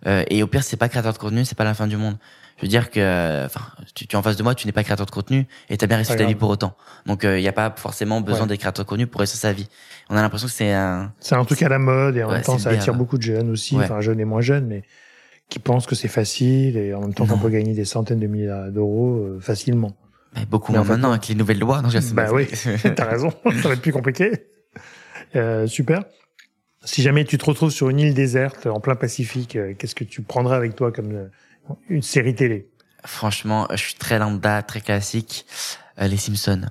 Euh, 0.07 0.25
et 0.31 0.43
au 0.43 0.47
pire, 0.47 0.63
c'est 0.63 0.77
pas 0.77 0.89
créateur 0.89 1.13
de 1.13 1.19
contenu, 1.19 1.45
c'est 1.45 1.57
pas 1.57 1.65
la 1.65 1.75
fin 1.75 1.87
du 1.87 1.97
monde. 1.97 2.17
Je 2.59 2.63
veux 2.63 2.69
dire 2.69 2.91
que, 2.91 3.45
enfin, 3.47 3.61
tu, 3.95 4.07
tu 4.07 4.15
es 4.15 4.19
en 4.19 4.23
face 4.23 4.37
de 4.37 4.43
moi, 4.43 4.55
tu 4.55 4.67
n'es 4.67 4.73
pas 4.73 4.85
créateur 4.85 5.07
de 5.07 5.11
contenu 5.11 5.49
et 5.69 5.77
t'as 5.77 5.87
bien 5.87 5.97
réussi 5.97 6.15
ta 6.15 6.25
vie 6.25 6.35
pour 6.37 6.51
autant. 6.51 6.77
Donc, 7.07 7.23
il 7.25 7.37
n'y 7.41 7.49
a 7.49 7.53
pas 7.53 7.73
forcément 7.77 8.21
besoin 8.21 8.43
Ouais. 8.43 8.49
d'être 8.49 8.61
créateur 8.61 8.85
de 8.85 8.89
contenu 8.89 9.07
pour 9.09 9.21
réussir 9.21 9.39
sa 9.39 9.53
vie. 9.53 9.69
On 10.11 10.17
a 10.17 10.23
l'impression 10.23 10.47
que 10.47 10.53
c'est 10.53 10.73
un, 10.73 11.13
C'est 11.19 11.35
un 11.35 11.45
truc 11.45 11.63
à 11.63 11.69
la 11.69 11.79
mode 11.79 12.17
et 12.17 12.23
en 12.23 12.29
Ouais, 12.29 12.35
même 12.35 12.43
temps, 12.43 12.59
ça 12.59 12.71
attire 12.71 12.95
beaucoup 12.95 13.17
de 13.19 13.23
jeunes 13.23 13.51
aussi, 13.51 13.77
Ouais. 13.77 13.85
enfin 13.85 14.01
jeunes 14.01 14.21
et 14.21 14.25
moins 14.25 14.41
jeunes, 14.43 14.67
mais 14.67 14.85
qui 15.49 15.59
pensent 15.59 15.87
que 15.87 15.95
c'est 15.95 16.09
facile 16.09 16.77
et 16.77 16.95
en 16.95 17.01
même 17.03 17.15
temps 17.15 17.27
qu'on 17.27 17.39
peut 17.39 17.51
gagner 17.51 17.75
des 17.75 17.85
centaines 17.85 18.21
de 18.21 18.27
milliers 18.27 18.69
d'euros 18.71 19.17
euh, 19.17 19.41
facilement. 19.41 19.95
bah, 20.35 20.41
beaucoup 20.51 20.73
moins 20.73 20.85
maintenant 20.85 21.11
avec 21.11 21.29
les 21.29 21.35
nouvelles 21.35 21.59
lois. 21.59 21.83
Non, 21.83 21.89
Bah 22.15 22.29
oui, 22.33 22.47
t'as 22.97 23.05
raison, 23.05 23.31
ça 23.63 23.69
va 23.69 23.75
être 23.75 23.83
plus 23.83 23.93
compliqué. 23.93 24.31
Euh, 25.37 25.67
super. 25.67 26.05
Si 26.85 27.03
jamais 27.03 27.25
tu 27.25 27.39
te 27.39 27.45
retrouves 27.45 27.71
sur 27.71 27.91
une 27.91 28.01
île 28.01 28.15
déserte 28.15 28.67
en 28.67 28.81
plein 28.81 28.97
Pacifique, 28.97 29.57
euh, 29.57 29.75
qu'est-ce 29.79 29.95
que 29.95 30.05
tu 30.05 30.23
prendrais 30.23 30.57
avec 30.57 30.75
toi 30.75 30.91
comme 30.91 31.29
une 31.89 32.03
série 32.03 32.35
télé? 32.35 32.69
Franchement, 33.05 33.67
je 33.71 33.77
suis 33.77 33.95
très 33.95 34.19
lambda, 34.19 34.63
très 34.63 34.81
classique. 34.81 35.47
Euh, 36.01 36.09
les 36.09 36.17
Simpsons. 36.17 36.63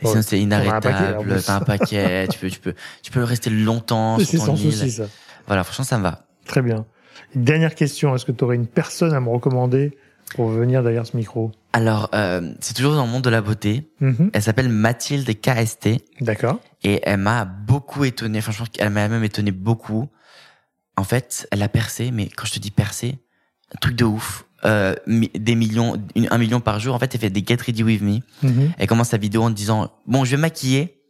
Les 0.00 0.08
Ouais. 0.08 0.14
Simpsons, 0.14 0.28
c'est 0.30 0.40
inarrêtable. 0.40 1.40
T'as 1.44 1.56
un 1.56 1.60
paquet. 1.60 2.26
tu 2.28 2.38
peux, 2.38 2.48
tu 2.48 2.60
peux, 2.60 2.74
tu 3.02 3.10
peux 3.10 3.22
rester 3.22 3.50
longtemps 3.50 4.18
C'est 4.20 4.24
sur 4.36 4.46
ton 4.46 4.56
sans 4.56 4.62
île. 4.62 4.72
souci 4.72 4.90
ça. 4.92 5.04
Voilà, 5.46 5.62
franchement, 5.64 5.84
ça 5.84 5.98
me 5.98 6.02
va. 6.04 6.26
Très 6.46 6.62
bien. 6.62 6.86
Une 7.34 7.44
dernière 7.44 7.74
question, 7.74 8.14
est-ce 8.14 8.24
que 8.24 8.32
tu 8.32 8.44
aurais 8.44 8.56
une 8.56 8.66
personne 8.66 9.12
à 9.14 9.20
me 9.20 9.28
recommander 9.28 9.96
pour 10.34 10.48
venir 10.48 10.82
derrière 10.82 11.06
ce 11.06 11.16
micro? 11.16 11.52
Alors, 11.72 12.08
euh, 12.14 12.52
c'est 12.60 12.74
toujours 12.74 12.94
dans 12.94 13.04
le 13.06 13.10
monde 13.10 13.22
de 13.24 13.30
la 13.30 13.40
beauté. 13.40 13.88
Mhm. 14.00 14.30
Elle 14.32 14.42
s'appelle 14.42 14.68
Mathilde 14.68 15.28
KST 15.40 16.00
D'accord. 16.20 16.58
et 16.82 17.00
elle 17.04 17.18
m'a 17.18 17.44
beaucoup 17.44 18.04
étonné. 18.04 18.40
Franchement, 18.40 18.66
elle 18.78 18.90
m'a 18.90 19.08
même 19.08 19.24
étonné 19.24 19.50
beaucoup. 19.52 20.08
En 20.96 21.04
fait, 21.04 21.46
elle 21.50 21.62
a 21.62 21.68
percé, 21.68 22.10
mais 22.10 22.28
quand 22.28 22.46
je 22.46 22.52
te 22.54 22.58
dis 22.58 22.70
percé, 22.70 23.18
un 23.74 23.78
truc 23.80 23.96
de 23.96 24.04
ouf. 24.04 24.46
Euh, 24.66 24.94
des 25.06 25.54
millions, 25.54 25.94
une- 26.14 26.28
un 26.30 26.36
million 26.36 26.60
par 26.60 26.80
jour. 26.80 26.94
En 26.94 26.98
fait, 26.98 27.14
elle 27.14 27.20
fait 27.20 27.30
des 27.30 27.42
Get 27.46 27.62
Ready 27.64 27.82
With 27.82 28.02
Me. 28.02 28.18
Mhm. 28.42 28.72
Elle 28.76 28.86
commence 28.86 29.08
sa 29.08 29.16
vidéo 29.16 29.42
en 29.44 29.50
disant 29.50 29.90
bon, 30.06 30.24
je 30.26 30.32
vais 30.32 30.36
maquiller. 30.36 31.00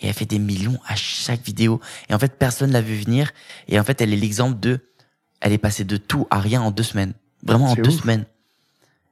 Et 0.00 0.06
elle 0.08 0.14
fait 0.14 0.24
des 0.24 0.38
millions 0.38 0.78
à 0.88 0.96
chaque 0.96 1.42
vidéo. 1.44 1.80
Et 2.08 2.14
en 2.14 2.18
fait, 2.18 2.38
personne 2.38 2.72
l'a 2.72 2.80
vu 2.80 2.94
venir. 2.96 3.30
Et 3.68 3.78
en 3.78 3.84
fait, 3.84 4.00
elle 4.00 4.12
est 4.12 4.16
l'exemple 4.16 4.58
de, 4.58 4.80
elle 5.44 5.52
est 5.52 5.58
passée 5.58 5.84
de 5.84 5.96
tout 5.96 6.26
à 6.30 6.40
rien 6.40 6.60
en 6.62 6.70
deux 6.72 6.82
semaines. 6.82 7.12
Vraiment 7.44 7.66
en 7.70 7.74
deux 7.74 7.90
ouf. 7.94 8.00
semaines. 8.02 8.24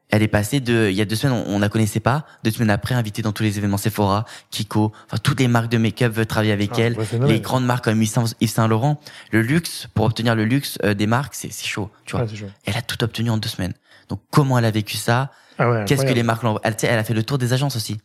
Elle 0.09 0.23
est 0.23 0.29
passée 0.29 0.61
de, 0.61 0.89
il 0.91 0.97
y 0.97 1.01
a 1.01 1.05
deux 1.07 1.15
semaines, 1.17 1.43
on, 1.47 1.55
on 1.57 1.59
la 1.59 1.69
connaissait 1.69 2.01
pas. 2.01 2.27
Deux 2.45 2.51
semaines 2.51 2.69
après, 2.71 2.95
invitée 2.95 3.23
dans 3.23 3.33
tous 3.33 3.43
les 3.45 3.57
événements 3.59 3.77
Sephora, 3.79 4.25
Kiko, 4.51 4.93
enfin 5.07 5.17
toutes 5.23 5.41
les 5.41 5.49
marques 5.49 5.71
de 5.71 5.79
make-up 5.79 6.13
veulent 6.13 6.27
travailler 6.27 6.53
avec 6.53 6.71
Ah, 6.75 6.81
elle. 6.81 7.03
phénomène. 7.05 7.33
Les 7.35 7.41
grandes 7.41 7.65
marques 7.65 7.85
comme 7.85 8.03
Yves 8.03 8.11
Saint- 8.51 8.67
Laurent, 8.69 9.01
le 9.31 9.41
luxe 9.43 9.89
pour 9.95 10.05
obtenir 10.07 10.35
le 10.35 10.45
luxe 10.45 10.77
euh, 10.85 10.93
des 10.95 11.07
marques, 11.07 11.35
c'est 11.35 11.51
chaud, 11.53 11.91
tu 12.05 12.17
vois. 12.17 12.27
Ah, 12.31 12.35
chaud. 12.35 12.47
Elle 12.65 12.77
a 12.77 12.83
tout 12.83 13.03
obtenu 13.05 13.31
en 13.31 13.37
deux 13.39 13.49
semaines. 13.49 13.73
Donc 14.09 14.21
comment 14.31 14.59
elle 14.59 14.65
a 14.67 14.71
vécu 14.71 14.97
ça? 14.99 15.31
Ah 15.59 15.71
ouais, 15.71 15.85
Qu'est-ce 15.87 16.05
que 16.05 16.13
les 16.13 16.23
marques 16.23 16.43
l'ont 16.43 16.59
elle, 16.63 16.77
elle 16.83 16.99
a 16.99 17.05
fait 17.05 17.15
le 17.15 17.23
tour 17.23 17.39
des 17.39 17.53
agences 17.55 17.77
aussi 17.77 17.99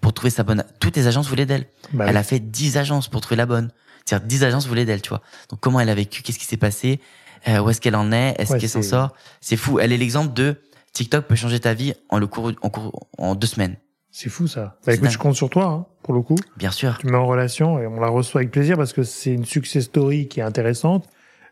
pour 0.00 0.12
trouver 0.14 0.30
sa 0.30 0.42
bonne. 0.44 0.64
Toutes 0.80 0.96
les 0.96 1.06
agences 1.06 1.28
voulaient 1.28 1.46
d'elle. 1.46 1.66
Bah 1.92 2.04
elle 2.08 2.14
oui. 2.14 2.20
a 2.20 2.22
fait 2.22 2.40
10 2.40 2.76
agences 2.78 3.08
pour 3.08 3.20
trouver 3.20 3.36
la 3.36 3.46
bonne. 3.46 3.70
C'est-à-dire 4.04 4.26
10 4.26 4.44
agences 4.44 4.66
voulaient 4.66 4.84
d'elle, 4.86 5.00
tu 5.02 5.10
vois. 5.10 5.20
Donc 5.50 5.60
comment 5.60 5.80
elle 5.80 5.90
a 5.90 5.94
vécu? 5.94 6.22
Qu'est-ce 6.22 6.38
qui 6.38 6.44
s'est 6.46 6.56
passé? 6.56 7.00
Euh, 7.48 7.60
Où 7.60 7.70
est-ce 7.70 7.80
qu'elle 7.80 7.96
en 7.96 8.12
est? 8.12 8.34
Est-ce 8.38 8.52
Ouais, 8.52 8.58
qu'elle 8.58 8.68
s'en 8.68 8.82
sort? 8.82 9.14
C'est 9.40 9.56
fou. 9.56 9.78
Elle 9.80 9.92
est 9.92 9.96
l'exemple 9.96 10.32
de 10.32 10.56
TikTok 10.92 11.26
peut 11.26 11.34
changer 11.34 11.58
ta 11.60 11.74
vie 11.74 11.94
en 12.10 12.18
le 12.18 12.26
cours 12.26 12.52
en, 12.62 12.68
cours, 12.70 13.08
en 13.18 13.34
deux 13.34 13.46
semaines. 13.46 13.76
C'est 14.10 14.28
fou 14.28 14.46
ça. 14.46 14.76
Bah 14.86 14.92
écoute, 14.92 15.04
dingue. 15.04 15.12
je 15.12 15.18
compte 15.18 15.34
sur 15.36 15.48
toi 15.48 15.64
hein, 15.64 15.86
pour 16.02 16.12
le 16.14 16.20
coup. 16.20 16.36
Bien 16.58 16.70
sûr. 16.70 16.98
Tu 16.98 17.06
me 17.06 17.12
mets 17.12 17.18
en 17.18 17.26
relation 17.26 17.78
et 17.80 17.86
on 17.86 17.98
la 17.98 18.08
reçoit 18.08 18.42
avec 18.42 18.50
plaisir 18.52 18.76
parce 18.76 18.92
que 18.92 19.02
c'est 19.02 19.32
une 19.32 19.46
success 19.46 19.84
story 19.84 20.28
qui 20.28 20.40
est 20.40 20.42
intéressante, 20.42 21.08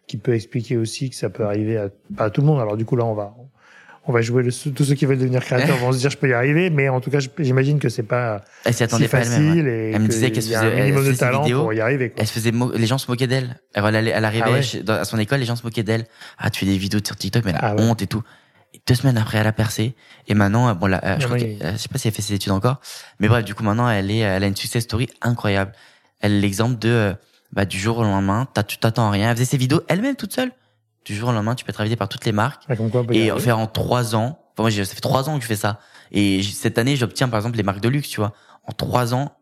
qui 0.06 0.18
peut 0.18 0.34
expliquer 0.34 0.76
aussi 0.76 1.08
que 1.08 1.16
ça 1.16 1.30
peut 1.30 1.44
arriver 1.46 1.78
à 1.78 1.88
pas 2.16 2.24
à 2.24 2.30
tout 2.30 2.42
le 2.42 2.46
monde. 2.48 2.60
Alors 2.60 2.76
du 2.76 2.84
coup 2.84 2.96
là, 2.96 3.04
on 3.06 3.14
va 3.14 3.34
on 4.06 4.12
va 4.12 4.22
jouer 4.22 4.42
le, 4.42 4.50
tous 4.72 4.84
ceux 4.84 4.94
qui 4.94 5.04
veulent 5.06 5.18
devenir 5.18 5.44
créateurs 5.44 5.76
vont 5.76 5.92
se 5.92 5.98
dire 5.98 6.10
je 6.10 6.16
peux 6.16 6.28
y 6.28 6.32
arriver, 6.32 6.70
mais 6.70 6.88
en 6.88 7.00
tout 7.00 7.10
cas 7.10 7.18
j'imagine 7.38 7.78
que 7.78 7.88
c'est 7.88 8.02
pas 8.02 8.42
Elle 8.64 8.72
si 8.74 8.84
pas 8.86 8.88
facile 8.88 9.32
elle-même. 9.34 9.64
ouais. 9.66 9.72
et 9.72 9.90
Elle 9.94 10.02
me 10.02 10.08
disait 10.08 10.30
qu'elle 10.30 10.42
faisait- 10.42 10.54
un 10.56 10.62
elle 10.62 10.74
minimum 10.76 10.94
de 10.96 10.98
faisait 11.04 11.12
ses 11.12 11.18
talent 11.20 11.42
vidéos. 11.42 11.62
pour 11.62 11.72
y 11.74 11.80
arriver. 11.80 12.10
Quoi. 12.10 12.20
Elle 12.22 12.26
se 12.26 12.32
faisait 12.32 12.52
les 12.74 12.86
gens 12.86 12.98
se 12.98 13.10
moquaient 13.10 13.26
d'elle. 13.26 13.60
Elle, 13.74 13.94
elle, 13.94 14.08
elle 14.08 14.24
arrivait 14.24 14.44
Ah 14.46 14.52
ouais. 14.52 14.62
chez- 14.62 14.82
dans- 14.82 14.94
à 14.94 15.04
son 15.04 15.18
école, 15.18 15.38
les 15.40 15.46
gens 15.46 15.56
se 15.56 15.62
moquaient 15.64 15.82
d'elle. 15.82 16.06
Ah, 16.38 16.50
tu 16.50 16.60
fais 16.60 16.66
des 16.66 16.78
vidéos 16.78 17.00
sur 17.04 17.14
TikTok, 17.16 17.44
mais 17.44 17.52
la 17.52 17.58
Ah 17.60 17.74
ouais. 17.76 17.82
honte 17.82 18.00
et 18.02 18.06
tout. 18.06 18.22
Et 18.74 18.80
deux 18.86 18.94
semaines 18.94 19.18
après, 19.18 19.38
elle 19.38 19.46
a 19.46 19.52
percé. 19.52 19.94
Et 20.28 20.34
maintenant, 20.34 20.74
bon, 20.74 20.86
là, 20.86 21.00
euh, 21.04 21.16
je, 21.18 21.24
Ah 21.24 21.24
crois 21.26 21.36
oui. 21.36 21.58
euh, 21.62 21.72
je 21.72 21.76
sais 21.76 21.88
pas 21.88 21.98
si 21.98 22.08
elle 22.08 22.14
fait 22.14 22.22
ses 22.22 22.34
études 22.34 22.52
encore, 22.52 22.80
mais 23.18 23.28
bref, 23.28 23.44
du 23.44 23.54
coup, 23.54 23.64
maintenant, 23.64 23.88
elle 23.90 24.10
est, 24.10 24.18
elle 24.18 24.44
a 24.44 24.46
une 24.46 24.56
success 24.56 24.84
story 24.84 25.08
incroyable. 25.22 25.72
Elle 26.20 26.34
est 26.34 26.40
l'exemple 26.40 26.78
de, 26.78 26.88
euh, 26.88 27.12
bah, 27.52 27.64
du 27.64 27.78
jour 27.78 27.98
au 27.98 28.02
lendemain, 28.02 28.46
t'as- 28.54 28.62
tu 28.62 28.78
t'attends 28.78 29.08
à 29.08 29.10
rien. 29.10 29.28
Elle 29.30 29.36
faisait 29.36 29.44
ses 29.44 29.56
vidéos 29.56 29.82
elle-même 29.88 30.14
toute 30.16 30.32
seule. 30.32 30.52
Du 31.10 31.16
jour 31.16 31.30
au 31.30 31.32
lendemain, 31.32 31.56
tu 31.56 31.64
peux 31.64 31.70
être 31.70 31.80
invité 31.80 31.96
par 31.96 32.08
toutes 32.08 32.24
les 32.24 32.30
marques. 32.30 32.62
Ah, 32.68 32.76
comme 32.76 32.88
quoi 32.88 33.04
Et 33.10 33.30
faire 33.40 33.58
en 33.58 33.66
trois 33.66 34.14
ans. 34.14 34.38
Enfin, 34.52 34.62
moi, 34.62 34.70
j'ai- 34.70 34.84
ça 34.84 34.94
fait 34.94 35.00
trois 35.00 35.28
ans 35.28 35.36
que 35.36 35.42
je 35.42 35.48
fais 35.48 35.56
ça. 35.56 35.80
Et 36.12 36.40
cette 36.44 36.78
année, 36.78 36.94
j'obtiens, 36.94 37.28
par 37.28 37.38
exemple, 37.40 37.56
les 37.56 37.64
marques 37.64 37.80
de 37.80 37.88
luxe, 37.88 38.08
tu 38.08 38.20
vois. 38.20 38.32
En 38.64 38.70
trois 38.72 39.12
ans, 39.12 39.32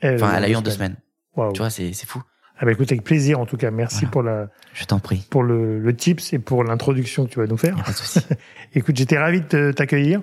Elle, 0.00 0.14
enfin, 0.14 0.32
elle 0.36 0.44
a 0.44 0.48
eu 0.48 0.54
en 0.54 0.62
deux 0.62 0.70
semaines. 0.70 0.94
Waouh. 1.36 1.52
Tu 1.54 1.58
vois, 1.58 1.70
c'est, 1.70 1.92
c'est 1.92 2.06
fou. 2.06 2.22
Ah 2.58 2.64
bah 2.66 2.70
écoute 2.70 2.92
avec 2.92 3.02
plaisir 3.02 3.40
en 3.40 3.46
tout 3.46 3.56
cas. 3.56 3.72
Merci 3.72 4.04
Voilà. 4.04 4.10
pour 4.12 4.22
la 4.22 4.48
Je 4.74 4.84
t'en 4.84 5.00
prie. 5.00 5.26
pour 5.28 5.42
le, 5.42 5.80
le 5.80 5.96
tips 5.96 6.32
et 6.34 6.38
pour 6.38 6.62
l'introduction 6.62 7.26
que 7.26 7.30
tu 7.32 7.40
vas 7.40 7.46
nous 7.48 7.56
faire. 7.56 7.74
Pas 7.82 7.90
de 7.90 7.96
souci. 7.96 8.20
Écoute, 8.74 8.96
j'étais 8.96 9.18
ravi 9.18 9.40
de 9.40 9.72
t'accueillir 9.72 10.20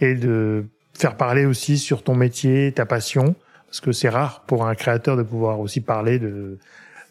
et 0.00 0.14
de 0.14 0.66
faire 0.96 1.16
parler 1.16 1.44
aussi 1.46 1.76
sur 1.78 2.04
ton 2.04 2.14
métier, 2.14 2.70
ta 2.72 2.86
passion, 2.86 3.34
parce 3.66 3.80
que 3.80 3.90
c'est 3.90 4.08
rare 4.10 4.44
pour 4.46 4.66
un 4.68 4.76
créateur 4.76 5.16
de 5.16 5.24
pouvoir 5.24 5.58
aussi 5.58 5.80
parler 5.80 6.20
de, 6.20 6.58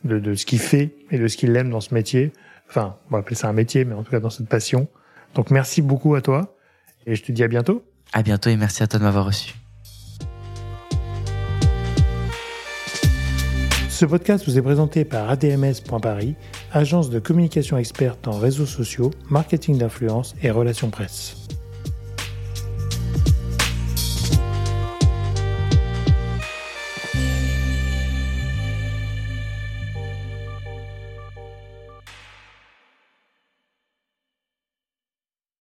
de, 0.05 0.19
de 0.19 0.35
ce 0.35 0.45
qu'il 0.45 0.59
fait 0.59 0.95
et 1.11 1.17
de 1.19 1.27
ce 1.27 1.35
qu'il 1.35 1.53
aime 1.57 1.69
dans 1.71 1.81
ce 1.81 1.93
métier. 1.93 2.31
Enfin, 2.69 2.97
on 3.07 3.13
va 3.13 3.19
appeler 3.19 3.35
ça 3.35 3.49
un 3.49 3.53
métier, 3.53 3.83
mais 3.83 3.95
en 3.95 4.03
tout 4.03 4.11
cas 4.11 4.19
dans 4.19 4.29
cette 4.29 4.47
passion. 4.47 4.87
Donc 5.35 5.49
merci 5.51 5.81
beaucoup 5.81 6.15
à 6.15 6.21
toi 6.21 6.55
et 7.05 7.15
je 7.15 7.23
te 7.23 7.31
dis 7.31 7.43
à 7.43 7.47
bientôt. 7.47 7.83
À 8.13 8.23
bientôt 8.23 8.49
et 8.49 8.57
merci 8.57 8.83
à 8.83 8.87
toi 8.87 8.99
de 8.99 9.03
m'avoir 9.03 9.25
reçu. 9.25 9.55
Ce 13.89 14.05
podcast 14.05 14.45
vous 14.45 14.57
est 14.57 14.61
présenté 14.61 15.03
par 15.03 15.29
ADMS.Paris, 15.29 16.35
agence 16.71 17.09
de 17.09 17.19
communication 17.19 17.77
experte 17.77 18.29
en 18.29 18.37
réseaux 18.37 18.65
sociaux, 18.65 19.11
marketing 19.29 19.77
d'influence 19.77 20.35
et 20.41 20.51
relations 20.51 20.89
presse. 20.89 21.38